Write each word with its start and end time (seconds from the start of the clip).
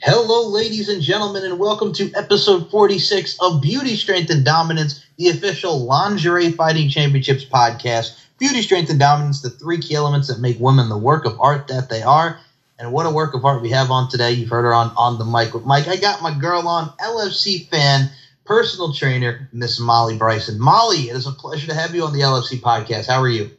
Hello, 0.00 0.48
ladies 0.48 0.88
and 0.88 1.02
gentlemen, 1.02 1.44
and 1.44 1.58
welcome 1.58 1.92
to 1.94 2.12
episode 2.14 2.70
46 2.70 3.36
of 3.40 3.60
Beauty, 3.60 3.96
Strength, 3.96 4.30
and 4.30 4.44
Dominance, 4.44 5.04
the 5.16 5.28
official 5.28 5.84
Lingerie 5.86 6.52
Fighting 6.52 6.88
Championships 6.88 7.44
podcast. 7.44 8.16
Beauty, 8.38 8.62
Strength, 8.62 8.90
and 8.90 9.00
Dominance, 9.00 9.42
the 9.42 9.50
three 9.50 9.78
key 9.78 9.96
elements 9.96 10.28
that 10.28 10.38
make 10.38 10.60
women 10.60 10.88
the 10.88 10.96
work 10.96 11.24
of 11.24 11.40
art 11.40 11.66
that 11.66 11.88
they 11.88 12.02
are. 12.02 12.38
And 12.78 12.92
what 12.92 13.06
a 13.06 13.10
work 13.10 13.34
of 13.34 13.44
art 13.44 13.60
we 13.60 13.70
have 13.70 13.90
on 13.90 14.08
today. 14.08 14.30
You've 14.30 14.50
heard 14.50 14.62
her 14.62 14.72
on 14.72 14.92
On 14.96 15.18
the 15.18 15.24
Mic 15.24 15.52
with 15.52 15.64
Mike. 15.64 15.88
I 15.88 15.96
got 15.96 16.22
my 16.22 16.32
girl 16.32 16.68
on, 16.68 16.92
LFC 17.00 17.68
fan, 17.68 18.08
personal 18.44 18.92
trainer, 18.92 19.48
Miss 19.52 19.80
Molly 19.80 20.16
Bryson. 20.16 20.60
Molly, 20.60 21.08
it 21.10 21.16
is 21.16 21.26
a 21.26 21.32
pleasure 21.32 21.66
to 21.66 21.74
have 21.74 21.92
you 21.92 22.04
on 22.04 22.12
the 22.12 22.20
LFC 22.20 22.60
podcast. 22.60 23.08
How 23.08 23.20
are 23.20 23.28
you? 23.28 23.50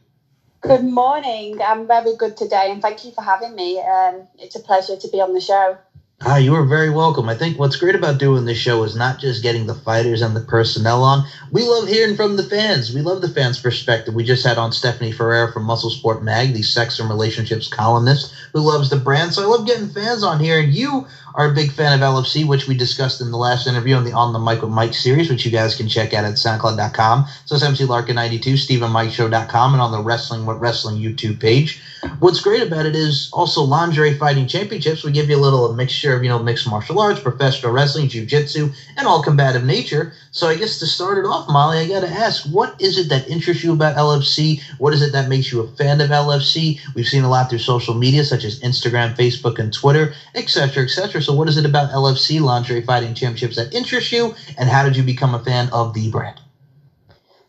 Good 0.62 0.84
morning. 0.84 1.60
I'm 1.62 1.86
very 1.86 2.16
good 2.16 2.36
today, 2.36 2.70
and 2.70 2.80
thank 2.80 3.04
you 3.04 3.12
for 3.12 3.22
having 3.22 3.54
me. 3.54 3.78
Um, 3.80 4.26
it's 4.38 4.56
a 4.56 4.60
pleasure 4.60 4.96
to 4.96 5.08
be 5.08 5.20
on 5.20 5.34
the 5.34 5.40
show. 5.40 5.78
Ah, 6.22 6.36
you 6.36 6.54
are 6.54 6.66
very 6.66 6.90
welcome. 6.90 7.30
I 7.30 7.34
think 7.34 7.58
what's 7.58 7.76
great 7.76 7.94
about 7.94 8.18
doing 8.18 8.44
this 8.44 8.58
show 8.58 8.82
is 8.82 8.94
not 8.94 9.18
just 9.18 9.42
getting 9.42 9.66
the 9.66 9.74
fighters 9.74 10.20
and 10.20 10.36
the 10.36 10.42
personnel 10.42 11.02
on. 11.02 11.24
We 11.50 11.64
love 11.64 11.88
hearing 11.88 12.14
from 12.14 12.36
the 12.36 12.42
fans. 12.42 12.92
We 12.92 13.00
love 13.02 13.22
the 13.22 13.28
fans' 13.28 13.58
perspective. 13.58 14.14
We 14.14 14.24
just 14.24 14.44
had 14.44 14.58
on 14.58 14.72
Stephanie 14.72 15.12
Ferrer 15.12 15.48
from 15.48 15.62
Muscle 15.62 15.90
Sport 15.90 16.20
Mag, 16.20 16.52
the 16.52 16.62
sex 16.62 16.98
and 16.98 17.08
relationships 17.08 17.68
columnist 17.68 18.34
who 18.52 18.60
loves 18.60 18.90
the 18.90 18.98
brand. 18.98 19.32
So 19.32 19.42
I 19.42 19.46
love 19.46 19.64
getting 19.64 19.88
fans 19.88 20.22
on 20.22 20.40
here. 20.40 20.60
And 20.60 20.74
you 20.74 21.06
are 21.34 21.50
a 21.50 21.54
big 21.54 21.72
fan 21.72 21.92
of 21.92 22.00
LFC, 22.00 22.46
which 22.46 22.66
we 22.66 22.76
discussed 22.76 23.20
in 23.20 23.30
the 23.30 23.36
last 23.36 23.66
interview 23.66 23.94
on 23.94 24.04
the 24.04 24.12
On 24.12 24.32
the 24.32 24.38
Mic 24.38 24.62
with 24.62 24.70
Mike 24.70 24.94
series, 24.94 25.30
which 25.30 25.44
you 25.44 25.50
guys 25.50 25.74
can 25.74 25.88
check 25.88 26.12
out 26.12 26.24
at 26.24 26.34
SoundCloud.com. 26.34 27.26
So 27.44 27.54
it's 27.54 27.64
MC 27.64 27.84
Larkin92, 27.84 28.80
StephenMikeShow.com, 28.80 29.72
and 29.74 29.80
on 29.80 29.92
the 29.92 30.02
Wrestling 30.02 30.46
What 30.46 30.60
Wrestling 30.60 30.96
YouTube 30.96 31.40
page. 31.40 31.80
What's 32.18 32.40
great 32.40 32.62
about 32.62 32.86
it 32.86 32.96
is 32.96 33.30
also 33.32 33.62
lingerie 33.62 34.14
fighting 34.14 34.46
championships. 34.46 35.04
We 35.04 35.12
give 35.12 35.28
you 35.28 35.36
a 35.36 35.38
little 35.38 35.72
mixture 35.74 36.14
of, 36.14 36.22
you 36.22 36.28
know, 36.28 36.38
mixed 36.38 36.66
martial 36.66 36.98
arts, 37.00 37.20
professional 37.20 37.72
wrestling, 37.72 38.08
jiu-jitsu, 38.08 38.70
and 38.96 39.06
all 39.06 39.22
combative 39.22 39.64
nature. 39.64 40.12
So 40.30 40.48
I 40.48 40.54
guess 40.56 40.78
to 40.78 40.86
start 40.86 41.18
it 41.18 41.24
off, 41.24 41.48
Molly, 41.48 41.78
I 41.78 41.88
got 41.88 42.00
to 42.00 42.08
ask, 42.08 42.44
what 42.44 42.80
is 42.80 42.98
it 42.98 43.08
that 43.10 43.28
interests 43.28 43.62
you 43.62 43.72
about 43.72 43.96
LFC? 43.96 44.62
What 44.78 44.94
is 44.94 45.02
it 45.02 45.12
that 45.12 45.28
makes 45.28 45.52
you 45.52 45.60
a 45.60 45.68
fan 45.76 46.00
of 46.00 46.10
LFC? 46.10 46.80
We've 46.94 47.06
seen 47.06 47.24
a 47.24 47.30
lot 47.30 47.50
through 47.50 47.58
social 47.58 47.94
media, 47.94 48.24
such 48.24 48.44
as 48.44 48.60
Instagram, 48.60 49.16
Facebook, 49.16 49.58
and 49.58 49.72
Twitter, 49.72 50.14
etc., 50.34 50.84
etc. 50.84 51.19
So 51.20 51.34
what 51.34 51.48
is 51.48 51.56
it 51.56 51.64
about 51.64 51.90
LFC 51.90 52.40
lingerie 52.40 52.82
fighting 52.82 53.14
championships 53.14 53.56
that 53.56 53.74
interests 53.74 54.12
you, 54.12 54.34
and 54.58 54.68
how 54.68 54.84
did 54.84 54.96
you 54.96 55.02
become 55.02 55.34
a 55.34 55.42
fan 55.42 55.68
of 55.72 55.94
the 55.94 56.10
brand? 56.10 56.40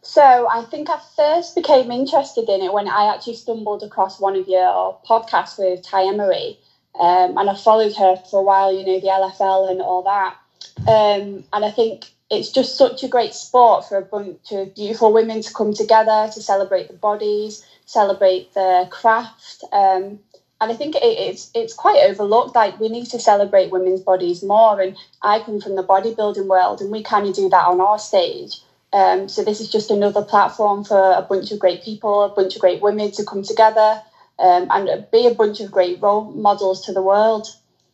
So 0.02 0.48
I 0.52 0.64
think 0.64 0.90
I 0.90 1.00
first 1.16 1.56
became 1.56 1.92
interested 1.92 2.50
in 2.50 2.62
it 2.62 2.74
when 2.74 2.88
I 2.88 3.14
actually 3.14 3.36
stumbled 3.36 3.84
across 3.84 4.20
one 4.20 4.36
of 4.36 4.48
your 4.48 4.98
podcasts 5.08 5.60
with 5.60 5.84
Ty 5.84 6.06
Emery. 6.08 6.58
Um, 7.00 7.38
and 7.38 7.50
I 7.50 7.56
followed 7.56 7.96
her 7.96 8.16
for 8.30 8.42
a 8.42 8.44
while, 8.44 8.74
you 8.74 8.86
know, 8.86 9.00
the 9.00 9.08
LFL 9.08 9.72
and 9.72 9.82
all 9.82 10.04
that. 10.04 10.36
Um, 10.80 11.44
and 11.54 11.64
I 11.66 11.72
think 11.72 12.06
it's 12.30 12.52
just 12.52 12.78
such 12.78 13.04
a 13.04 13.08
great 13.08 13.34
sport 13.34 13.86
for 13.86 13.98
a 13.98 14.02
bunch 14.02 14.52
of 14.52 14.74
beautiful 14.74 15.14
women 15.14 15.42
to 15.42 15.54
come 15.54 15.74
together 15.74 16.30
to 16.34 16.42
celebrate 16.42 16.88
the 16.88 16.94
bodies, 16.94 17.66
celebrate 17.86 18.54
the 18.54 18.88
craft. 18.90 19.64
Um, 19.72 20.20
and 20.62 20.72
I 20.72 20.76
think 20.76 20.96
it, 20.96 21.04
it's 21.04 21.52
it's 21.56 21.74
quite 21.74 22.04
overlooked. 22.10 22.56
Like 22.56 22.80
we 22.80 22.90
need 22.90 23.08
to 23.08 23.20
celebrate 23.20 23.72
women's 23.72 24.02
bodies 24.02 24.44
more. 24.44 24.82
And 24.82 24.96
I 25.24 25.40
come 25.40 25.60
from 25.62 25.76
the 25.76 25.84
bodybuilding 25.84 26.48
world, 26.48 26.82
and 26.82 26.92
we 26.92 27.04
kind 27.04 27.28
of 27.28 27.36
do 27.36 27.50
that 27.50 27.66
on 27.68 27.82
our 27.82 28.00
stage. 28.00 28.58
Um, 28.94 29.30
so 29.30 29.44
this 29.44 29.62
is 29.62 29.70
just 29.70 29.92
another 29.92 30.24
platform 30.24 30.84
for 30.86 31.14
a 31.14 31.24
bunch 31.24 31.52
of 31.52 31.60
great 31.60 31.82
people, 31.84 32.24
a 32.24 32.30
bunch 32.30 32.56
of 32.56 32.62
great 32.62 32.82
women 32.82 33.12
to 33.12 33.26
come 33.26 33.44
together 33.44 34.02
um, 34.40 34.68
and 34.72 35.06
be 35.12 35.28
a 35.28 35.36
bunch 35.36 35.62
of 35.62 35.72
great 35.72 36.02
role 36.02 36.24
models 36.24 36.82
to 36.84 36.94
the 36.94 37.04
world. 37.04 37.48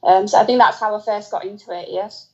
Um, 0.04 0.28
so 0.28 0.40
I 0.40 0.46
think 0.46 0.60
that's 0.60 0.80
how 0.80 0.96
I 0.96 1.00
first 1.00 1.32
got 1.32 1.46
into 1.46 1.72
it. 1.72 1.90
Yes. 1.90 2.27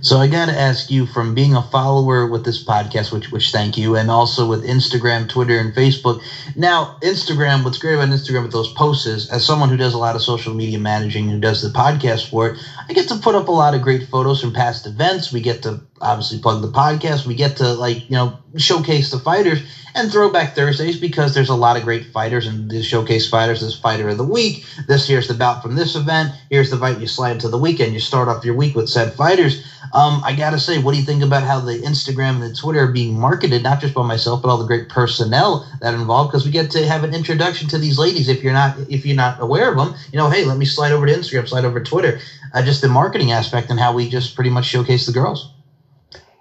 So 0.00 0.18
I 0.18 0.26
got 0.26 0.46
to 0.46 0.58
ask 0.58 0.90
you, 0.90 1.06
from 1.06 1.34
being 1.34 1.54
a 1.54 1.62
follower 1.62 2.26
with 2.26 2.44
this 2.44 2.62
podcast, 2.62 3.12
which 3.12 3.30
which 3.30 3.50
thank 3.50 3.76
you, 3.76 3.96
and 3.96 4.10
also 4.10 4.46
with 4.46 4.64
Instagram, 4.64 5.28
Twitter, 5.28 5.58
and 5.58 5.74
Facebook. 5.74 6.20
Now, 6.54 6.96
Instagram, 7.02 7.64
what's 7.64 7.78
great 7.78 7.94
about 7.94 8.08
Instagram 8.08 8.42
with 8.42 8.52
those 8.52 8.68
posts 8.68 9.06
is, 9.06 9.26
as 9.28 9.44
someone 9.44 9.68
who 9.68 9.76
does 9.76 9.94
a 9.94 9.98
lot 9.98 10.14
of 10.14 10.22
social 10.22 10.54
media 10.54 10.78
managing, 10.78 11.28
who 11.28 11.38
does 11.38 11.60
the 11.60 11.68
podcast 11.68 12.28
for 12.28 12.48
it, 12.48 12.58
I 12.88 12.92
get 12.92 13.08
to 13.08 13.16
put 13.16 13.34
up 13.34 13.48
a 13.48 13.52
lot 13.52 13.74
of 13.74 13.80
great 13.80 14.02
photos 14.02 14.40
from 14.40 14.52
past 14.52 14.86
events. 14.86 15.32
We 15.32 15.40
get 15.40 15.62
to 15.62 15.80
obviously 16.00 16.38
plug 16.38 16.62
the 16.62 16.68
podcast. 16.68 17.26
We 17.26 17.34
get 17.34 17.56
to 17.56 17.72
like 17.74 18.08
you 18.08 18.16
know 18.16 18.36
showcase 18.56 19.10
the 19.10 19.18
fighters 19.18 19.62
and 19.94 20.10
Throwback 20.10 20.54
Thursdays 20.54 20.98
because 20.98 21.34
there's 21.34 21.48
a 21.48 21.54
lot 21.54 21.76
of 21.76 21.82
great 21.82 22.04
fighters 22.06 22.46
and 22.46 22.70
these 22.70 22.86
showcase 22.86 23.28
fighters. 23.28 23.60
This 23.60 23.74
fighter 23.74 24.08
of 24.08 24.16
the 24.16 24.24
week. 24.24 24.64
This 24.86 25.06
here's 25.06 25.26
the 25.28 25.34
bout 25.34 25.62
from 25.62 25.74
this 25.74 25.94
event. 25.94 26.32
Here's 26.50 26.70
the 26.70 26.78
fight 26.78 26.98
you 26.98 27.06
slide 27.06 27.32
into 27.32 27.48
the 27.48 27.58
weekend. 27.58 27.92
You 27.92 28.00
start 28.00 28.28
off 28.28 28.44
your 28.44 28.54
week 28.54 28.74
with 28.74 28.88
said 28.88 29.12
fighters. 29.12 29.62
Um, 29.92 30.20
I 30.24 30.32
gotta 30.32 30.58
say, 30.58 30.78
what 30.78 30.92
do 30.92 30.98
you 30.98 31.04
think 31.04 31.22
about 31.22 31.44
how 31.44 31.60
the 31.60 31.78
Instagram 31.78 32.34
and 32.34 32.42
the 32.42 32.52
Twitter 32.52 32.80
are 32.80 32.88
being 32.88 33.18
marketed, 33.18 33.62
not 33.62 33.80
just 33.80 33.94
by 33.94 34.02
myself, 34.02 34.42
but 34.42 34.48
all 34.48 34.58
the 34.58 34.64
great 34.64 34.88
personnel 34.88 35.64
that 35.80 35.94
involved? 35.94 36.30
Because 36.30 36.44
we 36.44 36.50
get 36.50 36.70
to 36.72 36.86
have 36.86 37.04
an 37.04 37.14
introduction 37.14 37.68
to 37.68 37.78
these 37.78 37.98
ladies. 37.98 38.28
If 38.28 38.42
you're 38.42 38.52
not 38.52 38.76
if 38.88 39.04
you're 39.04 39.16
not 39.16 39.40
aware 39.40 39.70
of 39.70 39.76
them, 39.76 39.94
you 40.12 40.18
know, 40.18 40.28
hey, 40.28 40.44
let 40.44 40.56
me 40.58 40.64
slide 40.64 40.92
over 40.92 41.06
to 41.06 41.12
Instagram, 41.12 41.48
slide 41.48 41.64
over 41.64 41.80
to 41.80 41.88
Twitter. 41.88 42.18
Uh, 42.52 42.62
just 42.62 42.80
the 42.80 42.88
marketing 42.88 43.32
aspect 43.32 43.70
and 43.70 43.78
how 43.78 43.92
we 43.92 44.08
just 44.08 44.34
pretty 44.34 44.50
much 44.50 44.64
showcase 44.64 45.06
the 45.06 45.12
girls. 45.12 45.48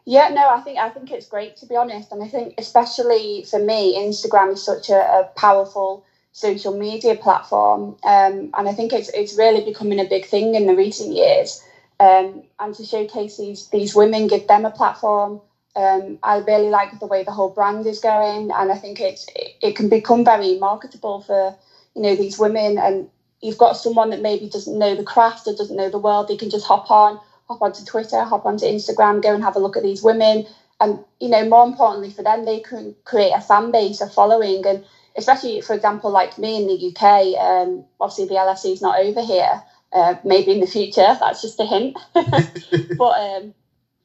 Yeah, 0.07 0.29
no, 0.29 0.50
I 0.50 0.62
think 0.62 0.79
I 0.79 0.90
think 0.90 1.12
it's 1.12 1.28
great 1.28 1.57
to 1.57 1.68
be 1.68 1.78
honest, 1.78 2.12
and 2.12 2.23
I 2.23 2.29
think 2.29 2.56
especially 2.59 3.45
for 3.50 3.59
me, 3.59 3.97
Instagram 4.00 4.53
is 4.53 4.63
such 4.66 4.90
a, 4.90 4.97
a 5.22 5.25
powerful 5.38 6.03
social 6.34 6.73
media 6.73 7.16
platform, 7.16 7.97
um, 8.03 8.51
and 8.57 8.69
I 8.69 8.73
think 8.73 8.94
it's 8.94 9.12
it's 9.12 9.38
really 9.38 9.62
becoming 9.62 10.01
a 10.01 10.06
big 10.06 10.25
thing 10.25 10.56
in 10.56 10.68
the 10.68 10.75
recent 10.75 11.13
years. 11.13 11.63
Um, 12.01 12.44
and 12.59 12.75
to 12.75 12.85
showcase 12.85 13.38
these 13.38 13.68
these 13.69 13.95
women, 13.95 14.28
give 14.28 14.47
them 14.47 14.66
a 14.66 14.72
platform. 14.72 15.41
Um, 15.78 16.19
I 16.24 16.39
really 16.39 16.72
like 16.72 17.00
the 17.00 17.07
way 17.07 17.24
the 17.24 17.31
whole 17.34 17.51
brand 17.51 17.88
is 17.88 18.01
going, 18.01 18.51
and 18.51 18.74
I 18.74 18.78
think 18.78 19.00
it's 19.00 19.28
it, 19.38 19.51
it 19.62 19.78
can 19.78 19.89
become 19.89 20.25
very 20.25 20.57
marketable 20.57 21.22
for 21.22 21.56
you 21.95 22.03
know 22.03 22.18
these 22.18 22.39
women. 22.39 22.79
And 22.79 23.07
you've 23.41 23.59
got 23.59 23.78
someone 23.78 24.12
that 24.12 24.22
maybe 24.22 24.50
doesn't 24.50 24.79
know 24.79 24.95
the 24.97 25.06
craft 25.06 25.47
or 25.47 25.53
doesn't 25.53 25.78
know 25.78 25.91
the 25.91 26.00
world, 26.00 26.28
they 26.28 26.38
can 26.38 26.50
just 26.51 26.68
hop 26.68 26.91
on 26.91 27.19
hop 27.47 27.61
onto 27.61 27.85
Twitter, 27.85 28.23
hop 28.23 28.45
onto 28.45 28.65
Instagram, 28.65 29.21
go 29.21 29.33
and 29.33 29.43
have 29.43 29.55
a 29.55 29.59
look 29.59 29.77
at 29.77 29.83
these 29.83 30.03
women. 30.03 30.45
And, 30.79 30.99
you 31.19 31.29
know, 31.29 31.47
more 31.47 31.65
importantly 31.65 32.11
for 32.11 32.23
them, 32.23 32.45
they 32.45 32.59
can 32.59 32.95
create 33.03 33.31
a 33.31 33.41
fan 33.41 33.71
base, 33.71 34.01
a 34.01 34.09
following. 34.09 34.65
And 34.65 34.83
especially, 35.15 35.61
for 35.61 35.73
example, 35.73 36.11
like 36.11 36.37
me 36.37 36.57
in 36.57 36.67
the 36.67 36.87
UK, 36.87 37.39
um, 37.41 37.85
obviously 37.99 38.25
the 38.25 38.35
LFC 38.35 38.73
is 38.73 38.81
not 38.81 38.99
over 38.99 39.21
here. 39.21 39.61
Uh, 39.93 40.15
maybe 40.23 40.51
in 40.51 40.59
the 40.59 40.67
future, 40.67 41.15
that's 41.19 41.41
just 41.41 41.59
a 41.59 41.65
hint. 41.65 41.97
but 42.13 43.19
um, 43.19 43.53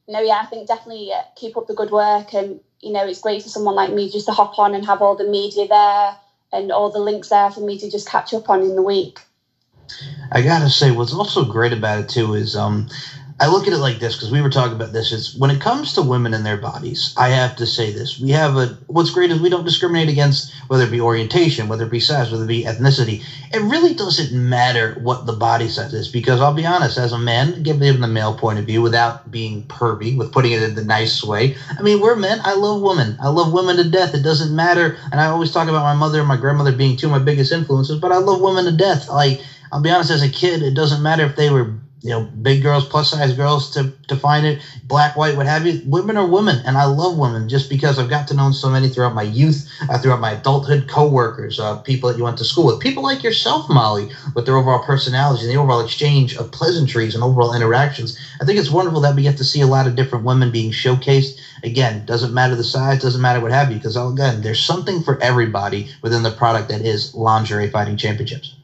no, 0.07 0.21
yeah, 0.21 0.39
I 0.41 0.45
think 0.45 0.67
definitely 0.67 1.11
uh, 1.11 1.21
keep 1.35 1.57
up 1.57 1.67
the 1.67 1.75
good 1.75 1.91
work. 1.91 2.33
And, 2.33 2.59
you 2.79 2.91
know, 2.91 3.05
it's 3.05 3.21
great 3.21 3.43
for 3.43 3.49
someone 3.49 3.75
like 3.75 3.91
me 3.91 4.09
just 4.09 4.25
to 4.27 4.31
hop 4.31 4.57
on 4.57 4.73
and 4.73 4.85
have 4.85 5.01
all 5.01 5.15
the 5.15 5.29
media 5.29 5.67
there 5.67 6.15
and 6.51 6.71
all 6.71 6.91
the 6.91 6.99
links 6.99 7.29
there 7.29 7.51
for 7.51 7.61
me 7.61 7.77
to 7.79 7.91
just 7.91 8.07
catch 8.07 8.33
up 8.33 8.49
on 8.49 8.61
in 8.61 8.75
the 8.75 8.81
week. 8.81 9.19
I 10.31 10.41
gotta 10.41 10.69
say, 10.69 10.91
what's 10.91 11.13
also 11.13 11.45
great 11.45 11.73
about 11.73 11.99
it 11.99 12.09
too 12.09 12.33
is 12.33 12.55
um, 12.55 12.89
I 13.39 13.47
look 13.47 13.67
at 13.67 13.73
it 13.73 13.79
like 13.79 13.99
this 13.99 14.15
because 14.15 14.31
we 14.31 14.41
were 14.41 14.49
talking 14.49 14.73
about 14.73 14.91
this. 14.91 15.11
Is 15.11 15.33
when 15.33 15.51
it 15.51 15.59
comes 15.59 15.93
to 15.93 16.01
women 16.01 16.33
and 16.33 16.45
their 16.45 16.57
bodies, 16.57 17.11
I 17.17 17.29
have 17.29 17.55
to 17.55 17.65
say 17.65 17.91
this. 17.91 18.17
We 18.17 18.31
have 18.31 18.55
a 18.55 18.77
what's 18.87 19.09
great 19.09 19.31
is 19.31 19.39
we 19.39 19.49
don't 19.49 19.65
discriminate 19.65 20.09
against 20.09 20.51
whether 20.67 20.83
it 20.83 20.91
be 20.91 21.01
orientation, 21.01 21.67
whether 21.67 21.83
it 21.83 21.89
be 21.89 21.99
size, 21.99 22.31
whether 22.31 22.43
it 22.43 22.47
be 22.47 22.63
ethnicity. 22.63 23.21
It 23.51 23.61
really 23.61 23.93
doesn't 23.93 24.31
matter 24.31 24.93
what 24.93 25.25
the 25.25 25.33
body 25.33 25.67
size 25.67 25.93
is 25.93 26.07
because 26.07 26.41
I'll 26.41 26.51
be 26.51 26.65
honest, 26.65 26.97
as 26.97 27.11
a 27.11 27.17
man, 27.17 27.63
given 27.63 28.01
the 28.01 28.07
male 28.07 28.33
point 28.33 28.59
of 28.59 28.65
view, 28.65 28.81
without 28.81 29.29
being 29.29 29.63
pervy, 29.63 30.15
with 30.15 30.31
putting 30.31 30.51
it 30.51 30.61
in 30.61 30.75
the 30.75 30.81
nice 30.83 31.23
way. 31.23 31.53
I 31.77 31.81
mean, 31.81 31.99
we're 31.99 32.15
men. 32.15 32.39
I 32.43 32.53
love 32.53 32.79
women. 32.81 33.17
I 33.19 33.29
love 33.29 33.51
women 33.51 33.77
to 33.77 33.83
death. 33.83 34.13
It 34.13 34.21
doesn't 34.21 34.55
matter. 34.55 34.95
And 35.11 35.19
I 35.19 35.25
always 35.25 35.51
talk 35.51 35.67
about 35.67 35.83
my 35.83 35.93
mother 35.93 36.19
and 36.19 36.27
my 36.27 36.37
grandmother 36.37 36.71
being 36.71 36.95
two 36.95 37.07
of 37.07 37.11
my 37.11 37.19
biggest 37.19 37.51
influences, 37.51 37.97
but 37.97 38.11
I 38.11 38.17
love 38.17 38.39
women 38.39 38.65
to 38.65 38.71
death. 38.71 39.09
Like 39.09 39.39
I'll 39.71 39.79
be 39.81 39.89
honest, 39.89 40.11
as 40.11 40.21
a 40.21 40.29
kid, 40.29 40.61
it 40.61 40.75
doesn't 40.75 41.01
matter 41.01 41.23
if 41.23 41.35
they 41.35 41.49
were 41.49 41.67
you 42.03 42.11
know, 42.11 42.21
big 42.43 42.61
girls, 42.63 42.85
plus 42.85 43.11
size 43.11 43.33
girls 43.33 43.71
to, 43.71 43.93
find 44.17 44.45
it, 44.45 44.61
black, 44.83 45.15
white, 45.17 45.35
what 45.37 45.47
have 45.47 45.65
you. 45.65 45.81
Women 45.85 46.17
are 46.17 46.27
women, 46.27 46.61
and 46.65 46.77
I 46.77 46.85
love 46.85 47.17
women 47.17 47.49
just 47.49 47.69
because 47.69 47.99
I've 47.99 48.09
got 48.09 48.27
to 48.29 48.35
know 48.35 48.51
so 48.51 48.69
many 48.69 48.89
throughout 48.89 49.15
my 49.15 49.23
youth, 49.23 49.67
uh, 49.89 49.97
throughout 49.99 50.19
my 50.21 50.31
adulthood, 50.33 50.87
coworkers, 50.89 51.59
uh, 51.59 51.77
people 51.77 52.09
that 52.09 52.17
you 52.17 52.25
went 52.25 52.37
to 52.39 52.45
school 52.45 52.67
with, 52.67 52.79
people 52.79 53.03
like 53.03 53.23
yourself, 53.23 53.69
Molly, 53.69 54.11
with 54.35 54.45
their 54.45 54.57
overall 54.57 54.79
personalities 54.79 55.43
and 55.45 55.51
the 55.53 55.57
overall 55.57 55.81
exchange 55.81 56.35
of 56.35 56.51
pleasantries 56.51 57.15
and 57.15 57.23
overall 57.23 57.53
interactions. 57.53 58.17
I 58.41 58.45
think 58.45 58.59
it's 58.59 58.71
wonderful 58.71 59.01
that 59.01 59.15
we 59.15 59.23
get 59.23 59.37
to 59.37 59.45
see 59.45 59.61
a 59.61 59.67
lot 59.67 59.87
of 59.87 59.95
different 59.95 60.25
women 60.25 60.51
being 60.51 60.71
showcased. 60.71 61.39
Again, 61.63 62.05
doesn't 62.05 62.33
matter 62.33 62.55
the 62.55 62.65
size, 62.65 62.99
doesn't 62.99 63.21
matter 63.21 63.41
what 63.41 63.51
have 63.51 63.71
you, 63.71 63.77
because 63.77 63.97
again, 63.97 64.41
there's 64.41 64.61
something 64.61 65.01
for 65.01 65.17
everybody 65.21 65.87
within 66.01 66.23
the 66.23 66.31
product 66.31 66.69
that 66.69 66.81
is 66.81 67.13
lingerie 67.15 67.67
fighting 67.69 67.97
championships. 67.97 68.55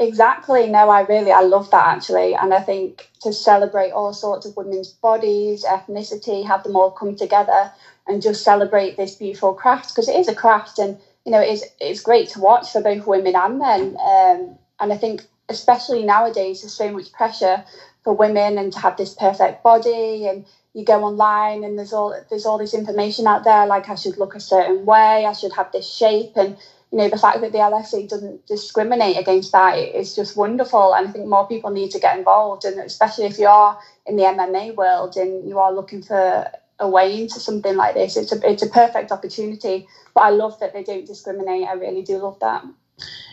Exactly. 0.00 0.68
No, 0.68 0.90
I 0.90 1.02
really, 1.02 1.32
I 1.32 1.42
love 1.42 1.70
that 1.72 1.86
actually. 1.86 2.34
And 2.34 2.54
I 2.54 2.60
think 2.60 3.10
to 3.22 3.32
celebrate 3.32 3.92
all 3.92 4.14
sorts 4.14 4.46
of 4.46 4.56
women's 4.56 4.90
bodies, 4.94 5.64
ethnicity, 5.64 6.46
have 6.46 6.64
them 6.64 6.76
all 6.76 6.90
come 6.92 7.16
together 7.16 7.72
and 8.08 8.22
just 8.22 8.44
celebrate 8.44 8.96
this 8.98 9.16
beautiful 9.16 9.54
craft 9.54 9.90
because 9.90 10.08
it 10.08 10.16
is 10.16 10.28
a 10.28 10.34
craft 10.34 10.80
and, 10.80 10.98
you 11.26 11.32
know, 11.32 11.40
it's, 11.40 11.64
it's 11.80 12.00
great 12.02 12.30
to 12.30 12.40
watch 12.40 12.72
for 12.72 12.82
both 12.82 13.06
women 13.06 13.36
and 13.36 13.60
men. 13.60 13.96
Um, 14.02 14.58
and 14.80 14.92
I 14.92 14.98
think 14.98 15.24
especially 15.50 16.04
nowadays, 16.04 16.62
there's 16.62 16.74
so 16.74 16.92
much 16.92 17.12
pressure 17.12 17.64
for 18.04 18.14
women 18.14 18.58
and 18.58 18.72
to 18.74 18.80
have 18.80 18.98
this 18.98 19.14
perfect 19.14 19.62
body 19.62 20.28
and 20.28 20.46
you 20.74 20.84
go 20.84 21.04
online 21.04 21.64
and 21.64 21.78
there's 21.78 21.94
all 21.94 22.14
there's 22.30 22.46
all 22.46 22.58
this 22.58 22.74
information 22.74 23.26
out 23.28 23.44
there 23.44 23.66
like 23.66 23.88
I 23.90 23.96
should 23.96 24.18
look 24.18 24.34
a 24.36 24.40
certain 24.40 24.86
way, 24.86 25.26
I 25.26 25.32
should 25.34 25.52
have 25.54 25.72
this 25.72 25.88
shape 25.92 26.36
and 26.36 26.56
you 26.92 26.98
know 26.98 27.08
the 27.08 27.18
fact 27.18 27.40
that 27.40 27.52
the 27.52 27.58
LFC 27.58 28.08
doesn't 28.08 28.46
discriminate 28.46 29.16
against 29.16 29.52
that 29.52 29.78
is 29.78 30.14
just 30.14 30.36
wonderful 30.36 30.94
and 30.94 31.08
I 31.08 31.10
think 31.10 31.26
more 31.26 31.46
people 31.46 31.70
need 31.70 31.90
to 31.92 32.00
get 32.00 32.18
involved 32.18 32.64
and 32.64 32.80
especially 32.80 33.26
if 33.26 33.38
you 33.38 33.46
are 33.46 33.78
in 34.06 34.16
the 34.16 34.24
MMA 34.24 34.74
world 34.74 35.16
and 35.16 35.48
you 35.48 35.58
are 35.58 35.72
looking 35.72 36.02
for 36.02 36.50
a 36.80 36.88
way 36.88 37.20
into 37.20 37.38
something 37.38 37.76
like 37.76 37.94
this 37.94 38.16
it's 38.16 38.32
a 38.32 38.50
it's 38.50 38.62
a 38.62 38.68
perfect 38.68 39.12
opportunity. 39.12 39.86
But 40.14 40.22
I 40.22 40.30
love 40.30 40.58
that 40.60 40.72
they 40.72 40.82
don't 40.82 41.06
discriminate 41.06 41.68
I 41.68 41.74
really 41.74 42.02
do 42.02 42.18
love 42.18 42.38
that. 42.40 42.64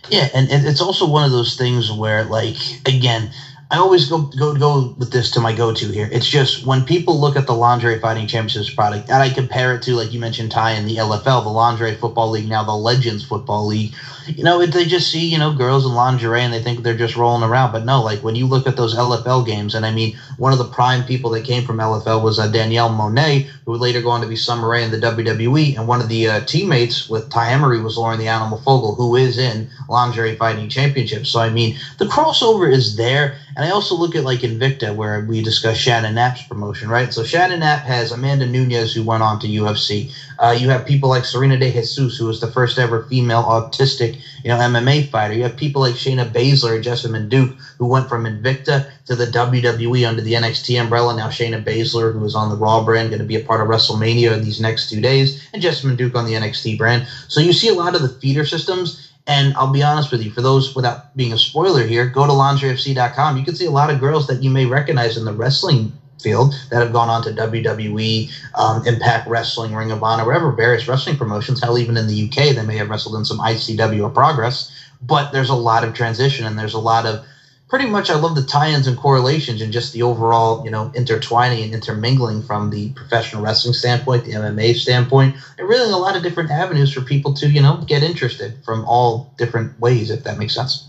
Yeah 0.09 0.27
and 0.33 0.47
it's 0.49 0.81
also 0.81 1.07
one 1.07 1.25
of 1.25 1.31
those 1.31 1.55
things 1.55 1.91
where 1.91 2.23
like 2.25 2.57
again 2.85 3.31
I 3.69 3.77
always 3.77 4.05
go 4.05 4.19
go 4.39 4.53
go 4.53 4.93
with 4.97 5.11
this 5.11 5.31
to 5.31 5.41
my 5.41 5.53
go 5.53 5.73
to 5.73 5.89
here. 5.89 6.07
It's 6.11 6.27
just 6.27 6.65
when 6.65 6.85
people 6.85 7.19
look 7.19 7.35
at 7.35 7.47
the 7.47 7.55
lingerie 7.55 7.99
fighting 7.99 8.27
championships 8.27 8.73
product, 8.73 9.09
and 9.09 9.21
I 9.21 9.29
compare 9.29 9.73
it 9.73 9.81
to 9.83 9.95
like 9.95 10.13
you 10.13 10.19
mentioned, 10.19 10.51
Ty 10.51 10.71
in 10.71 10.85
the 10.85 10.97
LFL, 10.97 11.43
the 11.43 11.49
lingerie 11.49 11.95
football 11.95 12.29
league, 12.29 12.47
now 12.47 12.63
the 12.63 12.75
Legends 12.75 13.23
football 13.23 13.65
league 13.65 13.93
you 14.35 14.43
know, 14.43 14.65
they 14.65 14.85
just 14.85 15.09
see, 15.09 15.25
you 15.25 15.37
know, 15.37 15.53
girls 15.53 15.85
in 15.85 15.93
lingerie 15.93 16.41
and 16.41 16.53
they 16.53 16.59
think 16.59 16.83
they're 16.83 16.93
just 16.93 17.15
rolling 17.15 17.43
around. 17.43 17.71
But 17.71 17.83
no, 17.83 18.01
like 18.01 18.21
when 18.21 18.35
you 18.35 18.45
look 18.45 18.67
at 18.67 18.75
those 18.75 18.95
LFL 18.95 19.45
games, 19.45 19.75
and 19.75 19.85
I 19.85 19.91
mean, 19.91 20.15
one 20.37 20.51
of 20.51 20.57
the 20.57 20.65
prime 20.65 21.03
people 21.03 21.29
that 21.31 21.43
came 21.43 21.63
from 21.63 21.77
LFL 21.77 22.21
was 22.21 22.39
uh, 22.39 22.47
Danielle 22.47 22.89
Moinet, 22.89 23.45
who 23.65 23.71
would 23.71 23.79
later 23.81 24.01
go 24.01 24.09
on 24.09 24.21
to 24.21 24.27
be 24.27 24.35
Summer 24.35 24.69
Rae 24.69 24.83
in 24.83 24.91
the 24.91 24.97
WWE. 24.97 25.77
And 25.77 25.87
one 25.87 26.01
of 26.01 26.09
the 26.09 26.27
uh, 26.27 26.39
teammates 26.41 27.07
with 27.07 27.29
Ty 27.29 27.51
Emery 27.51 27.79
was 27.79 27.97
Lauren 27.97 28.19
the 28.19 28.27
Animal 28.27 28.57
Fogel, 28.57 28.95
who 28.95 29.15
is 29.15 29.37
in 29.37 29.69
Lingerie 29.87 30.35
Fighting 30.35 30.69
Championships. 30.69 31.29
So, 31.29 31.39
I 31.39 31.49
mean, 31.49 31.75
the 31.97 32.05
crossover 32.05 32.71
is 32.71 32.95
there. 32.95 33.35
And 33.57 33.65
I 33.65 33.71
also 33.71 33.95
look 33.95 34.15
at 34.15 34.23
like 34.23 34.41
Invicta, 34.41 34.95
where 34.95 35.21
we 35.21 35.41
discuss 35.41 35.77
Shannon 35.77 36.13
Knapp's 36.13 36.43
promotion, 36.43 36.89
right? 36.89 37.11
So 37.11 37.23
Shannon 37.23 37.61
Knapp 37.61 37.85
has 37.85 38.11
Amanda 38.11 38.45
Nunes, 38.45 38.93
who 38.93 39.03
went 39.03 39.23
on 39.23 39.39
to 39.39 39.47
UFC. 39.47 40.13
Uh, 40.37 40.55
you 40.55 40.69
have 40.69 40.85
people 40.85 41.09
like 41.09 41.25
Serena 41.25 41.57
De 41.57 41.71
Jesus, 41.71 42.15
who 42.15 42.27
was 42.27 42.39
the 42.39 42.51
first 42.51 42.77
ever 42.77 43.01
female 43.01 43.41
autistic, 43.41 44.21
you 44.43 44.49
know, 44.49 44.57
MMA 44.57 45.09
fighter. 45.09 45.33
You 45.33 45.41
have 45.41 45.57
people 45.57 45.81
like 45.81 45.95
Shayna 45.95 46.31
Baszler 46.31 46.75
and 46.75 46.83
Jessamyn 46.83 47.29
Duke, 47.29 47.57
who 47.79 47.87
went 47.87 48.07
from 48.07 48.25
Invicta 48.25 48.91
to 49.07 49.15
the 49.15 49.25
WWE 49.25 50.07
under 50.07 50.21
the 50.21 50.33
NXT 50.33 50.79
umbrella. 50.79 51.15
Now 51.15 51.29
Shayna 51.29 51.63
Baszler, 51.63 52.13
who 52.13 52.23
is 52.25 52.35
on 52.35 52.49
the 52.49 52.55
Raw 52.55 52.83
brand, 52.83 53.09
going 53.09 53.19
to 53.19 53.25
be 53.25 53.37
a 53.37 53.43
part 53.43 53.61
of 53.61 53.69
WrestleMania 53.69 54.35
in 54.35 54.43
these 54.43 54.61
next 54.61 54.87
two 54.87 55.01
days, 55.01 55.49
and 55.51 55.63
Jessamyn 55.63 55.97
Duke 55.97 56.13
on 56.13 56.25
the 56.25 56.33
NXT 56.33 56.77
brand. 56.77 57.07
So 57.27 57.41
you 57.41 57.53
see 57.53 57.69
a 57.69 57.73
lot 57.73 57.95
of 57.95 58.03
the 58.03 58.09
feeder 58.09 58.45
systems. 58.45 59.06
And 59.27 59.53
I'll 59.55 59.71
be 59.71 59.83
honest 59.83 60.11
with 60.11 60.21
you, 60.21 60.31
for 60.31 60.41
those 60.41 60.73
without 60.73 61.03
being 61.15 61.33
a 61.33 61.37
spoiler 61.37 61.83
here, 61.85 62.05
go 62.05 62.25
to 62.25 62.31
lingeriefc.com. 62.31 63.37
You 63.37 63.43
can 63.43 63.55
see 63.55 63.65
a 63.65 63.71
lot 63.71 63.89
of 63.89 63.99
girls 63.99 64.27
that 64.27 64.41
you 64.41 64.49
may 64.49 64.65
recognize 64.65 65.17
in 65.17 65.25
the 65.25 65.33
wrestling 65.33 65.93
field 66.21 66.55
that 66.71 66.79
have 66.79 66.93
gone 66.93 67.09
on 67.09 67.21
to 67.23 67.31
WWE, 67.31 68.29
um, 68.55 68.81
Impact 68.85 69.27
Wrestling, 69.27 69.75
Ring 69.75 69.91
of 69.91 70.01
Honor, 70.01 70.25
whatever 70.25 70.51
various 70.51 70.87
wrestling 70.87 71.17
promotions. 71.17 71.61
Hell, 71.61 71.77
even 71.77 71.97
in 71.97 72.07
the 72.07 72.23
UK, 72.23 72.55
they 72.55 72.63
may 72.63 72.77
have 72.77 72.89
wrestled 72.89 73.15
in 73.15 73.25
some 73.25 73.39
ICW 73.39 74.01
or 74.01 74.09
Progress. 74.09 74.71
But 75.01 75.31
there's 75.31 75.49
a 75.49 75.55
lot 75.55 75.83
of 75.83 75.93
transition 75.93 76.45
and 76.45 76.57
there's 76.57 76.73
a 76.73 76.79
lot 76.79 77.05
of 77.05 77.21
pretty 77.67 77.85
much 77.85 78.09
I 78.09 78.15
love 78.15 78.35
the 78.35 78.43
tie-ins 78.43 78.87
and 78.87 78.97
correlations 78.97 79.61
and 79.61 79.71
just 79.71 79.93
the 79.93 80.03
overall, 80.03 80.63
you 80.63 80.71
know, 80.71 80.91
intertwining 80.93 81.63
and 81.63 81.73
intermingling 81.73 82.41
from 82.41 82.69
the 82.69 82.89
professional 82.89 83.41
wrestling 83.41 83.73
standpoint, 83.73 84.25
the 84.25 84.33
MMA 84.33 84.75
standpoint, 84.75 85.35
and 85.57 85.67
really 85.67 85.91
a 85.91 85.97
lot 85.97 86.15
of 86.15 86.23
different 86.23 86.51
avenues 86.51 86.91
for 86.91 87.01
people 87.01 87.33
to, 87.33 87.49
you 87.49 87.61
know, 87.61 87.77
get 87.77 88.03
interested 88.03 88.57
from 88.63 88.85
all 88.85 89.29
different 89.37 89.77
ways, 89.79 90.09
if 90.09 90.23
that 90.23 90.37
makes 90.37 90.53
sense. 90.53 90.87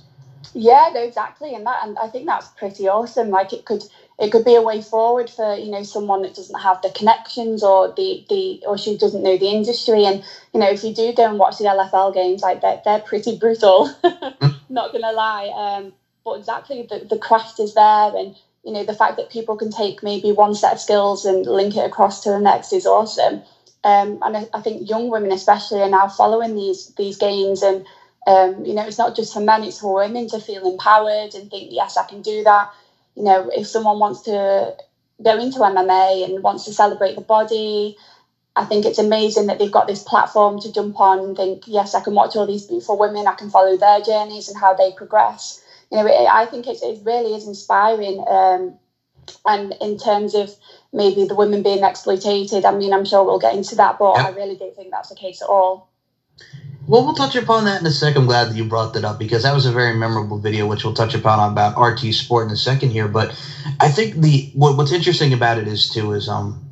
Yeah, 0.54 0.88
no, 0.92 1.02
exactly, 1.02 1.54
and 1.54 1.66
that, 1.66 1.84
and 1.84 1.98
I 1.98 2.08
think 2.08 2.26
that's 2.26 2.48
pretty 2.48 2.88
awesome. 2.88 3.28
Like 3.28 3.52
it 3.52 3.64
could, 3.64 3.84
it 4.18 4.32
could 4.32 4.44
be 4.44 4.54
a 4.54 4.62
way 4.62 4.80
forward 4.80 5.28
for 5.28 5.54
you 5.54 5.70
know 5.70 5.82
someone 5.82 6.22
that 6.22 6.34
doesn't 6.34 6.58
have 6.58 6.80
the 6.80 6.90
connections 6.90 7.62
or 7.62 7.92
the 7.96 8.24
the 8.28 8.62
or 8.66 8.78
she 8.78 8.96
doesn't 8.96 9.22
know 9.22 9.36
the 9.36 9.50
industry 9.50 10.04
and 10.04 10.22
you 10.52 10.60
know 10.60 10.68
if 10.68 10.82
you 10.82 10.92
do 10.92 11.12
go 11.12 11.28
and 11.28 11.38
watch 11.38 11.58
the 11.58 11.64
LFL 11.64 12.14
games 12.14 12.42
like 12.42 12.60
they're, 12.60 12.80
they're 12.84 12.98
pretty 12.98 13.36
brutal 13.36 13.88
mm. 14.04 14.54
not 14.68 14.90
gonna 14.92 15.12
lie 15.12 15.48
um, 15.54 15.92
but 16.30 16.38
exactly 16.38 16.86
the, 16.88 17.06
the 17.08 17.18
craft 17.18 17.60
is 17.60 17.74
there 17.74 18.12
and 18.16 18.36
you 18.64 18.72
know 18.72 18.84
the 18.84 18.94
fact 18.94 19.16
that 19.16 19.30
people 19.30 19.56
can 19.56 19.70
take 19.70 20.02
maybe 20.02 20.32
one 20.32 20.54
set 20.54 20.72
of 20.72 20.80
skills 20.80 21.24
and 21.24 21.46
link 21.46 21.76
it 21.76 21.86
across 21.86 22.22
to 22.22 22.30
the 22.30 22.40
next 22.40 22.72
is 22.72 22.86
awesome 22.86 23.42
um, 23.84 24.18
and 24.22 24.36
I, 24.36 24.48
I, 24.52 24.60
think 24.60 24.88
young 24.88 25.08
women 25.08 25.30
especially 25.30 25.80
are 25.80 25.88
now 25.88 26.08
following 26.08 26.56
these 26.56 26.88
these 26.96 27.16
games 27.16 27.62
and 27.62 27.86
um, 28.26 28.64
you 28.64 28.74
know 28.74 28.84
it's 28.84 28.98
not 28.98 29.14
just 29.14 29.32
for 29.32 29.40
men 29.40 29.62
it's 29.62 29.80
for 29.80 29.94
women 29.94 30.28
to 30.28 30.40
feel 30.40 30.70
empowered 30.70 31.34
and 31.34 31.50
think 31.50 31.68
yes 31.70 31.96
I 31.96 32.06
can 32.06 32.22
do 32.22 32.42
that 32.44 32.70
you 33.18 33.24
know, 33.24 33.50
if 33.52 33.66
someone 33.66 33.98
wants 33.98 34.22
to 34.22 34.76
go 35.20 35.38
into 35.38 35.58
MMA 35.58 36.24
and 36.24 36.42
wants 36.42 36.64
to 36.66 36.72
celebrate 36.72 37.16
the 37.16 37.20
body, 37.20 37.96
I 38.54 38.64
think 38.64 38.86
it's 38.86 39.00
amazing 39.00 39.46
that 39.46 39.58
they've 39.58 39.72
got 39.72 39.88
this 39.88 40.04
platform 40.04 40.60
to 40.60 40.72
jump 40.72 41.00
on 41.00 41.18
and 41.18 41.36
think, 41.36 41.64
yes, 41.66 41.96
I 41.96 42.00
can 42.00 42.14
watch 42.14 42.36
all 42.36 42.46
these 42.46 42.66
beautiful 42.66 42.96
women, 42.96 43.26
I 43.26 43.34
can 43.34 43.50
follow 43.50 43.76
their 43.76 44.00
journeys 44.00 44.48
and 44.48 44.56
how 44.56 44.74
they 44.74 44.92
progress. 44.92 45.60
You 45.90 45.98
know, 45.98 46.06
it, 46.06 46.28
I 46.28 46.46
think 46.46 46.66
it, 46.66 46.78
it 46.82 47.00
really 47.04 47.34
is 47.34 47.46
inspiring. 47.46 48.24
Um, 48.28 48.78
and 49.46 49.74
in 49.80 49.98
terms 49.98 50.34
of 50.34 50.54
maybe 50.92 51.24
the 51.26 51.34
women 51.34 51.62
being 51.62 51.84
exploited, 51.84 52.64
I 52.64 52.74
mean, 52.74 52.92
I'm 52.92 53.04
sure 53.04 53.24
we'll 53.24 53.38
get 53.38 53.54
into 53.54 53.76
that, 53.76 53.98
but 53.98 54.16
yep. 54.16 54.26
I 54.26 54.28
really 54.30 54.56
don't 54.56 54.74
think 54.74 54.90
that's 54.90 55.10
the 55.10 55.14
case 55.14 55.42
at 55.42 55.48
all. 55.48 55.88
Well, 56.86 57.04
we'll 57.04 57.14
touch 57.14 57.36
upon 57.36 57.66
that 57.66 57.82
in 57.82 57.86
a 57.86 57.90
second. 57.90 58.22
I'm 58.22 58.26
glad 58.26 58.48
that 58.48 58.56
you 58.56 58.64
brought 58.64 58.94
that 58.94 59.04
up 59.04 59.18
because 59.18 59.42
that 59.42 59.52
was 59.52 59.66
a 59.66 59.72
very 59.72 59.92
memorable 59.92 60.38
video, 60.38 60.66
which 60.66 60.84
we'll 60.84 60.94
touch 60.94 61.14
upon 61.14 61.52
about 61.52 61.78
RT 61.78 62.14
Sport 62.14 62.46
in 62.46 62.52
a 62.52 62.56
second 62.56 62.90
here. 62.90 63.08
But 63.08 63.30
I 63.78 63.90
think 63.90 64.14
the 64.14 64.50
what, 64.54 64.78
what's 64.78 64.92
interesting 64.92 65.34
about 65.34 65.58
it 65.58 65.68
is 65.68 65.90
too 65.90 66.12
is 66.12 66.30
um 66.30 66.67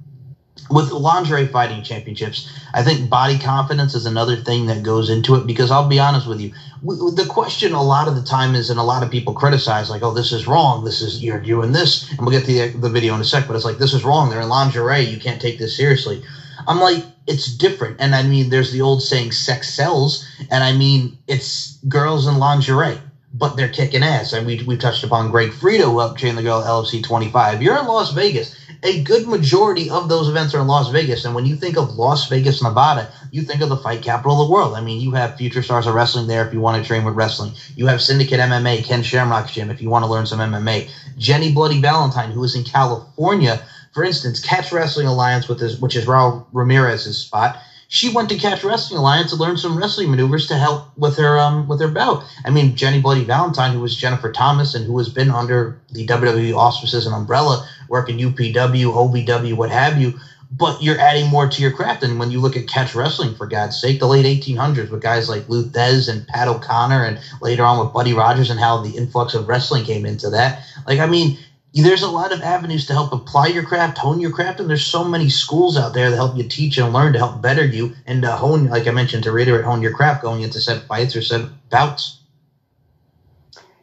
with 0.71 0.91
lingerie 0.91 1.47
fighting 1.47 1.83
championships, 1.83 2.51
I 2.75 2.83
think 2.83 3.09
body 3.09 3.39
confidence 3.39 3.95
is 3.95 4.07
another 4.07 4.37
thing 4.37 4.67
that 4.67 4.83
goes 4.83 5.11
into 5.11 5.35
it 5.35 5.47
because 5.47 5.71
I'll 5.71 5.89
be 5.89 5.99
honest 6.01 6.27
with 6.27 6.41
you, 6.41 6.53
the 6.83 7.27
question 7.29 7.73
a 7.73 7.83
lot 7.83 8.09
of 8.09 8.15
the 8.15 8.23
time 8.23 8.55
is, 8.55 8.71
and 8.71 8.79
a 8.79 8.83
lot 8.83 9.03
of 9.03 9.11
people 9.11 9.35
criticize, 9.35 9.91
like, 9.91 10.03
oh, 10.03 10.13
this 10.13 10.33
is 10.33 10.47
wrong. 10.47 10.85
This 10.85 11.01
is, 11.01 11.23
you're 11.23 11.41
doing 11.41 11.73
this. 11.73 12.11
And 12.11 12.21
we'll 12.21 12.31
get 12.31 12.45
to 12.47 12.53
the, 12.53 12.79
the 12.79 12.91
video 12.91 13.15
in 13.15 13.21
a 13.21 13.25
sec, 13.25 13.47
but 13.47 13.57
it's 13.57 13.65
like, 13.65 13.79
this 13.79 13.95
is 13.95 14.05
wrong. 14.05 14.31
They're 14.31 14.41
in 14.41 14.49
lingerie. 14.49 15.01
You 15.01 15.19
can't 15.19 15.41
take 15.41 15.59
this 15.59 15.77
seriously. 15.77 16.23
I'm 16.67 16.81
like, 16.81 17.05
it's 17.27 17.47
different. 17.47 18.01
And 18.01 18.15
I 18.15 18.23
mean, 18.23 18.51
there's 18.51 18.73
the 18.73 18.81
old 18.81 19.03
saying, 19.03 19.33
sex 19.33 19.73
sells. 19.73 20.27
And 20.51 20.63
I 20.63 20.73
mean, 20.73 21.19
it's 21.27 21.79
girls 21.89 22.27
in 22.27 22.39
lingerie, 22.39 23.01
but 23.35 23.57
they're 23.57 23.69
kicking 23.69 24.03
ass. 24.03 24.33
And 24.33 24.47
we, 24.47 24.63
we 24.67 24.77
touched 24.77 25.05
upon 25.05 25.31
Greg 25.31 25.51
Frito, 25.51 25.99
helped 25.99 26.19
train 26.19 26.37
the 26.37 26.43
girl 26.43 26.63
LFC 26.63 27.03
25. 27.03 27.63
You're 27.63 27.79
in 27.79 27.87
Las 27.87 28.13
Vegas. 28.13 28.55
A 28.87 29.03
good 29.03 29.27
majority 29.27 29.91
of 29.91 30.09
those 30.09 30.29
events 30.29 30.55
are 30.55 30.61
in 30.61 30.69
Las 30.69 30.91
Vegas. 30.91 31.25
And 31.25 31.35
when 31.35 31.45
you 31.45 31.57
think 31.57 31.77
of 31.77 31.97
Las 31.97 32.29
Vegas, 32.29 32.63
Nevada, 32.63 33.11
you 33.33 33.43
think 33.43 33.61
of 33.61 33.69
the 33.69 33.77
fight 33.77 34.01
capital 34.01 34.41
of 34.41 34.47
the 34.47 34.53
world. 34.53 34.77
I 34.77 34.81
mean, 34.81 35.01
you 35.01 35.11
have 35.11 35.37
future 35.37 35.61
stars 35.61 35.89
of 35.89 35.95
wrestling 35.95 36.29
there 36.29 36.47
if 36.47 36.53
you 36.53 36.61
want 36.61 36.81
to 36.81 36.87
train 36.87 37.03
with 37.03 37.17
wrestling. 37.17 37.51
You 37.75 37.87
have 37.87 38.01
Syndicate 38.01 38.39
MMA, 38.39 38.85
Ken 38.85 39.03
Shamrock's 39.03 39.51
gym 39.51 39.71
if 39.71 39.83
you 39.83 39.91
want 39.91 40.05
to 40.05 40.11
learn 40.11 40.25
some 40.25 40.39
MMA. 40.39 40.89
Jenny 41.19 41.51
Bloody 41.51 41.81
Valentine, 41.81 42.31
who 42.31 42.45
is 42.45 42.55
in 42.55 42.63
California, 42.63 43.61
for 43.93 44.05
instance, 44.05 44.39
Catch 44.39 44.71
Wrestling 44.71 45.09
Alliance, 45.09 45.49
with 45.49 45.59
his, 45.59 45.81
which 45.81 45.97
is 45.97 46.07
Raul 46.07 46.45
Ramirez's 46.53 47.19
spot, 47.19 47.59
she 47.89 48.13
went 48.13 48.29
to 48.31 48.37
Catch 48.37 48.65
Wrestling 48.65 48.99
Alliance 48.99 49.31
to 49.31 49.37
learn 49.37 49.57
some 49.57 49.77
wrestling 49.77 50.11
maneuvers 50.11 50.47
to 50.47 50.57
help 50.57 50.89
with 50.97 51.17
her 51.17 51.39
um 51.39 51.67
with 51.69 51.81
her 51.81 51.89
bout. 51.89 52.25
I 52.45 52.51
mean, 52.51 52.75
Jenny 52.75 53.01
Bloody 53.01 53.25
Valentine, 53.25 53.73
who 53.73 53.81
was 53.81 53.95
Jennifer 53.95 54.31
Thomas 54.31 54.75
and 54.75 54.85
who 54.85 54.99
has 54.99 55.09
been 55.09 55.31
under 55.31 55.77
the 55.91 56.07
WWE 56.07 56.55
auspices 56.57 57.07
and 57.07 57.15
umbrella, 57.15 57.65
working 57.89 58.19
UPW, 58.19 58.55
OVW, 58.93 59.55
what 59.55 59.71
have 59.71 59.97
you. 59.97 60.15
But 60.49 60.81
you're 60.81 60.99
adding 60.99 61.27
more 61.27 61.49
to 61.49 61.61
your 61.61 61.73
craft. 61.73 62.05
And 62.05 62.21
when 62.21 62.31
you 62.31 62.39
look 62.39 62.55
at 62.55 62.69
catch 62.69 62.95
wrestling, 62.95 63.35
for 63.35 63.47
God's 63.47 63.77
sake, 63.77 63.99
the 63.99 64.07
late 64.07 64.25
1800s 64.25 64.91
with 64.91 65.01
guys 65.01 65.29
like 65.29 65.49
Lou 65.49 65.65
Thesz 65.65 66.09
and 66.09 66.25
Pat 66.25 66.47
O'Connor, 66.47 67.03
and 67.03 67.19
later 67.41 67.65
on 67.65 67.79
with 67.79 67.93
Buddy 67.93 68.13
Rogers 68.13 68.49
and 68.49 68.61
how 68.61 68.79
the 68.79 68.91
influx 68.91 69.35
of 69.35 69.49
wrestling 69.49 69.83
came 69.83 70.07
into 70.07 70.31
that. 70.31 70.61
Like, 70.87 71.01
I 71.01 71.07
mean, 71.07 71.37
there's 71.85 72.03
a 72.03 72.11
lot 72.11 72.33
of 72.33 72.43
avenues 72.43 72.87
to 72.87 72.95
help 72.95 73.13
apply 73.13 73.49
your 73.49 73.63
craft, 73.63 73.99
hone 73.99 74.21
your 74.21 74.31
craft, 74.31 74.61
and 74.61 74.69
there's 74.69 74.85
so 74.85 75.05
many 75.05 75.29
schools 75.29 75.77
out 75.77 75.93
there 75.95 76.11
that 76.11 76.17
help 76.17 76.37
you 76.37 76.49
teach 76.49 76.79
and 76.79 76.93
learn 76.93 77.13
to 77.13 77.19
help 77.19 77.43
better 77.43 77.65
you 77.65 77.95
and 78.07 78.25
uh, 78.25 78.37
hone, 78.37 78.67
like 78.67 78.87
I 78.87 78.93
mentioned, 78.93 79.25
to 79.25 79.33
reiterate, 79.33 79.65
hone 79.65 79.83
your 79.83 79.93
craft 79.93 80.23
going 80.23 80.43
into 80.43 80.61
set 80.61 80.87
fights 80.87 81.15
or 81.15 81.23
set 81.23 81.43
bouts. 81.69 82.21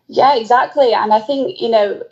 Yeah, 0.07 0.35
exactly. 0.35 0.93
And 0.93 1.13
I 1.13 1.19
think, 1.19 1.61
you 1.61 1.69
know, 1.69 2.03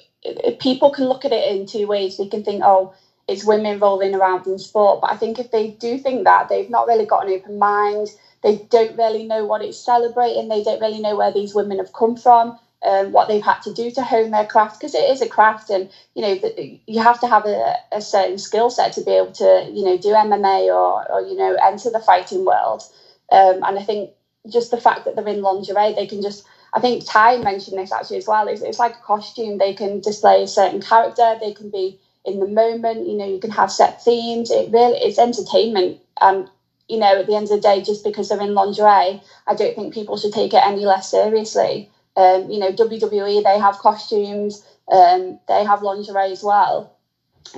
people 0.60 0.92
can 0.92 1.06
look 1.06 1.26
at 1.26 1.32
it 1.32 1.52
in 1.52 1.66
two 1.66 1.88
ways. 1.88 2.18
They 2.18 2.28
can 2.28 2.44
think, 2.44 2.62
oh, 2.64 2.94
it's 3.28 3.44
women 3.44 3.80
rolling 3.80 4.14
around 4.14 4.46
in 4.48 4.60
sport. 4.60 5.02
But 5.02 5.12
I 5.12 5.16
think 5.16 5.40
if 5.40 5.52
they 5.52 5.72
do 5.72 5.98
think 5.98 6.26
that, 6.26 6.50
they've 6.50 6.70
not 6.70 6.88
really 6.88 7.06
got 7.06 7.26
an 7.26 7.34
open 7.34 7.58
mind. 7.58 8.10
They 8.44 8.58
don't 8.70 8.98
really 8.98 9.24
know 9.24 9.46
what 9.46 9.62
it's 9.64 9.78
celebrating. 9.78 10.48
They 10.48 10.64
don't 10.64 10.82
really 10.82 11.00
know 11.02 11.16
where 11.16 11.32
these 11.32 11.56
women 11.56 11.78
have 11.80 11.94
come 11.94 12.16
from 12.16 12.58
um, 12.84 13.12
what 13.12 13.28
they've 13.28 13.44
had 13.44 13.62
to 13.62 13.74
do 13.74 13.92
to 13.92 14.04
hone 14.04 14.32
their 14.32 14.46
craft 14.46 14.80
because 14.80 14.96
it 14.96 15.10
is 15.10 15.22
a 15.22 15.28
craft 15.30 15.70
and 15.70 15.90
you 16.16 16.22
know 16.22 16.40
you 16.88 17.02
have 17.02 17.20
to 17.20 17.28
have 17.28 17.46
a, 17.46 17.76
a 17.92 18.02
certain 18.02 18.38
skill 18.38 18.70
set 18.70 18.94
to 18.94 19.02
be 19.02 19.12
able 19.12 19.32
to 19.34 19.70
you 19.72 19.86
know 19.86 19.98
do 19.98 20.10
MMA 20.10 20.68
or, 20.68 21.12
or 21.12 21.22
you 21.22 21.36
know 21.36 21.56
enter 21.62 21.90
the 21.92 22.00
fighting 22.00 22.46
world 22.46 22.84
um, 23.32 23.64
and 23.64 23.78
I 23.78 23.84
think 23.84 24.12
just 24.50 24.72
the 24.72 24.82
fact 24.82 25.06
that 25.06 25.16
they're 25.16 25.28
in 25.28 25.42
lingerie 25.42 25.94
they 25.94 26.08
can 26.08 26.22
just 26.22 26.46
I 26.74 26.80
think 26.80 27.04
Ty 27.06 27.38
mentioned 27.38 27.78
this 27.78 27.92
actually 27.92 28.18
as 28.18 28.28
well. 28.28 28.48
It's, 28.48 28.62
it's 28.62 28.80
like 28.80 28.96
a 28.96 29.02
costume. 29.02 29.58
They 29.58 29.74
can 29.74 30.00
display 30.00 30.44
a 30.44 30.48
certain 30.48 30.82
character. 30.82 31.38
They 31.40 31.54
can 31.54 31.70
be 31.70 32.00
in 32.26 32.40
the 32.40 32.48
moment. 32.48 33.08
You 33.08 33.18
know, 33.18 33.26
you 33.26 33.40
can 33.40 33.52
have 33.52 33.72
set 33.72 34.02
themes. 34.02 34.52
It 34.52 34.72
really 34.72 34.98
it's 34.98 35.20
entertainment. 35.20 36.00
And 36.20 36.50
you 36.88 36.98
know, 36.98 37.20
at 37.20 37.28
the 37.28 37.36
end 37.36 37.46
of 37.46 37.50
the 37.50 37.60
day, 37.60 37.82
just 37.82 38.04
because 38.04 38.30
they're 38.30 38.42
in 38.42 38.54
lingerie, 38.54 39.22
I 39.48 39.56
don't 39.56 39.76
think 39.76 39.94
people 39.94 40.18
should 40.18 40.34
take 40.34 40.54
it 40.54 40.66
any 40.66 40.86
less 40.86 41.10
seriously. 41.10 41.90
Um, 42.16 42.50
you 42.50 42.60
know, 42.60 42.72
WWE 42.72 43.44
they 43.44 43.60
have 43.60 43.78
costumes. 43.78 44.66
Um, 44.92 45.40
they 45.48 45.64
have 45.64 45.82
lingerie 45.82 46.32
as 46.32 46.44
well. 46.44 46.96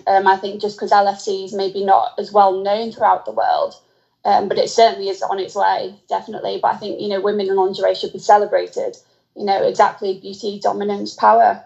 Um, 0.08 0.28
I 0.28 0.38
think 0.38 0.62
just 0.62 0.78
because 0.78 0.92
LFC 0.92 1.46
is 1.46 1.54
maybe 1.54 1.84
not 1.84 2.14
as 2.18 2.32
well 2.32 2.62
known 2.62 2.92
throughout 2.92 3.26
the 3.26 3.32
world, 3.32 3.76
um, 4.26 4.48
but 4.48 4.58
it 4.58 4.70
certainly 4.70 5.10
is 5.10 5.22
on 5.22 5.40
its 5.40 5.56
way, 5.56 5.96
definitely. 6.08 6.60
But 6.62 6.76
I 6.76 6.78
think 6.78 7.02
you 7.02 7.10
know, 7.10 7.22
women 7.22 7.48
in 7.48 7.56
lingerie 7.56 7.96
should 7.96 8.14
be 8.14 8.20
celebrated. 8.20 8.98
You 9.36 9.46
know, 9.46 9.64
exactly 9.64 10.20
beauty, 10.20 10.60
dominance, 10.60 11.14
power. 11.14 11.64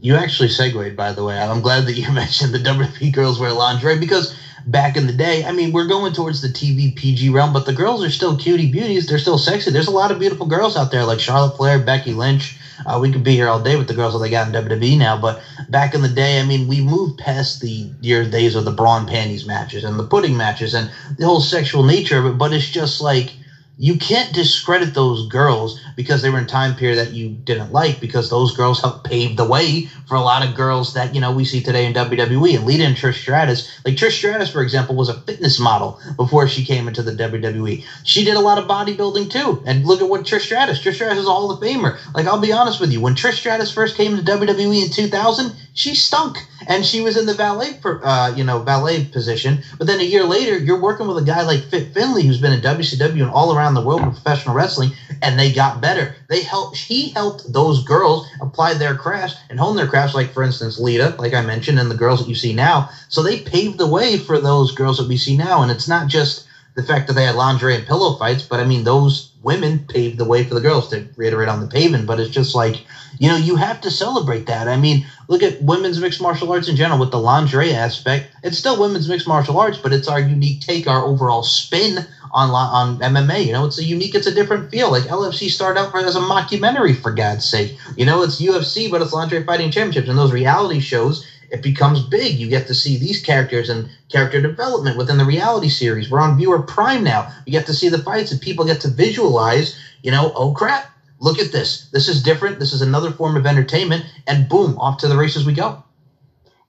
You 0.00 0.16
actually 0.16 0.50
segued, 0.50 0.96
by 0.96 1.12
the 1.12 1.24
way. 1.24 1.38
I'm 1.38 1.62
glad 1.62 1.86
that 1.86 1.94
you 1.94 2.10
mentioned 2.12 2.52
the 2.52 2.58
WWE 2.58 3.12
girls 3.12 3.40
wear 3.40 3.52
lingerie 3.52 3.98
because 3.98 4.36
back 4.66 4.96
in 4.96 5.06
the 5.06 5.12
day, 5.12 5.44
I 5.44 5.52
mean, 5.52 5.72
we're 5.72 5.84
going 5.84 6.12
towards 6.12 6.40
the 6.40 6.48
TV 6.48 6.94
PG 6.94 7.28
realm, 7.30 7.52
but 7.52 7.64
the 7.64 7.72
girls 7.72 8.02
are 8.04 8.08
still 8.10 8.34
cutie 8.34 8.66
beauties. 8.66 9.06
They're 9.06 9.18
still 9.18 9.38
sexy. 9.38 9.70
There's 9.70 9.86
a 9.86 9.92
lot 9.92 10.10
of 10.10 10.18
beautiful 10.18 10.46
girls 10.46 10.76
out 10.76 10.90
there 10.90 11.04
like 11.04 11.20
Charlotte 11.20 11.54
Flair, 11.56 11.78
Becky 11.78 12.12
Lynch. 12.12 12.54
Uh, 12.86 12.98
we 13.00 13.10
could 13.10 13.22
be 13.22 13.34
here 13.34 13.48
all 13.48 13.58
day 13.58 13.76
with 13.76 13.86
the 13.86 13.94
girls 13.94 14.12
that 14.12 14.20
they 14.20 14.30
got 14.30 14.46
in 14.46 14.52
WWE 14.52 14.96
now, 14.98 15.16
but 15.16 15.38
back 15.68 15.94
in 15.94 16.02
the 16.02 16.08
day, 16.08 16.38
I 16.40 16.42
mean, 16.42 16.66
we 16.66 16.80
moved 16.80 17.16
past 17.16 17.60
the 17.60 17.88
year 18.00 18.24
days 18.24 18.54
of 18.54 18.64
the 18.64 18.72
brawn 18.72 19.06
panties 19.06 19.44
matches 19.44 19.84
and 19.84 19.98
the 19.98 20.04
pudding 20.04 20.36
matches 20.36 20.74
and 20.74 20.88
the 21.16 21.26
whole 21.26 21.40
sexual 21.40 21.82
nature 21.82 22.18
of 22.18 22.26
it. 22.26 22.38
But 22.38 22.52
it's 22.52 22.68
just 22.68 23.00
like 23.00 23.34
you 23.76 23.96
can't 23.96 24.32
discredit 24.32 24.94
those 24.94 25.26
girls 25.26 25.78
because 25.96 26.22
they 26.22 26.30
were 26.30 26.38
in 26.38 26.46
time 26.46 26.74
period 26.74 26.98
that 26.98 27.10
you 27.10 27.28
didn't 27.28 27.72
like 27.72 28.00
because 28.00 28.28
those 28.28 28.52
girls 28.52 28.80
helped 28.80 29.04
pave 29.04 29.36
the 29.36 29.44
way 29.44 29.86
for 30.06 30.14
a 30.14 30.20
lot 30.20 30.46
of 30.46 30.54
girls 30.54 30.92
that 30.92 31.14
you 31.14 31.20
know 31.20 31.32
we 31.32 31.44
see 31.44 31.60
today 31.60 31.84
in 31.84 31.92
WWE 31.92 32.56
and 32.56 32.64
lead 32.64 32.80
in 32.80 32.94
Trish 32.94 33.14
Stratus. 33.14 33.64
Like 33.84 33.96
Trish 33.96 34.12
Stratus, 34.12 34.48
for 34.48 34.62
example, 34.62 34.94
was 34.94 35.08
a 35.08 35.14
fitness 35.14 35.58
model 35.58 35.98
before 36.16 36.46
she 36.46 36.62
came 36.62 36.86
into 36.88 37.02
the 37.02 37.12
WWE. 37.12 37.82
She 38.04 38.22
did 38.22 38.36
a 38.36 38.40
lot 38.40 38.58
of 38.58 38.66
bodybuilding 38.66 39.30
too, 39.30 39.60
and 39.64 39.84
look 39.84 40.00
at 40.00 40.08
what 40.08 40.22
Trish 40.22 40.42
Stratus. 40.42 40.78
Trish 40.78 40.94
Stratus 40.94 41.18
is 41.18 41.26
a 41.26 41.30
Hall 41.32 41.50
of 41.50 41.58
Famer. 41.58 41.96
Like 42.14 42.26
I'll 42.26 42.38
be 42.38 42.52
honest 42.52 42.78
with 42.80 42.92
you, 42.92 43.00
when 43.00 43.14
Trish 43.14 43.34
Stratus 43.34 43.70
first 43.70 43.96
came 43.96 44.16
to 44.16 44.22
WWE 44.22 44.82
in 44.82 44.90
2000, 44.90 45.52
she 45.72 45.94
stunk 45.94 46.44
and 46.68 46.84
she 46.84 47.00
was 47.00 47.16
in 47.16 47.26
the 47.26 47.34
valet 47.34 47.78
uh, 47.84 48.32
you 48.36 48.44
know 48.44 48.60
valet 48.60 49.04
position. 49.04 49.60
But 49.78 49.86
then 49.86 50.00
a 50.00 50.04
year 50.04 50.24
later 50.24 50.56
you're 50.56 50.80
working 50.80 51.06
with 51.06 51.18
a 51.18 51.22
guy 51.22 51.42
like 51.42 51.62
fit 51.62 51.92
finlay 51.92 52.22
who's 52.22 52.40
been 52.40 52.52
in 52.52 52.60
wcw 52.60 53.22
and 53.22 53.30
all 53.30 53.54
around 53.54 53.74
the 53.74 53.82
world 53.82 54.04
with 54.04 54.14
professional 54.14 54.54
wrestling 54.54 54.92
and 55.22 55.38
they 55.38 55.52
got 55.52 55.80
better. 55.80 56.14
They 56.28 56.42
helped 56.42 56.76
he 56.76 57.10
helped 57.10 57.52
those 57.52 57.84
girls 57.84 58.26
apply 58.40 58.74
their 58.74 58.94
crafts 58.94 59.36
and 59.50 59.58
hone 59.58 59.76
their 59.76 59.88
crafts 59.88 60.14
like 60.14 60.32
for 60.32 60.42
instance 60.42 60.78
lita 60.78 61.14
like 61.18 61.34
i 61.34 61.40
mentioned 61.40 61.78
and 61.78 61.90
the 61.90 61.96
girls 61.96 62.20
that 62.20 62.28
you 62.28 62.34
see 62.34 62.52
now. 62.52 62.90
So 63.08 63.22
they 63.22 63.40
paved 63.40 63.78
the 63.78 63.86
way 63.86 64.18
for 64.18 64.38
those 64.38 64.72
girls 64.72 64.98
that 64.98 65.08
we 65.08 65.16
see 65.16 65.36
now. 65.36 65.62
And 65.62 65.70
it's 65.70 65.88
not 65.88 66.08
just 66.08 66.46
the 66.74 66.82
fact 66.82 67.06
that 67.06 67.12
they 67.14 67.24
had 67.24 67.36
lingerie 67.36 67.76
and 67.76 67.86
pillow 67.86 68.16
fights 68.16 68.42
but 68.42 68.60
i 68.60 68.64
mean 68.64 68.84
those 68.84 69.30
women 69.44 69.84
paved 69.88 70.18
the 70.18 70.24
way 70.24 70.42
for 70.42 70.54
the 70.54 70.60
girls 70.60 70.88
to 70.88 71.06
reiterate 71.16 71.48
on 71.48 71.60
the 71.60 71.66
pavement 71.66 72.06
but 72.06 72.18
it's 72.18 72.30
just 72.30 72.54
like 72.54 72.82
you 73.18 73.28
know 73.28 73.36
you 73.36 73.56
have 73.56 73.80
to 73.80 73.90
celebrate 73.90 74.46
that 74.46 74.68
i 74.68 74.76
mean 74.76 75.04
look 75.28 75.42
at 75.42 75.60
women's 75.60 76.00
mixed 76.00 76.20
martial 76.20 76.50
arts 76.52 76.68
in 76.68 76.76
general 76.76 76.98
with 76.98 77.10
the 77.10 77.18
lingerie 77.18 77.72
aspect. 77.72 78.26
It's 78.42 78.58
still 78.58 78.78
women's 78.78 79.08
mixed 79.08 79.26
martial 79.26 79.58
arts, 79.58 79.78
but 79.78 79.92
it's 79.92 80.08
our 80.08 80.20
unique 80.20 80.60
take, 80.60 80.86
our 80.86 81.02
overall 81.02 81.42
spin 81.42 81.98
on 82.32 82.50
on 82.50 82.98
MMA. 82.98 83.44
You 83.44 83.52
know, 83.52 83.64
it's 83.64 83.78
a 83.78 83.84
unique, 83.84 84.14
it's 84.14 84.26
a 84.26 84.34
different 84.34 84.70
feel. 84.70 84.90
Like 84.90 85.04
LFC 85.04 85.48
started 85.48 85.80
out 85.80 85.94
as 85.94 86.16
a 86.16 86.20
mockumentary, 86.20 86.94
for 86.94 87.10
God's 87.10 87.44
sake. 87.44 87.74
You 87.96 88.04
know, 88.04 88.22
it's 88.22 88.40
UFC, 88.40 88.90
but 88.90 89.02
it's 89.02 89.12
lingerie 89.12 89.44
fighting 89.44 89.70
championships, 89.70 90.08
and 90.08 90.18
those 90.18 90.32
reality 90.32 90.80
shows. 90.80 91.24
It 91.54 91.62
becomes 91.62 92.02
big. 92.02 92.34
You 92.34 92.48
get 92.48 92.66
to 92.66 92.74
see 92.74 92.96
these 92.96 93.22
characters 93.22 93.68
and 93.70 93.88
character 94.08 94.40
development 94.40 94.96
within 94.96 95.18
the 95.18 95.24
reality 95.24 95.68
series. 95.68 96.10
We're 96.10 96.18
on 96.18 96.36
viewer 96.36 96.60
prime 96.60 97.04
now. 97.04 97.30
You 97.46 97.52
get 97.52 97.66
to 97.66 97.72
see 97.72 97.88
the 97.88 98.02
fights, 98.02 98.32
and 98.32 98.40
people 98.40 98.64
get 98.64 98.80
to 98.80 98.88
visualize. 98.88 99.78
You 100.02 100.10
know, 100.10 100.32
oh 100.34 100.52
crap, 100.52 100.90
look 101.20 101.38
at 101.38 101.52
this. 101.52 101.88
This 101.92 102.08
is 102.08 102.24
different. 102.24 102.58
This 102.58 102.72
is 102.72 102.82
another 102.82 103.12
form 103.12 103.36
of 103.36 103.46
entertainment. 103.46 104.04
And 104.26 104.48
boom, 104.48 104.76
off 104.78 104.98
to 104.98 105.08
the 105.08 105.16
races 105.16 105.46
we 105.46 105.52
go. 105.52 105.84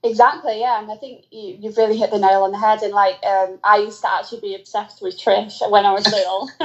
Exactly, 0.04 0.60
yeah. 0.60 0.80
And 0.80 0.92
I 0.92 0.94
think 0.94 1.24
you, 1.32 1.56
you've 1.58 1.76
really 1.76 1.96
hit 1.96 2.12
the 2.12 2.20
nail 2.20 2.44
on 2.44 2.52
the 2.52 2.58
head. 2.58 2.82
And 2.82 2.94
like, 2.94 3.18
um, 3.26 3.58
I 3.64 3.78
used 3.78 4.02
to 4.02 4.12
actually 4.12 4.40
be 4.40 4.54
obsessed 4.54 5.02
with 5.02 5.18
Trish 5.18 5.68
when 5.68 5.84
I 5.84 5.90
was 5.90 6.06
little. 6.12 6.48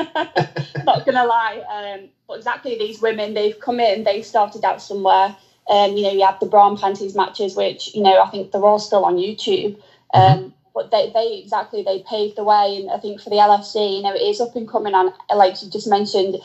Not 0.85 1.05
going 1.05 1.15
to 1.15 1.25
lie. 1.25 1.63
Um, 1.67 2.09
but 2.27 2.37
exactly, 2.37 2.77
these 2.77 3.01
women, 3.01 3.33
they've 3.33 3.59
come 3.59 3.79
in, 3.79 4.03
they 4.03 4.21
started 4.21 4.63
out 4.63 4.79
somewhere. 4.79 5.35
Um, 5.69 5.95
you 5.95 6.03
know, 6.03 6.11
you 6.11 6.25
have 6.25 6.39
the 6.39 6.47
brawn 6.47 6.77
panties 6.77 7.15
matches, 7.15 7.55
which, 7.55 7.93
you 7.95 8.01
know, 8.01 8.21
I 8.21 8.29
think 8.29 8.51
they're 8.51 8.65
all 8.65 8.79
still 8.79 9.05
on 9.05 9.15
YouTube. 9.15 9.75
Um, 10.13 10.21
mm-hmm. 10.21 10.47
but 10.73 10.91
they, 10.91 11.11
they 11.13 11.39
exactly 11.41 11.83
they 11.83 12.03
paved 12.07 12.37
the 12.37 12.43
way. 12.43 12.77
And 12.77 12.91
I 12.91 12.97
think 12.97 13.21
for 13.21 13.29
the 13.29 13.37
LFC 13.37 13.97
you 13.97 14.03
know 14.03 14.13
it 14.13 14.21
is 14.21 14.41
up 14.41 14.55
and 14.55 14.67
coming. 14.67 14.93
And 14.93 15.11
like 15.33 15.61
you 15.61 15.69
just 15.69 15.87
mentioned 15.87 16.35
it, 16.35 16.41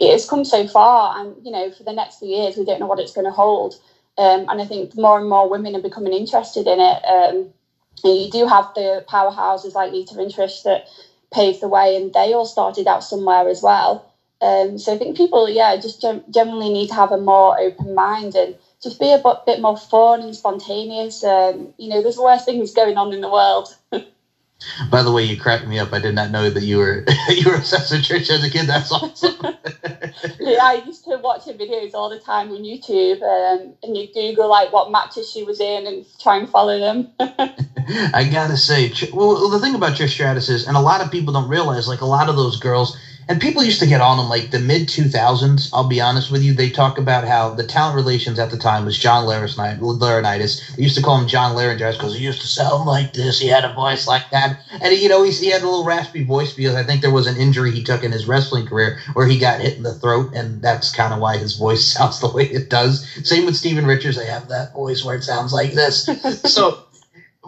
it 0.00 0.12
has 0.12 0.28
come 0.28 0.44
so 0.44 0.66
far. 0.66 1.18
And 1.18 1.34
you 1.44 1.52
know 1.52 1.70
for 1.70 1.84
the 1.84 1.92
next 1.92 2.18
few 2.18 2.28
years 2.28 2.56
we 2.56 2.64
don't 2.64 2.80
know 2.80 2.86
what 2.86 2.98
it's 2.98 3.12
going 3.12 3.26
to 3.26 3.32
hold. 3.32 3.74
Um, 4.16 4.46
and 4.48 4.60
I 4.60 4.66
think 4.66 4.96
more 4.96 5.18
and 5.18 5.28
more 5.28 5.48
women 5.48 5.76
are 5.76 5.82
becoming 5.82 6.12
interested 6.12 6.66
in 6.66 6.80
it. 6.80 7.04
Um, 7.04 7.52
and 8.04 8.18
you 8.18 8.30
do 8.30 8.46
have 8.46 8.72
the 8.74 9.04
powerhouses 9.08 9.74
like 9.74 9.92
Lita 9.92 10.18
and 10.18 10.32
Trish 10.32 10.62
that 10.64 10.86
paved 11.32 11.60
the 11.60 11.68
way. 11.68 11.96
And 11.96 12.12
they 12.12 12.32
all 12.32 12.46
started 12.46 12.86
out 12.86 13.04
somewhere 13.04 13.48
as 13.48 13.62
well 13.62 14.09
um, 14.42 14.78
so 14.78 14.94
I 14.94 14.98
think 14.98 15.16
people 15.16 15.48
yeah 15.48 15.76
just 15.76 16.00
generally 16.30 16.70
need 16.70 16.88
to 16.88 16.94
have 16.94 17.12
a 17.12 17.18
more 17.18 17.58
open 17.58 17.94
mind 17.94 18.34
and 18.34 18.56
just 18.82 18.98
be 18.98 19.12
a 19.12 19.22
bit 19.46 19.60
more 19.60 19.76
fun 19.76 20.22
and 20.22 20.34
spontaneous. 20.34 21.22
Um, 21.22 21.74
you 21.76 21.88
know, 21.90 22.02
there's 22.02 22.16
worse 22.16 22.44
things 22.44 22.72
going 22.72 22.96
on 22.96 23.12
in 23.12 23.20
the 23.20 23.30
world. 23.30 23.74
By 24.90 25.02
the 25.02 25.10
way, 25.10 25.22
you 25.22 25.40
cracked 25.40 25.66
me 25.66 25.78
up. 25.78 25.92
I 25.92 26.00
did 26.00 26.14
not 26.14 26.30
know 26.30 26.50
that 26.50 26.62
you 26.62 26.78
were 26.78 27.04
you 27.28 27.50
were 27.50 27.56
obsessed 27.56 27.92
with 27.92 28.02
Trish 28.02 28.30
as 28.30 28.44
a 28.44 28.50
kid. 28.50 28.66
That's 28.66 28.92
awesome. 28.92 29.36
yeah, 30.38 30.58
I 30.62 30.82
used 30.86 31.04
to 31.04 31.16
watch 31.16 31.46
her 31.46 31.54
videos 31.54 31.94
all 31.94 32.10
the 32.10 32.18
time 32.18 32.50
on 32.50 32.58
YouTube, 32.58 33.22
um, 33.22 33.74
and 33.82 33.96
you 33.96 34.12
Google 34.12 34.48
like 34.48 34.72
what 34.72 34.90
matches 34.90 35.30
she 35.30 35.44
was 35.44 35.60
in 35.60 35.86
and 35.86 36.06
try 36.18 36.36
and 36.36 36.48
follow 36.48 36.78
them. 36.78 37.10
I 37.18 38.28
gotta 38.30 38.56
say, 38.56 38.92
well, 39.12 39.48
the 39.48 39.58
thing 39.60 39.74
about 39.74 39.96
Trish 39.96 40.10
Stratus 40.10 40.48
is, 40.50 40.68
and 40.68 40.76
a 40.76 40.80
lot 40.80 41.00
of 41.00 41.10
people 41.10 41.32
don't 41.32 41.48
realize, 41.48 41.88
like 41.88 42.02
a 42.02 42.06
lot 42.06 42.28
of 42.28 42.36
those 42.36 42.58
girls 42.58 42.98
and 43.30 43.40
people 43.40 43.62
used 43.62 43.78
to 43.78 43.86
get 43.86 44.00
on 44.00 44.16
them 44.16 44.28
like 44.28 44.50
the 44.50 44.58
mid 44.58 44.88
2000s 44.88 45.70
i'll 45.72 45.86
be 45.86 46.00
honest 46.00 46.32
with 46.32 46.42
you. 46.42 46.52
They 46.52 46.70
talk 46.70 46.98
about 46.98 47.24
how 47.24 47.50
the 47.50 47.62
talent 47.62 47.94
relations 47.94 48.40
at 48.40 48.50
the 48.50 48.58
time 48.58 48.84
was 48.84 48.98
john 48.98 49.24
laurinaitis. 49.24 50.76
They 50.76 50.82
used 50.82 50.96
to 50.96 51.02
call 51.02 51.16
him 51.16 51.28
john 51.28 51.54
laryngitis 51.54 51.96
because 51.96 52.16
he 52.16 52.24
used 52.24 52.40
to 52.40 52.48
sound 52.48 52.86
like 52.86 53.12
this. 53.12 53.38
He 53.38 53.46
had 53.46 53.64
a 53.64 53.72
voice 53.72 54.08
like 54.08 54.30
that. 54.32 54.58
And 54.80 54.92
you 54.94 55.08
know 55.08 55.22
he, 55.22 55.30
he 55.30 55.46
had 55.46 55.62
a 55.62 55.64
little 55.64 55.84
raspy 55.84 56.24
voice 56.24 56.52
because 56.52 56.74
i 56.74 56.82
think 56.82 57.02
there 57.02 57.12
was 57.12 57.28
an 57.28 57.36
injury 57.36 57.70
he 57.70 57.84
took 57.84 58.02
in 58.02 58.10
his 58.10 58.26
wrestling 58.26 58.66
career 58.66 58.98
where 59.12 59.26
he 59.26 59.38
got 59.38 59.60
hit 59.60 59.76
in 59.76 59.84
the 59.84 59.94
throat 59.94 60.30
and 60.34 60.60
that's 60.60 60.90
kind 60.90 61.14
of 61.14 61.20
why 61.20 61.36
his 61.36 61.54
voice 61.54 61.84
sounds 61.92 62.18
the 62.18 62.28
way 62.28 62.44
it 62.44 62.68
does. 62.68 63.06
Same 63.22 63.46
with 63.46 63.54
steven 63.56 63.86
richards. 63.86 64.16
They 64.16 64.26
have 64.26 64.48
that 64.48 64.72
voice 64.72 65.04
where 65.04 65.14
it 65.14 65.22
sounds 65.22 65.52
like 65.52 65.72
this. 65.72 66.08
So 66.50 66.78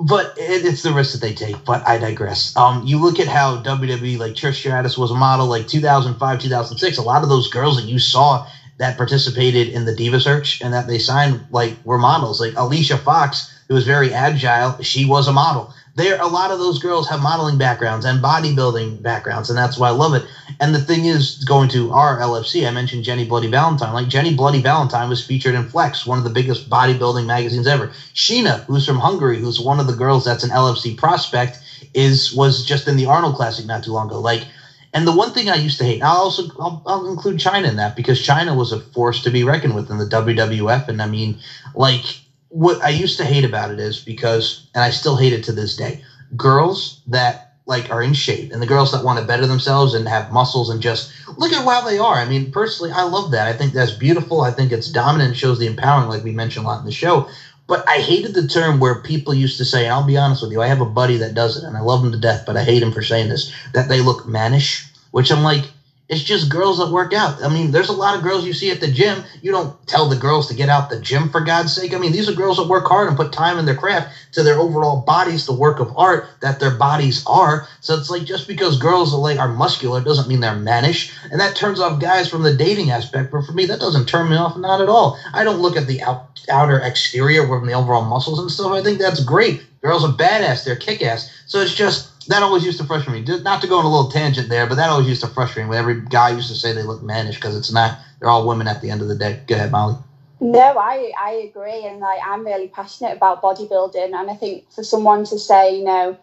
but 0.01 0.33
it, 0.37 0.65
it's 0.65 0.83
the 0.83 0.93
risk 0.93 1.13
that 1.13 1.21
they 1.21 1.33
take. 1.33 1.65
But 1.65 1.87
I 1.87 1.99
digress. 1.99 2.53
Um, 2.57 2.83
you 2.83 2.99
look 2.99 3.19
at 3.21 3.29
how 3.29 3.57
WWE, 3.59 4.19
like 4.19 4.35
Trish 4.35 4.55
Stratus, 4.55 4.97
was 4.97 5.11
a 5.11 5.15
model, 5.15 5.47
like 5.49 5.67
2005, 5.67 6.39
2006. 6.39 6.99
A 6.99 7.03
lot 7.03 7.23
of 7.23 7.29
those 7.29 7.49
girls 7.49 7.77
that 7.77 7.85
you 7.85 7.99
saw 7.99 8.41
that 8.79 8.97
participated 8.97 9.69
in 9.69 9.85
the 9.85 9.93
Diva 9.95 10.21
Search 10.21 10.59
and 10.63 10.73
that 10.75 10.87
they 10.87 10.99
signed, 10.99 11.45
like, 11.51 11.77
were 11.85 11.99
models. 11.99 12.41
Like 12.41 12.55
Alicia 12.57 12.99
Fox, 12.99 13.45
who 13.69 13.75
was 13.75 13.85
very 13.85 14.13
agile, 14.13 14.77
she 14.81 15.05
was 15.05 15.29
a 15.29 15.33
model 15.33 15.69
there 15.97 16.17
a 16.21 16.29
lot 16.29 16.51
of 16.53 16.59
those 16.59 16.79
girls 16.79 17.09
have 17.09 17.21
modeling 17.21 17.59
backgrounds 17.59 18.07
and 18.07 18.23
bodybuilding 18.23 19.03
backgrounds 19.03 19.51
and 19.51 19.59
that's 19.59 19.79
why 19.79 19.89
i 19.89 19.93
love 19.93 20.15
it 20.15 20.25
and 20.61 20.75
the 20.75 20.81
thing 20.81 21.05
is 21.05 21.45
going 21.45 21.69
to 21.69 21.93
our 21.93 22.19
lfc 22.19 22.67
i 22.67 22.71
mentioned 22.71 23.05
jenny 23.05 23.25
bloody 23.25 23.49
valentine. 23.49 23.93
Like 23.93 24.09
jenny 24.09 24.35
bloody 24.35 24.61
valentine 24.61 25.09
was 25.09 25.25
featured 25.25 25.55
in 25.55 25.69
flex 25.69 26.07
one 26.07 26.19
of 26.19 26.25
the 26.25 26.31
biggest 26.31 26.69
bodybuilding 26.69 27.27
magazines 27.27 27.67
ever. 27.67 27.89
Sheena 28.15 28.65
who's 28.65 28.87
from 28.87 28.99
hungary 28.99 29.39
who's 29.39 29.61
one 29.61 29.81
of 29.81 29.87
the 29.87 29.97
girls 29.97 30.25
that's 30.25 30.45
an 30.45 30.51
lfc 30.51 30.97
prospect 30.97 31.59
is 31.95 32.33
was 32.33 32.65
just 32.65 32.89
in 32.89 32.97
the 32.97 33.07
arnold 33.07 33.37
classic 33.37 33.67
not 33.67 33.85
too 33.85 33.93
long 33.93 34.07
ago. 34.07 34.21
Like 34.21 34.47
and 34.93 35.07
the 35.07 35.17
one 35.17 35.33
thing 35.33 35.49
I 35.49 35.55
used 35.55 35.79
to 35.79 35.85
hate, 35.85 36.03
I'll 36.03 36.23
also 36.25 36.43
I'll, 36.61 36.83
I'll, 36.85 37.07
include 37.07 37.39
Chyna 37.39 37.69
in 37.69 37.77
that 37.77 37.97
because 37.97 38.21
Chyna 38.21 38.55
was 38.55 38.73
a 38.73 38.81
force 38.81 39.23
to 39.23 39.31
be 39.31 39.43
reckoned 39.43 39.75
with 39.75 39.91
in 39.91 39.97
the 39.97 40.05
WWF, 40.05 40.89
and 40.89 41.01
I 41.01 41.07
mean, 41.07 41.39
like 41.75 42.21
what 42.49 42.83
I 42.85 42.91
used 42.91 43.17
to 43.17 43.25
hate 43.25 43.45
about 43.45 43.71
it 43.71 43.81
is 43.81 43.99
because, 43.99 44.67
and 44.75 44.85
I 44.85 44.91
still 44.91 45.17
hate 45.17 45.33
it 45.33 45.45
to 45.45 45.53
this 45.53 45.77
day, 45.77 46.03
girls 46.37 47.01
that 47.07 47.52
like 47.67 47.91
are 47.91 48.03
in 48.03 48.13
shape 48.13 48.53
and 48.53 48.61
the 48.61 48.67
girls 48.67 48.91
that 48.93 49.05
want 49.05 49.19
to 49.19 49.25
better 49.25 49.47
themselves 49.47 49.95
and 49.95 50.09
have 50.09 50.33
muscles 50.33 50.69
and 50.69 50.81
just 50.81 51.11
look 51.37 51.53
at 51.53 51.65
how 51.65 51.81
they 51.83 51.99
are. 51.99 52.17
I 52.17 52.25
mean, 52.27 52.51
personally, 52.51 52.91
I 52.91 53.03
love 53.03 53.31
that. 53.31 53.47
I 53.47 53.53
think 53.53 53.73
that's 53.73 53.93
beautiful. 53.93 54.41
I 54.41 54.51
think 54.51 54.73
it's 54.73 54.89
dominant, 54.89 55.37
shows 55.37 55.59
the 55.59 55.67
empowering, 55.67 56.09
like 56.09 56.25
we 56.25 56.33
mentioned 56.33 56.65
a 56.65 56.69
lot 56.69 56.81
in 56.81 56.85
the 56.85 56.93
show. 56.93 57.29
But 57.69 57.89
I 57.89 57.99
hated 57.99 58.35
the 58.35 58.47
term 58.47 58.81
where 58.81 58.97
people 58.97 59.33
used 59.33 59.57
to 59.59 59.65
say, 59.65 59.87
I'll 59.87 60.03
be 60.03 60.17
honest 60.17 60.43
with 60.43 60.51
you, 60.51 60.61
I 60.61 60.67
have 60.67 60.81
a 60.81 60.87
buddy 60.87 61.19
that 61.19 61.35
does 61.35 61.57
it 61.57 61.63
and 61.63 61.77
I 61.77 61.81
love 61.81 62.03
him 62.03 62.11
to 62.13 62.19
death, 62.19 62.43
but 62.45 62.57
I 62.57 62.65
hate 62.65 62.83
him 62.83 62.91
for 62.91 63.03
saying 63.03 63.29
this, 63.29 63.51
that 63.73 63.89
they 63.89 64.01
look 64.01 64.27
mannish, 64.27 64.85
which 65.13 65.31
I'm 65.31 65.43
like, 65.43 65.71
It's 66.09 66.23
just 66.23 66.51
girls 66.51 66.79
that 66.79 66.91
work 66.91 67.13
out. 67.13 67.43
I 67.43 67.49
mean, 67.49 67.71
there's 67.71 67.89
a 67.89 67.95
lot 67.95 68.15
of 68.15 68.23
girls 68.23 68.45
you 68.45 68.53
see 68.53 68.71
at 68.71 68.81
the 68.81 68.89
gym. 68.89 69.23
You 69.41 69.53
don't 69.53 69.75
tell 69.87 70.07
the 70.07 70.17
girls 70.17 70.47
to 70.49 70.55
get 70.55 70.69
out 70.69 70.89
the 70.91 70.99
gym 70.99 71.29
for 71.29 71.41
God's 71.41 71.73
sake. 71.73 71.95
I 71.95 71.99
mean, 71.99 72.13
these 72.13 72.29
are 72.29 72.33
girls 72.33 72.59
that 72.59 72.69
work 72.69 72.87
hard 72.87 73.09
and 73.09 73.17
put 73.17 73.33
time 73.33 73.59
in 73.59 73.65
their 73.65 73.75
craft 73.75 74.09
to 74.33 74.43
their 74.43 74.59
overall 74.59 74.97
bodies, 74.97 75.47
the 75.47 75.53
work 75.55 75.81
of 75.81 75.93
art 75.97 76.25
that 76.41 76.59
their 76.59 76.71
bodies 76.71 77.23
are. 77.27 77.65
So 77.81 77.95
it's 77.95 78.11
like 78.11 78.25
just 78.25 78.47
because 78.47 78.77
girls 78.77 79.15
are 79.15 79.19
like 79.21 79.39
are 79.39 79.49
muscular 79.49 80.01
doesn't 80.01 80.29
mean 80.29 80.41
they're 80.41 80.53
mannish, 80.53 81.09
and 81.31 81.41
that 81.41 81.55
turns 81.55 81.81
off 81.81 81.99
guys 81.99 82.29
from 82.29 82.43
the 82.43 82.53
dating 82.53 82.91
aspect. 82.91 83.31
But 83.31 83.45
for 83.45 83.53
me, 83.53 83.65
that 83.67 83.81
doesn't 83.81 84.07
turn 84.07 84.29
me 84.29 84.37
off, 84.37 84.57
not 84.57 84.81
at 84.81 84.89
all. 84.89 85.17
I 85.33 85.45
don't 85.45 85.61
look 85.61 85.77
at 85.77 85.87
the 85.87 86.03
out, 86.03 86.21
outer 86.49 86.79
exterior 86.79 87.47
from 87.47 87.67
the 87.67 87.75
overall 87.75 88.03
muscles 88.03 88.39
and 88.39 88.51
stuff. 88.51 88.73
I 88.73 88.83
think 88.83 88.99
that's 88.99 89.21
great. 89.21 89.59
Girls 89.83 90.05
are 90.05 90.09
badass. 90.13 90.65
They're 90.65 90.77
kick 90.77 91.03
ass. 91.03 91.27
So 91.47 91.61
it's 91.61 91.75
just 91.75 92.07
that 92.27 92.43
always 92.43 92.65
used 92.65 92.79
to 92.79 92.85
frustrate 92.87 93.27
me. 93.27 93.39
Not 93.43 93.61
to 93.63 93.69
go 93.69 93.79
on 93.79 93.85
a 93.85 93.89
little 93.91 94.11
tangent 94.11 94.49
there, 94.49 94.67
but 94.67 94.77
that 94.77 94.91
always 94.91 95.09
used 95.09 95.23
to 95.23 95.29
frustrate 95.29 95.67
me. 95.67 95.71
When 95.71 95.79
every 95.79 96.01
guy 96.03 96.31
used 96.31 96.49
to 96.49 96.57
say 96.57 96.73
they 96.73 96.83
look 96.83 97.03
mannish 97.03 97.37
because 97.37 97.57
it's 97.57 97.73
not. 97.73 97.99
They're 98.21 98.31
all 98.31 98.47
women 98.47 98.69
at 98.69 98.81
the 98.81 98.91
end 98.91 99.03
of 99.03 99.09
the 99.09 99.17
day. 99.17 99.41
Go 99.47 99.57
ahead, 99.57 99.71
Molly. 99.73 99.97
No, 100.41 100.79
I 100.79 101.13
I 101.19 101.33
agree, 101.33 101.87
and 101.87 102.01
like 102.01 102.21
I'm 102.25 102.45
really 102.45 102.69
passionate 102.69 103.13
about 103.13 103.43
bodybuilding, 103.43 104.15
and 104.15 104.31
I 104.31 104.35
think 104.35 104.65
for 104.71 104.85
someone 104.85 105.25
to 105.27 105.39
say, 105.39 105.77
you 105.77 105.85
know, 105.85 106.17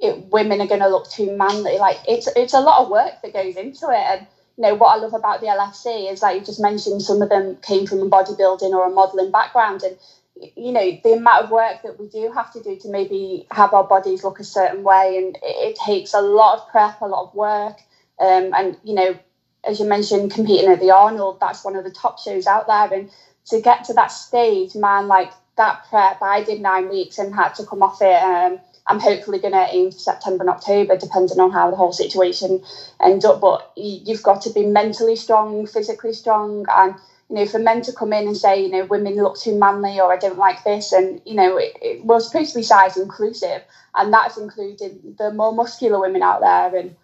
it, 0.00 0.18
women 0.32 0.60
are 0.60 0.66
going 0.66 0.80
to 0.80 0.88
look 0.88 1.08
too 1.08 1.30
manly, 1.36 1.78
like 1.78 1.98
it's 2.06 2.28
it's 2.36 2.54
a 2.54 2.60
lot 2.60 2.82
of 2.82 2.90
work 2.90 3.14
that 3.22 3.32
goes 3.32 3.56
into 3.56 3.88
it, 3.90 4.04
and 4.10 4.26
you 4.56 4.62
know 4.64 4.74
what 4.74 4.96
I 4.96 5.00
love 5.00 5.14
about 5.14 5.40
the 5.40 5.46
LFC 5.48 6.10
is 6.12 6.22
like 6.22 6.36
you 6.36 6.44
just 6.44 6.60
mentioned, 6.60 7.02
some 7.02 7.22
of 7.22 7.30
them 7.30 7.56
came 7.62 7.86
from 7.86 8.02
a 8.02 8.06
bodybuilding 8.10 8.72
or 8.72 8.86
a 8.86 8.90
modelling 8.90 9.30
background, 9.30 9.82
and 9.84 9.96
you 10.36 10.72
know 10.72 10.98
the 11.04 11.12
amount 11.12 11.44
of 11.44 11.50
work 11.50 11.82
that 11.82 11.98
we 12.00 12.08
do 12.08 12.30
have 12.32 12.52
to 12.52 12.62
do 12.62 12.76
to 12.76 12.88
maybe 12.88 13.46
have 13.50 13.74
our 13.74 13.84
bodies 13.84 14.24
look 14.24 14.40
a 14.40 14.44
certain 14.44 14.82
way 14.82 15.16
and 15.18 15.38
it, 15.42 15.76
takes 15.76 16.14
a 16.14 16.20
lot 16.20 16.58
of 16.58 16.68
prep 16.68 17.00
a 17.00 17.06
lot 17.06 17.28
of 17.28 17.34
work. 17.34 17.78
Um, 18.18 18.52
and 18.54 18.76
you 18.84 18.94
know 18.94 19.18
as 19.64 19.78
you 19.80 19.86
mentioned 19.86 20.32
competing 20.32 20.70
at 20.70 20.80
the 20.80 20.90
arnold 20.90 21.38
that's 21.40 21.64
one 21.64 21.76
of 21.76 21.84
the 21.84 21.90
top 21.90 22.18
shows 22.18 22.46
out 22.46 22.66
there. 22.66 22.98
And 22.98 23.10
to 23.46 23.60
get 23.60 23.84
to 23.84 23.94
that 23.94 24.08
stage 24.08 24.74
man 24.74 25.06
like 25.08 25.32
that 25.56 25.84
prep 25.88 26.22
i 26.22 26.42
did 26.42 26.60
nine 26.60 26.88
weeks 26.88 27.18
and 27.18 27.34
had 27.34 27.54
to 27.56 27.66
come 27.66 27.82
off 27.82 28.00
it. 28.00 28.22
Um, 28.22 28.58
i'm 28.86 29.00
hopefully 29.00 29.38
going 29.38 29.52
to 29.52 29.66
aim 29.70 29.90
for 29.90 29.98
september 29.98 30.42
and 30.42 30.50
october 30.50 30.96
depending 30.96 31.40
on 31.40 31.50
how 31.50 31.70
the 31.70 31.76
whole 31.76 31.92
situation 31.92 32.62
ends 33.00 33.24
up. 33.24 33.40
But 33.40 33.70
you've 33.76 34.22
got 34.22 34.42
to 34.42 34.50
be 34.50 34.64
mentally 34.64 35.16
strong 35.16 35.66
physically 35.66 36.12
strong 36.14 36.64
and 36.70 36.94
you 37.32 37.38
know, 37.38 37.46
for 37.46 37.58
men 37.58 37.80
to 37.80 37.94
come 37.94 38.12
in 38.12 38.26
and 38.26 38.36
say, 38.36 38.62
you 38.62 38.70
know, 38.70 38.84
women 38.84 39.16
look 39.16 39.38
too 39.38 39.58
manly 39.58 39.98
or 39.98 40.12
I 40.12 40.18
don't 40.18 40.36
like 40.36 40.64
this, 40.64 40.92
and 40.92 41.18
you 41.24 41.34
know, 41.34 41.56
it, 41.56 41.74
it 41.80 42.04
was 42.04 42.26
supposed 42.26 42.52
to 42.52 42.58
be 42.58 42.62
size 42.62 42.98
inclusive, 42.98 43.62
and 43.94 44.12
that's 44.12 44.36
including 44.36 45.16
the 45.16 45.32
more 45.32 45.54
muscular 45.54 45.98
women 45.98 46.22
out 46.22 46.42
there. 46.42 46.78
And 46.78 46.94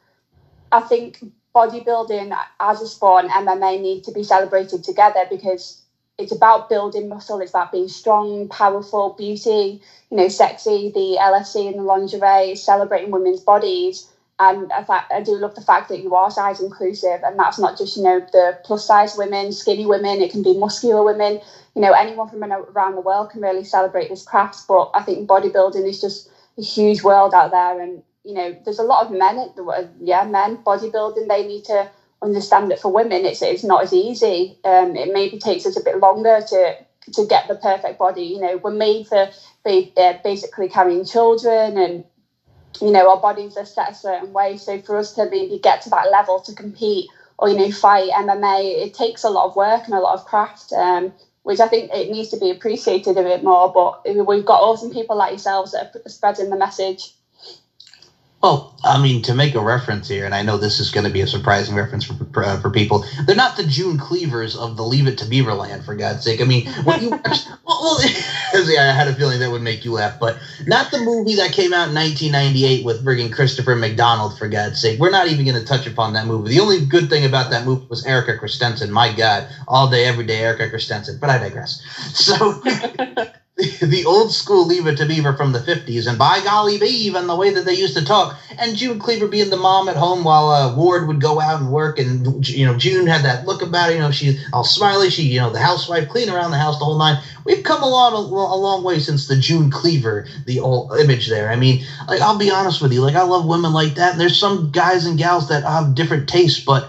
I 0.71 0.81
think 0.81 1.25
bodybuilding 1.55 2.39
as 2.61 2.83
a 2.83 2.87
sport 2.87 3.25
and 3.25 3.49
MMA 3.49 3.81
need 3.81 4.05
to 4.05 4.13
be 4.13 4.23
celebrated 4.23 4.85
together 4.85 5.25
because 5.31 5.81
it's 6.19 6.33
about 6.33 6.69
building 6.69 7.09
muscle, 7.09 7.41
it's 7.41 7.53
about 7.53 7.73
being 7.73 7.89
strong, 7.89 8.49
powerful, 8.49 9.15
beauty, 9.17 9.81
you 10.11 10.17
know, 10.19 10.29
sexy. 10.29 10.91
The 10.91 11.17
LFC 11.19 11.69
and 11.69 11.79
the 11.79 11.83
lingerie 11.85 12.55
celebrating 12.55 13.11
women's 13.11 13.41
bodies 13.41 14.07
and 14.41 14.73
I, 14.73 15.05
I 15.11 15.23
do 15.23 15.33
love 15.37 15.55
the 15.55 15.61
fact 15.61 15.89
that 15.89 16.01
you 16.03 16.15
are 16.15 16.31
size 16.31 16.61
inclusive, 16.61 17.23
and 17.25 17.39
that's 17.39 17.59
not 17.59 17.77
just 17.77 17.97
you 17.97 18.05
know 18.05 18.21
the 18.21 18.59
plus 18.65 18.87
size 18.87 19.17
women, 19.17 19.53
skinny 19.53 19.87
women. 19.87 20.21
It 20.21 20.31
can 20.31 20.43
be 20.43 20.57
muscular 20.57 21.03
women. 21.05 21.41
You 21.75 21.83
know, 21.83 21.93
anyone 21.93 22.29
from 22.29 22.45
around 22.45 22.95
the 22.95 23.01
world 23.01 23.31
can 23.31 23.41
really 23.41 23.65
celebrate 23.65 24.09
this 24.09 24.25
craft. 24.25 24.67
But 24.69 24.91
I 24.95 25.03
think 25.03 25.29
bodybuilding 25.29 25.87
is 25.87 26.01
just 26.01 26.31
a 26.57 26.63
huge 26.63 27.03
world 27.03 27.35
out 27.35 27.51
there, 27.51 27.81
and 27.81 28.03
you 28.25 28.35
know, 28.35 28.57
there's 28.65 28.79
a 28.79 28.85
lot 28.85 29.05
of 29.07 29.13
men. 29.13 29.39
At 29.39 29.57
the, 29.57 29.89
yeah, 30.01 30.25
men 30.25 30.59
bodybuilding. 30.59 31.27
They 31.29 31.47
need 31.47 31.65
to 31.65 31.91
understand 32.23 32.71
that 32.71 32.81
for 32.81 32.93
women, 32.93 33.25
it's 33.25 33.43
it's 33.43 33.65
not 33.65 33.83
as 33.83 33.93
easy. 33.93 34.59
Um, 34.65 34.95
it 34.95 35.13
maybe 35.13 35.39
takes 35.39 35.67
us 35.67 35.77
a 35.77 35.85
bit 35.85 35.99
longer 35.99 36.41
to 36.49 36.77
to 37.15 37.27
get 37.27 37.49
the 37.49 37.57
perfect 37.57 37.99
body. 37.99 38.23
You 38.23 38.41
know, 38.41 38.57
we're 38.59 38.71
made 38.71 39.09
for 39.09 39.31
be, 39.65 39.93
uh, 39.97 40.15
basically 40.23 40.69
carrying 40.69 41.05
children 41.05 41.77
and 41.77 42.05
you 42.81 42.91
know, 42.91 43.11
our 43.11 43.21
bodies 43.21 43.57
are 43.57 43.65
set 43.65 43.91
a 43.91 43.95
certain 43.95 44.33
way. 44.33 44.57
So 44.57 44.81
for 44.81 44.99
us 44.99 45.13
to 45.15 45.29
maybe 45.29 45.59
get 45.59 45.83
to 45.83 45.91
that 45.91 46.11
level 46.11 46.41
to 46.41 46.55
compete 46.55 47.09
or, 47.39 47.49
you 47.49 47.57
know, 47.57 47.71
fight 47.71 48.11
MMA, 48.11 48.87
it 48.87 48.95
takes 48.95 49.25
a 49.25 49.31
lot 49.31 49.47
of 49.47 49.57
work 49.57 49.85
and 49.85 49.95
a 49.95 50.01
lot 50.01 50.15
of 50.15 50.25
craft, 50.27 50.73
um, 50.73 51.13
which 51.43 51.61
I 51.61 51.69
think 51.69 51.91
it 51.93 52.11
needs 52.11 52.29
to 52.31 52.39
be 52.39 52.51
appreciated 52.51 53.17
a 53.17 53.23
bit 53.23 53.43
more. 53.43 53.73
But 53.73 54.27
we've 54.27 54.45
got 54.45 54.61
awesome 54.61 54.91
people 54.91 55.17
like 55.17 55.31
yourselves 55.33 55.73
that 55.73 55.95
are 55.95 56.09
spreading 56.09 56.51
the 56.51 56.57
message. 56.57 57.13
Well, 58.41 58.79
I 58.85 59.03
mean, 59.03 59.23
to 59.23 59.35
make 59.35 59.57
a 59.57 59.61
reference 59.61 60.07
here, 60.07 60.25
and 60.25 60.33
I 60.33 60.43
know 60.43 60.59
this 60.59 60.79
is 60.79 60.93
going 60.93 61.05
to 61.05 61.13
be 61.13 61.23
a 61.23 61.27
surprising 61.27 61.75
reference 61.75 62.05
for 62.05 62.15
for, 62.33 62.45
uh, 62.45 62.61
for 62.61 62.71
people. 62.71 63.05
They're 63.27 63.35
not 63.35 63.57
the 63.57 63.65
June 63.65 63.99
Cleavers 63.99 64.55
of 64.55 64.77
the 64.77 64.85
Leave 64.85 65.09
It 65.09 65.19
to 65.19 65.25
Beaverland, 65.25 65.85
for 65.85 65.97
God's 65.97 66.23
sake. 66.23 66.41
I 66.41 66.45
mean, 66.45 66.65
when 66.85 67.03
you 67.03 67.11
watch, 67.11 67.25
well, 67.67 67.99
well 67.99 67.99
I 68.55 68.93
had 68.93 69.09
a 69.09 69.15
feeling 69.15 69.41
that 69.41 69.51
would 69.51 69.63
make 69.63 69.85
you 69.85 69.93
laugh, 69.93 70.21
but 70.21 70.39
not 70.69 70.93
the 70.93 71.01
movie 71.01 71.35
that 71.35 71.51
came 71.51 71.73
out 71.73 71.89
in 71.89 71.97
1998 71.97 72.85
with 72.85 73.05
frigging 73.05 73.33
Christopher 73.33 73.75
McDonald, 73.75 74.39
for 74.39 74.47
God's 74.49 74.81
sake. 74.81 75.01
We're 75.01 75.11
not 75.11 75.27
even 75.27 75.45
going 75.45 75.61
to 75.61 75.67
touch 75.67 75.89
upon 75.89 76.13
that 76.13 76.27
movie. 76.27 76.51
The 76.51 76.61
only 76.61 76.87
good 76.87 77.11
thing 77.11 77.25
about 77.25 77.51
that 77.51 77.67
movie 77.67 77.87
was 77.91 78.07
Erika 78.07 78.39
Christensen. 78.39 78.93
My 78.93 79.13
God, 79.13 79.49
all 79.67 79.91
day, 79.91 80.05
every 80.05 80.27
day, 80.27 80.39
Erika 80.43 80.71
Christensen. 80.71 81.19
But 81.21 81.31
I 81.31 81.39
digress. 81.39 81.83
So. 82.15 82.63
the 83.81 84.05
old 84.07 84.31
school 84.33 84.67
Leave 84.67 84.87
It 84.87 84.99
to 84.99 85.07
Beaver 85.07 85.33
from 85.33 85.51
the 85.51 85.59
50s, 85.59 86.07
and 86.07 86.17
by 86.17 86.41
golly, 86.45 86.79
Beav, 86.79 87.17
and 87.17 87.29
the 87.29 87.35
way 87.35 87.51
that 87.51 87.65
they 87.65 87.75
used 87.75 87.97
to 87.97 88.05
talk, 88.05 88.37
and 88.57 88.77
June 88.77 89.01
Cleaver 89.01 89.27
being 89.27 89.51
the 89.51 89.57
mom 89.57 89.89
at 89.89 89.97
home 89.97 90.23
while 90.23 90.49
uh, 90.49 90.73
Ward 90.73 91.09
would 91.09 91.21
go 91.21 91.41
out 91.41 91.59
and 91.59 91.73
work, 91.73 91.99
and 91.99 92.49
you 92.49 92.65
know 92.65 92.77
June 92.77 93.09
had 93.09 93.25
that 93.25 93.47
look 93.47 93.61
about 93.63 93.89
her, 93.89 93.93
you 93.95 93.99
know 93.99 94.13
she's 94.13 94.39
all 94.53 94.63
smiley, 94.63 95.11
she 95.11 95.25
you 95.25 95.41
know 95.41 95.51
the 95.51 95.59
housewife, 95.59 96.07
clean 96.07 96.31
around 96.31 96.53
the 96.53 96.57
house 96.57 96.79
the 96.79 96.85
whole 96.85 96.99
nine. 96.99 97.19
We've 97.45 97.65
come 97.65 97.83
a 97.83 97.89
long, 97.89 98.13
a, 98.13 98.19
a 98.19 98.59
long 98.59 98.85
way 98.85 99.01
since 99.01 99.27
the 99.27 99.35
June 99.35 99.71
Cleaver, 99.71 100.25
the 100.45 100.61
old 100.61 100.93
image 100.97 101.27
there. 101.27 101.51
I 101.51 101.57
mean, 101.57 101.81
like 102.07 102.21
I'll 102.21 102.39
be 102.39 102.51
honest 102.51 102.81
with 102.81 102.93
you, 102.93 103.01
like 103.01 103.17
I 103.17 103.23
love 103.23 103.45
women 103.45 103.73
like 103.73 103.95
that, 103.97 104.13
and 104.13 104.21
there's 104.21 104.37
some 104.39 104.71
guys 104.71 105.05
and 105.05 105.19
gals 105.19 105.49
that 105.49 105.65
have 105.65 105.97
different 105.97 106.29
tastes, 106.29 106.61
but 106.61 106.87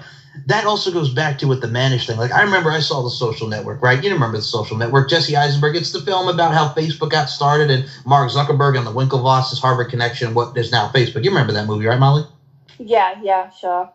that 0.47 0.65
also 0.65 0.91
goes 0.91 1.13
back 1.13 1.37
to 1.39 1.47
with 1.47 1.61
the 1.61 1.67
mannish 1.67 2.07
thing. 2.07 2.17
Like 2.17 2.31
I 2.31 2.41
remember 2.43 2.71
I 2.71 2.79
saw 2.79 3.01
the 3.01 3.09
social 3.09 3.47
network, 3.47 3.81
right? 3.81 4.01
You 4.03 4.11
remember 4.13 4.37
the 4.37 4.43
social 4.43 4.77
network. 4.77 5.09
Jesse 5.09 5.35
Eisenberg, 5.35 5.75
it's 5.75 5.91
the 5.91 5.99
film 6.01 6.27
about 6.27 6.53
how 6.53 6.67
Facebook 6.69 7.09
got 7.11 7.29
started 7.29 7.69
and 7.71 7.85
Mark 8.05 8.29
Zuckerberg 8.29 8.77
and 8.77 8.85
the 8.85 8.91
Winklevoss's 8.93 9.59
Harvard 9.59 9.89
connection, 9.89 10.33
what 10.33 10.55
is 10.57 10.71
now 10.71 10.87
Facebook. 10.87 11.23
You 11.23 11.31
remember 11.31 11.53
that 11.53 11.65
movie, 11.65 11.85
right, 11.85 11.99
Molly? 11.99 12.23
Yeah, 12.79 13.13
yeah, 13.19 13.49
sure. 13.49 13.89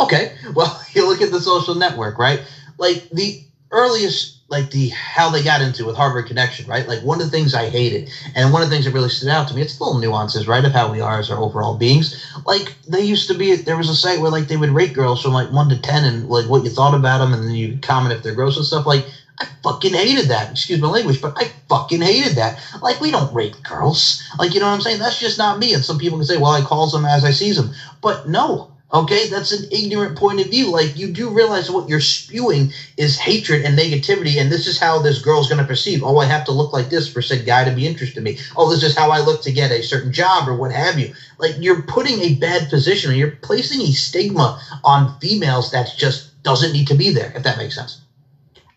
Okay. 0.00 0.32
Well, 0.54 0.80
you 0.92 1.06
look 1.06 1.20
at 1.22 1.30
the 1.30 1.40
social 1.40 1.74
network, 1.74 2.18
right? 2.18 2.40
Like 2.78 3.08
the 3.12 3.38
earliest 3.70 4.31
like 4.52 4.70
the 4.70 4.88
how 4.88 5.30
they 5.30 5.42
got 5.42 5.62
into 5.62 5.86
with 5.86 5.96
Harvard 5.96 6.26
Connection, 6.26 6.68
right? 6.68 6.86
Like 6.86 7.02
one 7.02 7.20
of 7.20 7.24
the 7.24 7.30
things 7.30 7.54
I 7.54 7.70
hated, 7.70 8.10
and 8.34 8.52
one 8.52 8.62
of 8.62 8.68
the 8.68 8.74
things 8.74 8.84
that 8.84 8.92
really 8.92 9.08
stood 9.08 9.30
out 9.30 9.48
to 9.48 9.54
me, 9.54 9.62
it's 9.62 9.80
little 9.80 9.98
nuances, 9.98 10.46
right, 10.46 10.64
of 10.64 10.72
how 10.72 10.92
we 10.92 11.00
are 11.00 11.18
as 11.18 11.30
our 11.30 11.38
overall 11.38 11.74
beings. 11.74 12.22
Like 12.44 12.74
they 12.86 13.00
used 13.00 13.28
to 13.28 13.34
be, 13.34 13.54
there 13.56 13.78
was 13.78 13.88
a 13.88 13.94
site 13.94 14.20
where 14.20 14.30
like 14.30 14.48
they 14.48 14.58
would 14.58 14.68
rate 14.70 14.92
girls 14.92 15.22
from 15.22 15.32
like 15.32 15.50
one 15.50 15.70
to 15.70 15.80
ten, 15.80 16.04
and 16.04 16.28
like 16.28 16.46
what 16.48 16.64
you 16.64 16.70
thought 16.70 16.94
about 16.94 17.18
them, 17.18 17.32
and 17.32 17.42
then 17.42 17.54
you 17.54 17.78
comment 17.80 18.14
if 18.14 18.22
they're 18.22 18.34
gross 18.34 18.58
and 18.58 18.66
stuff. 18.66 18.84
Like 18.84 19.06
I 19.40 19.46
fucking 19.62 19.94
hated 19.94 20.26
that. 20.26 20.50
Excuse 20.50 20.82
my 20.82 20.88
language, 20.88 21.22
but 21.22 21.32
I 21.36 21.50
fucking 21.70 22.02
hated 22.02 22.36
that. 22.36 22.60
Like 22.82 23.00
we 23.00 23.10
don't 23.10 23.34
rate 23.34 23.56
girls. 23.62 24.22
Like 24.38 24.52
you 24.52 24.60
know 24.60 24.66
what 24.66 24.74
I'm 24.74 24.82
saying? 24.82 24.98
That's 24.98 25.18
just 25.18 25.38
not 25.38 25.58
me. 25.58 25.72
And 25.72 25.82
some 25.82 25.98
people 25.98 26.18
can 26.18 26.26
say, 26.26 26.36
well, 26.36 26.52
I 26.52 26.60
calls 26.60 26.92
them 26.92 27.06
as 27.06 27.24
I 27.24 27.30
sees 27.30 27.56
them, 27.56 27.72
but 28.02 28.28
no. 28.28 28.71
Okay, 28.94 29.28
that's 29.28 29.52
an 29.52 29.72
ignorant 29.72 30.18
point 30.18 30.40
of 30.40 30.48
view. 30.48 30.70
Like 30.70 30.98
you 30.98 31.10
do 31.12 31.30
realize 31.30 31.70
what 31.70 31.88
you're 31.88 31.98
spewing 31.98 32.72
is 32.98 33.18
hatred 33.18 33.64
and 33.64 33.78
negativity, 33.78 34.36
and 34.38 34.52
this 34.52 34.66
is 34.66 34.78
how 34.78 34.98
this 34.98 35.22
girl's 35.22 35.48
going 35.48 35.62
to 35.62 35.66
perceive. 35.66 36.02
Oh, 36.04 36.18
I 36.18 36.26
have 36.26 36.44
to 36.44 36.52
look 36.52 36.74
like 36.74 36.90
this 36.90 37.10
for 37.10 37.22
said 37.22 37.46
guy 37.46 37.64
to 37.64 37.74
be 37.74 37.86
interested 37.86 38.18
in 38.18 38.24
me. 38.24 38.38
Oh, 38.54 38.68
this 38.68 38.82
is 38.82 38.94
how 38.94 39.10
I 39.10 39.20
look 39.20 39.42
to 39.42 39.52
get 39.52 39.70
a 39.70 39.82
certain 39.82 40.12
job 40.12 40.46
or 40.46 40.54
what 40.54 40.72
have 40.72 40.98
you. 40.98 41.14
Like 41.38 41.54
you're 41.58 41.80
putting 41.82 42.20
a 42.20 42.34
bad 42.34 42.68
position, 42.68 43.10
and 43.10 43.18
you're 43.18 43.30
placing 43.30 43.80
a 43.80 43.92
stigma 43.92 44.60
on 44.84 45.18
females 45.20 45.70
that 45.70 45.94
just 45.96 46.42
doesn't 46.42 46.72
need 46.72 46.88
to 46.88 46.94
be 46.94 47.10
there. 47.10 47.32
If 47.34 47.44
that 47.44 47.56
makes 47.56 47.74
sense. 47.74 48.02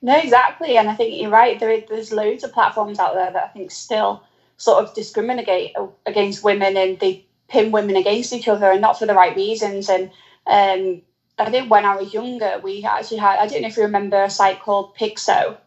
No, 0.01 0.17
exactly, 0.17 0.78
and 0.78 0.89
I 0.89 0.95
think 0.95 1.19
you're 1.19 1.30
right. 1.30 1.60
There, 1.60 1.82
there's 1.89 2.13
loads 2.13 2.45
of 2.45 2.54
platforms 2.54 2.99
out 2.99 3.15
there 3.15 3.32
that 3.32 3.43
I 3.43 3.47
think 3.47 3.69
still 3.69 4.23
sort 4.56 4.82
of 4.82 4.93
discriminate 4.95 5.73
against 6.06 6.41
women, 6.41 6.78
and 6.78 6.97
they 6.99 7.25
pin 7.56 7.72
women 7.72 7.96
against 7.96 8.34
each 8.34 8.48
other 8.48 8.70
and 8.70 8.82
not 8.82 9.00
for 9.00 9.06
the 9.06 9.13
right 9.13 9.36
reasons. 9.36 9.89
And 9.89 10.12
um, 10.46 11.02
I 11.39 11.50
think 11.50 11.72
when 11.72 11.86
I 11.86 11.96
was 11.96 12.13
younger, 12.13 12.60
we 12.62 12.84
actually 12.84 13.18
had, 13.18 13.39
I 13.39 13.48
don't 13.48 13.62
know 13.62 13.70
if 13.70 13.78
you 13.78 13.84
remember 13.84 14.24
a 14.24 14.30
site 14.30 14.60
called 14.60 14.96
Piczo. 14.96 15.58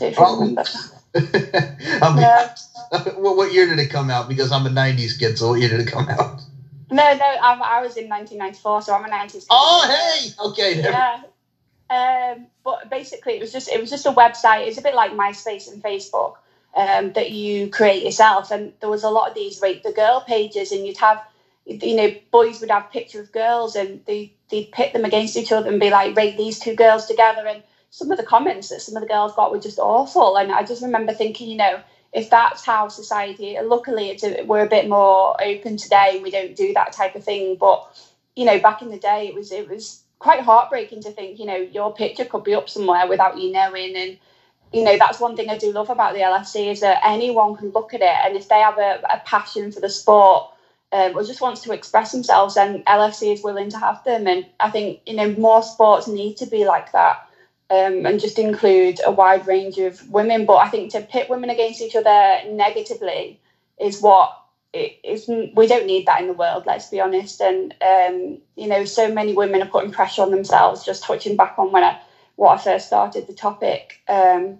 You 0.00 0.12
oh. 0.18 0.40
remember. 0.40 0.64
yeah. 1.14 2.54
what, 3.16 3.36
what 3.36 3.52
year 3.52 3.66
did 3.66 3.78
it 3.78 3.88
come 3.88 4.10
out? 4.10 4.28
Because 4.28 4.50
I'm 4.50 4.66
a 4.66 4.70
90s 4.70 5.18
kid, 5.18 5.38
so 5.38 5.50
what 5.50 5.60
year 5.60 5.68
did 5.68 5.80
it 5.80 5.88
come 5.88 6.08
out? 6.08 6.40
No, 6.90 7.14
no, 7.14 7.24
I, 7.24 7.54
I 7.54 7.80
was 7.82 7.96
in 7.96 8.08
1994, 8.08 8.82
so 8.82 8.94
I'm 8.94 9.04
a 9.04 9.08
90s 9.08 9.32
kid. 9.32 9.44
Oh, 9.50 9.82
hey! 9.88 10.30
Okay. 10.48 10.82
Yeah. 10.82 11.22
Um, 11.88 12.46
but 12.64 12.90
basically, 12.90 13.34
it 13.34 13.40
was 13.40 13.52
just 13.52 13.68
it 13.68 13.80
was 13.80 13.90
just 13.90 14.06
a 14.06 14.12
website. 14.12 14.66
It's 14.66 14.78
a 14.78 14.82
bit 14.82 14.94
like 14.94 15.12
MySpace 15.12 15.72
and 15.72 15.82
Facebook, 15.82 16.34
um, 16.76 17.12
that 17.14 17.32
you 17.32 17.70
create 17.70 18.04
yourself. 18.04 18.50
And 18.50 18.72
there 18.80 18.90
was 18.90 19.02
a 19.02 19.10
lot 19.10 19.28
of 19.28 19.34
these 19.34 19.60
rate 19.60 19.82
the 19.82 19.92
girl 19.92 20.22
pages, 20.26 20.70
and 20.72 20.86
you'd 20.86 20.98
have 20.98 21.22
you 21.66 21.96
know, 21.96 22.14
boys 22.30 22.60
would 22.60 22.70
have 22.70 22.90
pictures 22.92 23.26
of 23.26 23.32
girls 23.32 23.74
and 23.74 24.00
they, 24.06 24.32
they'd 24.50 24.70
pit 24.70 24.92
them 24.92 25.04
against 25.04 25.36
each 25.36 25.50
other 25.50 25.68
and 25.68 25.80
be 25.80 25.90
like, 25.90 26.16
rate 26.16 26.36
these 26.36 26.58
two 26.58 26.74
girls 26.74 27.06
together. 27.06 27.46
And 27.46 27.62
some 27.90 28.10
of 28.10 28.18
the 28.18 28.24
comments 28.24 28.68
that 28.68 28.80
some 28.80 28.96
of 28.96 29.02
the 29.02 29.08
girls 29.08 29.34
got 29.34 29.50
were 29.50 29.58
just 29.58 29.78
awful. 29.78 30.36
And 30.36 30.52
I 30.52 30.62
just 30.62 30.82
remember 30.82 31.12
thinking, 31.12 31.50
you 31.50 31.56
know, 31.56 31.80
if 32.12 32.30
that's 32.30 32.64
how 32.64 32.88
society, 32.88 33.58
luckily 33.60 34.10
it's 34.10 34.22
a, 34.22 34.44
we're 34.44 34.64
a 34.64 34.68
bit 34.68 34.88
more 34.88 35.36
open 35.42 35.76
today 35.76 36.12
and 36.14 36.22
we 36.22 36.30
don't 36.30 36.54
do 36.54 36.72
that 36.74 36.92
type 36.92 37.16
of 37.16 37.24
thing. 37.24 37.56
But, 37.56 37.84
you 38.36 38.44
know, 38.44 38.60
back 38.60 38.80
in 38.80 38.90
the 38.90 38.98
day, 38.98 39.26
it 39.26 39.34
was, 39.34 39.50
it 39.50 39.68
was 39.68 40.02
quite 40.20 40.40
heartbreaking 40.40 41.02
to 41.02 41.10
think, 41.10 41.40
you 41.40 41.46
know, 41.46 41.56
your 41.56 41.92
picture 41.92 42.24
could 42.24 42.44
be 42.44 42.54
up 42.54 42.68
somewhere 42.68 43.08
without 43.08 43.38
you 43.38 43.50
knowing. 43.50 43.96
And, 43.96 44.18
you 44.72 44.84
know, 44.84 44.96
that's 44.98 45.20
one 45.20 45.36
thing 45.36 45.48
I 45.48 45.58
do 45.58 45.72
love 45.72 45.90
about 45.90 46.14
the 46.14 46.20
LFC 46.20 46.70
is 46.70 46.80
that 46.80 47.00
anyone 47.04 47.56
can 47.56 47.70
look 47.70 47.94
at 47.94 48.00
it. 48.00 48.16
And 48.24 48.36
if 48.36 48.48
they 48.48 48.60
have 48.60 48.78
a, 48.78 49.00
a 49.10 49.22
passion 49.24 49.72
for 49.72 49.80
the 49.80 49.88
sport, 49.88 50.50
um, 50.92 51.16
or 51.16 51.24
just 51.24 51.40
wants 51.40 51.62
to 51.62 51.72
express 51.72 52.12
themselves, 52.12 52.54
then 52.54 52.82
LFC 52.84 53.32
is 53.32 53.42
willing 53.42 53.70
to 53.70 53.78
have 53.78 54.02
them. 54.04 54.26
And 54.26 54.46
I 54.60 54.70
think 54.70 55.00
you 55.06 55.16
know 55.16 55.32
more 55.32 55.62
sports 55.62 56.08
need 56.08 56.36
to 56.38 56.46
be 56.46 56.64
like 56.64 56.92
that, 56.92 57.28
um, 57.70 58.06
and 58.06 58.20
just 58.20 58.38
include 58.38 59.00
a 59.04 59.10
wide 59.10 59.46
range 59.46 59.78
of 59.78 60.08
women. 60.10 60.46
But 60.46 60.56
I 60.56 60.68
think 60.68 60.92
to 60.92 61.00
pit 61.00 61.28
women 61.28 61.50
against 61.50 61.80
each 61.80 61.96
other 61.96 62.40
negatively 62.50 63.40
is 63.80 64.00
what 64.00 64.36
it 64.72 64.98
is. 65.02 65.26
We 65.28 65.66
don't 65.66 65.86
need 65.86 66.06
that 66.06 66.20
in 66.20 66.28
the 66.28 66.32
world. 66.34 66.64
Let's 66.66 66.88
be 66.88 67.00
honest. 67.00 67.40
And 67.40 67.74
um, 67.82 68.38
you 68.54 68.68
know, 68.68 68.84
so 68.84 69.12
many 69.12 69.32
women 69.34 69.62
are 69.62 69.68
putting 69.68 69.90
pressure 69.92 70.22
on 70.22 70.30
themselves. 70.30 70.84
Just 70.84 71.02
touching 71.02 71.36
back 71.36 71.58
on 71.58 71.72
when 71.72 71.82
I 71.84 72.00
what 72.36 72.58
I 72.58 72.62
first 72.62 72.86
started 72.86 73.26
the 73.26 73.34
topic. 73.34 74.00
Um, 74.08 74.58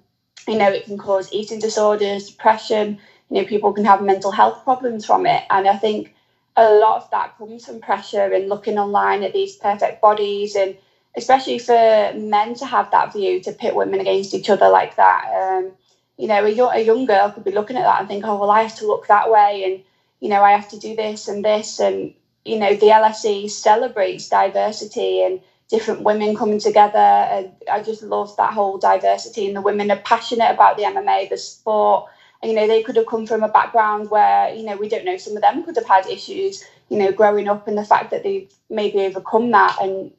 you 0.48 0.58
know, 0.58 0.70
it 0.70 0.84
can 0.84 0.98
cause 0.98 1.32
eating 1.32 1.60
disorders, 1.60 2.30
depression. 2.30 2.98
You 3.30 3.42
know, 3.42 3.48
people 3.48 3.72
can 3.72 3.84
have 3.84 4.02
mental 4.02 4.30
health 4.30 4.64
problems 4.64 5.04
from 5.06 5.26
it, 5.26 5.44
and 5.50 5.68
I 5.68 5.76
think 5.76 6.14
a 6.56 6.74
lot 6.74 7.02
of 7.02 7.10
that 7.10 7.36
comes 7.38 7.66
from 7.66 7.80
pressure 7.80 8.32
and 8.32 8.48
looking 8.48 8.78
online 8.78 9.22
at 9.22 9.32
these 9.32 9.56
perfect 9.56 10.00
bodies 10.00 10.56
and 10.56 10.76
especially 11.14 11.58
for 11.58 12.12
men 12.14 12.54
to 12.54 12.64
have 12.64 12.90
that 12.90 13.12
view 13.12 13.40
to 13.40 13.52
pit 13.52 13.74
women 13.74 14.00
against 14.00 14.34
each 14.34 14.48
other 14.48 14.68
like 14.68 14.96
that 14.96 15.30
um, 15.34 15.72
you 16.16 16.26
know 16.26 16.44
a 16.44 16.48
young, 16.48 16.74
a 16.74 16.80
young 16.80 17.04
girl 17.04 17.30
could 17.30 17.44
be 17.44 17.50
looking 17.52 17.76
at 17.76 17.82
that 17.82 18.00
and 18.00 18.08
think 18.08 18.24
oh 18.26 18.38
well 18.38 18.50
i 18.50 18.62
have 18.62 18.74
to 18.74 18.86
look 18.86 19.06
that 19.06 19.30
way 19.30 19.64
and 19.64 19.82
you 20.20 20.30
know 20.30 20.42
i 20.42 20.52
have 20.52 20.68
to 20.68 20.78
do 20.78 20.96
this 20.96 21.28
and 21.28 21.44
this 21.44 21.78
and 21.78 22.14
you 22.46 22.58
know 22.58 22.74
the 22.74 22.86
LFC 22.86 23.50
celebrates 23.50 24.28
diversity 24.28 25.22
and 25.22 25.40
different 25.68 26.02
women 26.02 26.36
coming 26.36 26.60
together 26.60 26.98
and 26.98 27.50
i 27.70 27.82
just 27.82 28.02
love 28.02 28.36
that 28.36 28.52
whole 28.52 28.78
diversity 28.78 29.46
and 29.46 29.56
the 29.56 29.60
women 29.60 29.90
are 29.90 29.96
passionate 29.96 30.50
about 30.50 30.76
the 30.76 30.84
mma 30.84 31.28
the 31.28 31.36
sport 31.36 32.08
And, 32.42 32.52
you 32.52 32.56
know, 32.56 32.66
they 32.66 32.82
could 32.82 32.96
have 32.96 33.06
come 33.06 33.26
from 33.26 33.42
a 33.42 33.48
background 33.48 34.10
where, 34.10 34.54
you 34.54 34.64
know, 34.64 34.76
we 34.76 34.88
don't 34.88 35.04
know, 35.04 35.16
some 35.16 35.36
of 35.36 35.42
them 35.42 35.64
could 35.64 35.76
have 35.76 35.86
had 35.86 36.06
issues, 36.06 36.64
you 36.88 36.98
know, 36.98 37.10
growing 37.12 37.48
up 37.48 37.66
and 37.66 37.78
the 37.78 37.84
fact 37.84 38.10
that 38.10 38.22
they've 38.22 38.52
maybe 38.68 39.00
overcome 39.00 39.50
that. 39.52 39.78
And 39.80 40.12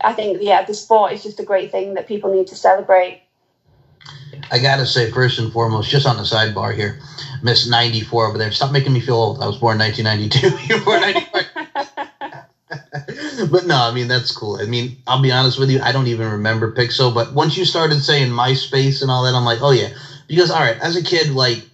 I 0.00 0.12
think, 0.12 0.38
yeah, 0.40 0.64
the 0.64 0.74
sport 0.74 1.12
is 1.12 1.22
just 1.22 1.40
a 1.40 1.44
great 1.44 1.70
thing 1.72 1.94
that 1.94 2.06
people 2.06 2.32
need 2.32 2.46
to 2.48 2.56
celebrate. 2.56 3.22
I 4.50 4.58
gotta 4.58 4.86
say, 4.86 5.10
first 5.10 5.38
and 5.38 5.52
foremost, 5.52 5.90
just 5.90 6.06
on 6.06 6.16
the 6.16 6.22
sidebar 6.22 6.74
here, 6.74 7.00
Miss 7.42 7.66
94 7.66 8.26
over 8.26 8.38
there, 8.38 8.52
stop 8.52 8.72
making 8.72 8.92
me 8.92 9.00
feel 9.00 9.16
old. 9.16 9.42
I 9.42 9.46
was 9.46 9.56
born 9.56 9.78
1992. 9.78 10.68
you 10.74 10.78
were 10.78 10.84
born 10.84 11.00
94. 11.00 12.06
but 13.50 13.66
no, 13.66 13.76
I 13.76 13.92
mean 13.92 14.08
that's 14.08 14.32
cool. 14.32 14.56
I 14.60 14.66
mean, 14.66 14.96
I'll 15.06 15.22
be 15.22 15.32
honest 15.32 15.58
with 15.58 15.70
you, 15.70 15.80
I 15.80 15.92
don't 15.92 16.06
even 16.06 16.30
remember 16.32 16.72
Pixel, 16.72 17.14
but 17.14 17.32
once 17.32 17.56
you 17.56 17.64
started 17.64 18.00
saying 18.00 18.30
MySpace 18.30 19.02
and 19.02 19.10
all 19.10 19.24
that, 19.24 19.34
I'm 19.34 19.44
like, 19.44 19.60
oh 19.62 19.70
yeah, 19.70 19.88
because 20.26 20.50
all 20.50 20.60
right, 20.60 20.78
as 20.80 20.96
a 20.96 21.02
kid, 21.02 21.30
like, 21.30 21.64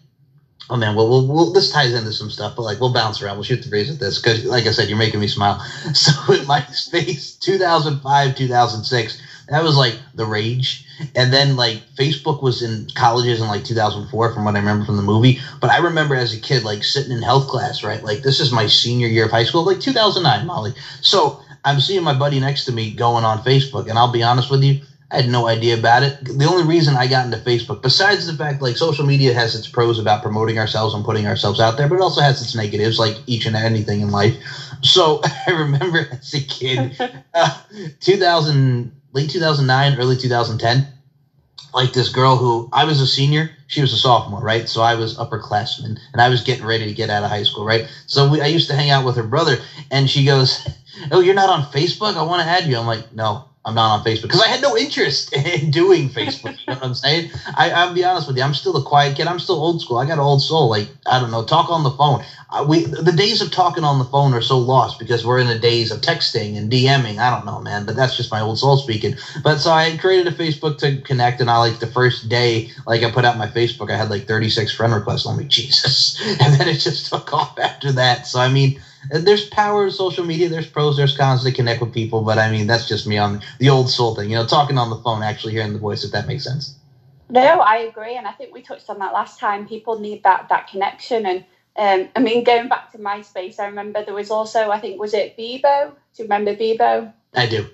oh 0.68 0.76
man, 0.76 0.94
well, 0.94 1.08
we'll, 1.08 1.26
we'll 1.26 1.52
this 1.52 1.70
ties 1.70 1.94
into 1.94 2.12
some 2.12 2.30
stuff, 2.30 2.54
but 2.56 2.62
like 2.62 2.80
we'll 2.80 2.92
bounce 2.92 3.20
around. 3.20 3.36
We'll 3.36 3.44
shoot 3.44 3.62
the 3.62 3.68
breeze 3.68 3.88
with 3.88 3.98
this 4.00 4.18
because, 4.18 4.44
like 4.44 4.66
I 4.66 4.70
said, 4.70 4.88
you're 4.88 4.98
making 4.98 5.20
me 5.20 5.26
smile. 5.26 5.60
So 5.94 6.12
in 6.32 6.40
MySpace, 6.40 7.38
2005, 7.40 8.34
2006, 8.36 9.22
that 9.48 9.62
was 9.62 9.76
like 9.76 9.98
the 10.14 10.24
rage. 10.24 10.84
And 11.16 11.32
then 11.32 11.56
like 11.56 11.82
Facebook 11.96 12.42
was 12.42 12.62
in 12.62 12.88
colleges 12.94 13.40
in 13.40 13.48
like 13.48 13.64
2004, 13.64 14.32
from 14.32 14.44
what 14.44 14.54
I 14.54 14.58
remember 14.58 14.84
from 14.84 14.96
the 14.96 15.02
movie. 15.02 15.40
But 15.60 15.70
I 15.70 15.78
remember 15.78 16.14
as 16.14 16.32
a 16.34 16.40
kid, 16.40 16.62
like 16.62 16.84
sitting 16.84 17.12
in 17.12 17.22
health 17.22 17.48
class, 17.48 17.82
right? 17.82 18.02
Like 18.02 18.22
this 18.22 18.38
is 18.40 18.52
my 18.52 18.66
senior 18.66 19.08
year 19.08 19.24
of 19.24 19.30
high 19.30 19.44
school, 19.44 19.64
like 19.64 19.80
2009, 19.80 20.46
Molly. 20.46 20.74
So 21.00 21.40
I'm 21.64 21.80
seeing 21.80 22.02
my 22.02 22.14
buddy 22.14 22.40
next 22.40 22.64
to 22.66 22.72
me 22.72 22.90
going 22.94 23.24
on 23.24 23.38
Facebook, 23.38 23.88
and 23.88 23.98
I'll 23.98 24.12
be 24.12 24.22
honest 24.22 24.50
with 24.50 24.62
you 24.62 24.80
I 25.12 25.16
had 25.16 25.28
no 25.28 25.48
idea 25.48 25.76
about 25.76 26.04
it. 26.04 26.18
The 26.24 26.44
only 26.44 26.62
reason 26.62 26.94
I 26.94 27.08
got 27.08 27.24
into 27.24 27.38
Facebook, 27.38 27.82
besides 27.82 28.26
the 28.26 28.34
fact 28.34 28.62
like 28.62 28.76
social 28.76 29.04
media 29.04 29.34
has 29.34 29.56
its 29.56 29.66
pros 29.66 29.98
about 29.98 30.22
promoting 30.22 30.58
ourselves 30.58 30.94
and 30.94 31.04
putting 31.04 31.26
ourselves 31.26 31.58
out 31.58 31.76
there, 31.76 31.88
but 31.88 31.96
it 31.96 32.00
also 32.00 32.20
has 32.20 32.40
its 32.40 32.54
negatives, 32.54 32.98
like 32.98 33.16
each 33.26 33.44
and 33.44 33.56
anything 33.56 34.00
in 34.00 34.10
life. 34.10 34.36
So 34.82 35.20
I 35.46 35.50
remember 35.50 36.06
as 36.12 36.32
a 36.34 36.40
kid, 36.40 36.96
uh, 37.34 37.58
2000, 37.98 38.92
late 39.12 39.30
2009, 39.30 39.98
early 39.98 40.16
2010, 40.16 40.86
like 41.74 41.92
this 41.92 42.08
girl 42.08 42.36
who 42.36 42.68
I 42.72 42.84
was 42.84 43.00
a 43.00 43.06
senior, 43.06 43.50
she 43.66 43.80
was 43.80 43.92
a 43.92 43.96
sophomore, 43.96 44.40
right? 44.40 44.68
So 44.68 44.80
I 44.80 44.94
was 44.94 45.16
upperclassman, 45.16 45.98
and 46.12 46.22
I 46.22 46.28
was 46.28 46.42
getting 46.42 46.64
ready 46.64 46.86
to 46.86 46.92
get 46.92 47.10
out 47.10 47.24
of 47.24 47.30
high 47.30 47.42
school, 47.42 47.64
right? 47.64 47.86
So 48.06 48.28
we, 48.28 48.40
I 48.40 48.46
used 48.46 48.68
to 48.68 48.74
hang 48.74 48.90
out 48.90 49.04
with 49.04 49.16
her 49.16 49.22
brother, 49.24 49.58
and 49.90 50.08
she 50.08 50.24
goes, 50.24 50.68
"Oh, 51.10 51.20
you're 51.20 51.34
not 51.34 51.50
on 51.50 51.62
Facebook? 51.62 52.16
I 52.16 52.22
want 52.22 52.42
to 52.42 52.48
add 52.48 52.66
you." 52.66 52.76
I'm 52.76 52.86
like, 52.86 53.10
"No, 53.10 53.44
I'm 53.64 53.74
not 53.74 53.92
on 53.92 54.02
Facebook 54.02 54.22
because 54.22 54.40
I 54.40 54.48
had 54.48 54.62
no 54.62 54.76
interest 54.76 55.32
in 55.34 55.70
doing 55.70 56.08
Facebook. 56.08 56.56
You 56.58 56.64
know 56.68 56.74
what 56.74 56.84
I'm 56.84 56.94
saying? 56.94 57.28
I, 57.54 57.70
I'll 57.70 57.92
be 57.92 58.04
honest 58.04 58.26
with 58.26 58.36
you. 58.36 58.42
I'm 58.42 58.54
still 58.54 58.76
a 58.76 58.82
quiet 58.82 59.16
kid. 59.16 59.26
I'm 59.26 59.38
still 59.38 59.56
old 59.56 59.80
school. 59.80 59.98
I 59.98 60.06
got 60.06 60.14
an 60.14 60.20
old 60.20 60.40
soul. 60.40 60.68
Like 60.68 60.90
I 61.06 61.18
don't 61.20 61.30
know, 61.30 61.42
talk 61.42 61.68
on 61.68 61.82
the 61.82 61.90
phone. 61.90 62.20
Uh, 62.48 62.64
we 62.66 62.84
the 62.84 63.12
days 63.12 63.40
of 63.42 63.50
talking 63.50 63.84
on 63.84 63.98
the 63.98 64.04
phone 64.04 64.32
are 64.34 64.40
so 64.40 64.58
lost 64.58 64.98
because 64.98 65.24
we're 65.24 65.38
in 65.38 65.46
the 65.46 65.58
days 65.58 65.90
of 65.90 66.00
texting 66.00 66.56
and 66.56 66.70
DMing. 66.70 67.18
I 67.18 67.30
don't 67.30 67.44
know, 67.44 67.60
man, 67.60 67.84
but 67.84 67.96
that's 67.96 68.16
just 68.16 68.32
my 68.32 68.40
old 68.40 68.58
soul 68.58 68.76
speaking. 68.76 69.14
But 69.42 69.60
so 69.60 69.72
I 69.72 69.94
created 69.96 70.26
a 70.26 70.32
Facebook 70.32 70.78
to 70.78 70.98
connect, 71.00 71.40
and 71.40 71.50
I 71.50 71.58
like 71.58 71.78
the 71.78 71.86
first 71.86 72.28
day, 72.28 72.66
like 72.86 73.02
I 73.02 73.10
put 73.10 73.26
out 73.26 73.36
my 73.36 73.46
Facebook, 73.46 73.90
I 73.90 73.96
had 73.96 74.08
like 74.10 74.26
36 74.26 74.72
friend 74.72 74.94
requests. 74.94 75.26
I'm 75.26 75.36
like 75.36 75.48
Jesus, 75.48 76.14
and 76.40 76.54
then 76.54 76.66
it 76.68 76.78
just 76.80 77.06
took 77.06 77.32
off 77.34 77.58
after 77.58 77.92
that. 77.92 78.24
So 78.26 78.40
I 78.40 78.48
mean 78.48 78.78
there's 79.08 79.48
power 79.48 79.84
in 79.84 79.90
social 79.90 80.24
media. 80.24 80.48
There's 80.48 80.66
pros, 80.66 80.96
there's 80.96 81.16
cons 81.16 81.42
to 81.44 81.52
connect 81.52 81.80
with 81.80 81.92
people. 81.92 82.22
But 82.22 82.38
I 82.38 82.50
mean, 82.50 82.66
that's 82.66 82.86
just 82.86 83.06
me 83.06 83.18
on 83.18 83.40
the 83.58 83.70
old 83.70 83.88
soul 83.90 84.14
thing. 84.14 84.30
You 84.30 84.36
know, 84.36 84.44
talking 84.44 84.78
on 84.78 84.90
the 84.90 84.96
phone, 84.96 85.22
actually 85.22 85.52
hearing 85.52 85.72
the 85.72 85.78
voice, 85.78 86.04
if 86.04 86.12
that 86.12 86.26
makes 86.26 86.44
sense. 86.44 86.74
No, 87.28 87.60
I 87.60 87.76
agree, 87.78 88.16
and 88.16 88.26
I 88.26 88.32
think 88.32 88.52
we 88.52 88.60
touched 88.60 88.90
on 88.90 88.98
that 88.98 89.12
last 89.12 89.38
time. 89.38 89.66
People 89.66 89.98
need 89.98 90.22
that 90.24 90.48
that 90.48 90.66
connection, 90.66 91.26
and 91.26 91.44
um, 91.76 92.08
I 92.16 92.20
mean, 92.20 92.42
going 92.42 92.68
back 92.68 92.90
to 92.92 92.98
MySpace, 92.98 93.60
I 93.60 93.66
remember 93.66 94.04
there 94.04 94.14
was 94.14 94.30
also, 94.30 94.70
I 94.70 94.80
think, 94.80 94.98
was 94.98 95.14
it 95.14 95.36
Bebo? 95.36 95.90
Do 95.90 96.22
you 96.22 96.24
remember 96.24 96.54
Bebo? 96.54 97.12
I 97.34 97.46
do. 97.46 97.66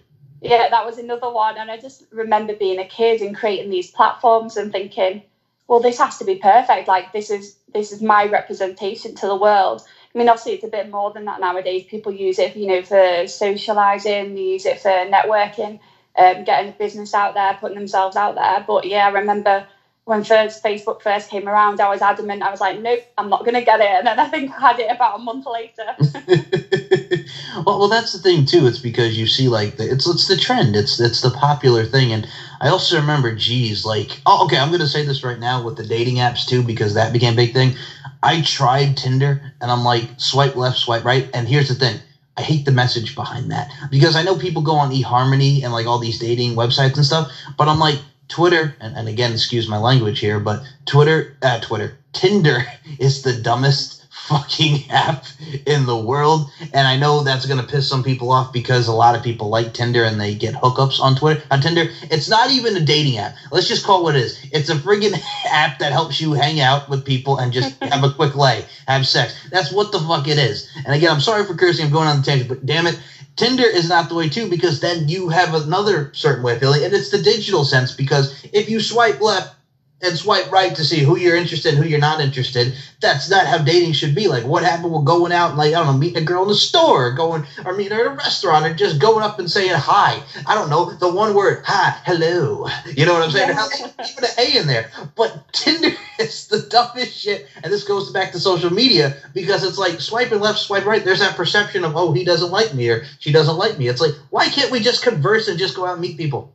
Yeah, 0.42 0.68
that 0.68 0.84
was 0.84 0.98
another 0.98 1.30
one, 1.30 1.56
and 1.56 1.70
I 1.70 1.78
just 1.78 2.04
remember 2.10 2.54
being 2.54 2.78
a 2.78 2.84
kid 2.84 3.22
and 3.22 3.34
creating 3.34 3.70
these 3.70 3.90
platforms 3.90 4.56
and 4.58 4.70
thinking, 4.70 5.22
well, 5.68 5.80
this 5.80 5.98
has 5.98 6.18
to 6.18 6.24
be 6.24 6.36
perfect. 6.36 6.86
Like 6.86 7.12
this 7.12 7.30
is 7.30 7.56
this 7.72 7.92
is 7.92 8.02
my 8.02 8.26
representation 8.26 9.14
to 9.16 9.26
the 9.26 9.36
world. 9.36 9.82
I 10.16 10.18
mean, 10.18 10.30
obviously, 10.30 10.54
it's 10.54 10.64
a 10.64 10.68
bit 10.68 10.90
more 10.90 11.12
than 11.12 11.26
that 11.26 11.40
nowadays. 11.40 11.84
People 11.84 12.12
use 12.12 12.40
it, 12.40 12.56
you 12.56 12.66
know, 12.68 12.82
for 12.82 13.28
socializing, 13.28 14.34
they 14.34 14.42
use 14.42 14.66
it 14.66 14.80
for 14.80 14.90
networking, 14.90 15.78
um, 16.18 16.44
getting 16.44 16.74
business 16.78 17.14
out 17.14 17.34
there, 17.34 17.54
putting 17.60 17.76
themselves 17.76 18.16
out 18.16 18.34
there. 18.36 18.64
But 18.66 18.86
yeah, 18.86 19.06
I 19.06 19.10
remember 19.10 19.66
when 20.06 20.24
first 20.24 20.64
Facebook 20.64 21.02
first 21.02 21.30
came 21.30 21.48
around, 21.48 21.80
I 21.80 21.88
was 21.90 22.02
adamant. 22.02 22.42
I 22.42 22.50
was 22.50 22.60
like, 22.60 22.78
nope, 22.80 23.00
I'm 23.18 23.30
not 23.30 23.44
going 23.44 23.54
to 23.56 23.62
get 23.62 23.80
it. 23.80 23.86
And 23.90 24.08
then 24.08 24.20
I 24.20 24.28
think 24.28 24.50
I 24.52 24.60
had 24.60 24.80
it 24.80 24.90
about 24.90 25.16
a 25.16 25.22
month 25.22 25.46
later. 25.46 25.96
well, 27.66 27.78
well, 27.78 27.88
that's 27.88 28.12
the 28.12 28.18
thing 28.20 28.44
too. 28.46 28.66
It's 28.66 28.80
because 28.80 29.18
you 29.18 29.26
see, 29.26 29.48
like, 29.48 29.76
the, 29.76 29.90
it's 29.90 30.08
it's 30.08 30.26
the 30.28 30.36
trend. 30.36 30.76
It's 30.76 31.00
it's 31.00 31.22
the 31.22 31.30
popular 31.30 31.86
thing. 31.86 32.12
And 32.12 32.26
I 32.60 32.68
also 32.68 32.96
remember, 32.98 33.32
geez, 33.32 33.84
like, 33.84 34.20
oh, 34.26 34.44
okay, 34.46 34.58
I'm 34.58 34.70
going 34.70 34.80
to 34.80 34.88
say 34.88 35.04
this 35.04 35.24
right 35.24 35.38
now 35.38 35.62
with 35.62 35.76
the 35.76 35.84
dating 35.86 36.16
apps 36.16 36.46
too, 36.46 36.62
because 36.64 36.94
that 36.94 37.12
became 37.12 37.34
a 37.34 37.36
big 37.36 37.54
thing. 37.54 37.74
I 38.22 38.40
tried 38.40 38.96
Tinder 38.96 39.52
and 39.60 39.70
I'm 39.70 39.84
like, 39.84 40.10
swipe 40.18 40.56
left, 40.56 40.78
swipe 40.78 41.04
right. 41.04 41.28
And 41.34 41.48
here's 41.48 41.68
the 41.68 41.74
thing. 41.74 42.00
I 42.36 42.42
hate 42.42 42.64
the 42.64 42.72
message 42.72 43.14
behind 43.14 43.50
that 43.50 43.70
because 43.90 44.14
I 44.14 44.22
know 44.22 44.36
people 44.36 44.62
go 44.62 44.74
on 44.76 44.90
eHarmony 44.90 45.62
and 45.62 45.72
like 45.72 45.86
all 45.86 45.98
these 45.98 46.18
dating 46.18 46.54
websites 46.54 46.96
and 46.96 47.04
stuff, 47.06 47.32
but 47.56 47.68
I'm 47.68 47.78
like, 47.78 47.98
Twitter, 48.28 48.74
and, 48.80 48.96
and 48.96 49.08
again, 49.08 49.32
excuse 49.32 49.68
my 49.68 49.78
language 49.78 50.18
here, 50.18 50.40
but 50.40 50.60
Twitter, 50.84 51.36
uh, 51.42 51.60
Twitter, 51.60 51.96
Tinder 52.12 52.64
is 52.98 53.22
the 53.22 53.32
dumbest 53.32 53.95
fucking 54.26 54.84
app 54.90 55.24
in 55.66 55.86
the 55.86 55.96
world. 55.96 56.50
And 56.72 56.86
I 56.86 56.96
know 56.96 57.22
that's 57.22 57.46
going 57.46 57.60
to 57.60 57.66
piss 57.66 57.88
some 57.88 58.02
people 58.02 58.30
off 58.30 58.52
because 58.52 58.88
a 58.88 58.92
lot 58.92 59.14
of 59.14 59.22
people 59.22 59.48
like 59.48 59.72
Tinder 59.72 60.04
and 60.04 60.20
they 60.20 60.34
get 60.34 60.54
hookups 60.54 61.00
on 61.00 61.16
Twitter. 61.16 61.42
On 61.50 61.60
Tinder, 61.60 61.88
it's 62.02 62.28
not 62.28 62.50
even 62.50 62.76
a 62.76 62.80
dating 62.80 63.18
app. 63.18 63.34
Let's 63.50 63.68
just 63.68 63.84
call 63.84 64.00
it 64.00 64.02
what 64.02 64.16
it 64.16 64.22
is. 64.22 64.38
It's 64.52 64.68
a 64.68 64.74
friggin' 64.74 65.18
app 65.50 65.78
that 65.78 65.92
helps 65.92 66.20
you 66.20 66.32
hang 66.32 66.60
out 66.60 66.88
with 66.88 67.04
people 67.04 67.38
and 67.38 67.52
just 67.52 67.76
have 67.82 68.04
a 68.04 68.12
quick 68.12 68.34
lay, 68.34 68.64
have 68.86 69.06
sex. 69.06 69.34
That's 69.50 69.72
what 69.72 69.92
the 69.92 70.00
fuck 70.00 70.28
it 70.28 70.38
is. 70.38 70.68
And 70.84 70.94
again, 70.94 71.12
I'm 71.12 71.20
sorry 71.20 71.44
for 71.44 71.54
cursing. 71.54 71.86
I'm 71.86 71.92
going 71.92 72.08
on 72.08 72.18
the 72.18 72.22
tangent, 72.22 72.48
but 72.48 72.66
damn 72.66 72.86
it. 72.86 72.98
Tinder 73.36 73.64
is 73.64 73.88
not 73.90 74.08
the 74.08 74.14
way 74.14 74.30
too 74.30 74.48
because 74.48 74.80
then 74.80 75.08
you 75.08 75.28
have 75.28 75.54
another 75.54 76.10
certain 76.14 76.42
way 76.42 76.54
of 76.54 76.60
feeling, 76.60 76.84
and 76.84 76.94
it's 76.94 77.10
the 77.10 77.20
digital 77.20 77.64
sense 77.64 77.92
because 77.92 78.34
if 78.52 78.70
you 78.70 78.80
swipe 78.80 79.20
left, 79.20 79.55
and 80.02 80.16
swipe 80.16 80.50
right 80.52 80.74
to 80.76 80.84
see 80.84 81.00
who 81.00 81.16
you're 81.16 81.36
interested 81.36 81.74
in, 81.74 81.82
who 81.82 81.88
you're 81.88 81.98
not 81.98 82.20
interested. 82.20 82.74
That's 83.00 83.30
not 83.30 83.46
how 83.46 83.58
dating 83.58 83.92
should 83.92 84.14
be. 84.14 84.28
Like, 84.28 84.44
what 84.44 84.62
happened 84.62 84.92
with 84.92 85.06
going 85.06 85.32
out 85.32 85.50
and 85.50 85.58
like 85.58 85.72
I 85.72 85.78
don't 85.78 85.86
know, 85.86 85.98
meeting 85.98 86.22
a 86.22 86.24
girl 86.24 86.42
in 86.42 86.48
the 86.48 86.54
store, 86.54 87.08
or 87.08 87.12
going 87.12 87.46
or 87.64 87.74
meeting 87.74 87.96
her 87.96 88.06
at 88.06 88.12
a 88.12 88.14
restaurant, 88.14 88.66
or 88.66 88.74
just 88.74 89.00
going 89.00 89.24
up 89.24 89.38
and 89.38 89.50
saying 89.50 89.74
hi. 89.74 90.22
I 90.46 90.54
don't 90.54 90.68
know 90.68 90.90
the 90.90 91.12
one 91.12 91.34
word 91.34 91.62
hi, 91.64 91.98
hello. 92.04 92.68
You 92.94 93.06
know 93.06 93.14
what 93.14 93.22
I'm 93.22 93.30
saying? 93.30 93.48
Yeah. 93.50 93.66
Even 94.10 94.24
an 94.24 94.30
A 94.38 94.58
in 94.58 94.66
there. 94.66 94.90
But 95.14 95.44
Tinder 95.52 95.96
is 96.18 96.48
the 96.48 96.60
dumbest 96.62 97.16
shit, 97.18 97.46
and 97.62 97.72
this 97.72 97.84
goes 97.84 98.10
back 98.12 98.32
to 98.32 98.38
social 98.38 98.72
media 98.72 99.16
because 99.32 99.64
it's 99.64 99.78
like 99.78 100.00
swiping 100.00 100.40
left, 100.40 100.58
swipe 100.58 100.84
right. 100.84 101.04
There's 101.04 101.20
that 101.20 101.36
perception 101.36 101.84
of 101.84 101.96
oh 101.96 102.12
he 102.12 102.24
doesn't 102.24 102.50
like 102.50 102.74
me 102.74 102.90
or 102.90 103.04
she 103.18 103.32
doesn't 103.32 103.56
like 103.56 103.78
me. 103.78 103.88
It's 103.88 104.00
like 104.00 104.12
why 104.28 104.48
can't 104.48 104.70
we 104.70 104.80
just 104.80 105.02
converse 105.02 105.48
and 105.48 105.58
just 105.58 105.74
go 105.74 105.86
out 105.86 105.94
and 105.94 106.02
meet 106.02 106.18
people? 106.18 106.52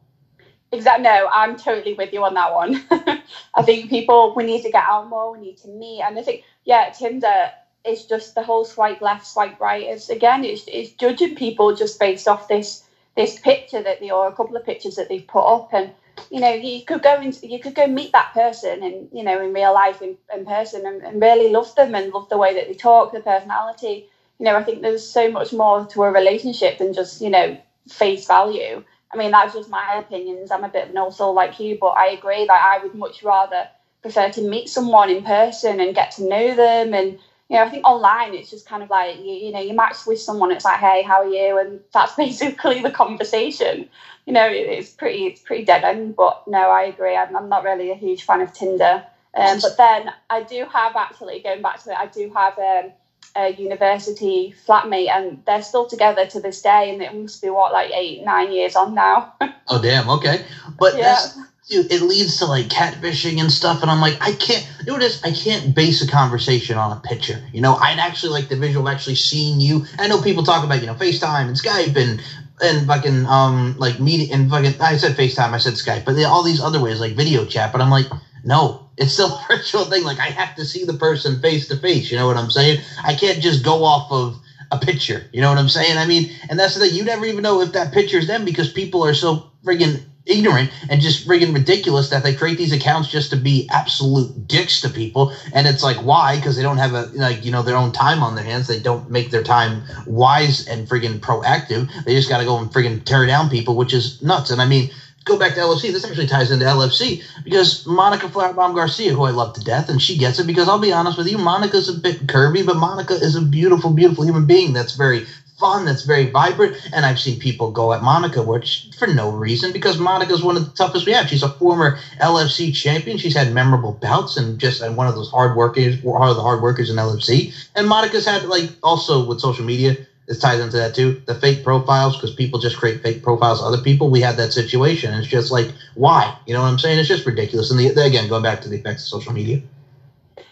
Exactly. 0.72 1.04
No, 1.04 1.28
I'm 1.32 1.58
totally 1.58 1.94
with 1.96 2.14
you 2.14 2.24
on 2.24 2.34
that 2.36 2.54
one. 2.54 2.84
I 3.56 3.62
think 3.64 3.90
people 3.90 4.34
we 4.36 4.44
need 4.46 4.64
to 4.64 4.72
get 4.72 4.84
out 4.88 5.10
more. 5.10 5.34
We 5.34 5.40
need 5.40 5.58
to 5.58 5.68
meet, 5.68 6.02
and 6.02 6.18
I 6.18 6.24
think 6.24 6.44
yeah, 6.64 6.90
Tinder 6.92 7.52
is 7.84 8.06
just 8.06 8.36
the 8.36 8.44
whole 8.44 8.64
swipe 8.64 9.02
left, 9.02 9.28
swipe 9.28 9.60
right. 9.60 9.84
Is 9.84 10.10
again, 10.10 10.46
it's, 10.46 10.64
it's 10.68 10.92
judging 10.92 11.36
people 11.36 11.76
just 11.76 12.00
based 12.00 12.28
off 12.28 12.48
this 12.48 12.86
this 13.18 13.38
picture 13.40 13.84
that 13.84 14.00
they 14.00 14.12
or 14.12 14.28
a 14.28 14.32
couple 14.36 14.56
of 14.56 14.66
pictures 14.66 14.96
that 14.96 15.10
they've 15.10 15.28
put 15.28 15.44
up, 15.46 15.74
and 15.74 15.92
you 16.30 16.40
know 16.40 16.54
you 16.54 16.86
could 16.86 17.04
go 17.04 17.16
and 17.16 17.38
you 17.44 17.60
could 17.60 17.76
go 17.76 17.88
meet 17.88 18.14
that 18.14 18.32
person 18.34 18.82
and 18.82 19.10
you 19.12 19.24
know 19.24 19.42
in 19.42 19.54
real 19.54 19.74
life 19.74 20.02
in, 20.02 20.18
in 20.34 20.46
person 20.46 20.86
and, 20.86 21.02
and 21.04 21.22
really 21.22 21.52
love 21.52 21.76
them 21.76 21.94
and 21.96 22.14
love 22.14 22.30
the 22.30 22.38
way 22.38 22.54
that 22.54 22.68
they 22.70 22.74
talk, 22.76 23.12
the 23.12 23.20
personality. 23.20 24.08
You 24.40 24.46
know, 24.46 24.56
I 24.56 24.64
think 24.64 24.82
there's 24.82 25.06
so 25.06 25.30
much 25.30 25.52
more 25.52 25.86
to 25.88 26.04
a 26.04 26.12
relationship 26.12 26.78
than 26.78 26.94
just 26.94 27.20
you 27.20 27.30
know 27.30 27.58
face 27.90 28.26
value 28.26 28.86
I 29.14 29.18
mean, 29.18 29.32
that's 29.32 29.54
just 29.54 29.70
my 29.70 29.96
opinions. 29.96 30.52
I'm 30.52 30.64
a 30.64 30.70
bit 30.70 30.90
of 30.90 30.96
an 30.96 31.12
soul 31.12 31.34
like 31.34 31.60
you, 31.60 31.78
but 31.80 31.90
I 31.90 32.08
agree 32.08 32.46
that 32.46 32.52
I 32.52 32.84
would 32.84 32.96
much 32.96 33.24
rather 33.24 33.68
prefer 34.02 34.30
to 34.32 34.42
meet 34.42 34.70
someone 34.70 35.10
in 35.10 35.24
person 35.24 35.80
and 35.80 35.94
get 35.94 36.12
to 36.12 36.24
know 36.24 36.56
them. 36.56 36.94
And, 36.94 37.20
you 37.50 37.58
know, 37.58 37.64
I 37.64 37.70
think 37.70 37.86
online 37.86 38.34
it's 38.34 38.50
just 38.50 38.68
kind 38.68 38.82
of 38.82 38.90
like, 38.90 39.18
you, 39.18 39.34
you 39.34 39.52
know, 39.52 39.60
you 39.60 39.74
match 39.74 40.06
with 40.08 40.20
someone, 40.20 40.52
it's 40.52 40.66
like, 40.66 40.80
hey, 40.80 41.04
how 41.04 41.24
are 41.24 41.30
you? 41.30 41.58
And 41.60 41.82
that's 41.94 42.16
basically 42.18 42.82
the 42.82 42.92
conversation. 42.92 43.90
You 44.26 44.34
know, 44.34 44.48
it's 44.48 44.90
pretty, 44.90 45.26
it's 45.26 45.42
pretty 45.42 45.66
dead 45.66 45.84
end. 45.84 46.16
But 46.16 46.48
no, 46.48 46.70
I 46.70 46.84
agree. 46.84 47.16
I'm, 47.16 47.36
I'm 47.36 47.50
not 47.50 47.64
really 47.64 47.92
a 47.92 47.96
huge 47.96 48.24
fan 48.24 48.42
of 48.42 48.54
Tinder. 48.54 49.04
Um, 49.34 49.60
but 49.62 49.78
then 49.78 50.12
I 50.30 50.44
do 50.44 50.66
have 50.72 50.96
actually, 50.96 51.40
going 51.40 51.62
back 51.62 51.82
to 51.84 51.92
it, 51.92 51.98
I 51.98 52.06
do 52.08 52.32
have 52.34 52.58
um, 52.60 52.92
a 53.36 53.50
university 53.50 54.54
flatmate, 54.68 55.10
and 55.10 55.42
they're 55.46 55.62
still 55.62 55.86
together 55.86 56.26
to 56.28 56.40
this 56.40 56.62
day, 56.62 56.92
and 56.92 57.02
it 57.02 57.14
must 57.14 57.42
be 57.42 57.50
what 57.50 57.72
like 57.72 57.92
eight, 57.92 58.24
nine 58.24 58.52
years 58.52 58.76
on 58.76 58.94
now. 58.94 59.34
oh 59.68 59.82
damn! 59.82 60.10
Okay, 60.10 60.46
but 60.78 60.96
yeah. 60.96 61.04
that's 61.04 61.38
dude, 61.72 61.92
it 61.92 62.02
leads 62.02 62.38
to 62.40 62.46
like 62.46 62.68
catfishing 62.68 63.40
and 63.40 63.52
stuff, 63.52 63.82
and 63.82 63.90
I'm 63.90 64.02
like, 64.02 64.18
I 64.22 64.34
can't. 64.34 64.68
You 64.80 64.86
know 64.88 64.94
what 64.94 65.04
it 65.04 65.06
is? 65.06 65.24
I 65.24 65.32
can't 65.32 65.74
base 65.74 66.02
a 66.02 66.08
conversation 66.08 66.78
on 66.78 66.92
a 66.92 67.00
picture. 67.00 67.42
You 67.52 67.62
know, 67.62 67.76
I'd 67.76 68.00
actually 68.00 68.34
like 68.34 68.50
the 68.50 68.58
visual 68.58 68.88
of 68.88 68.94
actually 68.94 69.16
seeing 69.16 69.60
you. 69.60 69.86
I 69.98 70.08
know 70.08 70.22
people 70.22 70.44
talk 70.44 70.64
about 70.64 70.82
you 70.82 70.88
know 70.88 70.96
FaceTime 70.96 71.48
and 71.48 71.56
Skype 71.56 71.96
and 71.96 72.22
and 72.62 72.88
fucking 72.88 73.26
um 73.26 73.76
like 73.78 74.00
meeting 74.00 74.32
and 74.34 74.50
fucking 74.50 74.82
I 74.82 74.98
said 74.98 75.16
FaceTime, 75.16 75.54
I 75.54 75.58
said 75.58 75.74
Skype, 75.74 76.06
but 76.06 76.22
all 76.26 76.44
these 76.44 76.62
other 76.62 76.82
ways 76.82 77.00
like 77.00 77.14
video 77.14 77.46
chat. 77.46 77.72
But 77.72 77.82
I'm 77.82 77.90
like, 77.90 78.08
no, 78.44 78.82
it's 78.98 79.14
still 79.14 79.28
a 79.32 79.46
virtual 79.50 79.86
thing. 79.86 80.04
Like 80.04 80.20
I 80.20 80.30
have 80.30 80.56
to 80.56 80.66
see 80.66 80.84
the 80.86 80.94
person 80.94 81.40
face 81.40 81.68
to 81.68 81.76
face. 81.78 82.12
You 82.12 82.18
know 82.18 82.28
what 82.28 82.38
I'm 82.38 82.50
saying? 82.50 82.78
I 83.04 83.14
can't 83.14 83.40
just 83.40 83.64
go 83.64 83.84
off 83.84 84.12
of 84.12 84.38
a 84.72 84.78
picture. 84.78 85.28
You 85.32 85.42
know 85.42 85.50
what 85.50 85.58
I'm 85.58 85.68
saying? 85.68 85.98
I 85.98 86.06
mean, 86.06 86.30
and 86.50 86.60
that's 86.60 86.74
the 86.74 86.82
thing. 86.82 86.94
You 86.94 87.04
never 87.04 87.26
even 87.26 87.44
know 87.44 87.62
if 87.62 87.74
that 87.74 87.92
picture 87.92 88.18
is 88.18 88.28
them 88.28 88.46
because 88.46 88.70
people 88.70 89.06
are 89.06 89.14
so 89.14 89.44
friggin' 89.66 90.04
ignorant 90.26 90.70
and 90.90 91.02
just 91.02 91.28
friggin' 91.28 91.54
ridiculous 91.54 92.10
that 92.10 92.24
they 92.24 92.32
create 92.32 92.58
these 92.58 92.72
accounts 92.72 93.08
just 93.10 93.32
to 93.32 93.36
be 93.38 93.68
absolute 93.72 94.48
dicks 94.48 94.80
to 94.82 94.90
people. 94.90 95.32
And 95.52 95.68
it's 95.68 95.84
like, 95.84 95.98
why? 95.98 96.36
Because 96.38 96.56
they 96.56 96.64
don't 96.64 96.78
have 96.78 96.94
a 96.94 97.08
like 97.14 97.44
you 97.44 97.52
know 97.52 97.64
their 97.64 97.76
own 97.78 97.92
time 97.92 98.24
on 98.24 98.36
their 98.36 98.46
hands. 98.46 98.68
They 98.68 98.80
don't 98.80 99.10
make 99.10 99.30
their 99.32 99.44
time 99.44 99.84
wise 100.06 100.62
and 100.62 100.88
friggin' 100.88 101.20
proactive. 101.20 101.90
They 102.06 102.14
just 102.16 102.30
got 102.30 102.38
to 102.38 102.46
go 102.46 102.58
and 102.58 102.72
friggin' 102.72 103.04
tear 103.04 103.26
down 103.26 103.50
people, 103.50 103.76
which 103.76 103.94
is 103.94 104.22
nuts. 104.22 104.50
And 104.52 104.62
I 104.62 104.66
mean 104.66 104.90
go 105.24 105.38
back 105.38 105.54
to 105.56 105.60
LFC. 105.60 105.92
This 105.92 106.06
actually 106.06 106.28
ties 106.28 106.52
into 106.52 106.66
LFC 106.66 107.24
because 107.44 107.86
Monica 107.86 108.28
Flowerbomb 108.28 108.76
Garcia, 108.76 109.14
who 109.14 109.24
I 109.24 109.32
love 109.32 109.54
to 109.54 109.62
death, 109.62 109.90
and 109.90 110.02
she 110.02 110.18
gets 110.18 110.40
it 110.40 110.48
because 110.48 110.68
I'll 110.68 110.80
be 110.80 110.92
honest 110.92 111.18
with 111.18 111.28
you, 111.28 111.38
Monica's 111.38 111.90
a 111.90 111.94
bit 111.94 112.28
curvy, 112.28 112.66
but 112.66 112.78
Monica 112.78 113.14
is 113.14 113.36
a 113.36 113.42
beautiful, 113.42 113.92
beautiful 113.92 114.24
human 114.24 114.46
being 114.46 114.74
that's 114.74 114.96
very 114.96 115.26
fun, 115.62 115.86
that's 115.86 116.04
very 116.04 116.30
vibrant. 116.30 116.76
And 116.92 117.06
I've 117.06 117.20
seen 117.20 117.40
people 117.40 117.72
go 117.72 117.94
at 117.94 118.02
Monica, 118.02 118.42
which 118.42 118.90
for 118.98 119.08
no 119.08 119.32
reason, 119.32 119.72
because 119.72 120.00
Monica's 120.00 120.44
one 120.44 120.58
of 120.58 120.66
the 120.66 120.72
toughest 120.72 121.06
we 121.06 121.14
have. 121.14 121.30
She's 121.30 121.44
a 121.44 121.50
former 121.50 121.98
LFC 122.20 122.74
champion. 122.74 123.18
She's 123.18 123.36
had 123.36 123.54
memorable 123.54 123.94
bouts 123.94 124.38
and 124.38 124.60
just 124.60 124.82
and 124.82 124.98
one 124.98 125.08
of 125.08 125.16
those 125.16 125.30
hard 125.30 125.56
workers, 125.56 126.02
one 126.02 126.28
of 126.28 126.36
the 126.36 126.42
hard 126.42 126.62
workers 126.62 126.90
in 126.90 126.96
LFC. 126.96 127.54
And 127.76 127.88
Monica's 127.88 128.26
had 128.26 128.46
like 128.46 128.72
also 128.82 129.26
with 129.26 129.40
social 129.40 129.64
media 129.64 129.96
this 130.32 130.40
ties 130.40 130.62
into 130.62 130.78
that 130.78 130.96
too. 130.96 131.22
The 131.26 131.36
fake 131.36 131.62
profiles, 131.62 132.16
because 132.16 132.34
people 132.34 132.58
just 132.58 132.78
create 132.78 133.02
fake 133.02 133.22
profiles 133.22 133.60
of 133.60 133.68
other 133.68 133.84
people. 133.84 134.10
We 134.10 134.22
had 134.22 134.38
that 134.38 134.54
situation. 134.54 135.14
It's 135.16 135.28
just 135.28 135.52
like, 135.52 135.74
why? 135.96 136.38
You 136.46 136.54
know 136.54 136.62
what 136.62 136.70
I'm 136.70 136.80
saying? 136.80 137.00
It's 137.00 137.10
just 137.10 137.26
ridiculous. 137.26 137.70
And 137.70 137.78
the, 137.78 137.90
again, 138.02 138.30
going 138.30 138.42
back 138.42 138.62
to 138.62 138.70
the 138.70 138.78
effects 138.78 139.04
of 139.04 139.10
social 139.10 139.34
media. 139.34 139.62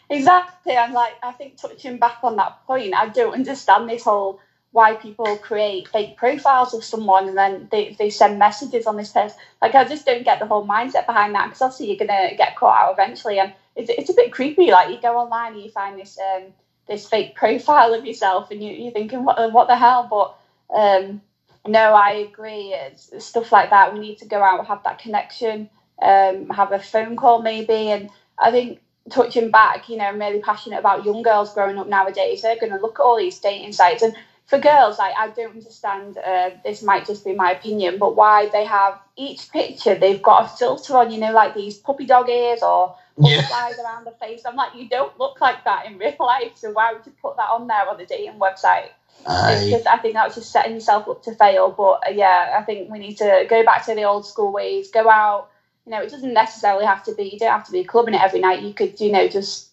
Exactly. 0.10 0.76
I'm 0.76 0.92
like, 0.92 1.14
I 1.24 1.32
think 1.32 1.56
touching 1.56 1.98
back 1.98 2.18
on 2.24 2.36
that 2.36 2.58
point, 2.68 2.94
I 2.94 3.08
don't 3.08 3.34
understand 3.34 3.90
this 3.90 4.04
whole 4.04 4.42
why 4.72 4.96
people 4.96 5.38
create 5.38 5.88
fake 5.88 6.18
profiles 6.18 6.74
of 6.74 6.84
someone 6.84 7.30
and 7.30 7.38
then 7.38 7.70
they, 7.72 7.96
they 7.98 8.10
send 8.10 8.38
messages 8.38 8.86
on 8.86 8.98
this 8.98 9.14
person. 9.14 9.38
Like, 9.62 9.76
I 9.76 9.86
just 9.86 10.06
don't 10.06 10.26
get 10.26 10.40
the 10.40 10.46
whole 10.46 10.68
mindset 10.68 11.06
behind 11.06 11.34
that 11.36 11.46
because 11.46 11.62
obviously 11.62 11.88
you're 11.88 12.06
going 12.06 12.30
to 12.30 12.36
get 12.36 12.58
caught 12.58 12.78
out 12.78 12.92
eventually. 12.92 13.40
And 13.40 13.54
it's, 13.78 13.90
it's 13.90 14.10
a 14.10 14.14
bit 14.14 14.34
creepy. 14.34 14.72
Like, 14.72 14.90
you 14.90 15.00
go 15.02 15.18
online 15.18 15.54
and 15.54 15.62
you 15.62 15.72
find 15.72 15.98
this 15.98 16.20
um, 16.20 16.54
this 16.90 17.08
fake 17.08 17.36
profile 17.36 17.94
of 17.94 18.06
yourself, 18.06 18.52
and 18.52 18.62
you, 18.62 18.72
you're 18.72 18.92
thinking, 18.92 19.24
what, 19.24 19.54
what 19.54 19.68
the 19.68 19.78
hell? 19.78 20.08
But 20.10 20.76
um, 20.76 21.22
no, 21.66 21.94
I 21.94 22.12
agree. 22.30 22.74
It's, 22.74 23.10
it's, 23.10 23.26
stuff 23.26 23.52
like 23.52 23.70
that. 23.70 23.94
We 23.94 24.00
need 24.00 24.18
to 24.18 24.26
go 24.26 24.42
out, 24.42 24.66
have 24.68 24.84
that 24.84 25.00
connection, 25.00 25.70
um, 26.02 26.50
have 26.50 26.72
a 26.72 26.80
phone 26.80 27.16
call 27.16 27.42
maybe. 27.42 27.92
And 27.92 28.10
I 28.38 28.52
think 28.52 28.82
touching 29.10 29.52
back, 29.52 29.88
you 29.88 29.98
know, 29.98 30.06
I'm 30.06 30.20
really 30.20 30.42
passionate 30.42 30.80
about 30.80 31.06
young 31.06 31.22
girls 31.22 31.54
growing 31.54 31.78
up 31.78 31.88
nowadays. 31.88 32.42
They're 32.42 32.60
going 32.60 32.74
to 32.74 32.80
look 32.80 33.00
at 33.00 33.04
all 33.04 33.18
these 33.18 33.40
dating 33.40 33.74
sites. 33.74 34.02
And 34.02 34.16
for 34.48 34.58
girls, 34.58 34.98
like, 34.98 35.14
I 35.16 35.30
don't 35.30 35.56
understand, 35.56 36.18
uh, 36.18 36.50
this 36.64 36.82
might 36.82 37.06
just 37.06 37.24
be 37.24 37.36
my 37.36 37.52
opinion, 37.52 38.00
but 38.00 38.16
why 38.16 38.50
they 38.50 38.66
have 38.66 39.00
each 39.16 39.52
picture, 39.52 39.94
they've 39.94 40.22
got 40.22 40.46
a 40.46 40.58
filter 40.58 40.98
on, 40.98 41.12
you 41.12 41.20
know, 41.20 41.34
like 41.34 41.54
these 41.54 41.78
puppy 41.78 42.08
dog 42.08 42.30
ears 42.30 42.64
or 42.64 42.96
yeah. 43.20 43.72
around 43.84 44.06
the 44.06 44.12
face. 44.20 44.44
I'm 44.46 44.56
like, 44.56 44.76
you 44.76 44.88
don't 44.88 45.18
look 45.20 45.42
like 45.42 45.64
that 45.66 45.86
in 45.86 45.98
real 45.98 46.16
life, 46.20 46.54
so 46.56 46.72
why 46.72 46.94
would 46.94 47.06
you 47.06 47.14
put 47.22 47.38
that 47.38 47.50
on 47.50 47.68
there 47.68 47.88
on 47.90 47.98
the 47.98 48.06
dating 48.06 48.40
website? 48.40 48.90
I... 49.28 49.70
Just, 49.70 49.88
I 49.88 49.98
think 49.98 50.14
that's 50.14 50.36
just 50.36 50.52
setting 50.52 50.74
yourself 50.74 51.08
up 51.08 51.24
to 51.24 51.36
fail. 51.36 51.72
But 51.72 52.08
uh, 52.08 52.12
yeah, 52.12 52.56
I 52.58 52.64
think 52.64 52.90
we 52.90 53.00
need 53.00 53.18
to 53.18 53.46
go 53.50 53.64
back 53.64 53.86
to 53.86 53.96
the 53.96 54.04
old 54.04 54.26
school 54.26 54.52
ways. 54.52 54.92
Go 54.92 55.10
out. 55.10 55.50
You 55.86 55.92
know, 55.92 56.02
it 56.02 56.10
doesn't 56.10 56.34
necessarily 56.34 56.86
have 56.86 57.04
to 57.06 57.16
be. 57.16 57.24
You 57.24 57.40
don't 57.40 57.52
have 57.52 57.66
to 57.66 57.72
be 57.72 57.84
clubbing 57.84 58.14
it 58.14 58.22
every 58.22 58.40
night. 58.40 58.62
You 58.62 58.74
could, 58.74 59.00
you 59.00 59.12
know, 59.12 59.28
just 59.28 59.70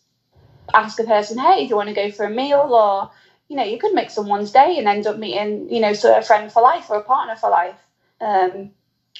ask 0.75 0.99
a 0.99 1.05
person, 1.05 1.39
"Hey, 1.39 1.65
do 1.65 1.71
you 1.71 1.77
want 1.77 1.89
to 1.89 1.95
go 1.95 2.11
for 2.11 2.25
a 2.25 2.31
meal?" 2.31 2.69
Or 2.73 3.11
you 3.49 3.57
know, 3.57 3.65
you 3.65 3.79
could 3.79 3.95
make 3.95 4.11
someone's 4.11 4.51
day 4.51 4.77
and 4.79 4.89
end 4.89 5.07
up 5.07 5.19
meeting, 5.19 5.73
you 5.73 5.81
know, 5.81 5.93
sort 5.93 6.17
of 6.17 6.25
a 6.25 6.27
friend 6.27 6.51
for 6.51 6.63
life 6.63 6.91
or 6.91 6.97
a 6.97 7.03
partner 7.03 7.37
for 7.37 7.51
life. 7.51 7.77
Um, 8.21 8.73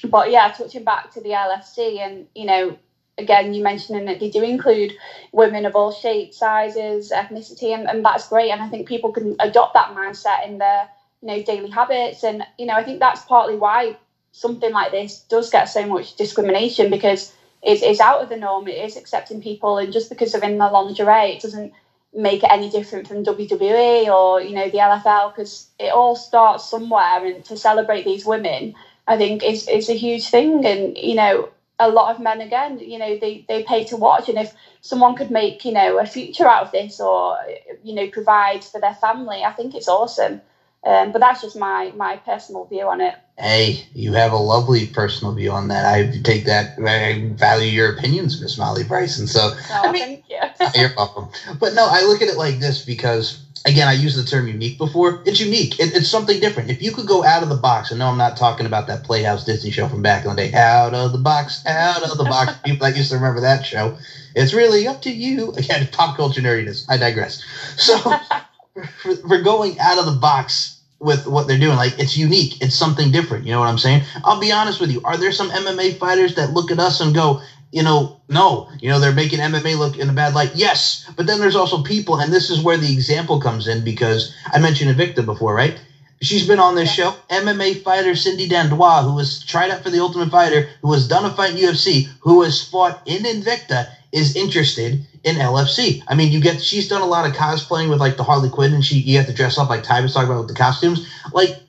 but 0.09 0.31
yeah, 0.31 0.51
touching 0.51 0.83
back 0.83 1.11
to 1.13 1.21
the 1.21 1.29
LFC 1.29 1.99
and 1.99 2.27
you 2.35 2.45
know, 2.45 2.77
again, 3.17 3.53
you 3.53 3.63
mentioned 3.63 4.07
that 4.07 4.19
they 4.19 4.29
do 4.29 4.43
include 4.43 4.93
women 5.31 5.65
of 5.65 5.75
all 5.75 5.91
shapes, 5.91 6.37
sizes, 6.37 7.11
ethnicity, 7.11 7.73
and, 7.73 7.89
and 7.89 8.05
that's 8.05 8.29
great. 8.29 8.51
And 8.51 8.61
I 8.61 8.69
think 8.69 8.87
people 8.87 9.11
can 9.11 9.35
adopt 9.39 9.73
that 9.73 9.95
mindset 9.95 10.45
in 10.45 10.57
their 10.57 10.89
you 11.21 11.27
know 11.27 11.43
daily 11.43 11.69
habits. 11.69 12.23
And 12.23 12.43
you 12.57 12.65
know, 12.65 12.73
I 12.73 12.83
think 12.83 12.99
that's 12.99 13.25
partly 13.25 13.55
why 13.55 13.97
something 14.31 14.71
like 14.71 14.91
this 14.91 15.19
does 15.21 15.49
get 15.49 15.65
so 15.65 15.85
much 15.87 16.15
discrimination 16.15 16.91
because 16.91 17.33
it's, 17.63 17.81
it's 17.81 17.99
out 17.99 18.21
of 18.21 18.29
the 18.29 18.37
norm. 18.37 18.67
It 18.67 18.85
is 18.85 18.97
accepting 18.97 19.41
people, 19.41 19.77
and 19.77 19.91
just 19.91 20.09
because 20.09 20.31
they're 20.31 20.43
in 20.43 20.57
the 20.57 20.69
lingerie, 20.69 21.33
it 21.33 21.41
doesn't 21.41 21.73
make 22.13 22.43
it 22.43 22.51
any 22.51 22.69
different 22.69 23.07
from 23.07 23.23
WWE 23.23 24.07
or 24.07 24.41
you 24.41 24.55
know 24.55 24.69
the 24.69 24.77
LFL 24.77 25.35
because 25.35 25.67
it 25.79 25.91
all 25.91 26.15
starts 26.15 26.69
somewhere. 26.69 27.25
And 27.25 27.43
to 27.45 27.57
celebrate 27.57 28.05
these 28.05 28.25
women, 28.25 28.75
I 29.07 29.17
think 29.17 29.43
is 29.43 29.67
is 29.67 29.89
a 29.89 29.93
huge 29.93 30.29
thing. 30.29 30.65
And 30.65 30.95
you 30.97 31.15
know, 31.15 31.49
a 31.79 31.89
lot 31.89 32.13
of 32.13 32.21
men 32.21 32.41
again 32.41 32.79
you 32.79 32.97
know 32.97 33.17
they 33.17 33.45
they 33.47 33.63
pay 33.63 33.83
to 33.83 33.97
watch 33.97 34.29
and 34.29 34.37
if 34.37 34.53
someone 34.81 35.15
could 35.15 35.29
make 35.29 35.63
you 35.63 35.71
know 35.71 35.99
a 35.99 36.05
future 36.05 36.47
out 36.47 36.63
of 36.63 36.71
this 36.71 36.99
or 36.99 37.37
you 37.83 37.93
know 37.93 38.09
provide 38.09 38.63
for 38.63 38.81
their 38.81 38.95
family 38.95 39.43
i 39.43 39.51
think 39.51 39.75
it's 39.75 39.87
awesome. 39.87 40.41
Um, 40.85 41.11
but 41.11 41.19
that's 41.19 41.41
just 41.41 41.57
my 41.57 41.91
my 41.95 42.17
personal 42.17 42.63
view 42.63 42.87
on 42.87 43.01
it. 43.01 43.15
Hey 43.37 43.87
you 43.93 44.13
have 44.13 44.31
a 44.31 44.37
lovely 44.37 44.85
personal 44.85 45.33
view 45.33 45.51
on 45.51 45.67
that. 45.67 45.85
I 45.85 46.17
take 46.19 46.45
that 46.45 46.77
i 46.79 47.27
value 47.33 47.69
your 47.69 47.93
opinions 47.93 48.39
miss 48.39 48.57
molly 48.57 48.83
bryson 48.83 49.27
so 49.27 49.53
oh, 49.53 49.81
I 49.83 49.91
mean, 49.91 50.23
thank 50.29 50.29
you. 50.29 50.69
you're 50.81 50.93
welcome. 50.95 51.29
But 51.59 51.73
no 51.73 51.87
i 51.89 52.03
look 52.03 52.21
at 52.21 52.29
it 52.29 52.37
like 52.37 52.59
this 52.59 52.85
because 52.85 53.43
again, 53.67 53.87
I 53.87 53.93
used 53.93 54.17
the 54.17 54.23
term 54.23 54.47
unique 54.47 54.77
before. 54.77 55.21
It's 55.25 55.39
unique. 55.39 55.79
It, 55.79 55.95
it's 55.95 56.09
something 56.09 56.39
different. 56.39 56.71
If 56.71 56.81
you 56.81 56.91
could 56.91 57.05
go 57.05 57.23
out 57.23 57.43
of 57.43 57.49
the 57.49 57.55
box, 57.55 57.91
and 57.91 57.99
no, 57.99 58.07
I'm 58.07 58.17
not 58.17 58.37
talking 58.37 58.65
about 58.65 58.87
that 58.87 59.03
Playhouse 59.03 59.43
Disney 59.43 59.69
show 59.71 59.87
from 59.87 60.01
back 60.01 60.23
in 60.23 60.29
the 60.29 60.35
day. 60.35 60.53
Out 60.53 60.93
of 60.93 61.11
the 61.11 61.17
box, 61.17 61.65
out 61.65 62.01
of 62.01 62.17
the 62.17 62.23
box. 62.23 62.53
People 62.63 62.87
that 62.87 62.95
used 62.95 63.09
to 63.11 63.17
remember 63.17 63.41
that 63.41 63.65
show. 63.65 63.97
It's 64.33 64.53
really 64.53 64.87
up 64.87 65.01
to 65.03 65.11
you. 65.11 65.51
Again, 65.51 65.87
pop 65.91 66.15
culture 66.15 66.41
nerdiness. 66.41 66.85
I 66.89 66.97
digress. 66.97 67.43
So, 67.75 67.97
for, 69.01 69.15
for 69.15 69.41
going 69.41 69.77
out 69.79 69.99
of 69.99 70.05
the 70.05 70.19
box 70.19 70.79
with 70.99 71.27
what 71.27 71.47
they're 71.47 71.59
doing, 71.59 71.77
like 71.77 71.99
it's 71.99 72.17
unique. 72.17 72.61
It's 72.61 72.75
something 72.75 73.11
different. 73.11 73.45
You 73.45 73.51
know 73.51 73.59
what 73.59 73.69
I'm 73.69 73.77
saying? 73.77 74.03
I'll 74.23 74.39
be 74.39 74.51
honest 74.51 74.79
with 74.79 74.91
you. 74.91 75.01
Are 75.03 75.17
there 75.17 75.31
some 75.31 75.49
MMA 75.49 75.97
fighters 75.97 76.35
that 76.35 76.51
look 76.53 76.71
at 76.71 76.79
us 76.79 77.01
and 77.01 77.13
go, 77.13 77.41
you 77.71 77.83
know, 77.83 78.17
no, 78.29 78.69
you 78.79 78.89
know, 78.89 78.99
they're 78.99 79.11
making 79.11 79.39
MMA 79.39 79.77
look 79.77 79.97
in 79.97 80.09
a 80.09 80.13
bad 80.13 80.33
light. 80.33 80.51
Yes, 80.55 81.09
but 81.15 81.27
then 81.27 81.39
there's 81.39 81.55
also 81.55 81.81
people, 81.83 82.17
and 82.17 82.31
this 82.31 82.49
is 82.49 82.61
where 82.61 82.77
the 82.77 82.91
example 82.91 83.39
comes 83.39 83.67
in 83.67 83.83
because 83.83 84.33
I 84.51 84.59
mentioned 84.59 84.95
Invicta 84.95 85.25
before, 85.25 85.53
right? 85.53 85.79
She's 86.21 86.47
been 86.47 86.59
on 86.59 86.75
this 86.75 86.89
show. 86.89 87.13
MMA 87.29 87.83
fighter 87.83 88.15
Cindy 88.15 88.47
Dandois, 88.49 89.03
who 89.03 89.13
was 89.13 89.43
tried 89.43 89.69
out 89.69 89.83
for 89.83 89.89
the 89.91 89.99
Ultimate 89.99 90.31
Fighter, 90.31 90.67
who 90.81 90.91
has 90.93 91.07
done 91.07 91.25
a 91.25 91.29
fight 91.29 91.51
in 91.51 91.57
UFC, 91.57 92.07
who 92.21 92.41
has 92.41 92.61
fought 92.61 92.99
in 93.05 93.23
Invicta, 93.23 93.87
is 94.11 94.35
interested 94.35 94.99
in 95.23 95.35
LFC. 95.35 96.01
I 96.07 96.15
mean, 96.15 96.31
you 96.31 96.39
get 96.39 96.61
she's 96.61 96.87
done 96.87 97.01
a 97.01 97.05
lot 97.05 97.25
of 97.25 97.33
cosplaying 97.33 97.89
with 97.89 97.99
like 97.99 98.17
the 98.17 98.23
Harley 98.23 98.49
Quinn, 98.49 98.73
and 98.73 98.83
she 98.83 98.95
you 98.99 99.17
have 99.17 99.27
to 99.27 99.33
dress 99.33 99.57
up 99.57 99.69
like 99.69 99.83
Ty 99.83 100.01
was 100.01 100.13
talking 100.13 100.29
about 100.29 100.39
with 100.39 100.47
the 100.47 100.53
costumes. 100.55 101.07
Like 101.31 101.59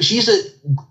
she's 0.00 0.28
a 0.28 0.42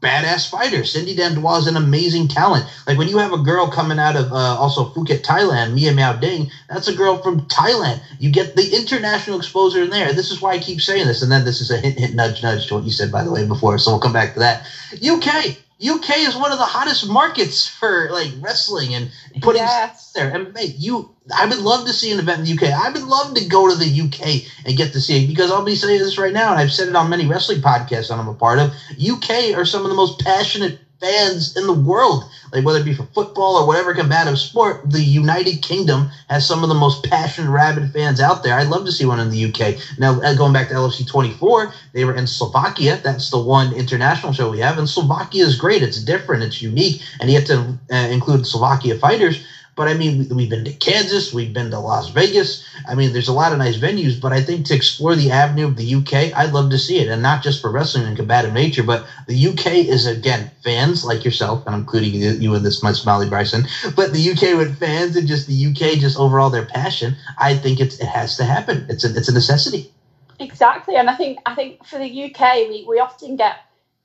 badass 0.02 0.50
fighter. 0.50 0.84
Cindy 0.84 1.16
Dandois 1.16 1.60
is 1.60 1.68
an 1.68 1.78
amazing 1.78 2.28
talent. 2.28 2.66
Like 2.88 2.98
when 2.98 3.08
you 3.08 3.18
have 3.20 3.34
a 3.34 3.38
girl 3.38 3.68
coming 3.70 4.00
out 4.00 4.16
of 4.16 4.32
uh, 4.32 4.58
also 4.58 4.86
Phuket, 4.86 5.22
Thailand, 5.22 5.74
Mia 5.74 5.94
Miao 5.94 6.14
Ding, 6.14 6.50
that's 6.70 6.88
a 6.88 6.94
girl 6.96 7.18
from 7.18 7.42
Thailand. 7.42 8.02
You 8.20 8.32
get 8.32 8.56
the 8.56 8.76
international 8.76 9.38
exposure 9.38 9.84
in 9.84 9.90
there. 9.90 10.14
This 10.14 10.32
is 10.32 10.42
why 10.42 10.52
I 10.54 10.60
keep 10.60 10.82
saying 10.82 11.08
this. 11.08 11.22
And 11.22 11.32
then 11.32 11.46
this 11.46 11.62
is 11.62 11.72
a 11.72 11.78
hint, 11.78 12.00
hint, 12.00 12.16
nudge, 12.16 12.44
nudge 12.44 12.68
to 12.68 12.76
what 12.76 12.84
you 12.84 12.92
said, 12.92 13.12
by 13.12 13.24
the 13.24 13.32
way, 13.32 13.46
before. 13.46 13.78
So 13.78 13.92
we'll 13.92 14.00
come 14.00 14.14
back 14.14 14.34
to 14.34 14.40
that. 14.40 14.66
UK, 15.06 15.56
UK 15.82 16.12
is 16.20 16.38
one 16.38 16.52
of 16.54 16.60
the 16.60 16.66
hottest 16.66 17.08
markets 17.08 17.68
for 17.68 18.10
like 18.12 18.32
wrestling 18.40 18.96
and 18.96 19.10
putting 19.42 19.64
Yes. 19.64 20.14
there. 20.16 20.32
MMA. 20.32 20.74
You, 20.76 21.10
I 21.36 21.46
would 21.46 21.60
love 21.60 21.86
to 21.86 21.94
see 21.94 22.12
an 22.12 22.20
event 22.20 22.40
in 22.40 22.46
the 22.58 22.68
UK. 22.68 22.74
I 22.74 22.90
would 22.90 23.04
love 23.04 23.36
to 23.36 23.46
go 23.46 23.68
to 23.68 23.76
the 23.76 24.02
UK 24.02 24.42
and 24.66 24.78
get 24.78 24.94
to 24.94 25.02
see 25.02 25.24
it 25.24 25.28
because 25.28 25.52
I'll 25.52 25.62
be 25.64 25.76
saying 25.76 26.00
this 26.02 26.18
right 26.18 26.34
now, 26.34 26.52
and 26.52 26.60
I've 26.60 26.72
said 26.72 26.88
it 26.90 26.96
on 26.96 27.10
many 27.10 27.26
wrestling 27.28 27.62
podcasts 27.62 28.10
that 28.10 28.20
I'm 28.20 28.28
a 28.30 28.34
part 28.34 28.60
of. 28.60 28.74
UK 29.00 29.56
are 29.56 29.66
some 29.66 29.84
of 29.84 29.90
the 29.90 29.96
most 29.96 30.20
passionate 30.20 30.76
fans 31.00 31.56
in 31.58 31.68
the 31.68 31.74
world. 31.74 32.26
Like 32.52 32.66
whether 32.66 32.80
it 32.80 32.86
be 32.86 32.94
for 32.94 33.04
football 33.14 33.58
or 33.58 33.68
whatever 33.68 33.94
combative 33.94 34.40
sport, 34.40 34.82
the 34.90 35.02
United 35.02 35.62
Kingdom 35.62 36.10
has 36.30 36.46
some 36.48 36.64
of 36.64 36.70
the 36.70 36.76
most 36.76 37.04
passionate, 37.04 37.50
rabid 37.50 37.92
fans 37.92 38.20
out 38.20 38.44
there. 38.44 38.56
I'd 38.56 38.68
love 38.68 38.86
to 38.86 38.92
see 38.92 39.06
one 39.06 39.20
in 39.20 39.30
the 39.30 39.46
UK. 39.46 39.76
Now, 39.98 40.22
uh, 40.22 40.34
going 40.36 40.54
back 40.54 40.70
to 40.70 40.74
LFC 40.76 41.08
24, 41.08 41.74
they 41.94 42.06
were 42.06 42.16
in 42.16 42.28
Slovakia. 42.28 43.00
That's 43.04 43.30
the 43.30 43.40
one 43.40 43.74
international 43.74 44.34
show 44.34 44.50
we 44.50 44.60
have, 44.60 44.78
and 44.78 44.88
Slovakia 44.88 45.46
is 45.46 45.56
great. 45.58 45.84
It's 45.84 46.02
different, 46.02 46.44
it's 46.44 46.62
unique, 46.62 47.02
and 47.20 47.30
you 47.30 47.38
have 47.38 47.48
to 47.48 47.78
uh, 47.92 47.96
include 47.96 48.48
Slovakia 48.48 48.96
fighters. 48.96 49.46
But 49.76 49.90
I 49.90 49.96
mean, 49.96 50.20
we- 50.20 50.36
we've 50.36 50.50
been 50.50 50.66
to 50.66 50.74
Kansas, 50.74 51.34
we've 51.34 51.54
been 51.54 51.72
to 51.72 51.80
Las 51.80 52.10
Vegas. 52.10 52.64
I 52.88 52.96
mean, 52.96 53.14
there's 53.14 53.28
a 53.30 53.34
lot 53.34 53.54
of 53.54 53.60
nice 53.60 53.78
venues, 53.78 54.20
but 54.20 54.34
I 54.34 54.42
think 54.42 54.66
to 54.68 54.76
explore 54.76 55.16
the 55.16 55.32
avenue 55.32 55.66
of 55.68 55.76
the 55.78 55.86
UK, 55.96 56.32
I'd 56.34 56.54
love 56.54 56.72
to 56.72 56.80
see 56.80 57.00
it. 57.00 57.10
And 57.10 57.22
not 57.22 57.42
just 57.42 57.62
for 57.62 57.72
wrestling 57.72 58.06
and 58.06 58.16
combative 58.18 58.54
nature, 58.54 58.84
but 58.84 59.06
the 59.28 59.36
UK 59.36 59.84
is, 59.84 60.06
again, 60.06 60.52
fans 60.64 61.04
like 61.06 61.26
yourself, 61.26 61.64
and 61.66 61.76
I'm 61.76 61.82
including 61.82 62.16
you 62.42 62.54
in 62.56 62.64
this, 62.64 62.84
my 62.84 62.94
Smiley 62.94 63.28
Bryson, 63.28 63.66
but 63.96 64.14
the 64.14 64.32
UK 64.32 64.56
with 64.56 64.78
fans 64.80 65.16
and 65.16 65.28
just 65.28 65.48
the 65.48 65.68
UK, 65.68 65.98
just 65.98 66.18
overall 66.18 66.50
their 66.52 66.64
passion, 66.64 67.16
I 67.38 67.56
think 67.56 67.80
it's, 67.80 67.96
it 67.98 68.08
has 68.08 68.38
to 68.38 68.46
happen. 68.46 68.86
It's 68.90 69.06
a, 69.06 69.10
it's 69.16 69.30
a 69.30 69.34
necessity. 69.34 69.92
Exactly, 70.40 70.96
and 70.96 71.10
I 71.10 71.16
think 71.16 71.40
I 71.46 71.56
think 71.56 71.86
for 71.86 71.98
the 71.98 72.26
UK, 72.26 72.68
we, 72.68 72.86
we 72.88 73.00
often 73.00 73.38
get 73.38 73.56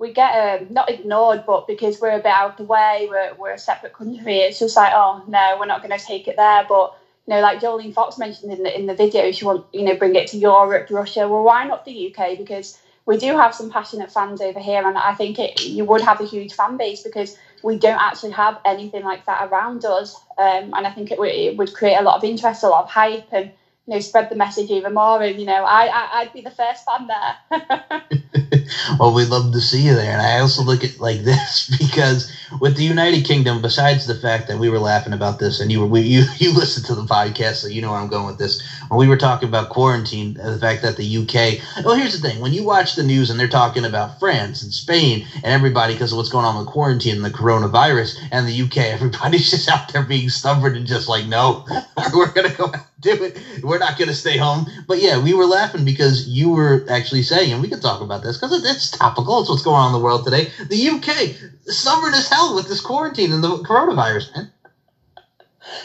we 0.00 0.14
get 0.14 0.62
um, 0.62 0.68
not 0.70 0.90
ignored, 0.90 1.44
but 1.46 1.66
because 1.66 2.00
we're 2.00 2.12
a 2.12 2.16
bit 2.16 2.26
out 2.26 2.52
of 2.52 2.56
the 2.56 2.64
way, 2.64 3.06
we're 3.08 3.34
we're 3.34 3.52
a 3.52 3.58
separate 3.58 3.92
country. 3.92 4.38
It's 4.38 4.58
just 4.58 4.74
like, 4.74 4.92
oh 4.94 5.22
no, 5.28 5.56
we're 5.60 5.66
not 5.66 5.82
going 5.82 5.96
to 5.96 6.04
take 6.04 6.26
it 6.26 6.36
there. 6.36 6.64
But 6.66 6.96
you 7.26 7.34
know, 7.34 7.40
like 7.40 7.60
Jolene 7.60 7.92
Fox 7.92 8.16
mentioned 8.16 8.50
in 8.50 8.62
the 8.62 8.76
in 8.76 8.86
the 8.86 8.94
video, 8.94 9.30
she 9.30 9.44
want 9.44 9.66
you 9.72 9.82
know 9.82 9.96
bring 9.96 10.16
it 10.16 10.28
to 10.28 10.38
Europe, 10.38 10.88
Russia. 10.90 11.28
Well, 11.28 11.44
why 11.44 11.66
not 11.66 11.84
the 11.84 12.14
UK? 12.14 12.38
Because 12.38 12.78
we 13.04 13.18
do 13.18 13.36
have 13.36 13.54
some 13.54 13.70
passionate 13.70 14.10
fans 14.10 14.40
over 14.40 14.58
here, 14.58 14.88
and 14.88 14.96
I 14.96 15.14
think 15.14 15.38
it 15.38 15.62
you 15.66 15.84
would 15.84 16.00
have 16.00 16.20
a 16.22 16.26
huge 16.26 16.54
fan 16.54 16.78
base 16.78 17.02
because 17.02 17.36
we 17.62 17.76
don't 17.76 18.00
actually 18.00 18.32
have 18.32 18.58
anything 18.64 19.04
like 19.04 19.26
that 19.26 19.50
around 19.50 19.84
us. 19.84 20.16
Um, 20.38 20.72
and 20.74 20.86
I 20.86 20.92
think 20.92 21.10
it, 21.10 21.18
would 21.18 21.28
it 21.28 21.58
would 21.58 21.74
create 21.74 21.96
a 21.96 22.02
lot 22.02 22.16
of 22.16 22.24
interest, 22.24 22.62
a 22.62 22.68
lot 22.68 22.84
of 22.84 22.90
hype, 22.90 23.28
and 23.32 23.50
you 23.86 23.94
know 23.94 24.00
spread 24.00 24.30
the 24.30 24.36
message 24.36 24.70
even 24.70 24.94
more. 24.94 25.22
And 25.22 25.38
you 25.38 25.44
know, 25.44 25.62
I, 25.62 25.88
I 25.88 26.20
I'd 26.20 26.32
be 26.32 26.40
the 26.40 26.50
first 26.50 26.86
fan 26.86 27.06
there. 27.06 28.56
well, 28.98 29.12
we'd 29.12 29.28
love 29.28 29.52
to 29.52 29.61
see 29.61 29.83
you 29.87 29.94
there. 29.94 30.12
And 30.12 30.22
I 30.22 30.38
also 30.38 30.62
look 30.62 30.85
at 30.85 30.98
like 31.00 31.18
this 31.22 31.66
because 31.78 32.30
with 32.61 32.76
the 32.76 32.85
United 32.85 33.24
Kingdom, 33.24 33.61
besides 33.61 34.04
the 34.06 34.14
fact 34.14 34.46
that 34.48 34.59
we 34.59 34.68
were 34.68 34.78
laughing 34.78 35.12
about 35.12 35.38
this, 35.38 35.61
and 35.61 35.70
you 35.70 35.80
were 35.80 35.87
we, 35.87 36.00
you 36.02 36.22
you 36.37 36.52
listened 36.52 36.87
to 36.87 36.94
the 36.94 37.04
podcast, 37.04 37.56
so 37.56 37.66
you 37.68 37.80
know 37.80 37.90
where 37.90 38.00
I'm 38.00 38.09
going 38.09 38.26
with 38.26 38.38
this. 38.38 38.61
When 38.88 38.98
we 38.98 39.09
were 39.09 39.16
talking 39.16 39.48
about 39.48 39.68
quarantine, 39.68 40.37
uh, 40.42 40.50
the 40.50 40.59
fact 40.59 40.83
that 40.83 40.96
the 40.96 41.16
UK. 41.18 41.85
Well, 41.85 41.94
here's 41.94 42.18
the 42.18 42.26
thing: 42.26 42.40
when 42.40 42.52
you 42.52 42.64
watch 42.64 42.94
the 42.94 43.02
news 43.02 43.30
and 43.30 43.38
they're 43.38 43.48
talking 43.48 43.85
about 43.85 44.18
France 44.18 44.62
and 44.62 44.72
Spain 44.72 45.24
and 45.37 45.46
everybody 45.52 45.94
because 45.94 46.12
of 46.12 46.16
what's 46.16 46.28
going 46.28 46.44
on 46.44 46.56
with 46.56 46.66
quarantine 46.66 47.16
and 47.16 47.24
the 47.24 47.30
coronavirus, 47.30 48.16
and 48.30 48.46
the 48.46 48.62
UK, 48.62 48.76
everybody's 48.78 49.50
just 49.50 49.68
out 49.68 49.92
there 49.92 50.02
being 50.02 50.28
stubborn 50.28 50.76
and 50.76 50.87
just 50.87 51.09
like, 51.09 51.26
no, 51.26 51.64
we're 52.12 52.33
gonna 52.33 52.50
go 52.50 52.70
do 53.00 53.16
it. 53.22 53.62
We're 53.62 53.78
not 53.78 53.96
gonna 53.96 54.12
stay 54.14 54.37
home. 54.37 54.66
But 54.87 54.98
yeah, 54.98 55.18
we 55.18 55.33
were 55.35 55.46
laughing 55.46 55.85
because 55.85 56.26
you 56.26 56.50
were 56.50 56.85
actually 56.88 57.22
saying, 57.22 57.52
and 57.52 57.61
we 57.61 57.68
could 57.68 57.83
talk 57.83 58.00
about 58.00 58.22
this 58.22 58.37
because 58.37 58.52
it's 58.64 58.90
topical. 58.90 59.40
It's 59.40 59.48
what's 59.48 59.62
going 59.62 59.76
on 59.76 59.86
in 59.88 59.92
the 59.92 60.04
world 60.04 60.24
today. 60.24 60.50
The 60.68 60.88
UK, 60.88 61.72
stubborn 61.72 62.14
as 62.14 62.28
hell 62.28 62.54
with 62.54 62.68
this 62.68 62.80
quarantine 62.80 63.32
and 63.32 63.42
the 63.42 63.58
coronavirus, 63.58 64.34
man. 64.34 64.52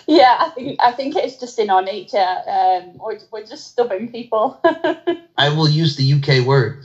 yeah, 0.08 0.38
I 0.40 0.50
think 0.50 0.80
I 0.82 0.92
think 0.92 1.16
it's 1.16 1.38
just 1.38 1.60
in 1.60 1.70
our 1.70 1.82
nature. 1.82 2.18
Um, 2.48 2.98
we're, 2.98 3.20
we're 3.32 3.46
just 3.46 3.68
stubborn 3.68 4.10
people. 4.10 4.60
I 5.38 5.50
will 5.50 5.70
use 5.70 5.96
the 5.96 6.14
UK 6.14 6.46
word. 6.46 6.80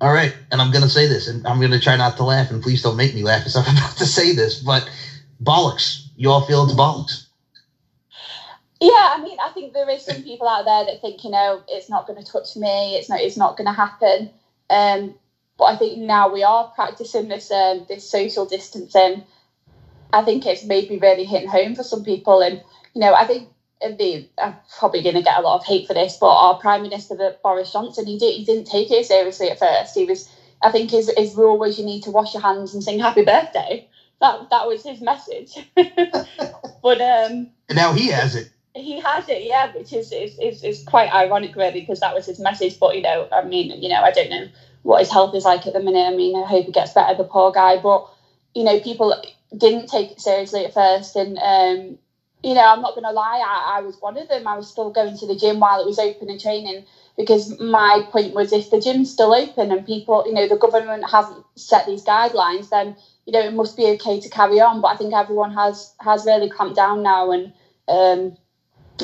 All 0.00 0.12
right, 0.12 0.34
and 0.50 0.60
I'm 0.60 0.70
gonna 0.70 0.88
say 0.88 1.06
this, 1.06 1.28
and 1.28 1.46
I'm 1.46 1.60
gonna 1.60 1.78
try 1.78 1.96
not 1.96 2.16
to 2.18 2.24
laugh, 2.24 2.50
and 2.50 2.62
please 2.62 2.82
don't 2.82 2.96
make 2.96 3.14
me 3.14 3.22
laugh 3.22 3.46
as 3.46 3.56
I'm 3.56 3.62
about 3.76 3.96
to 3.98 4.06
say 4.06 4.34
this, 4.34 4.60
but 4.60 4.88
bollocks. 5.42 6.06
You 6.16 6.30
all 6.30 6.42
feel 6.42 6.64
it's 6.64 6.74
bollocks. 6.74 7.24
Yeah, 8.80 8.90
I 9.14 9.20
mean, 9.22 9.38
I 9.40 9.50
think 9.50 9.72
there 9.72 9.88
is 9.88 10.04
some 10.04 10.22
people 10.22 10.48
out 10.48 10.64
there 10.64 10.84
that 10.84 11.00
think, 11.00 11.24
you 11.24 11.30
know, 11.30 11.62
it's 11.68 11.88
not 11.88 12.06
going 12.06 12.22
to 12.22 12.30
touch 12.30 12.56
me. 12.56 12.96
It's 12.96 13.08
not. 13.08 13.20
It's 13.20 13.36
not 13.36 13.56
going 13.56 13.66
to 13.66 13.72
happen. 13.72 14.30
Um, 14.68 15.14
but 15.56 15.64
I 15.64 15.76
think 15.76 15.98
now 15.98 16.32
we 16.32 16.42
are 16.42 16.68
practicing 16.74 17.28
this 17.28 17.50
um, 17.50 17.86
this 17.88 18.08
social 18.08 18.46
distancing. 18.46 19.24
I 20.12 20.22
think 20.22 20.46
it's 20.46 20.64
maybe 20.64 20.98
really 20.98 21.24
hitting 21.24 21.48
home 21.48 21.74
for 21.74 21.82
some 21.82 22.04
people, 22.04 22.40
and 22.40 22.60
you 22.94 23.00
know, 23.00 23.14
I 23.14 23.24
think 23.24 23.48
the 23.80 24.28
I'm 24.38 24.56
probably 24.78 25.02
going 25.02 25.14
to 25.16 25.22
get 25.22 25.38
a 25.38 25.42
lot 25.42 25.56
of 25.60 25.64
hate 25.64 25.86
for 25.86 25.94
this, 25.94 26.16
but 26.16 26.28
our 26.28 26.58
Prime 26.58 26.82
Minister 26.82 27.36
Boris 27.42 27.72
Johnson, 27.72 28.06
he 28.06 28.18
did 28.18 28.34
he 28.34 28.44
didn't 28.44 28.66
take 28.66 28.90
it 28.90 29.06
seriously 29.06 29.50
at 29.50 29.58
first. 29.58 29.94
He 29.94 30.04
was, 30.04 30.28
I 30.62 30.70
think, 30.70 30.90
his 30.90 31.12
his 31.16 31.34
rule 31.36 31.58
was 31.58 31.78
you 31.78 31.84
need 31.84 32.02
to 32.04 32.10
wash 32.10 32.34
your 32.34 32.42
hands 32.42 32.74
and 32.74 32.82
sing 32.82 32.98
Happy 32.98 33.24
Birthday. 33.24 33.88
That 34.20 34.50
that 34.50 34.66
was 34.66 34.82
his 34.82 35.00
message. 35.00 35.68
but 35.76 37.00
um, 37.00 37.50
And 37.68 37.76
now 37.76 37.92
he 37.92 38.08
has 38.08 38.34
it. 38.34 38.50
he 38.74 38.98
has 39.00 39.28
it, 39.28 39.42
yeah, 39.44 39.72
which 39.72 39.92
is 39.92 40.12
is, 40.12 40.38
is, 40.38 40.64
is 40.64 40.84
quite 40.84 41.12
ironic, 41.12 41.54
really, 41.54 41.80
because 41.80 42.00
that 42.00 42.14
was 42.14 42.26
his 42.26 42.40
message. 42.40 42.78
But 42.80 42.96
you 42.96 43.02
know, 43.02 43.28
I 43.30 43.44
mean, 43.44 43.82
you 43.82 43.88
know, 43.88 44.02
I 44.02 44.10
don't 44.10 44.30
know 44.30 44.48
what 44.84 45.00
his 45.00 45.10
health 45.10 45.34
is 45.34 45.44
like 45.44 45.66
at 45.66 45.72
the 45.72 45.80
minute. 45.80 46.06
I 46.06 46.14
mean, 46.14 46.36
I 46.36 46.46
hope 46.46 46.66
he 46.66 46.72
gets 46.72 46.92
better, 46.92 47.16
the 47.16 47.24
poor 47.24 47.50
guy. 47.50 47.80
But 47.82 48.08
you 48.54 48.62
know, 48.62 48.78
people 48.80 49.20
didn't 49.56 49.88
take 49.88 50.12
it 50.12 50.20
seriously 50.20 50.64
at 50.64 50.74
first, 50.74 51.16
and 51.16 51.36
um, 51.38 51.98
you 52.44 52.54
know, 52.54 52.60
I'm 52.60 52.82
not 52.82 52.94
going 52.94 53.04
to 53.04 53.10
lie, 53.10 53.42
I, 53.44 53.78
I 53.78 53.80
was 53.80 53.96
one 54.00 54.18
of 54.18 54.28
them. 54.28 54.46
I 54.46 54.56
was 54.56 54.68
still 54.68 54.90
going 54.90 55.16
to 55.16 55.26
the 55.26 55.34
gym 55.34 55.60
while 55.60 55.80
it 55.80 55.86
was 55.86 55.98
open 55.98 56.28
and 56.28 56.38
training 56.38 56.84
because 57.16 57.58
my 57.58 58.06
point 58.10 58.34
was 58.34 58.52
if 58.52 58.70
the 58.70 58.80
gym's 58.80 59.10
still 59.10 59.32
open 59.32 59.72
and 59.72 59.86
people, 59.86 60.24
you 60.26 60.34
know, 60.34 60.46
the 60.46 60.58
government 60.58 61.10
hasn't 61.10 61.44
set 61.56 61.86
these 61.86 62.04
guidelines, 62.04 62.68
then 62.68 62.96
you 63.24 63.32
know 63.32 63.40
it 63.40 63.54
must 63.54 63.76
be 63.76 63.86
okay 63.86 64.20
to 64.20 64.28
carry 64.28 64.60
on. 64.60 64.82
But 64.82 64.88
I 64.88 64.96
think 64.96 65.14
everyone 65.14 65.52
has 65.54 65.94
has 66.00 66.26
really 66.26 66.50
clamped 66.50 66.76
down 66.76 67.02
now, 67.02 67.30
and 67.30 67.52
um, 67.88 68.36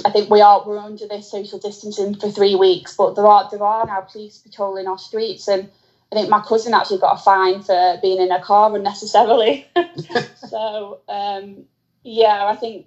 I 0.05 0.11
think 0.11 0.31
we 0.31 0.41
are 0.41 0.65
we're 0.67 0.79
under 0.79 1.07
this 1.09 1.31
social 1.31 1.59
distancing 1.59 2.15
for 2.15 2.31
three 2.31 2.55
weeks. 2.55 2.97
But 2.97 3.17
there 3.17 3.27
are 3.27 3.49
there 3.51 3.63
are 3.63 3.87
now 3.87 4.03
police 4.03 4.39
patrolling 4.39 4.87
our 4.87 4.99
streets, 4.99 5.49
and 5.49 5.69
I 6.13 6.17
think 6.17 6.29
my 6.29 6.41
cousin 6.41 6.75
actually 6.75 6.99
got 6.99 7.19
a 7.19 7.23
fine 7.23 7.63
for 7.63 7.99
being 8.01 8.21
in 8.21 8.31
a 8.31 8.43
car 8.43 8.75
unnecessarily. 8.75 9.67
so 10.49 11.01
um, 11.09 11.65
yeah, 12.03 12.47
I 12.47 12.57
think 12.57 12.87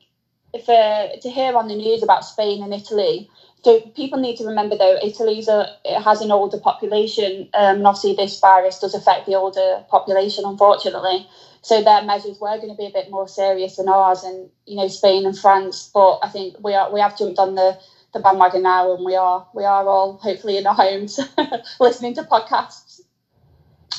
if 0.53 0.69
uh, 0.69 1.19
to 1.21 1.29
hear 1.29 1.55
on 1.55 1.67
the 1.67 1.75
news 1.75 2.03
about 2.03 2.25
Spain 2.25 2.63
and 2.63 2.73
Italy. 2.73 3.29
So 3.63 3.79
people 3.79 4.19
need 4.19 4.35
to 4.37 4.45
remember 4.45 4.77
though, 4.77 4.97
Italy's 5.01 5.47
a 5.47 5.77
it 5.85 6.01
has 6.01 6.21
an 6.21 6.31
older 6.31 6.59
population, 6.59 7.49
um, 7.53 7.77
and 7.77 7.87
obviously 7.87 8.13
this 8.13 8.39
virus 8.39 8.79
does 8.79 8.93
affect 8.93 9.25
the 9.25 9.35
older 9.35 9.85
population, 9.89 10.43
unfortunately. 10.45 11.27
So 11.63 11.81
their 11.83 12.03
measures 12.03 12.39
were 12.39 12.57
going 12.57 12.69
to 12.69 12.75
be 12.75 12.87
a 12.87 12.91
bit 12.91 13.11
more 13.11 13.27
serious 13.27 13.77
than 13.77 13.89
ours, 13.89 14.23
and 14.23 14.49
you 14.67 14.77
know 14.77 14.87
Spain 14.89 15.25
and 15.27 15.37
France. 15.37 15.91
But 15.93 16.19
I 16.23 16.29
think 16.29 16.57
we 16.63 16.75
are 16.75 16.91
we 16.91 17.01
have 17.01 17.17
jumped 17.17 17.39
on 17.39 17.55
the 17.55 17.77
the 18.13 18.21
bandwagon 18.21 18.63
now, 18.63 18.93
and 18.95 19.05
we 19.05 19.15
are 19.15 19.47
we 19.53 19.65
are 19.65 19.87
all 19.87 20.17
hopefully 20.17 20.57
in 20.57 20.67
our 20.67 20.75
homes 20.75 21.19
listening 21.81 22.15
to 22.15 22.23
podcasts. 22.23 22.92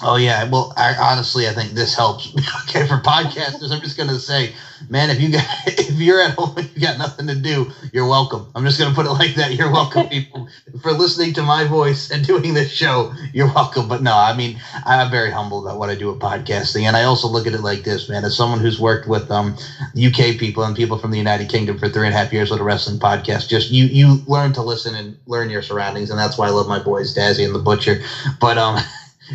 Oh 0.03 0.17
yeah, 0.17 0.45
well, 0.45 0.73
I, 0.77 0.95
honestly, 0.95 1.49
I 1.49 1.53
think 1.53 1.73
this 1.75 1.95
helps. 1.95 2.29
okay, 2.69 2.87
for 2.87 2.99
podcasters, 2.99 3.73
I'm 3.73 3.81
just 3.81 3.97
gonna 3.97 4.19
say, 4.19 4.55
man, 4.89 5.11
if 5.11 5.21
you 5.21 5.31
got 5.31 5.45
if 5.67 6.01
you're 6.01 6.21
at 6.21 6.35
home 6.37 6.53
and 6.57 6.71
you 6.75 6.81
got 6.83 6.99
nothing 6.99 7.27
to 7.27 7.35
do, 7.35 7.69
you're 7.93 8.07
welcome. 8.07 8.49
I'm 8.55 8.65
just 8.65 8.79
gonna 8.79 8.95
put 8.95 9.07
it 9.07 9.11
like 9.11 9.35
that. 9.35 9.53
You're 9.53 9.71
welcome, 9.71 10.07
people, 10.07 10.49
for 10.81 10.93
listening 10.93 11.33
to 11.35 11.43
my 11.43 11.65
voice 11.65 12.11
and 12.11 12.25
doing 12.25 12.55
this 12.55 12.71
show. 12.71 13.13
You're 13.33 13.51
welcome. 13.55 13.89
But 13.89 14.03
no, 14.03 14.15
I 14.17 14.33
mean, 14.33 14.59
I'm 14.85 15.11
very 15.11 15.31
humble 15.31 15.67
about 15.67 15.79
what 15.79 15.91
I 15.91 15.97
do 15.97 16.09
with 16.09 16.19
podcasting, 16.21 16.83
and 16.85 16.97
I 16.97 17.03
also 17.05 17.29
look 17.29 17.47
at 17.47 17.55
it 17.55 17.61
like 17.63 17.83
this, 17.83 18.09
man. 18.09 18.25
As 18.25 18.37
someone 18.37 18.61
who's 18.61 18.79
worked 18.79 19.07
with 19.07 19.31
um 19.31 19.55
UK 19.95 20.37
people 20.39 20.63
and 20.63 20.77
people 20.77 20.97
from 20.97 21.11
the 21.11 21.19
United 21.19 21.49
Kingdom 21.49 21.77
for 21.77 21.89
three 21.89 22.07
and 22.07 22.15
a 22.15 22.19
half 22.19 22.33
years 22.33 22.51
with 22.51 22.61
a 22.61 22.65
wrestling 22.65 22.99
podcast, 22.99 23.49
just 23.49 23.71
you 23.71 23.87
you 23.87 24.23
learn 24.27 24.53
to 24.53 24.63
listen 24.63 24.95
and 24.95 25.17
learn 25.27 25.51
your 25.51 25.63
surroundings, 25.63 26.11
and 26.11 26.19
that's 26.19 26.39
why 26.39 26.47
I 26.47 26.51
love 26.51 26.69
my 26.69 26.79
boys, 26.79 27.13
Dazzy 27.15 27.45
and 27.45 27.55
the 27.55 27.59
Butcher. 27.59 28.01
But 28.41 28.59
um 28.59 28.79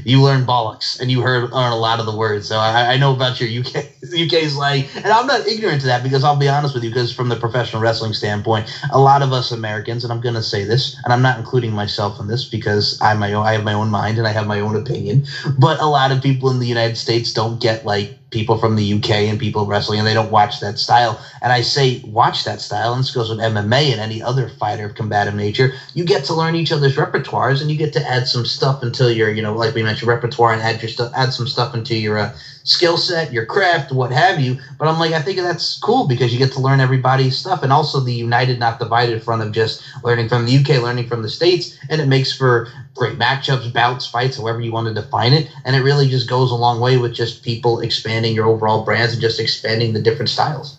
you 0.04 0.22
learn 0.22 0.46
bollocks 0.46 1.00
and 1.00 1.12
you 1.12 1.22
heard 1.22 1.44
a 1.52 1.76
lot 1.76 2.00
of 2.00 2.06
the 2.06 2.14
words. 2.14 2.48
So 2.48 2.58
I, 2.58 2.94
I 2.94 2.98
know 2.98 3.12
about 3.12 3.40
your 3.40 3.50
UK 3.50 3.86
UK 4.14 4.44
slang, 4.50 4.86
and 4.96 5.08
I'm 5.08 5.26
not 5.26 5.46
ignorant 5.46 5.82
to 5.82 5.88
that 5.88 6.04
because 6.04 6.24
I'll 6.24 6.36
be 6.36 6.50
honest 6.50 6.74
with 6.74 6.84
you, 6.84 6.90
because 6.90 7.12
from 7.12 7.30
the 7.30 7.38
professional 7.38 7.82
wrestling 7.82 8.14
standpoint, 8.14 8.70
a 8.90 9.00
lot 9.00 9.22
of 9.22 9.32
us 9.32 9.52
Americans, 9.52 10.04
and 10.04 10.12
I'm 10.12 10.20
going 10.20 10.36
to 10.36 10.42
say 10.42 10.64
this, 10.64 10.96
and 11.04 11.14
I'm 11.14 11.22
not 11.22 11.38
including 11.38 11.74
myself 11.74 12.20
in 12.20 12.28
this 12.28 12.46
because 12.46 12.98
I 13.02 13.14
my 13.14 13.34
own, 13.34 13.46
I 13.46 13.54
have 13.54 13.64
my 13.64 13.74
own 13.74 13.90
mind 13.90 14.18
and 14.18 14.28
I 14.28 14.32
have 14.32 14.46
my 14.48 14.60
own 14.60 14.76
opinion, 14.76 15.24
but 15.58 15.82
a 15.82 15.88
lot 15.88 16.12
of 16.12 16.22
people 16.22 16.50
in 16.50 16.60
the 16.60 16.68
United 16.68 16.98
States 16.98 17.34
don't 17.34 17.60
get 17.60 17.84
like 17.84 18.10
people 18.32 18.58
from 18.58 18.76
the 18.76 18.94
UK 18.94 19.10
and 19.10 19.40
people 19.40 19.66
wrestling, 19.66 20.00
and 20.00 20.08
they 20.08 20.14
don't 20.14 20.32
watch 20.32 20.60
that 20.60 20.78
style. 20.78 21.20
And 21.42 21.52
I 21.52 21.62
say, 21.62 22.02
watch 22.06 22.44
that 22.44 22.62
style, 22.62 22.94
and 22.94 23.00
this 23.00 23.12
goes 23.12 23.30
with 23.30 23.40
MMA 23.40 23.92
and 23.92 24.00
any 24.00 24.22
other 24.22 24.48
fighter 24.48 24.86
of 24.86 24.96
combative 24.96 25.36
nature. 25.36 25.74
You 25.94 26.04
get 26.06 26.26
to 26.26 26.34
learn 26.34 26.56
each 26.56 26.72
other's 26.72 26.96
repertoires, 26.96 27.62
and 27.62 27.72
you 27.72 27.78
get 27.78 27.94
to 27.94 28.08
add 28.08 28.28
some 28.28 28.46
stuff 28.46 28.84
until 28.84 29.10
your, 29.10 29.30
you 29.30 29.42
know, 29.42 29.54
like 29.54 29.74
we 29.74 29.84
mentioned, 29.84 30.10
repertoire, 30.10 30.54
and 30.54 30.62
add 30.62 30.82
your 30.82 30.90
stuff, 30.90 31.12
add 31.16 31.34
some 31.34 31.48
stuff 31.48 31.74
into 31.74 31.96
your 31.96 32.18
uh, 32.18 32.34
skill 32.70 32.98
set, 32.98 33.34
your 33.34 33.46
craft, 33.46 33.92
what 33.92 34.12
have 34.12 34.40
you. 34.40 34.58
But 34.78 34.88
I'm 34.88 35.00
like, 35.00 35.14
I 35.14 35.22
think 35.22 35.40
that's 35.40 35.78
cool 35.80 36.08
because 36.08 36.32
you 36.32 36.38
get 36.38 36.52
to 36.54 36.60
learn 36.60 36.80
everybody's 36.80 37.36
stuff, 37.36 37.64
and 37.64 37.74
also 37.74 38.00
the 38.00 38.14
united, 38.14 38.60
not 38.60 38.80
divided 38.80 39.24
front 39.24 39.42
of 39.42 39.52
just 39.52 39.82
learning 40.04 40.30
from 40.30 40.46
the 40.46 40.58
UK, 40.58 40.82
learning 40.82 41.08
from 41.08 41.22
the 41.22 41.30
states, 41.30 41.76
and 41.90 42.00
it 42.00 42.06
makes 42.06 42.32
for 42.32 42.68
great 42.96 43.18
matchups, 43.18 43.74
bouts, 43.74 44.06
fights, 44.06 44.38
however 44.38 44.62
you 44.62 44.72
want 44.72 44.88
to 44.88 44.94
define 44.94 45.34
it. 45.34 45.50
And 45.66 45.76
it 45.76 45.82
really 45.82 46.08
just 46.08 46.30
goes 46.30 46.52
a 46.52 46.56
long 46.56 46.80
way 46.80 46.98
with 46.98 47.14
just 47.14 47.44
people 47.44 47.80
expanding 47.80 48.34
your 48.36 48.46
overall 48.46 48.84
brands 48.84 49.14
and 49.14 49.22
just 49.22 49.40
expanding 49.40 49.94
the 49.94 50.02
different 50.02 50.30
styles. 50.30 50.78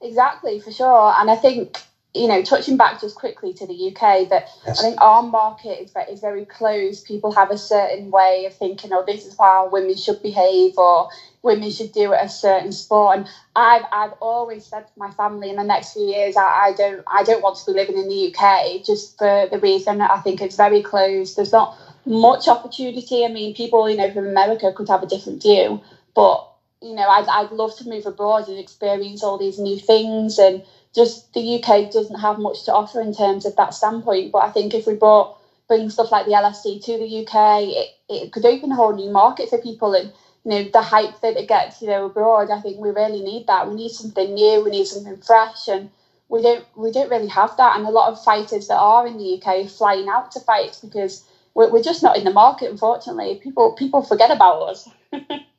Exactly, 0.00 0.58
for 0.58 0.70
sure. 0.70 1.14
And 1.16 1.30
I 1.30 1.36
think 1.36 1.87
you 2.14 2.26
know, 2.26 2.42
touching 2.42 2.76
back 2.76 3.00
just 3.00 3.16
quickly 3.16 3.52
to 3.52 3.66
the 3.66 3.88
UK, 3.88 4.28
that 4.30 4.48
yes. 4.66 4.80
I 4.80 4.82
think 4.82 5.00
our 5.00 5.22
market 5.22 5.82
is 5.82 5.90
very, 5.90 6.12
is 6.12 6.20
very 6.20 6.44
closed. 6.46 7.06
People 7.06 7.32
have 7.32 7.50
a 7.50 7.58
certain 7.58 8.10
way 8.10 8.46
of 8.46 8.54
thinking, 8.54 8.92
oh, 8.92 9.04
this 9.06 9.26
is 9.26 9.36
how 9.38 9.68
women 9.68 9.94
should 9.96 10.22
behave, 10.22 10.78
or 10.78 11.10
women 11.42 11.70
should 11.70 11.92
do 11.92 12.14
a 12.14 12.28
certain 12.28 12.72
sport. 12.72 13.18
And 13.18 13.28
I've 13.54 13.82
I've 13.92 14.12
always 14.20 14.64
said 14.64 14.86
to 14.86 14.92
my 14.96 15.10
family 15.10 15.50
in 15.50 15.56
the 15.56 15.64
next 15.64 15.92
few 15.92 16.06
years, 16.06 16.36
I, 16.36 16.68
I 16.68 16.72
don't 16.76 17.04
I 17.06 17.22
don't 17.24 17.42
want 17.42 17.58
to 17.58 17.66
be 17.66 17.72
living 17.72 17.98
in 17.98 18.08
the 18.08 18.34
UK 18.34 18.84
just 18.84 19.18
for 19.18 19.46
the 19.50 19.58
reason 19.58 19.98
that 19.98 20.10
I 20.10 20.20
think 20.20 20.40
it's 20.40 20.56
very 20.56 20.82
closed. 20.82 21.36
There's 21.36 21.52
not 21.52 21.76
much 22.06 22.48
opportunity. 22.48 23.24
I 23.26 23.28
mean, 23.28 23.54
people 23.54 23.88
you 23.88 23.96
know 23.96 24.10
from 24.10 24.26
America 24.26 24.72
could 24.74 24.88
have 24.88 25.02
a 25.02 25.06
different 25.06 25.42
view, 25.42 25.82
but 26.14 26.48
you 26.80 26.94
know, 26.94 27.08
I'd 27.08 27.26
I'd 27.28 27.50
love 27.50 27.76
to 27.78 27.88
move 27.88 28.06
abroad 28.06 28.48
and 28.48 28.58
experience 28.58 29.22
all 29.22 29.36
these 29.36 29.58
new 29.58 29.78
things 29.78 30.38
and 30.38 30.62
just 30.94 31.32
the 31.34 31.62
UK 31.62 31.90
doesn't 31.90 32.20
have 32.20 32.38
much 32.38 32.64
to 32.64 32.72
offer 32.72 33.00
in 33.00 33.14
terms 33.14 33.46
of 33.46 33.56
that 33.56 33.74
standpoint. 33.74 34.32
But 34.32 34.40
I 34.40 34.50
think 34.50 34.74
if 34.74 34.86
we 34.86 34.94
brought 34.94 35.36
bring 35.68 35.90
stuff 35.90 36.10
like 36.10 36.26
the 36.26 36.32
LFC 36.32 36.82
to 36.84 36.98
the 36.98 37.26
UK, 37.26 37.62
it, 37.64 37.88
it 38.08 38.32
could 38.32 38.46
open 38.46 38.72
a 38.72 38.76
whole 38.76 38.94
new 38.94 39.10
market 39.10 39.50
for 39.50 39.58
people 39.58 39.94
and 39.94 40.12
you 40.44 40.50
know 40.50 40.70
the 40.72 40.82
hype 40.82 41.20
that 41.20 41.36
it 41.36 41.48
gets 41.48 41.82
you 41.82 41.88
know 41.88 42.06
abroad. 42.06 42.50
I 42.50 42.60
think 42.60 42.78
we 42.78 42.90
really 42.90 43.22
need 43.22 43.46
that. 43.46 43.68
We 43.68 43.74
need 43.74 43.90
something 43.90 44.34
new. 44.34 44.64
We 44.64 44.70
need 44.70 44.86
something 44.86 45.18
fresh, 45.18 45.68
and 45.68 45.90
we 46.28 46.42
don't 46.42 46.64
we 46.76 46.90
don't 46.90 47.10
really 47.10 47.28
have 47.28 47.56
that. 47.58 47.76
And 47.76 47.86
a 47.86 47.90
lot 47.90 48.10
of 48.10 48.22
fighters 48.22 48.68
that 48.68 48.78
are 48.78 49.06
in 49.06 49.18
the 49.18 49.42
UK 49.42 49.68
flying 49.68 50.08
out 50.08 50.32
to 50.32 50.40
fight 50.40 50.78
because 50.82 51.24
we're, 51.54 51.70
we're 51.70 51.82
just 51.82 52.02
not 52.02 52.16
in 52.16 52.24
the 52.24 52.32
market. 52.32 52.70
Unfortunately, 52.70 53.40
people 53.42 53.72
people 53.72 54.02
forget 54.02 54.30
about 54.30 54.62
us. 54.62 54.88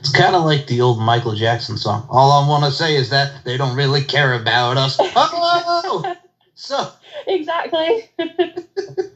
It's 0.00 0.10
kind 0.10 0.36
of 0.36 0.44
like 0.44 0.66
the 0.66 0.80
old 0.82 1.00
Michael 1.00 1.34
Jackson 1.34 1.76
song. 1.76 2.06
All 2.10 2.32
I 2.32 2.48
want 2.48 2.64
to 2.64 2.70
say 2.72 2.96
is 2.96 3.10
that 3.10 3.44
they 3.44 3.56
don't 3.56 3.76
really 3.76 4.02
care 4.04 4.34
about 4.34 4.78
us. 4.78 4.98
Oh, 5.16 6.16
so 6.54 6.88
exactly. 7.26 8.10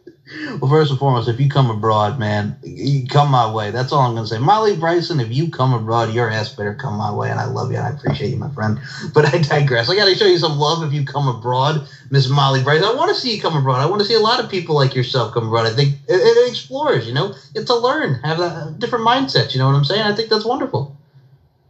well, 0.60 0.68
first 0.68 0.90
and 0.90 0.98
foremost, 0.98 1.28
if 1.28 1.38
you 1.38 1.48
come 1.48 1.70
abroad, 1.70 2.18
man, 2.18 2.56
you 2.62 3.06
come 3.06 3.30
my 3.30 3.48
way. 3.48 3.70
That's 3.70 3.92
all 3.92 4.00
I'm 4.00 4.14
going 4.14 4.24
to 4.24 4.28
say. 4.28 4.38
Molly 4.38 4.76
Bryson, 4.76 5.20
if 5.20 5.30
you 5.30 5.48
come 5.48 5.72
abroad, 5.72 6.10
your 6.10 6.28
ass 6.28 6.48
better 6.48 6.74
come 6.74 6.94
my 6.94 7.12
way. 7.12 7.30
And 7.30 7.38
I 7.38 7.44
love 7.44 7.70
you 7.70 7.76
and 7.76 7.86
I 7.86 7.90
appreciate 7.90 8.30
you, 8.30 8.36
my 8.36 8.50
friend. 8.50 8.80
But 9.14 9.32
I 9.32 9.38
digress. 9.38 9.88
I 9.88 9.94
got 9.94 10.06
to 10.06 10.14
show 10.16 10.26
you 10.26 10.38
some 10.38 10.58
love 10.58 10.82
if 10.82 10.92
you 10.92 11.04
come 11.04 11.28
abroad, 11.28 11.86
Miss 12.10 12.28
Molly 12.28 12.62
Bryson. 12.62 12.84
I 12.84 12.92
want 12.92 13.10
to 13.10 13.14
see 13.14 13.34
you 13.34 13.40
come 13.40 13.56
abroad. 13.56 13.80
I 13.80 13.86
want 13.86 14.00
to 14.00 14.06
see 14.06 14.14
a 14.14 14.20
lot 14.20 14.40
of 14.40 14.48
people 14.48 14.74
like 14.74 14.94
yourself 14.94 15.32
come 15.32 15.46
abroad. 15.46 15.66
I 15.66 15.70
think 15.70 15.94
it, 16.08 16.14
it 16.14 16.48
explores, 16.48 17.06
you 17.06 17.12
know, 17.12 17.32
get 17.54 17.66
to 17.68 17.76
learn, 17.76 18.14
have 18.24 18.40
a 18.40 18.74
different 18.78 19.06
mindset. 19.06 19.54
You 19.54 19.60
know 19.60 19.66
what 19.66 19.76
I'm 19.76 19.84
saying? 19.84 20.02
I 20.02 20.12
think 20.12 20.28
that's 20.28 20.44
wonderful. 20.44 20.92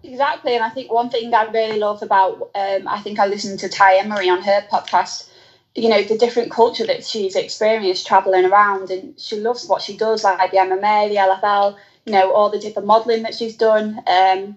Exactly. 0.03 0.55
And 0.55 0.65
I 0.65 0.71
think 0.71 0.91
one 0.91 1.11
thing 1.11 1.35
I 1.35 1.45
really 1.45 1.79
love 1.79 2.03
about, 2.03 2.51
um, 2.55 2.89
I 2.89 3.01
think 3.01 3.19
I 3.19 3.27
listened 3.27 3.59
to 3.61 3.69
Ty 3.69 3.97
Emery 3.97 4.31
on 4.31 4.41
her 4.43 4.63
podcast 4.71 5.29
you 5.77 5.89
know 5.89 6.03
the 6.03 6.19
different 6.19 6.51
culture 6.53 6.87
that 6.87 7.05
she's 7.05 7.37
experienced 7.37 8.07
traveling 8.07 8.47
around 8.47 8.91
and 8.91 9.19
she 9.21 9.39
loves 9.41 9.67
what 9.69 9.83
she 9.83 9.97
does 9.97 10.25
like 10.25 10.51
the 10.53 10.59
mma 10.59 11.09
the 11.09 11.17
lfl 11.17 11.77
you 12.07 12.13
know 12.13 12.33
all 12.33 12.51
the 12.51 12.59
different 12.61 12.87
modeling 12.87 13.23
that 13.23 13.35
she's 13.35 13.57
done 13.57 13.99
um, 14.07 14.57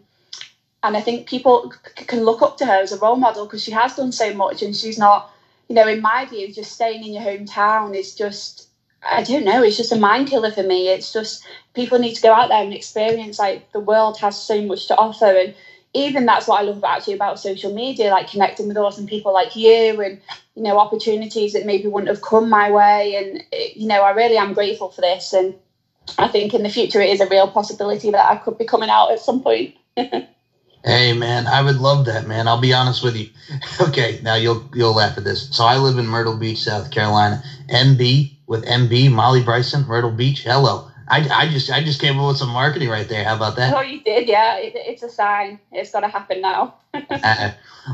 and 0.83 0.97
i 0.97 1.01
think 1.01 1.27
people 1.27 1.71
c- 1.97 2.05
can 2.05 2.23
look 2.23 2.41
up 2.41 2.57
to 2.57 2.65
her 2.65 2.73
as 2.81 2.91
a 2.91 2.99
role 2.99 3.15
model 3.17 3.45
because 3.45 3.63
she 3.63 3.71
has 3.71 3.95
done 3.95 4.11
so 4.11 4.33
much 4.33 4.61
and 4.63 4.75
she's 4.75 4.97
not 4.97 5.29
you 5.69 5.75
know 5.75 5.87
in 5.87 6.01
my 6.01 6.25
view 6.25 6.51
just 6.53 6.71
staying 6.73 7.03
in 7.03 7.13
your 7.13 7.23
hometown 7.23 7.95
is 7.95 8.15
just 8.15 8.69
i 9.03 9.23
don't 9.23 9.45
know 9.45 9.63
it's 9.63 9.77
just 9.77 9.91
a 9.93 9.97
mind 9.97 10.27
killer 10.27 10.51
for 10.51 10.63
me. 10.63 10.89
It's 10.89 11.13
just 11.13 11.43
people 11.73 11.99
need 11.99 12.15
to 12.15 12.21
go 12.21 12.33
out 12.33 12.49
there 12.49 12.63
and 12.63 12.73
experience 12.73 13.39
like 13.39 13.71
the 13.73 13.79
world 13.79 14.17
has 14.19 14.37
so 14.37 14.61
much 14.61 14.87
to 14.87 14.97
offer 14.97 15.25
and 15.25 15.53
even 15.93 16.25
that's 16.25 16.47
what 16.47 16.59
I 16.59 16.63
love 16.63 16.83
actually 16.83 17.13
about 17.13 17.39
social 17.39 17.73
media, 17.73 18.11
like 18.11 18.29
connecting 18.29 18.67
with 18.67 18.77
awesome 18.77 19.07
people 19.07 19.33
like 19.33 19.55
you 19.55 19.99
and, 20.01 20.19
you 20.55 20.63
know, 20.63 20.77
opportunities 20.77 21.53
that 21.53 21.65
maybe 21.65 21.87
wouldn't 21.87 22.09
have 22.09 22.21
come 22.21 22.49
my 22.49 22.69
way. 22.69 23.15
And, 23.15 23.43
you 23.75 23.87
know, 23.87 24.03
I 24.03 24.11
really 24.11 24.37
am 24.37 24.53
grateful 24.53 24.89
for 24.89 25.01
this. 25.01 25.33
And 25.33 25.55
I 26.17 26.27
think 26.27 26.53
in 26.53 26.63
the 26.63 26.69
future 26.69 27.01
it 27.01 27.09
is 27.09 27.21
a 27.21 27.27
real 27.27 27.47
possibility 27.47 28.11
that 28.11 28.29
I 28.29 28.35
could 28.35 28.57
be 28.57 28.65
coming 28.65 28.89
out 28.89 29.11
at 29.11 29.19
some 29.19 29.41
point. 29.41 29.75
hey 30.83 31.13
man, 31.13 31.47
I 31.47 31.61
would 31.61 31.77
love 31.77 32.05
that, 32.05 32.25
man. 32.25 32.47
I'll 32.47 32.61
be 32.61 32.73
honest 32.73 33.03
with 33.03 33.15
you. 33.15 33.29
Okay, 33.81 34.19
now 34.21 34.35
you'll 34.35 34.69
you'll 34.73 34.93
laugh 34.93 35.17
at 35.17 35.23
this. 35.23 35.49
So 35.51 35.65
I 35.65 35.77
live 35.77 35.97
in 35.97 36.07
Myrtle 36.07 36.35
Beach, 36.35 36.59
South 36.59 36.91
Carolina. 36.91 37.41
MB 37.67 38.33
with 38.47 38.65
MB, 38.65 39.11
Molly 39.11 39.41
Bryson, 39.43 39.85
Myrtle 39.87 40.11
Beach. 40.11 40.43
Hello. 40.43 40.88
I, 41.09 41.27
I 41.31 41.47
just 41.47 41.69
I 41.69 41.81
just 41.81 41.99
came 41.99 42.19
up 42.19 42.27
with 42.27 42.37
some 42.37 42.49
marketing 42.49 42.89
right 42.89 43.07
there. 43.07 43.23
How 43.23 43.33
about 43.35 43.55
that? 43.55 43.73
Oh, 43.75 43.81
you 43.81 43.99
did, 43.99 44.27
yeah. 44.27 44.57
It, 44.57 44.73
it's 44.75 45.03
a 45.03 45.09
sign. 45.09 45.59
It's 45.71 45.91
got 45.91 46.01
to 46.01 46.07
happen 46.07 46.41
now. 46.41 46.71
uh, 46.93 47.49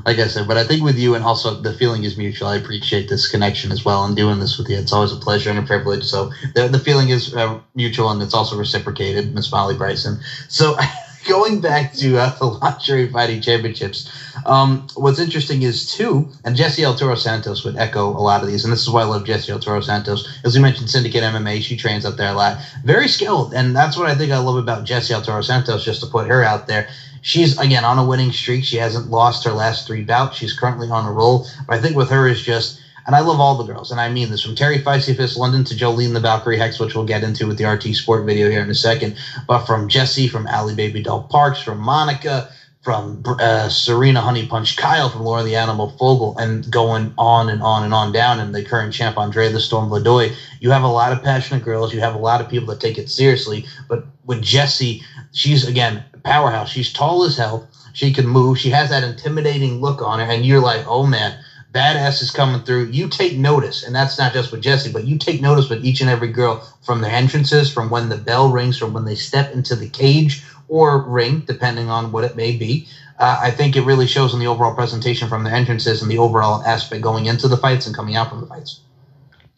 like 0.06 0.20
I 0.20 0.28
said, 0.28 0.48
but 0.48 0.58
I 0.58 0.64
think 0.64 0.84
with 0.84 0.98
you 0.98 1.16
and 1.16 1.24
also 1.24 1.54
the 1.54 1.74
feeling 1.74 2.04
is 2.04 2.18
mutual. 2.18 2.48
I 2.50 2.56
appreciate 2.56 3.08
this 3.10 3.28
connection 3.28 3.72
as 3.72 3.86
well 3.86 4.04
and 4.06 4.16
doing 4.16 4.40
this 4.40 4.58
with 4.58 4.70
you. 4.70 4.78
It's 4.78 4.94
always 4.94 5.12
a 5.12 5.18
pleasure 5.18 5.50
and 5.50 5.60
a 5.60 5.64
privilege. 5.64 6.06
So 6.06 6.32
the 6.56 6.68
the 6.68 6.80
feeling 6.80 7.10
is 7.10 7.34
uh, 7.34 7.60
mutual 7.76 8.12
and 8.12 8.22
it's 8.22 8.34
also 8.34 8.56
reciprocated, 8.56 9.34
Miss 9.34 9.52
Molly 9.52 9.76
Bryson. 9.76 10.20
So. 10.48 10.76
going 11.26 11.60
back 11.60 11.92
to 11.94 12.18
uh, 12.18 12.30
the 12.40 12.48
luxury 12.48 13.08
fighting 13.08 13.42
championships, 13.42 14.10
um, 14.46 14.86
what's 14.96 15.20
interesting 15.20 15.64
is 15.64 15.86
too, 15.86 16.28
and 16.44 16.56
Jesse 16.56 16.84
El 16.84 16.96
Toro 16.96 17.16
Santos 17.16 17.64
would 17.64 17.78
echo 17.78 18.08
a 18.10 18.22
lot 18.22 18.42
of 18.42 18.48
these, 18.48 18.64
and 18.64 18.72
this 18.72 18.82
is 18.82 18.90
why 18.90 19.02
I 19.02 19.06
love 19.06 19.24
Jesse 19.24 19.52
El 19.52 19.60
Toro 19.60 19.82
Santos. 19.82 20.24
As 20.44 20.56
we 20.56 20.62
mentioned, 20.62 20.90
Syndicate 20.90 21.24
MMA, 21.24 21.62
she 21.62 21.76
trains 21.76 22.06
up 22.06 22.16
there 22.16 22.30
a 22.30 22.34
lot, 22.34 22.56
very 22.84 23.08
skilled, 23.08 23.54
and 23.54 23.76
that's 23.76 23.98
what 23.98 24.08
I 24.08 24.16
think 24.16 24.32
I 24.32 24.38
love 24.38 24.56
about 24.56 24.84
Jesse 24.84 25.14
El 25.14 25.22
Toro 25.22 25.42
Santos. 25.42 25.84
Just 25.84 26.02
to 26.02 26.08
put 26.08 26.28
her 26.28 26.44
out 26.44 26.68
there, 26.68 26.86
she's 27.22 27.58
again 27.58 27.84
on 27.84 27.98
a 27.98 28.04
winning 28.06 28.32
streak. 28.32 28.64
She 28.64 28.78
hasn't 28.78 29.10
lost 29.10 29.44
her 29.44 29.54
last 29.54 29.86
three 29.88 30.02
bouts. 30.02 30.36
She's 30.36 30.54
currently 30.54 30.90
on 30.90 31.06
a 31.06 31.12
roll. 31.12 31.44
But 31.68 31.76
I 31.76 31.80
think 31.80 31.96
with 31.96 32.10
her 32.10 32.28
is 32.28 32.42
just 32.42 32.76
and 33.06 33.16
I 33.16 33.20
love 33.22 33.40
all 33.40 33.56
the 33.56 33.64
girls, 33.64 33.92
and 33.92 34.00
I 34.02 34.10
mean 34.10 34.30
this 34.30 34.42
from 34.42 34.56
Terry 34.56 34.80
Feisty 34.80 35.16
Fist 35.16 35.38
London 35.38 35.64
to 35.66 35.76
Jolene 35.76 36.14
the 36.14 36.20
Valkyrie 36.20 36.58
Hex, 36.58 36.80
which 36.80 36.96
we'll 36.96 37.06
get 37.06 37.24
into 37.24 37.48
with 37.48 37.58
the 37.58 37.66
RT 37.66 37.96
Sport 37.96 38.24
video 38.24 38.50
here 38.50 38.62
in 38.62 38.70
a 38.70 38.76
second. 38.76 39.16
But 39.48 39.60
from 39.60 39.88
Jesse, 39.88 40.28
from 40.28 40.48
Ali 40.48 40.74
Baby 40.74 41.02
Doll 41.02 41.22
Parks, 41.30 41.60
from 41.60 41.80
Monica, 41.80 42.46
from 42.82 43.24
uh, 43.40 43.70
Serena 43.70 44.22
Honey 44.22 44.44
Punch 44.44 44.76
Kyle, 44.76 45.10
from 45.10 45.22
Laura 45.22 45.44
the 45.44 45.56
Animal 45.56 45.90
Fogel, 46.00 46.34
and 46.38 46.70
going 46.72 47.12
on 47.18 47.50
and 47.50 47.62
on 47.62 47.84
and 47.84 47.94
on 47.94 48.12
down, 48.12 48.40
and 48.40 48.56
the 48.56 48.64
current 48.64 48.94
champ 48.94 49.18
Andre 49.18 49.50
the 49.50 49.60
Storm 49.60 49.90
Ladoy. 49.90 50.34
You 50.60 50.72
have 50.72 50.84
a 50.84 50.88
lot 50.90 51.12
of 51.12 51.22
passionate 51.22 51.62
girls. 51.64 51.94
You 51.94 52.00
have 52.02 52.14
a 52.14 52.20
lot 52.20 52.42
of 52.42 52.48
people 52.48 52.68
that 52.68 52.80
take 52.80 52.98
it 52.98 53.10
seriously. 53.10 53.66
But 53.88 54.02
with 54.26 54.42
Jesse, 54.42 55.02
she's 55.32 55.64
again 55.64 56.04
powerhouse. 56.24 56.70
She's 56.70 56.92
tall 56.92 57.24
as 57.24 57.36
hell. 57.36 57.66
She 57.94 58.12
can 58.12 58.28
move. 58.28 58.58
She 58.60 58.72
has 58.72 58.90
that 58.90 59.04
intimidating 59.04 59.80
look 59.80 60.02
on 60.02 60.20
her, 60.20 60.26
and 60.26 60.46
you're 60.46 60.60
like, 60.62 60.84
oh 60.88 61.04
man 61.04 61.36
badasses 61.76 62.34
coming 62.34 62.62
through. 62.62 62.86
You 62.86 63.10
take 63.10 63.38
notice, 63.38 63.84
and 63.84 63.94
that's 63.94 64.18
not 64.18 64.32
just 64.34 64.52
with 64.52 64.62
Jesse, 64.62 64.94
but 64.94 65.04
you 65.04 65.18
take 65.18 65.42
notice 65.42 65.70
with 65.70 65.84
each 65.84 66.00
and 66.00 66.10
every 66.10 66.30
girl 66.30 66.66
from 66.82 67.02
their 67.02 67.12
entrances, 67.12 67.70
from 67.72 67.90
when 67.90 68.08
the 68.08 68.18
bell 68.18 68.50
rings, 68.50 68.78
from 68.78 68.94
when 68.94 69.04
they 69.04 69.16
step 69.16 69.52
into 69.54 69.76
the 69.76 69.90
cage 69.90 70.44
or 70.70 71.04
ring, 71.04 71.44
depending 71.46 71.90
on 71.90 72.12
what 72.14 72.24
it 72.24 72.36
may 72.36 72.56
be. 72.56 72.88
Uh, 73.20 73.40
I 73.42 73.52
think 73.52 73.76
it 73.76 73.82
really 73.82 74.08
shows 74.08 74.34
in 74.34 74.40
the 74.40 74.48
overall 74.48 74.74
presentation 74.74 75.28
from 75.28 75.44
the 75.44 75.52
entrances 75.52 76.02
and 76.02 76.10
the 76.10 76.18
overall 76.18 76.64
aspect 76.64 77.02
going 77.02 77.26
into 77.26 77.48
the 77.48 77.58
fights 77.58 77.86
and 77.86 77.96
coming 77.96 78.16
out 78.16 78.30
from 78.30 78.42
the 78.42 78.48
fights. 78.48 78.80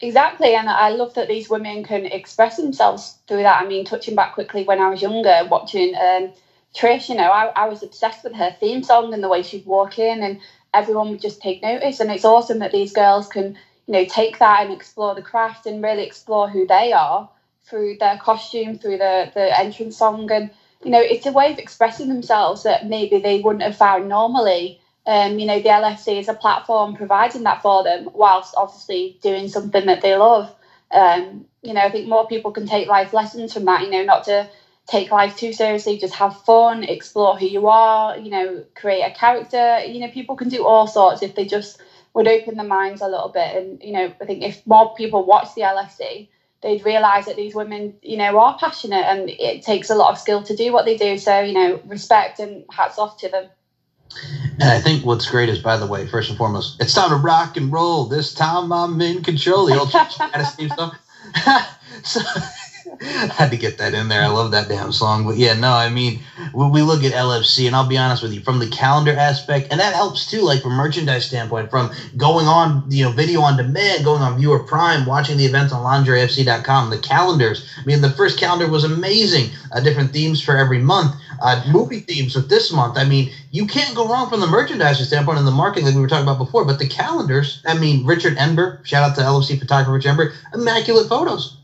Exactly, 0.01 0.53
and 0.53 0.69
I 0.69 0.89
love 0.89 1.13
that 1.15 1.27
these 1.27 1.49
women 1.49 1.83
can 1.83 2.05
express 2.05 2.57
themselves 2.57 3.17
through 3.27 3.43
that. 3.43 3.61
I 3.61 3.67
mean, 3.67 3.85
touching 3.85 4.15
back 4.15 4.33
quickly 4.33 4.63
when 4.63 4.79
I 4.79 4.89
was 4.89 5.01
younger, 5.01 5.47
watching 5.49 5.95
um, 5.95 6.31
Trish, 6.75 7.09
you 7.09 7.15
know, 7.15 7.31
I, 7.31 7.51
I 7.55 7.67
was 7.67 7.81
obsessed 7.81 8.23
with 8.23 8.35
her 8.35 8.55
theme 8.59 8.83
song 8.83 9.13
and 9.13 9.23
the 9.23 9.29
way 9.29 9.41
she'd 9.41 9.65
walk 9.65 9.97
in, 9.97 10.21
and 10.21 10.39
everyone 10.73 11.09
would 11.09 11.21
just 11.21 11.41
take 11.41 11.61
notice. 11.61 11.99
And 11.99 12.11
it's 12.11 12.25
awesome 12.25 12.59
that 12.59 12.71
these 12.71 12.93
girls 12.93 13.27
can, 13.27 13.57
you 13.85 13.93
know, 13.93 14.05
take 14.05 14.39
that 14.39 14.63
and 14.63 14.73
explore 14.73 15.15
the 15.15 15.21
craft 15.21 15.65
and 15.65 15.83
really 15.83 16.03
explore 16.03 16.49
who 16.49 16.67
they 16.67 16.93
are 16.93 17.29
through 17.63 17.97
their 17.97 18.17
costume, 18.17 18.77
through 18.77 18.97
the 18.97 19.31
the 19.33 19.59
entrance 19.59 19.97
song, 19.97 20.31
and 20.31 20.51
you 20.83 20.91
know, 20.91 21.01
it's 21.01 21.25
a 21.25 21.31
way 21.31 21.51
of 21.51 21.57
expressing 21.59 22.07
themselves 22.07 22.63
that 22.63 22.85
maybe 22.85 23.19
they 23.19 23.41
wouldn't 23.41 23.63
have 23.63 23.75
found 23.75 24.07
normally 24.07 24.79
um, 25.07 25.39
you 25.39 25.45
know, 25.45 25.61
the 25.61 25.69
LFC 25.69 26.19
is 26.19 26.27
a 26.27 26.33
platform 26.33 26.93
providing 26.93 27.43
that 27.43 27.61
for 27.61 27.81
them, 27.83 28.09
whilst 28.13 28.53
obviously 28.57 29.17
doing 29.21 29.47
something 29.47 29.85
that 29.85 30.01
they 30.01 30.15
love. 30.17 30.53
Um, 30.91 31.45
you 31.61 31.73
know, 31.73 31.81
I 31.81 31.89
think 31.89 32.09
more 32.09 32.27
people 32.27 32.51
can 32.51 32.67
take 32.67 32.89
life 32.89 33.13
lessons 33.13 33.53
from 33.53 33.65
that. 33.65 33.83
You 33.83 33.89
know, 33.89 34.03
not 34.03 34.25
to 34.25 34.49
take 34.87 35.11
life 35.11 35.35
too 35.35 35.53
seriously, 35.53 35.97
just 35.97 36.15
have 36.15 36.41
fun, 36.43 36.83
explore 36.83 37.37
who 37.37 37.45
you 37.45 37.67
are. 37.67 38.17
You 38.17 38.31
know, 38.31 38.65
create 38.75 39.03
a 39.03 39.11
character. 39.11 39.79
You 39.85 39.99
know, 39.99 40.09
people 40.09 40.35
can 40.35 40.49
do 40.49 40.65
all 40.65 40.87
sorts 40.87 41.21
if 41.21 41.35
they 41.35 41.45
just 41.45 41.81
would 42.13 42.27
open 42.27 42.55
their 42.55 42.65
minds 42.65 43.01
a 43.01 43.07
little 43.07 43.29
bit. 43.29 43.55
And 43.55 43.81
you 43.83 43.93
know, 43.93 44.13
I 44.21 44.25
think 44.25 44.43
if 44.43 44.65
more 44.65 44.95
people 44.95 45.25
watch 45.25 45.53
the 45.55 45.61
LFC, 45.61 46.29
they'd 46.61 46.83
realise 46.83 47.25
that 47.25 47.35
these 47.35 47.53
women, 47.53 47.95
you 48.01 48.17
know, 48.17 48.39
are 48.39 48.57
passionate 48.57 49.05
and 49.05 49.29
it 49.29 49.61
takes 49.61 49.89
a 49.89 49.95
lot 49.95 50.11
of 50.11 50.17
skill 50.17 50.41
to 50.43 50.55
do 50.55 50.73
what 50.73 50.85
they 50.85 50.97
do. 50.97 51.17
So, 51.17 51.39
you 51.41 51.53
know, 51.53 51.81
respect 51.85 52.39
and 52.39 52.65
hats 52.71 52.97
off 52.97 53.17
to 53.19 53.29
them. 53.29 53.49
And 54.59 54.63
I 54.63 54.79
think 54.79 55.05
what's 55.05 55.29
great 55.29 55.49
is, 55.49 55.59
by 55.59 55.77
the 55.77 55.85
way, 55.85 56.07
first 56.07 56.29
and 56.29 56.37
foremost, 56.37 56.81
it's 56.81 56.93
time 56.93 57.09
to 57.09 57.17
rock 57.17 57.57
and 57.57 57.71
roll. 57.71 58.05
This 58.05 58.33
time 58.33 58.71
I'm 58.71 58.99
in 59.01 59.21
control. 59.21 59.67
The 59.67 59.79
old 59.79 59.91
song. 60.75 60.95
so 62.03 62.21
had 63.01 63.51
to 63.51 63.57
get 63.57 63.77
that 63.77 63.93
in 63.93 64.07
there. 64.07 64.21
I 64.21 64.27
love 64.27 64.51
that 64.51 64.67
damn 64.67 64.91
song. 64.91 65.25
But 65.25 65.35
yeah, 65.35 65.53
no, 65.53 65.71
I 65.71 65.89
mean, 65.89 66.21
when 66.51 66.71
we 66.71 66.81
look 66.81 67.03
at 67.03 67.11
LFC, 67.11 67.67
and 67.67 67.75
I'll 67.75 67.87
be 67.87 67.97
honest 67.97 68.21
with 68.23 68.33
you, 68.33 68.41
from 68.41 68.59
the 68.59 68.67
calendar 68.67 69.15
aspect, 69.15 69.67
and 69.71 69.79
that 69.79 69.93
helps 69.93 70.25
too, 70.25 70.41
like 70.41 70.61
from 70.61 70.73
merchandise 70.73 71.25
standpoint, 71.25 71.69
from 71.69 71.91
going 72.15 72.47
on, 72.47 72.83
you 72.89 73.03
know, 73.03 73.11
video 73.11 73.41
on 73.41 73.57
demand, 73.57 74.03
going 74.03 74.21
on 74.21 74.37
viewer 74.37 74.59
prime, 74.59 75.05
watching 75.05 75.37
the 75.37 75.45
events 75.45 75.73
on 75.73 75.83
lingeriefc.com, 75.83 76.89
the 76.89 76.99
calendars. 76.99 77.67
I 77.77 77.83
mean, 77.83 78.01
the 78.01 78.09
first 78.09 78.39
calendar 78.39 78.67
was 78.67 78.83
amazing. 78.83 79.51
Uh, 79.71 79.79
different 79.79 80.13
themes 80.13 80.41
for 80.41 80.57
every 80.57 80.79
month, 80.79 81.15
uh, 81.41 81.63
movie 81.67 81.99
themes 81.99 82.35
with 82.35 82.49
this 82.49 82.71
month. 82.71 82.97
I 82.97 83.03
mean, 83.03 83.31
you 83.51 83.65
can't 83.65 83.95
go 83.95 84.07
wrong 84.07 84.29
from 84.29 84.39
the 84.39 84.47
merchandising 84.47 85.05
standpoint 85.05 85.37
and 85.39 85.47
the 85.47 85.51
marketing 85.51 85.85
that 85.85 85.95
we 85.95 86.01
were 86.01 86.07
talking 86.07 86.27
about 86.27 86.37
before. 86.37 86.65
But 86.65 86.79
the 86.79 86.87
calendars, 86.87 87.61
I 87.65 87.77
mean, 87.77 88.05
Richard 88.05 88.37
Ember, 88.37 88.79
shout 88.83 89.09
out 89.09 89.15
to 89.15 89.21
LFC 89.21 89.59
photographer 89.59 89.91
Richard 89.91 90.09
Ember, 90.09 90.33
immaculate 90.53 91.09
photos. 91.09 91.56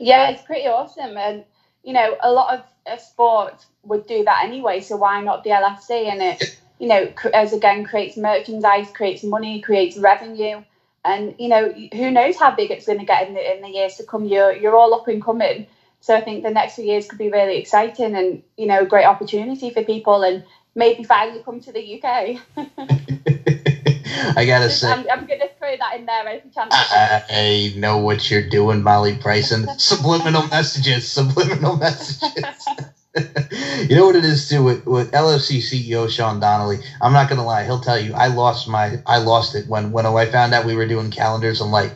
Yeah, 0.00 0.30
it's 0.30 0.42
pretty 0.42 0.66
awesome. 0.66 1.16
And, 1.16 1.44
you 1.84 1.92
know, 1.92 2.16
a 2.20 2.32
lot 2.32 2.54
of, 2.54 2.64
of 2.86 3.00
sports 3.00 3.66
would 3.84 4.06
do 4.06 4.24
that 4.24 4.44
anyway. 4.44 4.80
So 4.80 4.96
why 4.96 5.20
not 5.22 5.44
the 5.44 5.50
LFC? 5.50 6.10
And 6.10 6.22
it, 6.22 6.58
you 6.78 6.88
know, 6.88 7.12
as 7.34 7.52
again, 7.52 7.84
creates 7.84 8.16
merchandise, 8.16 8.90
creates 8.92 9.22
money, 9.22 9.60
creates 9.60 9.98
revenue. 9.98 10.62
And, 11.04 11.34
you 11.38 11.48
know, 11.48 11.72
who 11.92 12.10
knows 12.10 12.36
how 12.36 12.54
big 12.54 12.70
it's 12.70 12.86
going 12.86 12.98
to 12.98 13.04
get 13.04 13.28
in 13.28 13.34
the, 13.34 13.56
in 13.56 13.62
the 13.62 13.68
years 13.68 13.96
to 13.96 14.04
come. 14.04 14.24
You're, 14.24 14.52
you're 14.52 14.76
all 14.76 14.94
up 14.94 15.06
and 15.08 15.22
coming. 15.22 15.66
So 16.00 16.14
I 16.14 16.22
think 16.22 16.42
the 16.42 16.50
next 16.50 16.76
few 16.76 16.84
years 16.84 17.06
could 17.06 17.18
be 17.18 17.30
really 17.30 17.58
exciting 17.58 18.14
and, 18.14 18.42
you 18.56 18.66
know, 18.66 18.80
a 18.80 18.86
great 18.86 19.04
opportunity 19.04 19.68
for 19.70 19.84
people 19.84 20.22
and 20.22 20.44
maybe 20.74 21.04
finally 21.04 21.42
come 21.42 21.60
to 21.60 21.72
the 21.72 22.02
UK. 22.02 23.56
I 24.36 24.44
gotta 24.46 24.70
say, 24.70 24.90
I'm, 24.90 25.06
I'm, 25.10 25.26
gonna 25.26 25.48
throw 25.58 25.76
that 25.76 25.96
in 25.96 26.06
there 26.06 26.26
every 26.28 26.50
chance. 26.50 26.72
I, 26.72 27.72
know 27.76 27.98
what 27.98 28.30
you're 28.30 28.48
doing, 28.48 28.82
Molly 28.82 29.12
Bryson. 29.12 29.66
subliminal 29.78 30.46
messages, 30.48 31.08
subliminal 31.08 31.76
messages. 31.76 32.68
you 33.88 33.96
know 33.96 34.06
what 34.06 34.16
it 34.16 34.24
is 34.24 34.48
too 34.48 34.62
with, 34.62 34.86
with 34.86 35.10
LFC 35.12 35.58
CEO 35.58 36.08
Sean 36.08 36.40
Donnelly. 36.40 36.78
I'm 37.00 37.12
not 37.12 37.28
gonna 37.28 37.44
lie, 37.44 37.64
he'll 37.64 37.80
tell 37.80 37.98
you 37.98 38.14
I 38.14 38.28
lost 38.28 38.68
my 38.68 39.00
I 39.06 39.18
lost 39.18 39.54
it 39.54 39.66
when 39.66 39.92
when 39.92 40.06
I 40.06 40.26
found 40.26 40.54
out 40.54 40.64
we 40.64 40.74
were 40.74 40.86
doing 40.86 41.10
calendars. 41.10 41.60
I'm 41.60 41.72
like, 41.72 41.92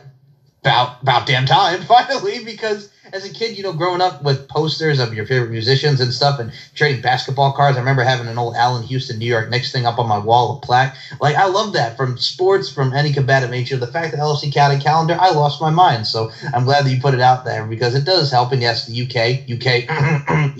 about 0.61 1.01
about 1.01 1.25
damn 1.25 1.45
time 1.45 1.81
finally 1.83 2.43
because 2.43 2.89
as 3.13 3.25
a 3.25 3.33
kid, 3.33 3.57
you 3.57 3.63
know, 3.63 3.73
growing 3.73 4.01
up 4.01 4.23
with 4.23 4.47
posters 4.47 4.99
of 4.99 5.13
your 5.13 5.25
favorite 5.25 5.51
musicians 5.51 6.01
and 6.01 6.13
stuff 6.13 6.39
and 6.39 6.51
trading 6.73 7.01
basketball 7.01 7.53
cards. 7.53 7.77
I 7.77 7.79
remember 7.79 8.03
having 8.03 8.27
an 8.27 8.37
old 8.37 8.55
Allan 8.55 8.83
Houston, 8.83 9.19
New 9.19 9.25
York 9.25 9.49
Knicks 9.49 9.71
thing 9.71 9.85
up 9.85 9.99
on 9.99 10.07
my 10.07 10.17
wall, 10.17 10.57
a 10.57 10.65
plaque. 10.65 10.95
Like, 11.19 11.35
I 11.35 11.47
love 11.47 11.73
that 11.73 11.97
from 11.97 12.17
sports, 12.17 12.69
from 12.69 12.93
any 12.93 13.11
combative 13.11 13.49
nature. 13.49 13.77
The 13.77 13.87
fact 13.87 14.11
that 14.11 14.19
LFC 14.19 14.53
counted 14.53 14.81
calendar, 14.81 15.17
I 15.19 15.31
lost 15.31 15.61
my 15.61 15.69
mind. 15.69 16.07
So 16.07 16.31
I'm 16.53 16.65
glad 16.65 16.85
that 16.85 16.89
you 16.89 16.99
put 16.99 17.13
it 17.13 17.21
out 17.21 17.45
there 17.45 17.65
because 17.65 17.95
it 17.95 18.05
does 18.05 18.31
help. 18.31 18.51
And 18.51 18.61
yes, 18.61 18.85
the 18.85 19.01
UK, 19.03 19.49
UK, 19.49 19.89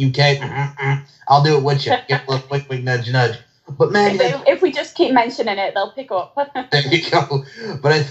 UK, 0.02 1.04
I'll 1.28 1.44
do 1.44 1.58
it 1.58 1.64
with 1.64 1.86
you. 1.86 1.94
Get 2.08 2.28
a 2.28 2.32
little 2.32 2.48
quick, 2.48 2.68
quick 2.68 2.84
nudge, 2.84 3.12
nudge. 3.12 3.38
But 3.68 3.92
man, 3.92 4.22
if, 4.22 4.44
if, 4.48 4.62
we 4.62 4.72
just 4.72 4.94
keep 4.94 5.12
mentioning 5.12 5.58
it, 5.58 5.74
they'll 5.74 5.92
pick 5.92 6.12
up. 6.12 6.36
there 6.72 6.88
you 6.88 7.10
go. 7.10 7.44
But 7.82 7.92
I 7.92 8.06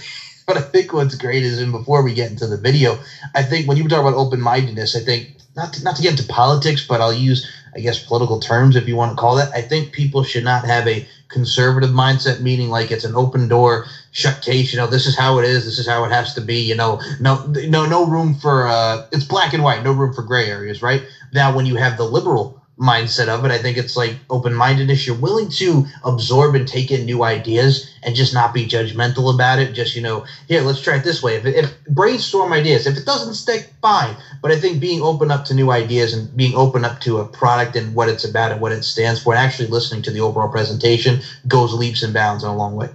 but 0.49 0.59
I 0.59 0.61
think 0.63 0.93
what's 0.93 1.15
great 1.17 1.45
is, 1.45 1.59
and 1.61 1.73
before 1.73 2.03
we 2.03 2.15
get 2.15 2.31
into 2.31 2.47
the 2.47 2.59
video, 2.59 2.99
I 3.35 3.43
think 3.43 3.69
when 3.69 3.77
you 3.79 3.89
talk 3.89 4.01
about 4.01 4.15
open 4.15 4.41
mindedness, 4.41 4.97
I 4.97 5.01
think 5.01 5.29
not 5.57 5.75
to, 5.75 5.85
not 5.85 5.97
to 5.97 6.03
get 6.03 6.11
into 6.13 6.25
politics, 6.25 6.85
but 6.87 7.01
I'll 7.01 7.13
use 7.13 7.47
I 7.77 7.81
guess 7.81 7.99
political 7.99 8.39
terms 8.39 8.77
if 8.77 8.89
you 8.89 8.97
want 8.97 9.13
to 9.13 9.17
call 9.17 9.37
that. 9.37 9.51
I 9.55 9.63
think 9.63 9.93
people 9.93 10.23
should 10.23 10.45
not 10.45 10.65
have 10.65 10.87
a 10.89 11.05
conservative 11.29 11.91
mindset, 11.91 12.41
meaning 12.41 12.71
like 12.71 12.91
it's 12.91 13.05
an 13.05 13.17
open 13.17 13.49
door, 13.49 13.85
shut 14.11 14.41
case. 14.41 14.73
You 14.73 14.79
know, 14.79 14.87
this 14.89 15.07
is 15.07 15.17
how 15.17 15.39
it 15.39 15.45
is. 15.45 15.65
This 15.65 15.79
is 15.79 15.87
how 15.87 16.05
it 16.05 16.11
has 16.11 16.35
to 16.35 16.41
be. 16.41 16.57
You 16.61 16.75
know, 16.77 17.01
no, 17.21 17.41
no, 17.45 17.85
no 17.87 18.05
room 18.07 18.35
for 18.35 18.67
uh, 18.67 18.99
it's 19.13 19.25
black 19.25 19.53
and 19.55 19.63
white. 19.63 19.83
No 19.83 19.93
room 19.93 20.13
for 20.13 20.23
gray 20.23 20.49
areas, 20.49 20.83
right? 20.83 21.03
Now, 21.33 21.53
when 21.53 21.67
you 21.67 21.77
have 21.77 21.97
the 21.97 22.07
liberal 22.07 22.55
mindset 22.79 23.29
of 23.29 23.45
it. 23.45 23.53
I 23.53 23.59
think 23.59 23.77
it's 23.77 23.97
like 23.97 24.17
open 24.29 24.53
mindedness. 24.53 25.07
You're 25.07 25.17
willing 25.17 25.49
to 25.51 25.87
absorb 26.05 26.57
and 26.57 26.67
take 26.67 26.91
in 26.91 27.05
new 27.05 27.23
ideas 27.23 27.89
and 28.03 28.17
just 28.17 28.35
not 28.35 28.53
be 28.53 28.67
judgmental 28.67 29.33
about 29.33 29.61
it. 29.61 29.73
Just, 29.75 29.95
you 29.95 30.03
know, 30.03 30.25
here, 30.49 30.61
let's 30.61 30.81
try 30.81 30.97
it 30.97 31.05
this 31.05 31.23
way. 31.23 31.37
If, 31.37 31.47
if 31.47 31.85
brainstorm 31.87 32.53
ideas, 32.53 32.87
if 32.87 32.97
it 32.97 33.07
doesn't 33.07 33.35
stick, 33.35 33.73
fine. 33.81 34.17
But 34.43 34.51
I 34.51 34.57
think 34.57 34.81
being 34.81 35.03
open 35.03 35.31
up 35.31 35.45
to 35.47 35.55
new 35.55 35.71
ideas 35.71 36.15
and 36.15 36.37
being 36.37 36.57
open 36.57 36.85
up 36.85 37.01
to 37.03 37.19
a 37.19 37.27
product 37.27 37.77
and 37.77 37.95
what 37.95 38.09
it's 38.09 38.25
about 38.25 38.51
and 38.51 38.61
what 38.61 38.73
it 38.73 38.83
stands 38.83 39.23
for 39.23 39.33
and 39.33 39.39
actually 39.41 39.69
listening 39.69 40.03
to 40.03 40.11
the 40.11 40.21
overall 40.21 40.49
presentation 40.49 41.21
goes 41.47 41.73
leaps 41.73 42.03
and 42.03 42.13
bounds 42.13 42.43
in 42.43 42.51
a 42.51 42.57
long 42.57 42.75
way. 42.75 42.91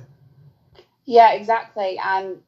Yeah, 1.06 1.32
exactly. 1.32 1.98
And, 2.04 2.42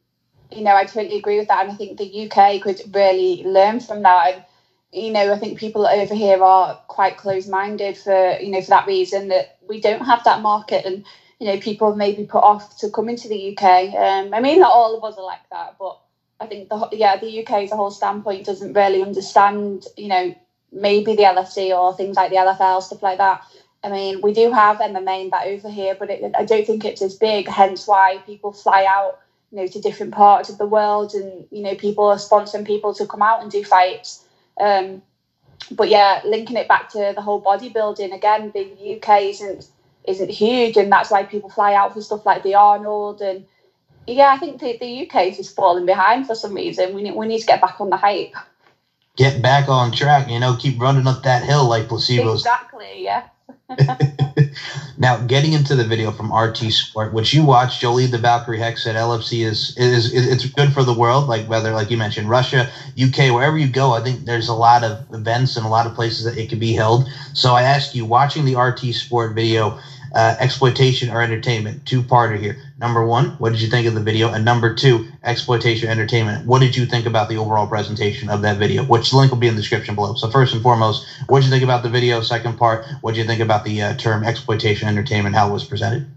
you 0.52 0.64
know, 0.64 0.76
I 0.76 0.84
totally 0.84 1.18
agree 1.18 1.40
with 1.40 1.48
that. 1.48 1.64
And 1.64 1.72
I 1.72 1.76
think 1.76 1.98
the 1.98 2.30
UK 2.30 2.62
could 2.62 2.82
really 2.94 3.44
learn 3.46 3.80
from 3.80 4.04
that. 4.04 4.34
And, 4.34 4.44
you 4.92 5.12
know, 5.12 5.32
I 5.32 5.38
think 5.38 5.58
people 5.60 5.88
over 5.88 6.16
here 6.16 6.44
are 6.44 6.76
quite 6.88 7.18
close-minded 7.18 7.98
for 7.98 8.38
you 8.40 8.52
know 8.52 8.62
for 8.62 8.72
that 8.72 8.88
reason 8.88 9.30
that 9.30 9.48
we 9.68 9.80
don't 9.80 10.06
have 10.06 10.24
that 10.26 10.42
market, 10.42 10.86
and 10.86 11.06
you 11.40 11.48
know, 11.48 11.58
people 11.58 11.96
maybe 11.96 12.26
put 12.26 12.44
off 12.44 12.78
to 12.78 12.90
come 12.90 13.10
into 13.10 13.28
the 13.28 13.56
UK. 13.58 13.94
Um, 13.96 14.34
I 14.34 14.42
mean, 14.42 14.60
not 14.60 14.72
all 14.74 14.96
of 14.96 15.04
us 15.04 15.18
are 15.18 15.26
like 15.26 15.42
that, 15.52 15.76
but 15.80 15.98
I 16.40 16.48
think 16.48 16.70
the 16.70 16.88
yeah 16.92 17.18
the 17.18 17.42
UK 17.42 17.52
as 17.64 17.72
a 17.72 17.76
whole 17.76 17.92
standpoint 17.92 18.46
doesn't 18.46 18.74
really 18.74 19.02
understand, 19.02 19.86
you 19.98 20.08
know, 20.08 20.36
maybe 20.72 21.16
the 21.16 21.24
LFC 21.24 21.76
or 21.76 21.94
things 21.94 22.16
like 22.16 22.30
the 22.30 22.38
LFL 22.38 22.84
stuff 22.84 23.02
like 23.02 23.18
that. 23.18 23.42
I 23.84 23.90
mean, 23.90 24.22
we 24.22 24.34
do 24.34 24.52
have 24.52 24.80
MMA 24.80 25.24
and 25.24 25.32
that 25.32 25.48
over 25.48 25.70
here, 25.70 25.96
but 25.96 26.10
it, 26.12 26.32
I 26.36 26.44
don't 26.46 26.66
think 26.68 26.86
it's 26.86 27.02
as 27.02 27.16
big. 27.16 27.48
Hence, 27.48 27.88
why 27.88 28.22
people 28.26 28.52
fly 28.52 28.86
out, 28.86 29.18
you 29.52 29.60
know, 29.60 29.68
to 29.68 29.82
different 29.82 30.14
parts 30.14 30.50
of 30.50 30.58
the 30.60 30.68
world, 30.68 31.14
and 31.16 31.48
you 31.50 31.64
know, 31.64 31.76
people 31.76 32.06
are 32.06 32.18
sponsoring 32.18 32.68
people 32.68 32.94
to 32.96 33.08
come 33.08 33.24
out 33.24 33.42
and 33.42 33.50
do 33.50 33.64
fights. 33.64 34.21
Um, 34.60 35.02
but 35.72 35.90
yeah, 35.90 36.22
linking 36.26 36.58
it 36.58 36.68
back 36.68 36.90
to 36.90 37.14
the 37.16 37.22
whole 37.22 37.42
bodybuilding 37.42 38.14
again, 38.14 38.52
the 38.54 38.98
UK 38.98 39.22
isn't 39.24 39.68
isn't 40.06 40.30
huge, 40.30 40.78
and 40.78 40.92
that's 40.92 41.12
why 41.12 41.24
people 41.24 41.50
fly 41.50 41.74
out 41.74 41.94
for 41.94 42.02
stuff 42.02 42.26
like 42.26 42.44
the 42.44 42.56
Arnold 42.56 43.22
and 43.22 43.46
yeah, 44.08 44.32
I 44.34 44.38
think 44.38 44.60
the, 44.60 44.78
the 44.78 45.08
UK 45.08 45.28
is 45.28 45.38
just 45.38 45.56
falling 45.56 45.86
behind 45.86 46.28
for 46.28 46.36
some 46.36 46.54
reason. 46.54 46.94
We 46.96 47.04
need 47.04 47.16
we 47.16 47.28
need 47.28 47.40
to 47.40 47.46
get 47.46 47.62
back 47.62 47.80
on 47.80 47.90
the 47.90 47.98
hype. 47.98 48.34
Get 49.16 49.42
back 49.42 49.70
on 49.70 49.92
track, 49.92 50.30
you 50.30 50.40
know, 50.40 50.56
keep 50.56 50.82
running 50.82 51.08
up 51.08 51.24
that 51.24 51.44
hill 51.44 51.68
like 51.68 51.88
placebos. 51.88 52.36
Exactly, 52.36 53.04
yeah. 53.04 53.28
now, 55.02 55.18
getting 55.18 55.54
into 55.54 55.74
the 55.74 55.84
video 55.84 56.12
from 56.12 56.32
RT 56.32 56.58
Sport, 56.72 57.12
which 57.12 57.34
you 57.34 57.44
watched, 57.44 57.82
Jolie 57.82 58.06
the 58.06 58.20
Valkyrie 58.20 58.60
Hex 58.60 58.84
said 58.84 58.96
LFC 58.96 59.44
is, 59.44 59.76
is, 59.76 60.14
is 60.14 60.32
it's 60.32 60.46
good 60.46 60.72
for 60.72 60.84
the 60.84 60.94
world. 60.94 61.28
Like 61.28 61.48
whether, 61.48 61.72
like 61.72 61.90
you 61.90 61.98
mentioned, 61.98 62.30
Russia, 62.30 62.70
UK, 63.02 63.34
wherever 63.34 63.58
you 63.58 63.68
go, 63.68 63.94
I 63.94 64.04
think 64.04 64.26
there's 64.26 64.48
a 64.48 64.54
lot 64.54 64.84
of 64.84 65.00
events 65.12 65.58
and 65.58 65.66
a 65.66 65.70
lot 65.70 65.88
of 65.88 65.96
places 65.96 66.26
that 66.26 66.38
it 66.38 66.50
can 66.50 66.60
be 66.60 66.74
held. 66.74 67.10
So 67.34 67.56
I 67.56 67.64
ask 67.64 67.96
you, 67.96 68.06
watching 68.06 68.46
the 68.46 68.56
RT 68.56 68.94
Sport 68.94 69.34
video, 69.34 69.80
uh, 70.14 70.36
exploitation 70.40 71.10
or 71.10 71.20
entertainment, 71.20 71.84
two 71.88 72.04
parter 72.04 72.38
here. 72.38 72.60
Number 72.82 73.06
one, 73.06 73.30
what 73.38 73.52
did 73.52 73.62
you 73.62 73.70
think 73.70 73.86
of 73.86 73.94
the 73.94 74.02
video? 74.02 74.34
And 74.34 74.44
number 74.44 74.74
two, 74.74 75.08
exploitation 75.24 75.88
entertainment. 75.88 76.48
What 76.48 76.62
did 76.62 76.76
you 76.76 76.88
think 76.88 77.06
about 77.06 77.30
the 77.30 77.38
overall 77.38 77.68
presentation 77.68 78.28
of 78.28 78.42
that 78.42 78.58
video? 78.58 78.84
Which 78.84 79.14
link 79.14 79.32
will 79.32 79.38
be 79.38 79.48
in 79.48 79.54
the 79.54 79.62
description 79.62 79.94
below. 79.94 80.16
So 80.16 80.32
first 80.32 80.56
and 80.56 80.64
foremost, 80.64 81.06
what 81.28 81.42
did 81.42 81.46
you 81.46 81.52
think 81.52 81.64
about 81.64 81.84
the 81.84 81.90
video? 81.90 82.22
Second 82.22 82.58
part, 82.58 82.84
what 83.02 83.14
did 83.14 83.22
you 83.22 83.28
think 83.28 83.40
about 83.40 83.66
the 83.66 83.84
uh, 83.84 83.96
term 83.98 84.24
exploitation 84.24 84.88
entertainment? 84.88 85.36
How 85.36 85.50
it 85.50 85.54
was 85.54 85.64
presented? 85.64 86.10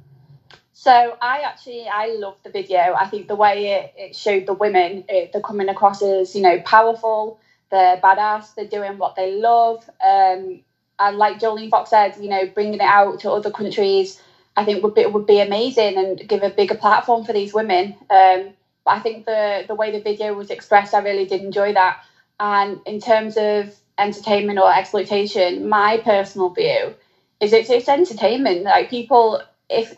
So 0.73 1.19
I 1.21 1.41
actually 1.41 1.87
I 1.87 2.17
loved 2.19 2.45
the 2.45 2.51
video. 2.51 2.95
I 2.99 3.09
think 3.09 3.29
the 3.29 3.37
way 3.37 3.67
it, 3.73 3.93
it 3.99 4.17
showed 4.17 4.47
the 4.47 4.55
women, 4.55 5.05
it, 5.07 5.33
they're 5.33 5.43
coming 5.43 5.69
across 5.69 6.01
as 6.01 6.35
you 6.35 6.41
know 6.41 6.61
powerful, 6.63 7.41
they're 7.71 7.99
badass, 7.99 8.55
they're 8.55 8.67
doing 8.67 8.97
what 8.97 9.17
they 9.17 9.35
love. 9.35 9.85
Um, 10.03 10.61
and 10.99 11.19
like 11.19 11.41
Jolene 11.41 11.69
Fox 11.69 11.91
said, 11.91 12.17
you 12.19 12.31
know, 12.31 12.47
bringing 12.47 12.75
it 12.75 12.81
out 12.81 13.21
to 13.21 13.31
other 13.31 13.51
countries 13.51 14.19
I 14.57 14.65
think 14.65 14.83
would 14.83 14.95
be 14.95 15.07
would 15.07 15.27
be 15.27 15.41
amazing 15.41 15.97
and 15.97 16.29
give 16.29 16.43
a 16.43 16.51
bigger 16.51 16.77
platform 16.77 17.25
for 17.25 17.33
these 17.33 17.53
women. 17.53 17.97
Um, 18.11 18.55
but 18.85 18.93
I 18.93 19.01
think 19.01 19.27
the 19.27 19.65
the 19.67 19.75
way 19.75 19.91
the 19.91 20.01
video 20.01 20.35
was 20.35 20.51
expressed, 20.51 20.95
I 20.95 21.01
really 21.01 21.27
did 21.27 21.43
enjoy 21.43 21.73
that. 21.75 22.01
And 22.39 22.81
in 22.87 23.01
terms 23.01 23.37
of 23.37 23.75
entertainment 23.99 24.59
or 24.59 24.73
exploitation, 24.73 25.69
my 25.69 25.99
personal 26.05 26.51
view 26.51 26.95
is 27.41 27.53
it's 27.53 27.71
it's 27.71 27.89
entertainment. 27.89 28.63
Like 28.63 28.91
people, 28.91 29.43
if 29.69 29.95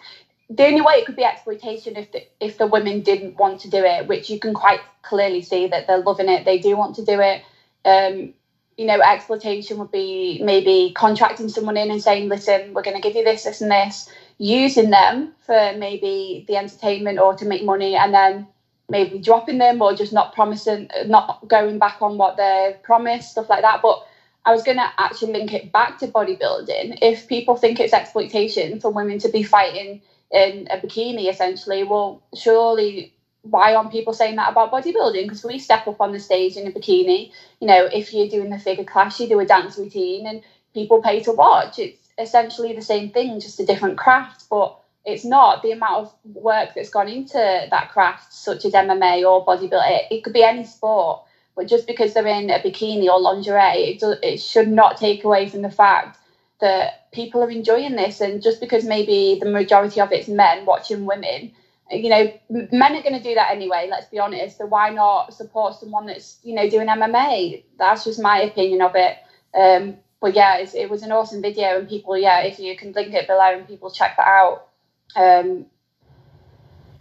the 0.49 0.67
only 0.67 0.81
way 0.81 0.95
it 0.95 1.07
could 1.07 1.17
be 1.17 1.25
exploitation 1.25 1.97
if 1.97 2.13
the, 2.13 2.23
if 2.41 2.57
the 2.57 2.67
women 2.67 3.01
didn't 3.01 3.37
want 3.37 3.61
to 3.61 3.71
do 3.71 3.85
it, 3.85 4.07
which 4.07 4.31
you 4.31 4.39
can 4.39 4.55
quite 4.55 4.81
clearly 5.03 5.43
see 5.43 5.67
that 5.67 5.87
they're 5.87 5.99
loving 5.99 6.29
it, 6.29 6.45
they 6.45 6.59
do 6.59 6.77
want 6.77 6.97
to 6.97 7.05
do 7.05 7.21
it. 7.21 7.43
Um, 7.85 8.33
you 8.77 8.87
know, 8.87 9.01
exploitation 9.01 9.79
would 9.79 9.91
be 9.91 10.41
maybe 10.43 10.93
contracting 10.95 11.49
someone 11.49 11.77
in 11.77 11.91
and 11.91 12.03
saying, 12.03 12.29
"Listen, 12.29 12.75
we're 12.75 12.83
going 12.83 13.01
to 13.01 13.03
give 13.03 13.17
you 13.17 13.25
this, 13.25 13.45
this, 13.45 13.61
and 13.61 13.71
this." 13.71 14.09
Using 14.39 14.91
them 14.91 15.33
for 15.47 15.73
maybe 15.77 16.45
the 16.49 16.57
entertainment 16.57 17.19
or 17.19 17.35
to 17.35 17.47
make 17.47 17.65
money 17.65 17.95
and 17.95 18.13
then 18.13 18.47
maybe 18.89 19.19
dropping 19.19 19.59
them 19.59 19.81
or 19.83 19.95
just 19.95 20.13
not 20.13 20.35
promising 20.35 20.89
not 21.07 21.47
going 21.49 21.79
back 21.79 22.01
on 22.01 22.19
what 22.19 22.37
they 22.37 22.77
promised 22.83 23.33
stuff 23.33 23.49
like 23.49 23.63
that. 23.63 23.81
But 23.83 24.07
i 24.45 24.53
was 24.53 24.63
going 24.63 24.77
to 24.77 24.89
actually 24.99 25.33
link 25.33 25.53
it 25.53 25.73
back 25.73 25.99
to 25.99 26.07
bodybuilding. 26.09 26.99
If 27.03 27.27
people 27.27 27.57
think 27.57 27.81
it's 27.81 27.93
exploitation 27.93 28.81
for 28.81 28.91
women 28.91 29.19
to 29.21 29.29
be 29.29 29.43
fighting 29.43 30.03
in 30.31 30.69
a 30.71 30.79
bikini 30.79 31.29
essentially 31.31 31.85
well 31.85 32.23
surely 32.35 33.13
why 33.43 33.75
aren't 33.75 33.93
people 33.93 34.13
saying 34.13 34.37
that 34.37 34.51
about 34.51 34.73
bodybuilding? 34.73 35.23
Because 35.23 35.45
we 35.45 35.59
step 35.59 35.87
up 35.87 36.01
on 36.01 36.13
the 36.13 36.19
stage 36.19 36.57
in 36.57 36.67
a 36.67 36.73
bikini. 36.73 37.33
You 37.61 37.69
know 37.69 37.87
if 37.87 38.13
you're 38.13 38.29
doing 38.29 38.51
the 38.51 38.59
figure 38.59 38.85
class 38.85 39.19
you 39.19 39.29
do 39.29 39.41
a 39.41 39.47
dance 39.47 39.79
routine 39.79 40.27
and 40.27 40.43
people 40.75 41.03
pay 41.03 41.23
to 41.23 41.33
watch. 41.33 41.79
It's 41.79 42.06
essentially 42.19 42.75
the 42.75 42.83
same 42.83 43.11
thing, 43.11 43.41
just 43.41 43.61
a 43.61 43.67
different 43.67 43.99
craft, 43.99 44.45
but 44.49 44.79
it's 45.05 45.25
not 45.25 45.63
the 45.63 45.73
amount 45.73 46.07
of 46.07 46.15
work 46.25 46.71
that's 46.75 46.91
gone 46.91 47.09
into 47.09 47.39
that 47.71 47.91
craft, 47.93 48.33
such 48.33 48.65
as 48.65 48.73
MMA 48.73 49.25
or 49.25 49.45
bodybuilding. 49.47 49.91
It, 49.91 50.07
it 50.11 50.25
could 50.25 50.33
be 50.33 50.43
any 50.43 50.65
sport, 50.65 51.23
but 51.55 51.69
just 51.69 51.87
because 51.87 52.13
they're 52.13 52.27
in 52.27 52.51
a 52.51 52.59
bikini 52.59 53.07
or 53.09 53.21
lingerie, 53.21 53.91
it, 53.91 54.01
do, 54.01 54.15
it 54.23 54.41
should 54.41 54.69
not 54.69 54.97
take 54.97 55.25
away 55.25 55.49
from 55.49 55.63
the 55.63 55.71
fact 55.71 56.19
that 56.61 57.11
people 57.13 57.43
are 57.43 57.51
enjoying 57.51 57.97
this. 57.97 58.21
And 58.21 58.43
just 58.43 58.61
because 58.61 58.85
maybe 58.85 59.39
the 59.41 59.51
majority 59.51 60.01
of 60.01 60.11
it's 60.13 60.29
men 60.29 60.67
watching 60.67 61.07
women, 61.07 61.53
you 61.91 62.11
know, 62.11 62.33
men 62.51 62.97
are 62.97 63.03
going 63.03 63.17
to 63.17 63.23
do 63.23 63.35
that 63.35 63.53
anyway. 63.53 63.89
Let's 63.91 64.07
be 64.07 64.19
honest. 64.19 64.59
So 64.59 64.67
why 64.67 64.91
not 64.91 65.33
support 65.35 65.75
someone 65.77 66.07
that's 66.07 66.39
you 66.43 66.55
know 66.55 66.69
doing 66.69 66.89
MMA? 66.89 67.63
That's 67.79 68.05
just 68.05 68.21
my 68.21 68.41
opinion 68.41 68.83
of 68.83 68.93
it. 68.95 69.17
Um, 69.55 69.97
but 70.27 70.35
yeah, 70.35 70.59
it 70.59 70.91
was 70.91 71.05
an 71.05 71.13
awesome 71.13 71.41
video, 71.41 71.79
and 71.79 71.89
people, 71.89 72.19
yeah, 72.19 72.41
if 72.41 72.59
you 72.59 72.77
can 72.77 72.91
link 72.91 73.15
it 73.15 73.29
below 73.29 73.57
and 73.57 73.69
people 73.69 73.93
check 73.93 74.17
that 74.17 74.27
out. 74.27 74.67
Um, 75.15 75.67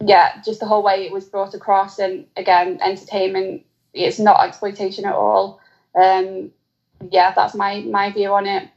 yeah, 0.00 0.40
just 0.44 0.60
the 0.60 0.66
whole 0.66 0.84
way 0.84 1.04
it 1.04 1.10
was 1.10 1.24
brought 1.24 1.52
across, 1.52 1.98
and 1.98 2.26
again, 2.36 2.78
entertainment. 2.80 3.66
It's 3.92 4.20
not 4.20 4.44
exploitation 4.44 5.06
at 5.06 5.14
all. 5.16 5.58
Um, 6.00 6.52
yeah, 7.10 7.32
that's 7.34 7.56
my 7.56 7.80
my 7.80 8.12
view 8.12 8.32
on 8.32 8.46
it. 8.46 8.68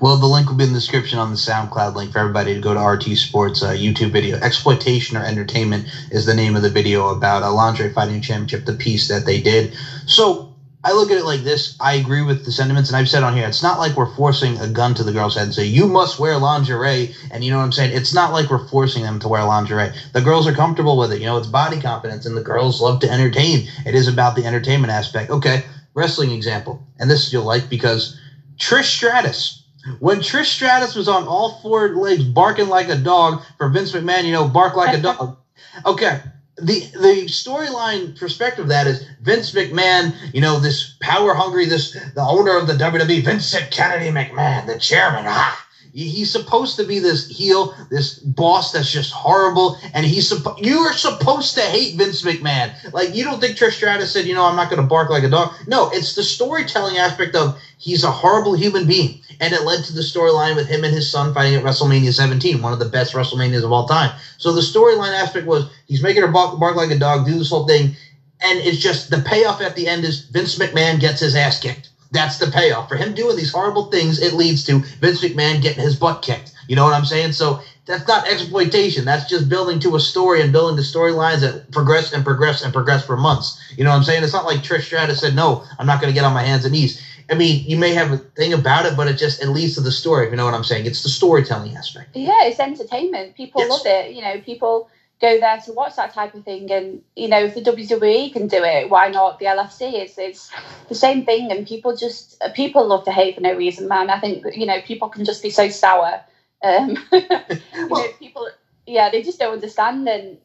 Well, 0.00 0.16
the 0.16 0.26
link 0.26 0.48
will 0.48 0.56
be 0.56 0.64
in 0.64 0.72
the 0.72 0.80
description 0.80 1.20
on 1.20 1.30
the 1.30 1.36
SoundCloud 1.36 1.94
link 1.94 2.12
for 2.12 2.18
everybody 2.18 2.54
to 2.54 2.60
go 2.60 2.74
to 2.74 2.80
RT 2.80 3.16
Sports 3.16 3.62
uh, 3.62 3.70
YouTube 3.70 4.10
video. 4.10 4.38
Exploitation 4.38 5.16
or 5.16 5.24
Entertainment 5.24 5.86
is 6.10 6.26
the 6.26 6.34
name 6.34 6.56
of 6.56 6.62
the 6.62 6.70
video 6.70 7.10
about 7.10 7.44
a 7.44 7.50
lingerie 7.50 7.92
fighting 7.92 8.20
championship, 8.20 8.64
the 8.64 8.74
piece 8.74 9.06
that 9.06 9.24
they 9.24 9.40
did. 9.40 9.76
So 10.06 10.53
I 10.84 10.92
look 10.92 11.10
at 11.10 11.18
it 11.18 11.24
like 11.24 11.42
this. 11.42 11.76
I 11.80 11.94
agree 11.94 12.22
with 12.22 12.44
the 12.44 12.52
sentiments, 12.52 12.90
and 12.90 12.96
I've 12.96 13.08
said 13.08 13.24
on 13.24 13.34
here, 13.34 13.46
it's 13.46 13.62
not 13.62 13.78
like 13.78 13.96
we're 13.96 14.06
forcing 14.06 14.58
a 14.58 14.68
gun 14.68 14.94
to 14.96 15.04
the 15.04 15.12
girl's 15.12 15.34
head 15.34 15.44
and 15.44 15.54
say, 15.54 15.64
you 15.64 15.88
must 15.88 16.18
wear 16.18 16.38
lingerie. 16.38 17.10
And 17.30 17.44
you 17.44 17.50
know 17.50 17.58
what 17.58 17.64
I'm 17.64 17.72
saying? 17.72 17.92
It's 17.92 18.14
not 18.14 18.32
like 18.32 18.50
we're 18.50 18.58
forcing 18.58 19.02
them 19.02 19.18
to 19.20 19.28
wear 19.28 19.44
lingerie. 19.44 19.90
The 20.12 20.22
girls 20.22 20.46
are 20.46 20.52
comfortable 20.52 20.98
with 20.98 21.12
it. 21.12 21.20
You 21.20 21.26
know, 21.26 21.38
it's 21.38 21.48
body 21.48 21.78
confidence, 21.78 22.26
and 22.26 22.36
the 22.36 22.42
girls 22.42 22.80
love 22.80 23.00
to 23.00 23.10
entertain. 23.10 23.64
It 23.86 23.94
is 23.96 24.08
about 24.08 24.36
the 24.36 24.46
entertainment 24.46 24.92
aspect. 24.92 25.30
Okay, 25.30 25.62
wrestling 25.94 26.32
example. 26.32 26.78
And 26.98 27.10
this 27.10 27.32
you'll 27.32 27.44
like 27.44 27.68
because 27.68 28.10
Trish 28.58 28.84
Stratus. 28.84 29.54
When 30.00 30.20
Trish 30.20 30.46
Stratus 30.46 30.94
was 30.94 31.08
on 31.08 31.24
all 31.24 31.50
four 31.50 31.88
legs 31.90 32.24
barking 32.24 32.68
like 32.68 32.88
a 32.88 32.96
dog 32.96 33.40
for 33.58 33.68
Vince 33.68 33.92
McMahon, 33.92 34.24
you 34.24 34.32
know, 34.32 34.44
bark 34.44 34.76
like 34.76 34.94
a 34.94 34.98
dog. 34.98 35.32
Okay, 35.86 36.18
the 36.56 36.80
the 36.92 37.24
storyline 37.26 38.18
perspective 38.18 38.64
of 38.64 38.68
that 38.68 38.86
is 38.86 39.04
Vince 39.20 39.52
McMahon, 39.52 40.14
you 40.32 40.40
know, 40.40 40.58
this 40.58 40.94
power 41.00 41.34
hungry, 41.34 41.66
this 41.66 41.92
the 41.92 42.22
owner 42.22 42.56
of 42.56 42.66
the 42.66 42.74
WWE, 42.74 43.24
Vincent 43.24 43.70
Kennedy 43.70 44.10
McMahon, 44.10 44.66
the 44.66 44.78
chairman. 44.78 45.24
Ah, 45.26 45.63
he's 45.94 46.30
supposed 46.30 46.76
to 46.76 46.84
be 46.84 46.98
this 46.98 47.28
heel, 47.28 47.74
this 47.88 48.18
boss 48.18 48.72
that's 48.72 48.90
just 48.90 49.12
horrible, 49.12 49.78
and 49.94 50.04
he's 50.04 50.28
supposed 50.28 50.64
you 50.64 50.78
are 50.80 50.92
supposed 50.92 51.54
to 51.54 51.62
hate 51.62 51.96
Vince 51.96 52.22
McMahon. 52.22 52.74
Like 52.92 53.14
you 53.14 53.24
don't 53.24 53.40
think 53.40 53.56
Trish 53.56 53.72
Stratus 53.72 54.12
said, 54.12 54.26
you 54.26 54.34
know, 54.34 54.44
I'm 54.44 54.56
not 54.56 54.70
going 54.70 54.82
to 54.82 54.88
bark 54.88 55.10
like 55.10 55.22
a 55.22 55.30
dog. 55.30 55.54
No, 55.66 55.90
it's 55.92 56.14
the 56.14 56.22
storytelling 56.22 56.98
aspect 56.98 57.36
of 57.36 57.58
he's 57.78 58.04
a 58.04 58.10
horrible 58.10 58.54
human 58.54 58.86
being 58.86 59.20
and 59.40 59.52
it 59.52 59.62
led 59.62 59.84
to 59.84 59.92
the 59.92 60.00
storyline 60.00 60.56
with 60.56 60.68
him 60.68 60.84
and 60.84 60.94
his 60.94 61.10
son 61.10 61.34
fighting 61.34 61.54
at 61.54 61.64
WrestleMania 61.64 62.12
17, 62.12 62.62
one 62.62 62.72
of 62.72 62.78
the 62.78 62.88
best 62.88 63.14
WrestleManias 63.14 63.64
of 63.64 63.72
all 63.72 63.86
time. 63.86 64.14
So 64.38 64.52
the 64.52 64.60
storyline 64.60 65.12
aspect 65.12 65.46
was 65.46 65.70
he's 65.86 66.02
making 66.02 66.22
her 66.22 66.28
bark, 66.30 66.58
bark 66.58 66.76
like 66.76 66.90
a 66.90 66.98
dog, 66.98 67.26
do 67.26 67.38
this 67.38 67.50
whole 67.50 67.66
thing, 67.66 67.96
and 68.40 68.58
it's 68.60 68.78
just 68.78 69.10
the 69.10 69.22
payoff 69.22 69.60
at 69.60 69.76
the 69.76 69.88
end 69.88 70.04
is 70.04 70.26
Vince 70.26 70.58
McMahon 70.58 71.00
gets 71.00 71.20
his 71.20 71.34
ass 71.34 71.60
kicked. 71.60 71.90
That's 72.14 72.38
the 72.38 72.46
payoff 72.46 72.88
for 72.88 72.96
him 72.96 73.14
doing 73.14 73.36
these 73.36 73.52
horrible 73.52 73.90
things. 73.90 74.20
It 74.20 74.34
leads 74.34 74.64
to 74.64 74.78
Vince 74.78 75.22
McMahon 75.22 75.60
getting 75.60 75.82
his 75.82 75.96
butt 75.96 76.22
kicked. 76.22 76.52
You 76.68 76.76
know 76.76 76.84
what 76.84 76.94
I'm 76.94 77.04
saying? 77.04 77.32
So 77.32 77.60
that's 77.86 78.08
not 78.08 78.26
exploitation. 78.26 79.04
That's 79.04 79.28
just 79.28 79.48
building 79.48 79.80
to 79.80 79.96
a 79.96 80.00
story 80.00 80.40
and 80.40 80.52
building 80.52 80.76
the 80.76 80.82
storylines 80.82 81.40
that 81.40 81.70
progress 81.70 82.12
and 82.12 82.24
progress 82.24 82.62
and 82.62 82.72
progress 82.72 83.04
for 83.04 83.16
months. 83.16 83.60
You 83.76 83.84
know 83.84 83.90
what 83.90 83.96
I'm 83.96 84.04
saying? 84.04 84.24
It's 84.24 84.32
not 84.32 84.46
like 84.46 84.60
Trish 84.60 84.82
Stratus 84.82 85.20
said, 85.20 85.34
"No, 85.34 85.64
I'm 85.78 85.86
not 85.86 86.00
going 86.00 86.12
to 86.12 86.14
get 86.14 86.24
on 86.24 86.32
my 86.32 86.42
hands 86.42 86.64
and 86.64 86.72
knees." 86.72 87.02
I 87.30 87.34
mean, 87.34 87.64
you 87.66 87.76
may 87.76 87.94
have 87.94 88.12
a 88.12 88.18
thing 88.18 88.52
about 88.52 88.86
it, 88.86 88.96
but 88.96 89.08
it 89.08 89.14
just 89.14 89.42
it 89.42 89.48
leads 89.48 89.74
to 89.74 89.80
the 89.80 89.92
story. 89.92 90.26
If 90.26 90.30
you 90.30 90.36
know 90.36 90.44
what 90.44 90.54
I'm 90.54 90.64
saying, 90.64 90.86
it's 90.86 91.02
the 91.02 91.08
storytelling 91.08 91.76
aspect. 91.76 92.16
Yeah, 92.16 92.44
it's 92.44 92.60
entertainment. 92.60 93.34
People 93.34 93.62
yes. 93.62 93.70
love 93.70 93.86
it. 93.86 94.12
You 94.12 94.22
know, 94.22 94.40
people 94.40 94.88
go 95.20 95.40
there 95.40 95.58
to 95.60 95.72
watch 95.72 95.96
that 95.96 96.12
type 96.12 96.34
of 96.34 96.44
thing, 96.44 96.70
and 96.70 97.02
you 97.16 97.28
know, 97.28 97.44
if 97.44 97.54
the 97.54 97.62
WWE 97.62 98.32
can 98.32 98.48
do 98.48 98.62
it, 98.62 98.90
why 98.90 99.08
not 99.08 99.38
the 99.38 99.46
LFC? 99.46 99.94
It's 99.94 100.18
it's 100.18 100.50
the 100.88 100.94
same 100.94 101.24
thing, 101.24 101.50
and 101.50 101.66
people 101.66 101.96
just 101.96 102.42
people 102.54 102.86
love 102.86 103.04
to 103.04 103.12
hate 103.12 103.34
for 103.34 103.40
no 103.40 103.54
reason, 103.54 103.88
man. 103.88 104.10
I 104.10 104.20
think 104.20 104.44
you 104.54 104.66
know 104.66 104.80
people 104.82 105.08
can 105.08 105.24
just 105.24 105.42
be 105.42 105.50
so 105.50 105.68
sour. 105.68 106.20
Um, 106.62 106.96
you 107.12 107.88
know, 107.88 108.08
people, 108.18 108.48
yeah, 108.86 109.10
they 109.10 109.22
just 109.22 109.38
don't 109.38 109.54
understand, 109.54 110.08
and 110.08 110.38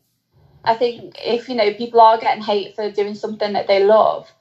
I 0.64 0.76
think 0.76 1.16
if 1.24 1.50
you 1.50 1.56
know 1.56 1.74
people 1.74 2.02
are 2.02 2.18
getting 2.18 2.44
hate 2.44 2.76
for 2.76 2.92
doing 2.92 3.16
something 3.16 3.54
that 3.54 3.68
they 3.68 3.84
love 3.84 4.32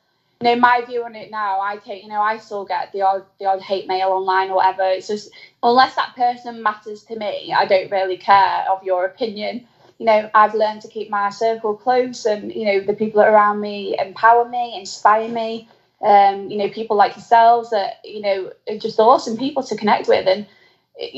you 0.41 0.49
know, 0.49 0.57
my 0.57 0.83
view 0.87 1.05
on 1.05 1.17
it 1.17 1.31
now, 1.31 1.61
I 1.61 1.79
take, 1.79 2.05
you 2.05 2.09
know, 2.09 2.21
I 2.21 2.39
still 2.39 2.65
get 2.65 2.93
the 2.93 3.03
odd, 3.03 3.25
the 3.41 3.47
odd 3.47 3.61
hate 3.61 3.89
mail 3.89 4.11
online 4.11 4.51
or 4.51 4.57
whatever. 4.57 4.85
It's 4.85 5.09
just, 5.09 5.31
unless 5.63 5.97
that 5.97 6.15
person 6.15 6.63
matters 6.63 7.03
to 7.05 7.17
me, 7.17 7.53
I 7.53 7.67
don't 7.67 7.91
really 7.91 8.17
care 8.17 8.65
of 8.71 8.85
your 8.85 9.05
opinion. 9.05 9.67
You 9.99 10.07
know, 10.07 10.29
I've 10.35 10.55
learned 10.55 10.83
to 10.83 10.89
keep 10.89 11.11
my 11.11 11.31
circle 11.31 11.75
close 11.75 12.25
and, 12.25 12.53
you 12.53 12.65
know, 12.65 12.81
the 12.81 12.95
people 12.95 13.21
around 13.21 13.61
me 13.61 13.95
empower 13.99 14.45
me, 14.45 14.77
inspire 14.77 15.29
me. 15.29 15.67
Um, 16.01 16.49
you 16.49 16.57
know, 16.57 16.69
people 16.69 16.97
like 16.97 17.17
yourselves 17.17 17.71
that, 17.71 17.97
you 18.05 18.21
know, 18.21 18.51
are 18.69 18.77
just 18.77 19.01
awesome 19.01 19.37
people 19.37 19.63
to 19.65 19.77
connect 19.77 20.07
with. 20.07 20.27
And 20.29 20.45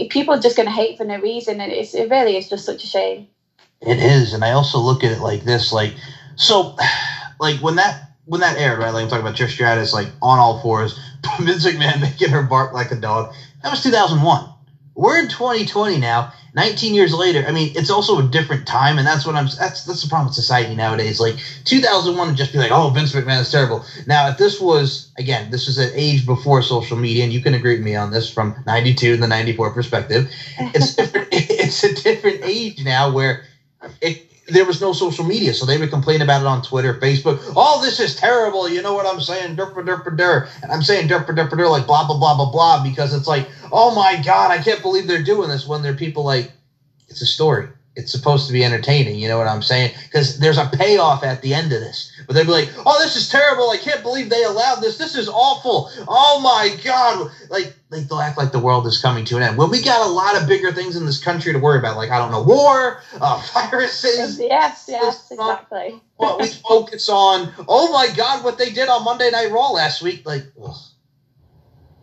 people 0.09 0.35
are 0.35 0.39
just 0.39 0.57
going 0.57 0.67
to 0.67 0.73
hate 0.73 0.97
for 0.97 1.05
no 1.05 1.19
reason. 1.19 1.61
And 1.61 1.71
it's, 1.71 1.95
it 1.95 2.09
really 2.09 2.37
is 2.37 2.49
just 2.49 2.65
such 2.65 2.83
a 2.85 2.87
shame. 2.87 3.27
It 3.83 3.99
is. 3.99 4.33
And 4.33 4.45
I 4.45 4.53
also 4.53 4.79
look 4.79 5.05
at 5.05 5.11
it 5.13 5.21
like 5.21 5.43
this, 5.43 5.73
like, 5.73 5.95
so, 6.37 6.75
like, 7.41 7.59
when 7.59 7.77
that 7.77 8.01
when 8.31 8.41
that 8.43 8.57
aired, 8.57 8.79
right? 8.79 8.91
Like 8.91 9.03
I'm 9.03 9.09
talking 9.09 9.27
about 9.27 9.35
Trish 9.35 9.51
Stratus, 9.51 9.93
like 9.93 10.09
on 10.23 10.39
all 10.39 10.55
fours, 10.55 10.93
Vince 11.41 11.67
McMahon 11.67 12.01
making 12.01 12.31
her 12.31 12.43
bark 12.43 12.73
like 12.73 12.93
a 12.93 12.95
dog. 12.95 13.33
That 13.63 13.71
was 13.71 13.83
2001. 13.83 14.49
We're 15.01 15.19
in 15.19 15.29
2020 15.29 15.97
now. 15.97 16.31
19 16.53 16.93
years 16.93 17.15
later, 17.15 17.43
I 17.47 17.53
mean, 17.53 17.73
it's 17.75 17.89
also 17.89 18.19
a 18.19 18.23
different 18.23 18.67
time, 18.67 18.99
and 18.99 19.07
that's 19.07 19.25
what 19.25 19.35
I'm. 19.35 19.47
That's 19.47 19.85
that's 19.85 20.03
the 20.03 20.09
problem 20.11 20.27
with 20.27 20.35
society 20.35 20.75
nowadays. 20.75 21.19
Like 21.19 21.37
2001 21.65 22.29
would 22.29 22.37
just 22.37 22.53
be 22.53 22.59
like, 22.59 22.71
oh, 22.71 22.91
Vince 22.91 23.15
McMahon 23.15 23.41
is 23.41 23.51
terrible. 23.51 23.83
Now, 24.07 24.29
if 24.29 24.37
this 24.37 24.61
was 24.61 25.11
again, 25.17 25.49
this 25.49 25.69
is 25.69 25.79
an 25.79 25.91
age 25.95 26.27
before 26.27 26.61
social 26.61 26.99
media, 26.99 27.25
and 27.25 27.33
you 27.33 27.41
can 27.41 27.55
agree 27.55 27.77
with 27.77 27.83
me 27.83 27.97
on 27.97 28.11
this 28.11 28.29
from 28.29 28.63
92 28.67 29.15
and 29.15 29.23
the 29.23 29.27
94 29.27 29.73
perspective. 29.73 30.31
It's 30.59 30.95
different. 30.97 31.29
it's 31.33 31.83
a 31.83 31.95
different 31.95 32.41
age 32.43 32.85
now 32.85 33.11
where 33.11 33.43
it, 34.03 34.30
there 34.51 34.65
was 34.65 34.81
no 34.81 34.93
social 34.93 35.25
media, 35.25 35.55
so 35.55 35.67
they 35.67 35.79
would 35.79 35.91
complain 35.91 36.23
about 36.23 36.43
it 36.43 36.47
on 36.47 36.63
Twitter, 36.63 36.95
Facebook. 36.95 37.41
Oh, 37.57 37.81
this 37.83 38.01
is 38.01 38.15
terrible. 38.15 38.69
You 38.69 38.83
know 38.83 38.95
what 38.95 39.07
I'm 39.07 39.21
saying? 39.21 39.57
Derpa 39.57 39.85
derpa 39.85 40.17
der. 40.17 40.49
And 40.63 40.71
I'm 40.71 40.83
saying 40.83 41.09
derpa 41.09 41.29
derpa 41.29 41.57
der 41.57 41.69
like 41.69 41.87
blah 41.87 42.07
blah 42.07 42.19
blah 42.19 42.37
blah 42.37 42.51
blah 42.51 42.83
because 42.83 43.15
it's 43.15 43.27
like, 43.27 43.49
oh 43.73 43.95
my 43.95 44.21
god, 44.25 44.51
I 44.51 44.63
can't 44.63 44.83
believe 44.83 45.07
they're 45.07 45.23
doing 45.23 45.49
this 45.49 45.67
when 45.67 45.83
they're 45.83 45.95
people 45.95 46.25
like, 46.25 46.53
it's 47.09 47.23
a 47.23 47.27
story. 47.27 47.69
It's 47.97 48.13
supposed 48.13 48.47
to 48.47 48.53
be 48.53 48.65
entertaining. 48.65 49.17
You 49.17 49.29
know 49.29 49.39
what 49.39 49.49
I'm 49.49 49.63
saying? 49.63 49.95
Because 50.05 50.39
there's 50.39 50.59
a 50.59 50.67
payoff 50.67 51.25
at 51.25 51.43
the 51.43 51.55
end 51.55 51.73
of 51.73 51.81
this. 51.81 52.13
But 52.27 52.35
they'd 52.35 52.47
be 52.47 52.53
like, 52.53 52.71
oh, 52.87 53.03
this 53.03 53.17
is 53.17 53.29
terrible. 53.29 53.71
I 53.71 53.79
can't 53.79 54.03
believe 54.03 54.31
they 54.31 54.45
allowed 54.45 54.77
this. 54.77 54.97
This 54.97 55.17
is 55.17 55.29
awful. 55.29 55.91
Oh 56.07 56.41
my 56.41 56.77
god. 56.83 57.31
Like 57.51 57.75
like 57.91 58.09
they'll 58.09 58.21
act 58.21 58.39
like 58.39 58.53
the 58.53 58.61
world 58.61 58.87
is 58.87 58.99
coming 59.03 59.25
to 59.27 59.37
an 59.37 59.43
end. 59.43 59.57
Well, 59.57 59.69
we 59.69 59.83
got 59.83 60.07
a 60.07 60.11
lot 60.11 60.41
of 60.41 60.47
bigger 60.47 60.73
things 60.73 60.95
in 60.95 61.05
this 61.05 61.23
country 61.23 61.53
to 61.53 61.59
worry 61.59 61.79
about, 61.79 61.97
like 61.97 62.11
I 62.11 62.19
don't 62.19 62.31
know, 62.31 62.43
war, 62.43 63.03
uh, 63.21 63.43
viruses. 63.55 64.39
Yes, 64.39 64.87
yes, 64.89 65.31
exactly. 65.31 66.01
What 66.17 66.39
we 66.39 66.49
focus 66.49 67.09
on. 67.09 67.51
Oh 67.67 67.91
my 67.95 68.15
God, 68.15 68.45
what 68.45 68.59
they 68.59 68.69
did 68.71 68.91
on 68.91 69.05
Monday 69.05 69.31
Night 69.31 69.51
Raw 69.51 69.71
last 69.71 70.03
week, 70.03 70.27
like, 70.27 70.45
ugh. 70.63 70.77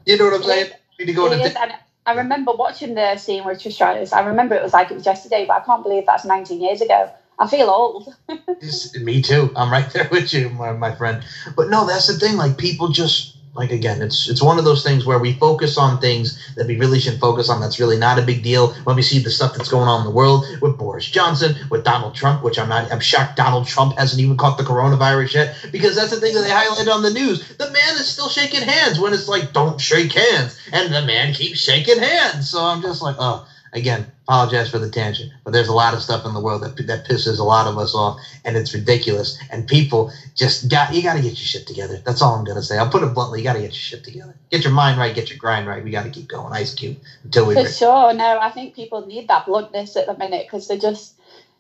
you 0.07 0.17
know 0.17 0.25
what 0.25 0.33
I'm 0.33 0.43
saying? 0.43 0.71
Need 0.97 1.05
to 1.05 1.13
go 1.13 1.29
to. 1.29 1.77
I 2.08 2.14
remember 2.16 2.53
watching 2.53 2.95
the 2.95 3.18
scene 3.18 3.45
with 3.45 3.60
Trish. 3.60 4.14
I 4.14 4.22
remember 4.22 4.55
it 4.55 4.64
was 4.64 4.74
like 4.74 4.91
it 4.91 4.95
was 4.95 5.08
yesterday, 5.08 5.45
but 5.47 5.55
I 5.58 5.62
can't 5.62 5.84
believe 5.84 6.05
that's 6.08 6.26
19 6.26 6.62
years 6.62 6.82
ago. 6.82 7.12
I 7.39 7.47
feel 7.47 7.70
old. 7.70 8.08
me 9.01 9.22
too. 9.22 9.53
I'm 9.55 9.72
right 9.72 9.89
there 9.93 10.10
with 10.12 10.34
you, 10.34 10.49
my, 10.49 10.74
my 10.74 10.93
friend. 10.93 11.26
But 11.55 11.70
no, 11.70 11.86
that's 11.86 12.08
the 12.08 12.16
thing. 12.16 12.38
Like 12.38 12.58
people 12.58 12.89
just 12.89 13.36
like 13.58 13.72
again, 13.72 14.01
it's 14.01 14.30
it's 14.30 14.41
one 14.41 14.60
of 14.60 14.66
those 14.66 14.84
things 14.84 15.05
where 15.05 15.20
we 15.20 15.34
focus 15.34 15.78
on 15.78 15.99
things 15.99 16.53
that 16.55 16.68
we 16.68 16.78
really 16.78 16.99
shouldn't 16.99 17.22
focus 17.22 17.49
on. 17.49 17.60
That's 17.60 17.80
really 17.80 17.97
not 17.97 18.20
a 18.20 18.22
big 18.22 18.43
deal 18.43 18.74
when 18.84 18.95
we 18.95 19.01
see 19.01 19.20
the 19.20 19.32
stuff 19.32 19.53
that's 19.55 19.70
going 19.70 19.88
on 19.88 20.01
in 20.01 20.05
the 20.05 20.12
world 20.12 20.45
with 20.62 20.78
Boris 20.78 21.05
Johnson, 21.05 21.55
with 21.70 21.84
Donald 21.84 22.14
Trump, 22.14 22.43
which 22.43 22.60
I'm 22.60 22.70
not. 22.70 22.91
I'm 22.91 22.99
shocked 22.99 23.36
Donald 23.36 23.66
Trump 23.66 23.97
hasn't 23.97 24.22
even 24.22 24.38
caught 24.38 24.58
the 24.58 24.64
coronavirus 24.64 25.34
yet 25.34 25.55
because 25.72 25.95
that's 25.95 26.12
the 26.12 26.20
thing 26.20 26.36
that 26.36 26.41
they 26.41 26.49
highlighted 26.49 26.93
on 26.93 27.01
the 27.01 27.10
news. 27.10 27.47
The 27.58 27.72
man 27.72 27.95
is 27.95 28.08
still 28.08 28.30
shaking 28.30 28.62
hands 28.62 28.99
when 28.99 29.14
it's 29.14 29.28
like 29.28 29.53
don't 29.53 29.82
shake 29.82 30.14
hands, 30.14 30.58
and 30.72 30.93
the 30.93 31.01
man 31.01 31.34
keeps 31.34 31.60
shaking 31.60 31.99
hands. 31.99 32.49
So 32.49 32.64
I'm 32.64 32.82
just 32.82 33.01
like, 33.01 33.16
oh 33.18 33.43
again, 33.74 34.07
apologize 34.28 34.70
for 34.70 34.80
the 34.80 34.89
tangent, 34.89 35.32
but 35.43 35.53
there's 35.53 35.70
a 35.70 35.74
lot 35.74 35.93
of 35.93 36.01
stuff 36.01 36.26
in 36.26 36.34
the 36.34 36.41
world 36.41 36.63
that 36.63 36.76
that 36.88 37.05
pisses 37.05 37.39
a 37.39 37.43
lot 37.43 37.68
of 37.68 37.78
us 37.78 37.95
off, 37.95 38.15
and 38.45 38.57
it's 38.57 38.74
ridiculous. 38.74 39.38
And 39.49 39.68
people 39.68 40.11
just 40.36 40.70
got 40.70 40.93
you 40.93 41.03
got 41.03 41.13
to 41.15 41.22
get 41.22 41.39
your 41.39 41.47
shit 41.47 41.65
together. 41.68 41.99
That's 42.05 42.22
all 42.22 42.36
I'm 42.36 42.43
gonna 42.43 42.63
say. 42.63 42.78
I'll 42.78 42.88
put 42.89 43.03
it 43.03 43.13
bluntly. 43.13 43.39
You 43.39 43.45
got 43.45 43.53
to 43.53 43.59
get 43.61 43.72
your 43.74 43.82
shit 43.82 44.03
together. 44.03 44.36
Get 44.51 44.63
your 44.63 44.74
mind 44.74 44.97
right. 44.97 45.13
Get 45.13 45.30
your 45.30 45.38
grind 45.38 45.68
right. 45.68 45.84
We 45.84 45.91
got 45.91 46.03
to 46.03 46.09
keep 46.09 46.28
going. 46.28 46.53
Ice 46.53 46.72
Cube 46.74 46.97
until 47.24 47.45
we. 47.47 47.55
For 47.55 47.63
break. 47.63 47.74
sure. 47.74 48.13
No, 48.13 48.39
I 48.39 48.51
think 48.51 48.76
people 48.76 49.01
need 49.01 49.28
that 49.30 49.45
bluntness 49.45 49.95
at 49.97 50.07
the 50.07 50.15
minute 50.15 50.45
because 50.47 50.68
they're 50.68 50.78
just, 50.78 51.13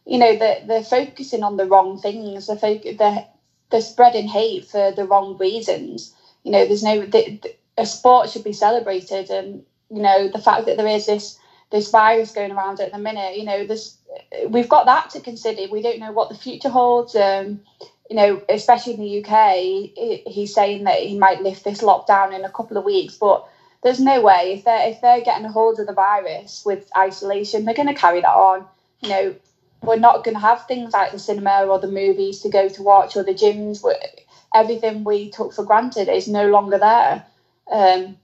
you 0.05 0.17
know, 0.19 0.35
they're, 0.35 0.59
they're 0.63 0.83
focusing 0.83 1.43
on 1.43 1.57
the 1.57 1.67
wrong 1.67 1.97
things. 1.97 2.47
They're, 2.47 2.57
foc- 2.57 2.97
they're, 2.97 3.23
they're 3.71 3.81
spreading 3.81 4.27
hate 4.27 4.65
for 4.65 4.91
the 4.91 5.05
wrong 5.05 5.37
reasons. 5.39 6.11
You 6.43 6.51
know, 6.51 6.65
there's 6.65 6.83
no. 6.83 7.01
The, 7.05 7.39
the, 7.41 7.51
a 7.77 7.85
sport 7.85 8.29
should 8.29 8.43
be 8.43 8.53
celebrated, 8.53 9.29
and 9.29 9.61
you 9.89 10.01
know 10.01 10.27
the 10.27 10.39
fact 10.39 10.65
that 10.65 10.77
there 10.77 10.87
is 10.87 11.05
this 11.05 11.35
this 11.69 11.89
virus 11.89 12.31
going 12.31 12.51
around 12.51 12.79
at 12.79 12.91
the 12.91 12.97
minute. 12.97 13.35
You 13.35 13.43
know, 13.43 13.65
this 13.65 13.97
we've 14.47 14.69
got 14.69 14.85
that 14.85 15.09
to 15.11 15.21
consider. 15.21 15.67
We 15.69 15.81
don't 15.81 15.99
know 15.99 16.11
what 16.11 16.29
the 16.29 16.35
future 16.35 16.69
holds. 16.69 17.15
Um, 17.15 17.59
you 18.09 18.15
know, 18.15 18.41
especially 18.47 18.93
in 18.93 18.99
the 18.99 19.23
UK, 19.23 20.23
he's 20.25 20.53
saying 20.53 20.85
that 20.85 20.99
he 20.99 21.17
might 21.17 21.41
lift 21.41 21.63
this 21.63 21.81
lockdown 21.81 22.33
in 22.33 22.45
a 22.45 22.49
couple 22.49 22.77
of 22.77 22.85
weeks, 22.85 23.17
but 23.17 23.43
there's 23.83 23.99
no 23.99 24.21
way 24.21 24.53
if 24.53 24.63
they're 24.63 24.87
if 24.87 25.01
they're 25.01 25.21
getting 25.21 25.45
a 25.45 25.51
hold 25.51 25.79
of 25.79 25.87
the 25.87 25.93
virus 25.93 26.63
with 26.65 26.89
isolation, 26.97 27.65
they're 27.65 27.73
going 27.73 27.87
to 27.87 27.93
carry 27.93 28.21
that 28.21 28.33
on. 28.33 28.65
You 29.01 29.09
know, 29.09 29.35
we're 29.83 29.97
not 29.97 30.23
going 30.23 30.35
to 30.35 30.41
have 30.41 30.61
things 30.61 30.93
like 30.93 31.11
the 31.11 31.19
cinema 31.19 31.65
or 31.65 31.79
the 31.79 31.87
movies 31.87 32.39
to 32.41 32.49
go 32.49 32.69
to 32.69 32.83
watch 32.83 33.15
or 33.15 33.23
the 33.23 33.33
gyms. 33.33 33.83
Everything 34.53 35.03
we 35.03 35.29
took 35.29 35.53
for 35.53 35.63
granted 35.63 36.07
is 36.07 36.27
no 36.27 36.47
longer 36.47 36.77
there. 36.77 37.23
Um, 37.69 38.17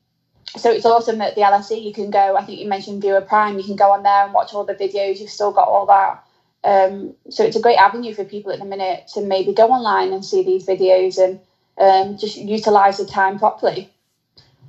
so 0.48 0.72
it's 0.72 0.86
awesome 0.86 1.20
that 1.20 1.36
the 1.36 1.42
LFC 1.42 1.84
you 1.84 1.94
can 1.94 2.12
go. 2.12 2.36
I 2.36 2.44
think 2.44 2.60
you 2.60 2.68
mentioned 2.68 3.02
Viewer 3.02 3.22
Prime. 3.22 3.58
You 3.58 3.64
can 3.64 3.76
go 3.76 3.92
on 3.92 4.04
there 4.04 4.26
and 4.26 4.34
watch 4.34 4.54
all 4.54 4.66
the 4.66 4.76
videos. 4.76 5.20
You've 5.20 5.30
still 5.30 5.52
got 5.52 5.68
all 5.68 5.86
that. 5.88 6.24
Um, 6.64 7.14
so 7.30 7.44
it's 7.44 7.56
a 7.56 7.62
great 7.62 7.78
avenue 7.78 8.14
for 8.14 8.24
people 8.24 8.52
at 8.52 8.60
the 8.60 8.66
minute 8.66 9.08
to 9.14 9.22
maybe 9.22 9.54
go 9.54 9.68
online 9.70 10.14
and 10.14 10.24
see 10.24 10.44
these 10.44 10.66
videos 10.66 11.18
and 11.18 11.40
um, 11.78 12.18
just 12.18 12.38
utilize 12.38 12.98
the 12.98 13.06
time 13.06 13.38
properly. 13.38 13.93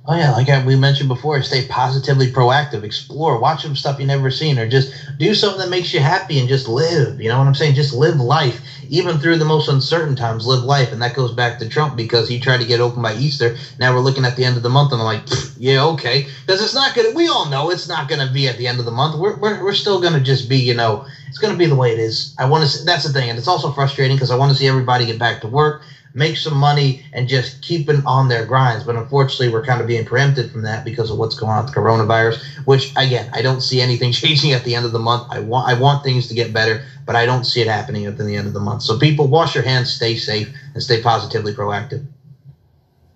Oh 0.07 0.15
yeah, 0.15 0.31
like 0.31 0.47
we 0.65 0.75
mentioned 0.75 1.09
before, 1.09 1.41
stay 1.41 1.65
positively 1.65 2.27
proactive, 2.31 2.83
explore, 2.83 3.39
watch 3.39 3.63
some 3.63 3.75
stuff 3.75 3.99
you 3.99 4.05
never 4.05 4.29
seen, 4.29 4.59
or 4.59 4.67
just 4.67 4.93
do 5.17 5.33
something 5.33 5.59
that 5.59 5.69
makes 5.69 5.93
you 5.93 6.01
happy 6.01 6.37
and 6.37 6.47
just 6.49 6.67
live. 6.67 7.19
You 7.19 7.29
know 7.29 7.39
what 7.39 7.47
I'm 7.47 7.55
saying? 7.55 7.73
Just 7.75 7.93
live 7.93 8.19
life, 8.19 8.61
even 8.89 9.17
through 9.17 9.37
the 9.37 9.45
most 9.45 9.67
uncertain 9.67 10.15
times. 10.15 10.45
Live 10.45 10.61
life, 10.61 10.91
and 10.91 11.01
that 11.01 11.13
goes 11.13 11.31
back 11.31 11.57
to 11.59 11.67
Trump 11.67 11.95
because 11.95 12.27
he 12.27 12.37
tried 12.37 12.59
to 12.59 12.65
get 12.65 12.81
open 12.81 13.01
by 13.01 13.13
Easter. 13.13 13.55
Now 13.79 13.93
we're 13.93 14.01
looking 14.01 14.25
at 14.25 14.35
the 14.35 14.45
end 14.45 14.57
of 14.57 14.63
the 14.63 14.69
month, 14.69 14.91
and 14.91 15.01
I'm 15.01 15.05
like, 15.05 15.27
yeah, 15.55 15.81
okay, 15.83 16.27
because 16.45 16.61
it's 16.61 16.75
not 16.75 16.93
gonna. 16.93 17.11
We 17.11 17.27
all 17.27 17.45
know 17.45 17.69
it's 17.71 17.87
not 17.87 18.07
gonna 18.07 18.27
be 18.27 18.47
at 18.47 18.57
the 18.57 18.67
end 18.67 18.79
of 18.79 18.85
the 18.85 18.91
month. 18.91 19.15
We're 19.15 19.35
we're, 19.37 19.63
we're 19.63 19.73
still 19.73 19.99
gonna 19.99 20.19
just 20.19 20.47
be, 20.47 20.57
you 20.57 20.75
know, 20.75 21.03
it's 21.27 21.39
gonna 21.39 21.55
be 21.55 21.65
the 21.67 21.75
way 21.75 21.91
it 21.91 21.97
is. 21.99 22.27
I 22.37 22.45
want 22.45 22.69
to. 22.69 22.83
That's 22.83 23.03
the 23.03 23.11
thing, 23.11 23.29
and 23.29 23.39
it's 23.39 23.47
also 23.47 23.71
frustrating 23.71 24.17
because 24.17 24.31
I 24.31 24.35
want 24.35 24.51
to 24.51 24.55
see 24.57 24.67
everybody 24.67 25.05
get 25.05 25.17
back 25.17 25.41
to 25.41 25.47
work 25.47 25.81
make 26.15 26.37
some 26.37 26.57
money 26.57 27.03
and 27.13 27.27
just 27.27 27.61
keeping 27.61 28.01
on 28.05 28.29
their 28.29 28.45
grinds. 28.45 28.83
But 28.83 28.95
unfortunately, 28.95 29.49
we're 29.49 29.65
kind 29.65 29.81
of 29.81 29.87
being 29.87 30.05
preempted 30.05 30.49
from 30.49 30.63
that 30.63 30.83
because 30.85 31.11
of 31.11 31.17
what's 31.17 31.35
going 31.35 31.51
on 31.51 31.65
with 31.65 31.73
the 31.73 31.79
coronavirus. 31.79 32.41
Which 32.65 32.91
again, 32.95 33.29
I 33.33 33.41
don't 33.43 33.61
see 33.61 33.81
anything 33.81 34.11
changing 34.23 34.53
at 34.53 34.63
the 34.63 34.73
end 34.73 34.85
of 34.85 34.93
the 34.93 34.99
month. 34.99 35.27
I 35.29 35.39
want 35.39 35.69
I 35.69 35.79
want 35.79 36.03
things 36.03 36.27
to 36.29 36.33
get 36.33 36.53
better, 36.53 36.81
but 37.05 37.15
I 37.15 37.25
don't 37.25 37.43
see 37.43 37.61
it 37.61 37.67
happening 37.67 38.05
at 38.05 38.17
the 38.17 38.35
end 38.35 38.47
of 38.47 38.53
the 38.53 38.59
month. 38.59 38.81
So 38.81 38.97
people, 38.97 39.27
wash 39.27 39.53
your 39.53 39.63
hands, 39.63 39.91
stay 39.93 40.15
safe, 40.15 40.49
and 40.73 40.81
stay 40.81 41.01
positively 41.01 41.53
proactive. 41.53 42.05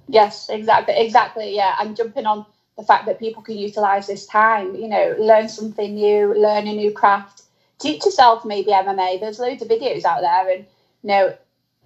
Yes, 0.07 0.49
exactly, 0.49 0.95
exactly. 0.97 1.55
Yeah, 1.55 1.75
I'm 1.77 1.95
jumping 1.95 2.25
on 2.25 2.45
the 2.77 2.83
fact 2.83 3.05
that 3.05 3.19
people 3.19 3.43
can 3.43 3.57
utilize 3.57 4.07
this 4.07 4.25
time. 4.25 4.75
You 4.75 4.89
know, 4.89 5.15
learn 5.17 5.47
something 5.47 5.93
new, 5.93 6.33
learn 6.33 6.67
a 6.67 6.73
new 6.73 6.91
craft, 6.91 7.43
teach 7.77 8.03
yourself 8.05 8.43
maybe 8.43 8.71
MMA. 8.71 9.19
There's 9.19 9.39
loads 9.39 9.61
of 9.61 9.69
videos 9.69 10.03
out 10.03 10.21
there, 10.21 10.49
and 10.49 10.65
you 11.03 11.07
know 11.07 11.33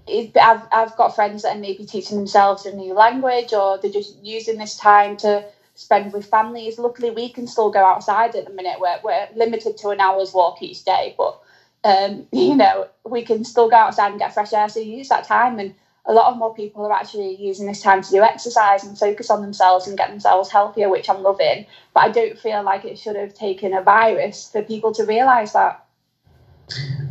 I've, 0.07 0.67
I've 0.71 0.95
got 0.97 1.15
friends 1.15 1.43
that 1.43 1.55
are 1.55 1.59
maybe 1.59 1.85
teaching 1.85 2.17
themselves 2.17 2.65
a 2.65 2.75
new 2.75 2.93
language 2.93 3.53
or 3.53 3.77
they're 3.77 3.91
just 3.91 4.17
using 4.23 4.57
this 4.57 4.77
time 4.77 5.17
to 5.17 5.45
spend 5.75 6.13
with 6.13 6.25
families. 6.25 6.77
Luckily, 6.77 7.11
we 7.11 7.29
can 7.29 7.47
still 7.47 7.71
go 7.71 7.83
outside 7.83 8.35
at 8.35 8.45
the 8.45 8.53
minute. 8.53 8.79
We're, 8.79 8.99
we're 9.03 9.27
limited 9.35 9.77
to 9.77 9.89
an 9.89 10.01
hour's 10.01 10.33
walk 10.33 10.61
each 10.61 10.83
day, 10.83 11.15
but 11.17 11.39
um, 11.83 12.27
you 12.31 12.55
know, 12.55 12.87
we 13.05 13.23
can 13.23 13.43
still 13.45 13.69
go 13.69 13.77
outside 13.77 14.09
and 14.09 14.19
get 14.19 14.33
fresh 14.33 14.53
air. 14.53 14.69
So 14.69 14.79
use 14.79 15.09
that 15.09 15.25
time. 15.25 15.59
And 15.59 15.73
a 16.05 16.13
lot 16.13 16.31
of 16.31 16.37
more 16.37 16.53
people 16.53 16.85
are 16.85 16.91
actually 16.93 17.35
using 17.35 17.65
this 17.65 17.81
time 17.81 18.01
to 18.01 18.09
do 18.09 18.21
exercise 18.21 18.83
and 18.83 18.97
focus 18.97 19.29
on 19.29 19.41
themselves 19.41 19.87
and 19.87 19.97
get 19.97 20.09
themselves 20.09 20.51
healthier, 20.51 20.89
which 20.89 21.09
I'm 21.09 21.23
loving. 21.23 21.65
But 21.93 22.03
I 22.03 22.09
don't 22.11 22.37
feel 22.37 22.61
like 22.63 22.85
it 22.85 22.99
should 22.99 23.15
have 23.15 23.33
taken 23.33 23.73
a 23.73 23.81
virus 23.81 24.49
for 24.51 24.61
people 24.61 24.93
to 24.95 25.05
realize 25.05 25.53
that. 25.53 25.82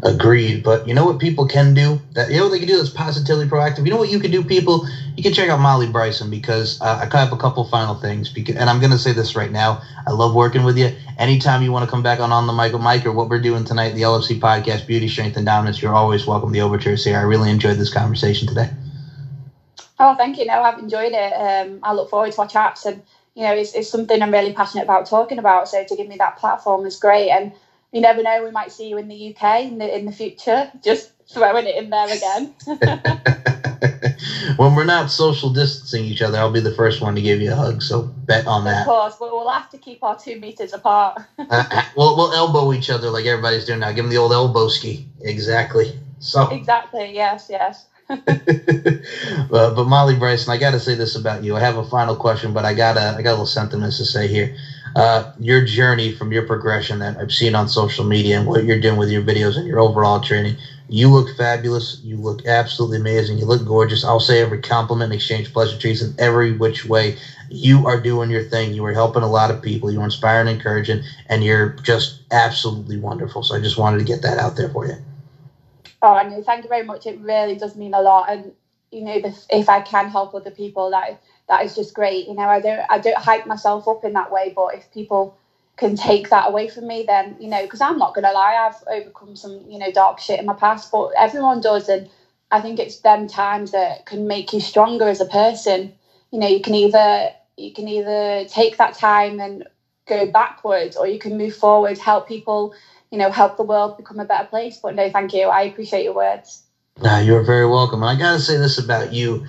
Agreed. 0.03 0.63
But 0.63 0.87
you 0.87 0.95
know 0.95 1.05
what 1.05 1.19
people 1.19 1.47
can 1.47 1.75
do? 1.75 2.01
That 2.15 2.31
you 2.31 2.39
know 2.39 2.45
what 2.45 2.53
they 2.53 2.59
can 2.61 2.69
do 2.69 2.77
that's 2.79 2.89
positively 2.91 3.47
proactive. 3.47 3.85
You 3.85 3.91
know 3.91 3.99
what 3.99 4.09
you 4.09 4.19
can 4.19 4.31
do, 4.31 4.43
people? 4.43 4.87
You 5.17 5.23
can 5.23 5.33
check 5.33 5.51
out 5.51 5.61
Molly 5.61 5.87
Bryson 5.87 6.31
because 6.31 6.79
uh, 6.81 7.07
I 7.13 7.19
have 7.19 7.33
a 7.33 7.37
couple 7.37 7.65
final 7.65 7.95
things. 7.95 8.31
Because, 8.31 8.57
and 8.57 8.71
I'm 8.71 8.81
going 8.81 8.93
to 8.93 8.99
say 8.99 9.13
this 9.13 9.37
right 9.37 9.51
now. 9.51 9.79
I 10.07 10.13
love 10.13 10.35
working 10.35 10.65
with 10.65 10.79
you. 10.79 10.91
Anytime 11.19 11.63
you 11.63 11.73
want 11.73 11.85
to 11.85 11.91
come 11.91 12.03
back 12.03 12.21
on 12.21 12.33
on 12.33 12.47
the 12.47 12.55
Michael 12.55 12.81
Mike 12.81 13.07
or 13.07 13.13
what 13.13 13.29
we're 13.29 13.39
doing 13.41 13.65
tonight, 13.65 13.91
the 13.95 14.03
LFC 14.03 14.39
podcast, 14.39 14.87
Beauty, 14.87 15.09
Strength, 15.09 15.37
and 15.37 15.47
Dominance, 15.47 15.83
you're 15.83 15.95
always 15.95 16.27
welcome. 16.27 16.53
The 16.53 16.63
overtures 16.63 17.05
here. 17.05 17.19
I 17.19 17.23
really 17.23 17.51
enjoyed 17.51 17.77
this 17.77 17.91
conversation 17.91 18.49
today. 18.49 18.71
Oh, 19.99 20.15
thank 20.15 20.39
you. 20.39 20.47
No, 20.47 20.63
I've 20.63 20.79
enjoyed 20.79 21.15
it. 21.15 21.33
Um, 21.35 21.81
I 21.83 21.93
look 21.93 22.09
forward 22.09 22.33
to 22.33 22.41
our 22.43 22.47
chats, 22.47 22.87
and 22.87 23.03
you 23.35 23.45
know, 23.45 23.55
it's, 23.55 23.73
it's 23.75 23.89
something 23.89 24.23
I'm 24.23 24.33
really 24.33 24.53
passionate 24.53 24.85
about 24.85 25.07
talking 25.07 25.39
about. 25.39 25.69
So 25.69 25.85
to 25.85 25.97
give 25.97 26.09
me 26.09 26.17
that 26.19 26.37
platform 26.37 26.87
is 26.87 26.97
great, 26.97 27.31
and 27.31 27.53
you 27.93 28.01
never 28.01 28.23
know, 28.23 28.43
we 28.43 28.51
might 28.51 28.73
see 28.73 28.89
you 28.89 28.97
in 28.99 29.09
the 29.09 29.35
UK 29.35 29.65
in 29.65 29.79
the 29.79 29.97
in 29.97 30.07
the 30.07 30.13
future. 30.13 30.71
Just 30.83 31.13
throwing 31.31 31.67
it 31.67 31.77
in 31.77 31.91
there 31.91 32.09
again. 32.13 32.55
when 34.57 34.75
we're 34.75 34.85
not 34.85 35.11
social 35.11 35.51
distancing 35.51 36.05
each 36.05 36.23
other, 36.23 36.39
I'll 36.39 36.51
be 36.51 36.61
the 36.61 36.75
first 36.75 37.03
one 37.03 37.15
to 37.15 37.23
give 37.23 37.41
you 37.41 37.53
a 37.53 37.55
hug. 37.57 37.83
So 37.83 38.03
bet 38.03 38.47
on 38.47 38.65
that. 38.65 38.81
Of 38.81 38.87
course, 38.87 39.17
but 39.21 39.31
we'll 39.31 39.51
have 39.51 39.69
to 39.71 39.79
keep 39.79 40.03
our 40.03 40.17
two 40.17 40.41
meters 40.41 40.73
apart. 40.73 41.19
uh, 41.39 41.83
we'll 41.95 42.17
we'll 42.17 42.33
elbow 42.33 42.73
each 42.73 42.89
other 42.89 43.11
like 43.11 43.27
everybody's 43.27 43.67
doing 43.67 43.81
now. 43.81 43.93
Give 43.93 44.05
them 44.05 44.11
the 44.11 44.17
old 44.17 44.33
elbow 44.33 44.69
ski. 44.69 45.07
Exactly. 45.21 45.93
So 46.19 46.49
exactly. 46.49 47.15
Yes. 47.15 47.49
Yes. 47.51 47.87
uh, 48.09 48.17
but 49.51 49.85
Molly 49.85 50.17
Bryson, 50.17 50.53
I 50.53 50.57
got 50.57 50.73
to 50.73 50.81
say 50.81 50.95
this 50.95 51.15
about 51.15 51.43
you. 51.45 51.57
I 51.57 51.61
have 51.61 51.77
a 51.77 51.85
final 51.85 52.17
question, 52.17 52.53
but 52.55 52.65
I 52.65 52.73
got 52.75 52.97
a 52.97 53.17
I 53.19 53.23
got 53.23 53.31
a 53.31 53.33
little 53.33 53.47
sentiments 53.47 53.99
to 53.99 54.05
say 54.07 54.29
here 54.29 54.57
uh, 54.97 55.25
your 55.39 55.63
journey 55.63 56.11
from 56.11 56.33
your 56.33 56.43
progression 56.45 56.99
that 57.01 57.17
I've 57.19 57.33
seen 57.33 57.55
on 57.55 57.69
social 57.69 58.05
media 58.05 58.37
and 58.39 58.47
what 58.47 58.65
you're 58.65 58.77
doing 58.77 58.99
with 58.99 59.11
your 59.11 59.23
videos 59.23 59.57
and 59.57 59.67
your 59.67 59.81
overall 59.81 60.21
training. 60.21 60.57
You 60.89 61.11
look 61.11 61.31
fabulous. 61.31 61.99
You 62.03 62.19
look 62.19 62.47
absolutely 62.47 62.99
amazing. 62.99 63.39
You 63.39 63.47
look 63.47 63.65
gorgeous. 63.65 64.05
I'll 64.05 64.21
say 64.21 64.41
every 64.41 64.59
compliment, 64.59 65.13
exchange 65.13 65.53
pleasantries 65.53 66.03
in 66.03 66.15
every 66.19 66.53
which 66.53 66.85
way. 66.85 67.17
You 67.49 67.87
are 67.87 67.99
doing 67.99 68.31
your 68.31 68.43
thing. 68.43 68.73
You 68.73 68.85
are 68.87 68.93
helping 68.93 69.23
a 69.23 69.29
lot 69.29 69.51
of 69.51 69.63
people. 69.63 69.91
You're 69.91 70.05
inspiring, 70.05 70.49
encouraging, 70.49 71.03
and 71.27 71.43
you're 71.45 71.75
just 71.83 72.15
absolutely 72.31 72.99
wonderful. 72.99 73.43
So 73.43 73.55
I 73.55 73.61
just 73.61 73.79
wanted 73.79 73.99
to 73.99 74.05
get 74.05 74.23
that 74.23 74.39
out 74.39 74.57
there 74.57 74.69
for 74.69 74.87
you. 74.87 74.95
Oh, 76.03 76.21
no, 76.23 76.43
thank 76.43 76.65
you 76.65 76.69
very 76.69 76.83
much. 76.85 77.07
It 77.07 77.19
really 77.19 77.57
does 77.57 77.77
mean 77.77 77.95
a 77.95 78.03
lot. 78.03 78.31
And 78.31 78.53
you 78.91 79.03
know, 79.03 79.21
if 79.51 79.69
I 79.69 79.81
can 79.81 80.09
help 80.09 80.35
other 80.35 80.51
people, 80.51 80.91
that 80.91 81.19
that 81.49 81.65
is 81.65 81.75
just 81.75 81.95
great. 81.95 82.27
You 82.27 82.35
know, 82.35 82.49
I 82.49 82.61
don't 82.61 82.85
I 82.89 82.99
don't 82.99 83.19
hype 83.19 83.47
myself 83.47 83.89
up 83.89 84.05
in 84.05 84.13
that 84.15 84.31
way, 84.31 84.53
but 84.55 84.75
if 84.75 84.91
people 84.91 85.33
can 85.77 85.97
take 85.97 86.29
that 86.31 86.49
away 86.49 86.69
from 86.69 86.87
me, 86.87 87.05
then 87.07 87.37
you 87.39 87.49
know, 87.49 87.63
because 87.63 87.81
I'm 87.81 87.99
not 87.99 88.15
gonna 88.15 88.33
lie, 88.33 88.55
I've 88.57 88.83
overcome 88.91 89.37
some 89.37 89.61
you 89.69 89.79
know 89.79 89.91
dark 89.91 90.21
shit 90.21 90.41
in 90.41 90.47
my 90.47 90.55
past, 90.55 90.91
but 90.91 91.11
everyone 91.17 91.61
does, 91.61 91.89
and 91.89 92.09
I 92.51 92.61
think 92.61 92.79
it's 92.79 92.99
them 92.99 93.27
times 93.27 93.73
that 93.73 94.05
can 94.07 94.27
make 94.27 94.53
you 94.53 94.61
stronger 94.61 95.09
as 95.09 95.21
a 95.21 95.27
person. 95.27 95.91
You 96.31 96.39
know, 96.39 96.49
you 96.49 96.61
can 96.61 96.75
either 96.75 97.31
you 97.57 97.73
can 97.73 97.89
either 97.89 98.45
take 98.47 98.77
that 98.79 98.95
time 98.95 99.41
and 99.41 99.65
go 100.07 100.27
backwards, 100.27 100.97
or 100.97 101.07
you 101.07 101.19
can 101.19 101.37
move 101.39 101.55
forward, 101.55 101.99
help 101.99 102.27
people, 102.27 102.73
you 103.11 103.19
know, 103.19 103.31
help 103.31 103.57
the 103.57 103.65
world 103.65 103.97
become 103.97 104.21
a 104.21 104.25
better 104.27 104.45
place. 104.45 104.79
But 104.83 104.95
no, 104.95 105.09
thank 105.11 105.33
you. 105.33 105.49
I 105.49 105.63
appreciate 105.63 106.05
your 106.05 106.15
words. 106.15 106.61
Nah, 107.03 107.19
you're 107.19 107.43
very 107.43 107.67
welcome. 107.67 108.05
I 108.05 108.17
got 108.17 108.33
to 108.33 108.41
say 108.41 108.57
this 108.57 108.79
about 108.79 109.13
you. 109.13 109.43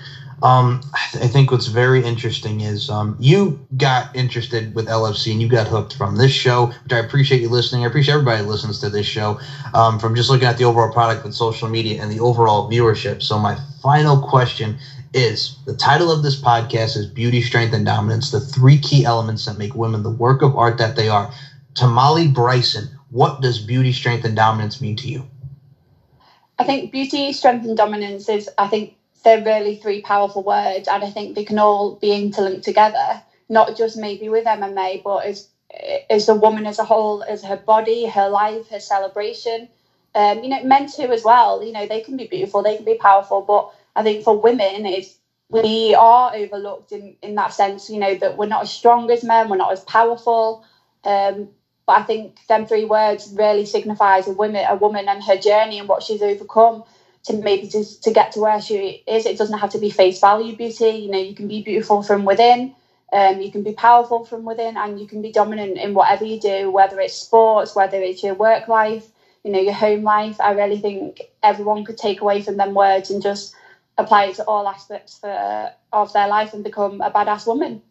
Um, 0.43 0.81
I, 0.93 1.07
th- 1.09 1.23
I, 1.23 1.27
think 1.29 1.51
what's 1.51 1.67
very 1.67 2.03
interesting 2.03 2.59
is 2.59 2.89
um, 2.89 3.15
you 3.17 3.65
got 3.77 4.13
interested 4.13 4.75
with 4.75 4.87
LFC 4.87 5.31
and 5.31 5.41
you 5.41 5.47
got 5.47 5.67
hooked 5.67 5.95
from 5.95 6.17
this 6.17 6.33
show, 6.33 6.65
which 6.83 6.91
I 6.91 6.97
appreciate 6.97 7.39
you 7.39 7.47
listening. 7.47 7.85
I 7.85 7.87
appreciate 7.87 8.15
everybody 8.15 8.41
listens 8.41 8.77
to 8.79 8.89
this 8.89 9.05
show 9.05 9.39
um, 9.73 9.97
from 9.99 10.15
just 10.15 10.29
looking 10.29 10.45
at 10.45 10.57
the 10.57 10.65
overall 10.65 10.91
product 10.91 11.23
with 11.23 11.33
social 11.33 11.69
media 11.69 12.01
and 12.01 12.11
the 12.11 12.19
overall 12.19 12.69
viewership. 12.69 13.23
So, 13.23 13.39
my 13.39 13.57
final 13.81 14.19
question 14.19 14.77
is 15.13 15.55
the 15.65 15.73
title 15.73 16.11
of 16.11 16.23
this 16.23 16.39
podcast 16.39 16.97
is 16.97 17.05
Beauty, 17.05 17.41
Strength, 17.41 17.73
and 17.73 17.85
Dominance, 17.85 18.31
the 18.31 18.41
three 18.41 18.77
key 18.77 19.05
elements 19.05 19.45
that 19.45 19.57
make 19.57 19.73
women 19.73 20.03
the 20.03 20.09
work 20.09 20.41
of 20.41 20.57
art 20.57 20.77
that 20.79 20.97
they 20.97 21.07
are. 21.07 21.31
Tamale 21.73 22.27
Bryson, 22.27 22.89
what 23.11 23.39
does 23.39 23.59
beauty, 23.59 23.93
strength, 23.93 24.25
and 24.25 24.35
dominance 24.35 24.81
mean 24.81 24.97
to 24.97 25.07
you? 25.07 25.25
I 26.59 26.65
think 26.65 26.91
beauty, 26.91 27.31
strength, 27.31 27.65
and 27.65 27.77
dominance 27.77 28.27
is, 28.27 28.49
I 28.57 28.67
think, 28.67 28.97
they're 29.23 29.43
really 29.43 29.75
three 29.77 30.01
powerful 30.01 30.43
words, 30.43 30.87
and 30.87 31.03
I 31.03 31.09
think 31.09 31.35
they 31.35 31.45
can 31.45 31.59
all 31.59 31.95
be 31.95 32.13
interlinked 32.13 32.63
together, 32.63 33.21
not 33.49 33.75
just 33.77 33.97
maybe 33.97 34.29
with 34.29 34.45
MMA, 34.45 35.01
but 35.03 35.25
as 35.25 35.49
as 36.09 36.29
a 36.29 36.35
woman 36.35 36.67
as 36.67 36.79
a 36.79 36.83
whole, 36.83 37.23
as 37.23 37.43
her 37.43 37.57
body, 37.57 38.05
her 38.05 38.29
life, 38.29 38.69
her 38.69 38.79
celebration. 38.79 39.69
Um, 40.15 40.43
you 40.43 40.49
know, 40.49 40.63
men 40.63 40.87
too 40.87 41.11
as 41.11 41.23
well. 41.23 41.63
You 41.63 41.71
know, 41.71 41.87
they 41.87 42.01
can 42.01 42.17
be 42.17 42.27
beautiful, 42.27 42.61
they 42.61 42.75
can 42.75 42.85
be 42.85 42.95
powerful, 42.95 43.41
but 43.41 43.71
I 43.95 44.03
think 44.03 44.23
for 44.23 44.39
women, 44.39 44.85
it's 44.85 45.17
we 45.49 45.95
are 45.95 46.33
overlooked 46.35 46.91
in 46.91 47.15
in 47.21 47.35
that 47.35 47.53
sense. 47.53 47.89
You 47.89 47.99
know, 47.99 48.15
that 48.15 48.37
we're 48.37 48.45
not 48.47 48.63
as 48.63 48.71
strong 48.71 49.09
as 49.11 49.23
men, 49.23 49.49
we're 49.49 49.57
not 49.57 49.71
as 49.71 49.81
powerful. 49.81 50.63
Um, 51.03 51.49
but 51.85 51.99
I 51.99 52.03
think 52.03 52.45
them 52.47 52.65
three 52.65 52.85
words 52.85 53.33
really 53.37 53.65
signifies 53.65 54.27
a 54.27 54.31
woman, 54.31 54.65
a 54.69 54.75
woman 54.75 55.09
and 55.09 55.21
her 55.23 55.37
journey 55.37 55.79
and 55.79 55.89
what 55.89 56.03
she's 56.03 56.21
overcome 56.21 56.83
to 57.25 57.33
maybe 57.33 57.67
to, 57.69 58.01
to 58.01 58.11
get 58.11 58.33
to 58.33 58.39
where 58.41 58.61
she 58.61 59.03
is. 59.07 59.25
It 59.25 59.37
doesn't 59.37 59.59
have 59.59 59.71
to 59.71 59.79
be 59.79 59.89
face 59.89 60.19
value 60.19 60.55
beauty. 60.55 60.89
You 60.89 61.11
know, 61.11 61.19
you 61.19 61.35
can 61.35 61.47
be 61.47 61.61
beautiful 61.63 62.03
from 62.03 62.25
within. 62.25 62.75
Um, 63.11 63.41
you 63.41 63.51
can 63.51 63.63
be 63.63 63.73
powerful 63.73 64.25
from 64.25 64.43
within, 64.43 64.75
and 64.75 64.99
you 64.99 65.07
can 65.07 65.21
be 65.21 65.31
dominant 65.31 65.77
in 65.77 65.93
whatever 65.93 66.25
you 66.25 66.39
do, 66.39 66.71
whether 66.71 66.99
it's 66.99 67.13
sports, 67.13 67.75
whether 67.75 67.97
it's 68.01 68.23
your 68.23 68.33
work 68.33 68.67
life, 68.67 69.07
you 69.43 69.51
know, 69.51 69.59
your 69.59 69.73
home 69.73 70.03
life. 70.03 70.41
I 70.41 70.53
really 70.53 70.79
think 70.79 71.21
everyone 71.43 71.85
could 71.85 71.97
take 71.97 72.21
away 72.21 72.41
from 72.41 72.57
them 72.57 72.73
words 72.73 73.11
and 73.11 73.21
just 73.21 73.53
apply 73.97 74.25
it 74.25 74.35
to 74.37 74.45
all 74.45 74.67
aspects 74.67 75.19
for, 75.19 75.71
of 75.91 76.11
their 76.13 76.27
life 76.27 76.53
and 76.53 76.63
become 76.63 77.01
a 77.01 77.11
badass 77.11 77.45
woman. 77.45 77.83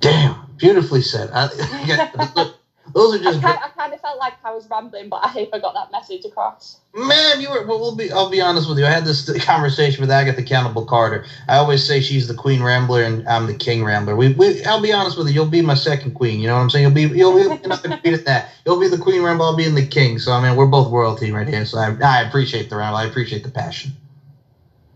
Damn. 0.00 0.36
Beautifully 0.60 1.00
said. 1.00 1.30
I, 1.32 2.52
those 2.92 3.14
are 3.14 3.22
just. 3.22 3.44
I, 3.44 3.56
I, 3.64 3.68
kind 3.68 3.92
of 3.92 4.00
felt 4.00 4.18
like 4.18 4.34
I 4.44 4.50
was 4.52 4.68
rambling, 4.68 5.08
but 5.08 5.24
I 5.24 5.28
hope 5.28 5.50
I 5.52 5.58
got 5.58 5.74
that 5.74 5.90
message 5.90 6.24
across. 6.24 6.78
Man, 6.94 7.40
you 7.40 7.50
were. 7.50 7.66
Well, 7.66 7.80
we'll 7.80 7.96
be. 7.96 8.10
I'll 8.12 8.30
be 8.30 8.40
honest 8.40 8.68
with 8.68 8.78
you. 8.78 8.86
I 8.86 8.90
had 8.90 9.04
this 9.04 9.30
conversation 9.44 10.00
with 10.00 10.10
Agatha 10.10 10.42
Cannibal 10.42 10.84
Carter. 10.84 11.24
I 11.48 11.56
always 11.56 11.84
say 11.84 12.00
she's 12.00 12.26
the 12.26 12.34
queen 12.34 12.62
rambler 12.62 13.02
and 13.02 13.26
I'm 13.28 13.46
the 13.46 13.54
king 13.54 13.84
rambler. 13.84 14.16
We, 14.16 14.28
we. 14.30 14.62
I'll 14.64 14.80
be 14.80 14.92
honest 14.92 15.16
with 15.16 15.28
you. 15.28 15.34
You'll 15.34 15.46
be 15.46 15.62
my 15.62 15.74
second 15.74 16.12
queen. 16.12 16.40
You 16.40 16.48
know 16.48 16.56
what 16.56 16.62
I'm 16.62 16.70
saying? 16.70 16.82
You'll 16.84 17.08
be. 17.08 17.16
You'll 17.16 17.48
be 17.48 17.56
beat 18.02 18.14
at 18.14 18.24
that. 18.26 18.50
You'll 18.64 18.80
be 18.80 18.88
the 18.88 18.98
queen 18.98 19.22
rambler. 19.22 19.46
I'll 19.46 19.56
be 19.56 19.66
in 19.66 19.74
the 19.74 19.86
king. 19.86 20.18
So 20.18 20.32
I 20.32 20.40
mean, 20.40 20.56
we're 20.56 20.66
both 20.66 20.90
royalty 20.90 21.32
right 21.32 21.48
here. 21.48 21.64
So 21.64 21.78
I, 21.78 21.96
I 22.04 22.22
appreciate 22.22 22.70
the 22.70 22.76
ramble. 22.76 22.98
I 22.98 23.04
appreciate 23.04 23.44
the 23.44 23.50
passion. 23.50 23.92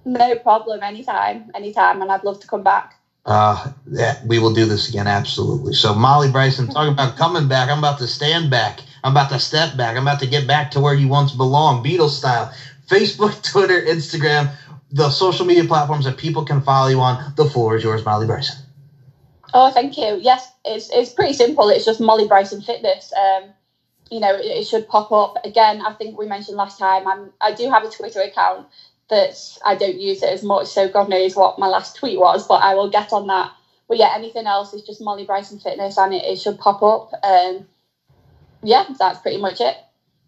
No 0.05 0.37
problem. 0.37 0.83
Anytime. 0.83 1.51
Anytime. 1.55 2.03
And 2.03 2.13
I'd 2.13 2.25
love 2.25 2.41
to 2.41 2.47
come 2.47 2.63
back. 2.63 2.97
Uh, 3.27 3.71
yeah, 3.87 4.21
we 4.27 4.39
will 4.39 4.53
do 4.53 4.67
this 4.67 4.89
again, 4.89 5.07
absolutely. 5.07 5.73
So, 5.73 5.95
Molly 5.95 6.31
Bryson, 6.31 6.69
talking 6.69 6.93
about 6.93 7.17
coming 7.17 7.49
back. 7.49 7.71
I'm 7.71 7.79
about 7.79 7.99
to 7.99 8.07
stand 8.07 8.51
back. 8.51 8.81
I'm 9.03 9.13
about 9.13 9.31
to 9.31 9.39
step 9.39 9.77
back. 9.77 9.97
I'm 9.97 10.03
about 10.03 10.21
to 10.21 10.27
get 10.27 10.47
back 10.47 10.71
to 10.73 10.81
where 10.81 10.95
you 10.95 11.09
once 11.09 11.33
belonged, 11.33 11.85
Beatles 11.85 12.11
style. 12.11 12.53
Facebook, 12.87 13.43
Twitter, 13.51 13.81
Instagram, 13.81 14.53
the 14.91 15.09
social 15.09 15.47
media 15.47 15.65
platforms 15.65 16.05
that 16.05 16.19
people 16.19 16.45
can 16.45 16.61
follow 16.61 16.89
you 16.89 17.01
on. 17.01 17.33
The 17.37 17.47
floor 17.47 17.77
is 17.77 17.83
yours, 17.83 18.05
Molly 18.05 18.27
Bryson. 18.27 18.57
Oh, 19.55 19.71
thank 19.71 19.97
you. 19.97 20.19
Yes, 20.21 20.51
it's 20.65 20.91
it's 20.93 21.11
pretty 21.11 21.33
simple. 21.33 21.69
It's 21.69 21.85
just 21.85 22.01
Molly 22.01 22.27
Bryson 22.27 22.61
Fitness. 22.61 23.13
Um, 23.17 23.55
you 24.11 24.21
know, 24.21 24.35
it, 24.35 24.45
it 24.45 24.67
should 24.67 24.89
pop 24.89 25.13
up 25.13 25.39
again. 25.45 25.81
I 25.81 25.93
think 25.93 26.19
we 26.19 26.27
mentioned 26.27 26.57
last 26.57 26.79
time. 26.79 27.07
I'm 27.07 27.33
I 27.41 27.53
do 27.53 27.71
have 27.71 27.85
a 27.85 27.89
Twitter 27.89 28.21
account 28.21 28.67
that 29.11 29.59
I 29.65 29.77
don't 29.77 30.01
use 30.01 30.23
it 30.23 30.31
as 30.31 30.43
much. 30.43 30.69
So 30.69 30.89
God 30.89 31.09
knows 31.09 31.37
what 31.37 31.59
my 31.59 31.69
last 31.69 31.97
tweet 31.97 32.19
was, 32.19 32.47
but 32.47 32.63
I 32.63 32.75
will 32.75 32.91
get 32.91 33.13
on 33.13 33.27
that. 33.29 33.53
But 33.89 33.99
yeah, 33.99 34.13
anything 34.15 34.47
else 34.47 34.75
is 34.75 34.83
just 34.83 35.03
Molly 35.03 35.25
Bryson 35.27 35.59
Fitness, 35.59 35.99
and 35.99 36.15
it, 36.15 36.25
it 36.25 36.39
should 36.39 36.59
pop 36.59 36.83
up. 36.83 37.11
Um, 37.25 37.67
yeah, 38.63 38.85
that's 38.99 39.21
pretty 39.21 39.39
much 39.39 39.61
it. 39.61 39.77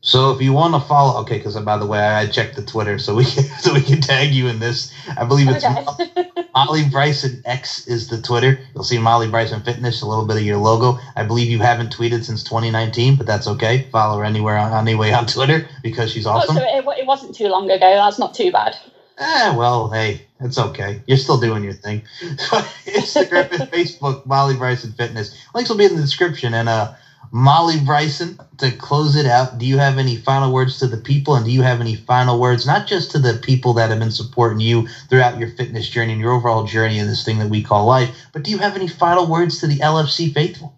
So 0.01 0.31
if 0.31 0.41
you 0.41 0.53
want 0.53 0.75
to 0.75 0.81
follow, 0.81 1.21
okay, 1.23 1.37
because 1.37 1.59
by 1.61 1.77
the 1.79 1.87
way, 1.87 1.99
I 1.99 2.27
checked 2.27 2.55
the 2.55 2.63
Twitter, 2.63 2.99
so 2.99 3.15
we 3.15 3.25
can, 3.25 3.43
so 3.59 3.75
we 3.75 3.81
can 3.81 4.01
tag 4.01 4.33
you 4.33 4.47
in 4.47 4.61
this. 4.61 4.93
I 5.17 5.25
believe 5.25 5.49
it's 5.49 5.65
okay. 5.65 6.31
Molly 6.55 6.89
Bryson 6.89 7.43
X 7.45 7.87
is 7.87 8.09
the 8.09 8.21
Twitter. 8.21 8.61
You'll 8.75 8.85
see 8.85 8.99
Molly 8.99 9.29
Bryson 9.29 9.63
Fitness, 9.63 10.03
a 10.03 10.07
little 10.07 10.25
bit 10.25 10.37
of 10.37 10.43
your 10.43 10.59
logo. 10.59 10.99
I 11.17 11.25
believe 11.25 11.51
you 11.51 11.59
haven't 11.59 11.97
tweeted 11.97 12.25
since 12.25 12.43
2019, 12.45 13.17
but 13.17 13.27
that's 13.27 13.47
okay. 13.47 13.83
Follow 13.91 14.19
her 14.19 14.25
anywhere 14.25 14.57
on 14.57 14.73
anyway 14.73 15.11
on 15.11 15.27
Twitter 15.27 15.67
because 15.83 16.11
she's 16.11 16.27
awesome. 16.27 16.57
Oh, 16.57 16.61
so 16.61 16.93
it, 16.93 16.99
it 17.01 17.07
wasn't 17.07 17.35
too 17.35 17.49
long 17.49 17.71
ago. 17.71 17.91
That's 17.97 18.19
not 18.19 18.33
too 18.33 18.53
bad. 18.53 18.77
Eh, 19.19 19.55
well, 19.57 19.89
hey, 19.89 20.27
it's 20.41 20.59
okay. 20.59 21.01
You're 21.07 21.17
still 21.17 21.41
doing 21.41 21.65
your 21.65 21.73
thing. 21.73 22.03
Instagram 22.21 23.51
and 23.51 23.71
Facebook, 23.73 24.27
Molly 24.27 24.57
Bryson 24.57 24.93
Fitness. 24.93 25.35
Links 25.55 25.71
will 25.71 25.77
be 25.77 25.87
in 25.87 25.97
the 25.97 26.03
description. 26.03 26.55
And 26.55 26.69
uh, 26.69 26.93
Molly 27.31 27.81
Bryson, 27.81 28.39
to 28.59 28.71
close 28.73 29.17
it 29.17 29.27
out, 29.27 29.59
do 29.59 29.67
you 29.67 29.79
have 29.79 29.99
any 29.99 30.17
final 30.17 30.53
words 30.53 30.79
to 30.79 30.87
the 30.87 30.97
people? 30.97 31.35
And 31.35 31.45
do 31.45 31.51
you 31.51 31.63
have 31.63 31.81
any 31.81 31.95
final 31.95 32.39
words, 32.39 32.67
not 32.67 32.87
just 32.87 33.11
to 33.13 33.19
the 33.19 33.35
people 33.35 33.75
that 33.75 33.91
have 33.91 33.99
been 33.99 34.11
supporting 34.11 34.61
you 34.61 34.87
throughout 35.09 35.39
your 35.39 35.49
fitness 35.49 35.89
journey 35.89 36.13
and 36.13 36.21
your 36.21 36.33
overall 36.33 36.65
journey 36.65 36.99
in 36.99 37.07
this 37.07 37.25
thing 37.25 37.39
that 37.39 37.49
we 37.49 37.63
call 37.63 37.85
life, 37.85 38.27
but 38.33 38.43
do 38.43 38.51
you 38.51 38.59
have 38.59 38.77
any 38.77 38.89
final 38.89 39.27
words 39.27 39.59
to 39.61 39.67
the 39.67 39.79
LFC 39.79 40.33
faithful? 40.33 40.75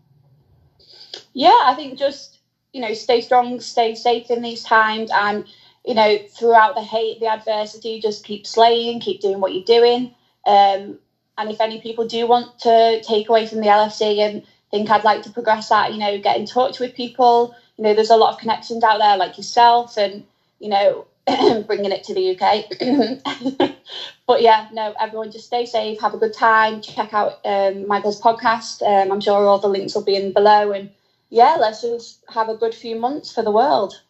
Yeah, 1.32 1.58
I 1.62 1.74
think 1.74 1.98
just, 1.98 2.38
you 2.72 2.80
know, 2.80 2.92
stay 2.94 3.20
strong, 3.20 3.60
stay 3.60 3.94
safe 3.94 4.30
in 4.30 4.42
these 4.42 4.62
times. 4.62 5.10
And, 5.12 5.46
you 5.84 5.94
know, 5.94 6.18
throughout 6.28 6.74
the 6.74 6.82
hate, 6.82 7.20
the 7.20 7.28
adversity, 7.28 8.00
just 8.00 8.24
keep 8.24 8.46
slaying, 8.46 9.00
keep 9.00 9.20
doing 9.20 9.40
what 9.40 9.54
you're 9.54 9.64
doing. 9.64 10.14
Um, 10.46 10.98
and 11.36 11.48
if 11.50 11.60
any 11.60 11.80
people 11.80 12.06
do 12.06 12.26
want 12.26 12.58
to 12.60 13.00
take 13.02 13.28
away 13.28 13.46
from 13.46 13.60
the 13.60 13.68
LFC 13.68 14.18
and 14.18 14.42
think 14.70 14.90
I'd 14.90 15.04
like 15.04 15.22
to 15.22 15.30
progress 15.30 15.68
that, 15.68 15.92
you 15.92 15.98
know, 15.98 16.18
get 16.18 16.36
in 16.36 16.46
touch 16.46 16.78
with 16.78 16.94
people. 16.94 17.54
You 17.76 17.84
know, 17.84 17.94
there's 17.94 18.10
a 18.10 18.16
lot 18.16 18.34
of 18.34 18.40
connections 18.40 18.84
out 18.84 18.98
there 18.98 19.16
like 19.16 19.36
yourself 19.36 19.96
and, 19.96 20.24
you 20.58 20.68
know, 20.68 21.06
bringing 21.66 21.92
it 21.92 22.04
to 22.04 22.14
the 22.14 22.36
UK. 22.36 23.74
but 24.26 24.42
yeah, 24.42 24.68
no, 24.72 24.94
everyone 24.98 25.30
just 25.30 25.46
stay 25.46 25.64
safe, 25.64 26.00
have 26.00 26.14
a 26.14 26.18
good 26.18 26.34
time, 26.34 26.80
check 26.80 27.12
out 27.14 27.40
um, 27.44 27.86
Michael's 27.86 28.20
podcast. 28.20 28.82
Um, 28.82 29.12
I'm 29.12 29.20
sure 29.20 29.46
all 29.46 29.58
the 29.58 29.68
links 29.68 29.94
will 29.94 30.04
be 30.04 30.16
in 30.16 30.32
below. 30.32 30.72
And 30.72 30.90
yeah, 31.30 31.56
let's 31.58 31.82
just 31.82 32.24
have 32.28 32.48
a 32.48 32.56
good 32.56 32.74
few 32.74 32.98
months 32.98 33.32
for 33.32 33.42
the 33.42 33.52
world. 33.52 34.00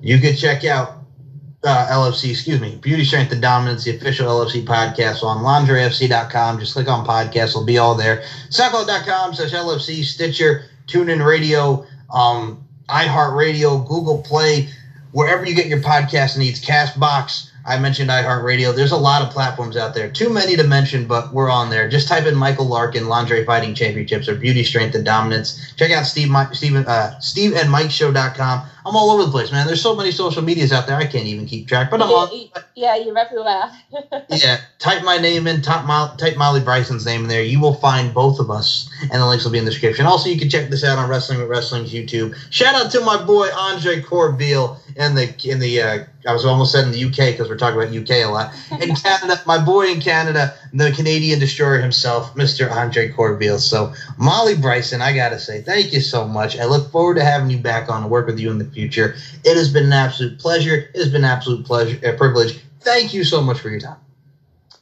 You 0.00 0.18
can 0.18 0.34
check 0.34 0.64
out 0.64 0.94
uh, 1.62 1.86
LFC, 1.90 2.30
excuse 2.30 2.60
me, 2.60 2.76
Beauty 2.76 3.04
Strength 3.04 3.32
and 3.32 3.42
Dominance, 3.42 3.84
the 3.84 3.90
official 3.90 4.28
LFC 4.28 4.64
podcast 4.64 5.22
on 5.22 5.38
lingeriefc.com. 5.38 6.58
Just 6.58 6.72
click 6.72 6.88
on 6.88 7.04
podcast, 7.04 7.50
it'll 7.50 7.64
be 7.64 7.78
all 7.78 7.94
there. 7.94 8.22
SoundCloud.com 8.48 9.34
slash 9.34 9.52
LFC, 9.52 10.02
Stitcher, 10.02 10.64
TuneIn 10.86 11.24
Radio, 11.24 11.84
um, 12.10 12.64
iHeartRadio, 12.88 13.86
Google 13.86 14.18
Play, 14.18 14.68
wherever 15.12 15.44
you 15.44 15.54
get 15.54 15.66
your 15.66 15.80
podcast 15.80 16.36
needs, 16.36 16.60
Castbox. 16.60 17.50
I 17.64 17.78
mentioned 17.78 18.08
iHeartRadio. 18.08 18.74
There's 18.74 18.92
a 18.92 18.96
lot 18.96 19.20
of 19.20 19.30
platforms 19.30 19.76
out 19.76 19.92
there. 19.92 20.08
Too 20.08 20.30
many 20.30 20.56
to 20.56 20.64
mention, 20.64 21.06
but 21.06 21.32
we're 21.32 21.50
on 21.50 21.68
there. 21.68 21.88
Just 21.88 22.08
type 22.08 22.24
in 22.24 22.34
Michael 22.34 22.66
Larkin, 22.66 23.06
Lingerie 23.06 23.44
Fighting 23.44 23.74
Championships, 23.74 24.28
or 24.28 24.34
Beauty 24.34 24.64
Strength 24.64 24.94
and 24.94 25.04
Dominance. 25.04 25.72
Check 25.76 25.90
out 25.90 26.06
Steve, 26.06 26.34
Steve, 26.52 26.74
uh, 26.74 27.18
Steve 27.20 27.54
and 27.54 27.70
Mike 27.70 27.90
Show.com. 27.90 28.62
I'm 28.84 28.96
all 28.96 29.10
over 29.10 29.24
the 29.24 29.30
place, 29.30 29.52
man. 29.52 29.66
There's 29.66 29.82
so 29.82 29.94
many 29.94 30.10
social 30.10 30.42
medias 30.42 30.72
out 30.72 30.86
there 30.86 30.96
I 30.96 31.06
can't 31.06 31.26
even 31.26 31.46
keep 31.46 31.68
track. 31.68 31.90
But 31.90 32.02
I'm 32.02 32.08
on. 32.08 32.48
Yeah, 32.74 32.96
you're 32.96 33.18
everywhere. 33.18 33.70
yeah, 34.28 34.60
type 34.78 35.02
my 35.02 35.18
name 35.18 35.46
in, 35.46 35.60
type, 35.60 35.84
Molly, 35.84 36.16
type 36.16 36.36
Molly 36.36 36.60
Bryson's 36.60 37.04
name 37.04 37.22
in 37.22 37.28
there. 37.28 37.42
You 37.42 37.60
will 37.60 37.74
find 37.74 38.14
both 38.14 38.38
of 38.38 38.50
us, 38.50 38.90
and 39.02 39.12
the 39.12 39.26
links 39.26 39.44
will 39.44 39.52
be 39.52 39.58
in 39.58 39.64
the 39.64 39.70
description. 39.70 40.06
Also, 40.06 40.28
you 40.30 40.38
can 40.38 40.48
check 40.48 40.70
this 40.70 40.82
out 40.84 40.98
on 40.98 41.08
Wrestling 41.08 41.40
with 41.40 41.48
Wrestling's 41.48 41.92
YouTube. 41.92 42.34
Shout 42.50 42.74
out 42.74 42.90
to 42.92 43.00
my 43.00 43.22
boy 43.22 43.48
Andre 43.54 44.00
Corbeil 44.00 44.78
in 44.96 45.14
the 45.14 45.34
in 45.44 45.58
the. 45.58 45.80
Uh, 45.80 46.04
I 46.26 46.32
was 46.32 46.44
almost 46.44 46.72
said 46.72 46.84
in 46.84 46.92
the 46.92 47.04
UK 47.04 47.32
because 47.32 47.48
we're 47.48 47.56
talking 47.56 47.80
about 47.80 47.94
UK 47.94 48.10
a 48.10 48.26
lot. 48.26 48.54
In 48.82 48.94
Canada, 49.04 49.40
my 49.46 49.58
boy 49.58 49.88
in 49.88 50.00
Canada, 50.00 50.54
the 50.72 50.92
Canadian 50.92 51.38
destroyer 51.40 51.80
himself, 51.80 52.34
Mr. 52.34 52.70
Andre 52.70 53.10
Corbeil. 53.10 53.58
So, 53.58 53.92
Molly 54.16 54.56
Bryson, 54.56 55.02
I 55.02 55.14
gotta 55.14 55.38
say, 55.38 55.62
thank 55.62 55.92
you 55.92 56.00
so 56.00 56.26
much. 56.26 56.58
I 56.58 56.64
look 56.64 56.90
forward 56.90 57.16
to 57.16 57.24
having 57.24 57.50
you 57.50 57.58
back 57.58 57.88
on 57.88 58.02
to 58.02 58.08
work 58.08 58.26
with 58.26 58.38
you 58.38 58.50
in 58.50 58.58
the 58.58 58.64
future. 58.64 59.16
It 59.44 59.56
has 59.56 59.72
been 59.72 59.84
an 59.84 59.92
absolute 59.92 60.38
pleasure. 60.38 60.90
It 60.94 60.96
has 60.96 61.08
been 61.08 61.24
an 61.24 61.30
absolute 61.30 61.66
pleasure, 61.66 61.98
uh, 62.06 62.16
privilege. 62.16 62.60
Thank 62.80 63.12
you 63.12 63.24
so 63.24 63.42
much 63.42 63.60
for 63.60 63.68
your 63.68 63.80
time. 63.80 63.98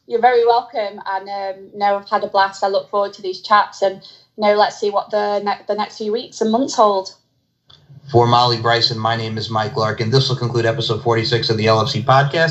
You're 0.07 0.22
very 0.22 0.47
welcome, 0.47 1.01
and 1.05 1.28
um, 1.28 1.70
no, 1.74 1.97
I've 1.97 2.09
had 2.09 2.24
a 2.24 2.28
blast. 2.28 2.64
I 2.64 2.68
look 2.68 2.89
forward 2.89 3.12
to 3.14 3.22
these 3.22 3.41
chats, 3.43 3.82
and 3.82 4.03
know, 4.39 4.55
let's 4.55 4.78
see 4.78 4.91
what 4.91 5.11
the 5.11 5.41
ne- 5.41 5.64
the 5.66 5.74
next 5.74 5.99
few 5.99 6.12
weeks 6.12 6.41
and 6.41 6.51
months 6.51 6.74
hold. 6.74 7.14
For 8.11 8.26
Molly 8.26 8.59
Bryson, 8.59 8.99
my 8.99 9.16
name 9.16 9.36
is 9.36 9.51
Mike 9.51 9.76
Larkin. 9.76 10.11
This 10.11 10.30
will 10.30 10.36
conclude 10.36 10.64
episode 10.64 11.03
46 11.03 11.51
of 11.51 11.59
the 11.59 11.66
LFC 11.66 12.03
podcast. 12.03 12.47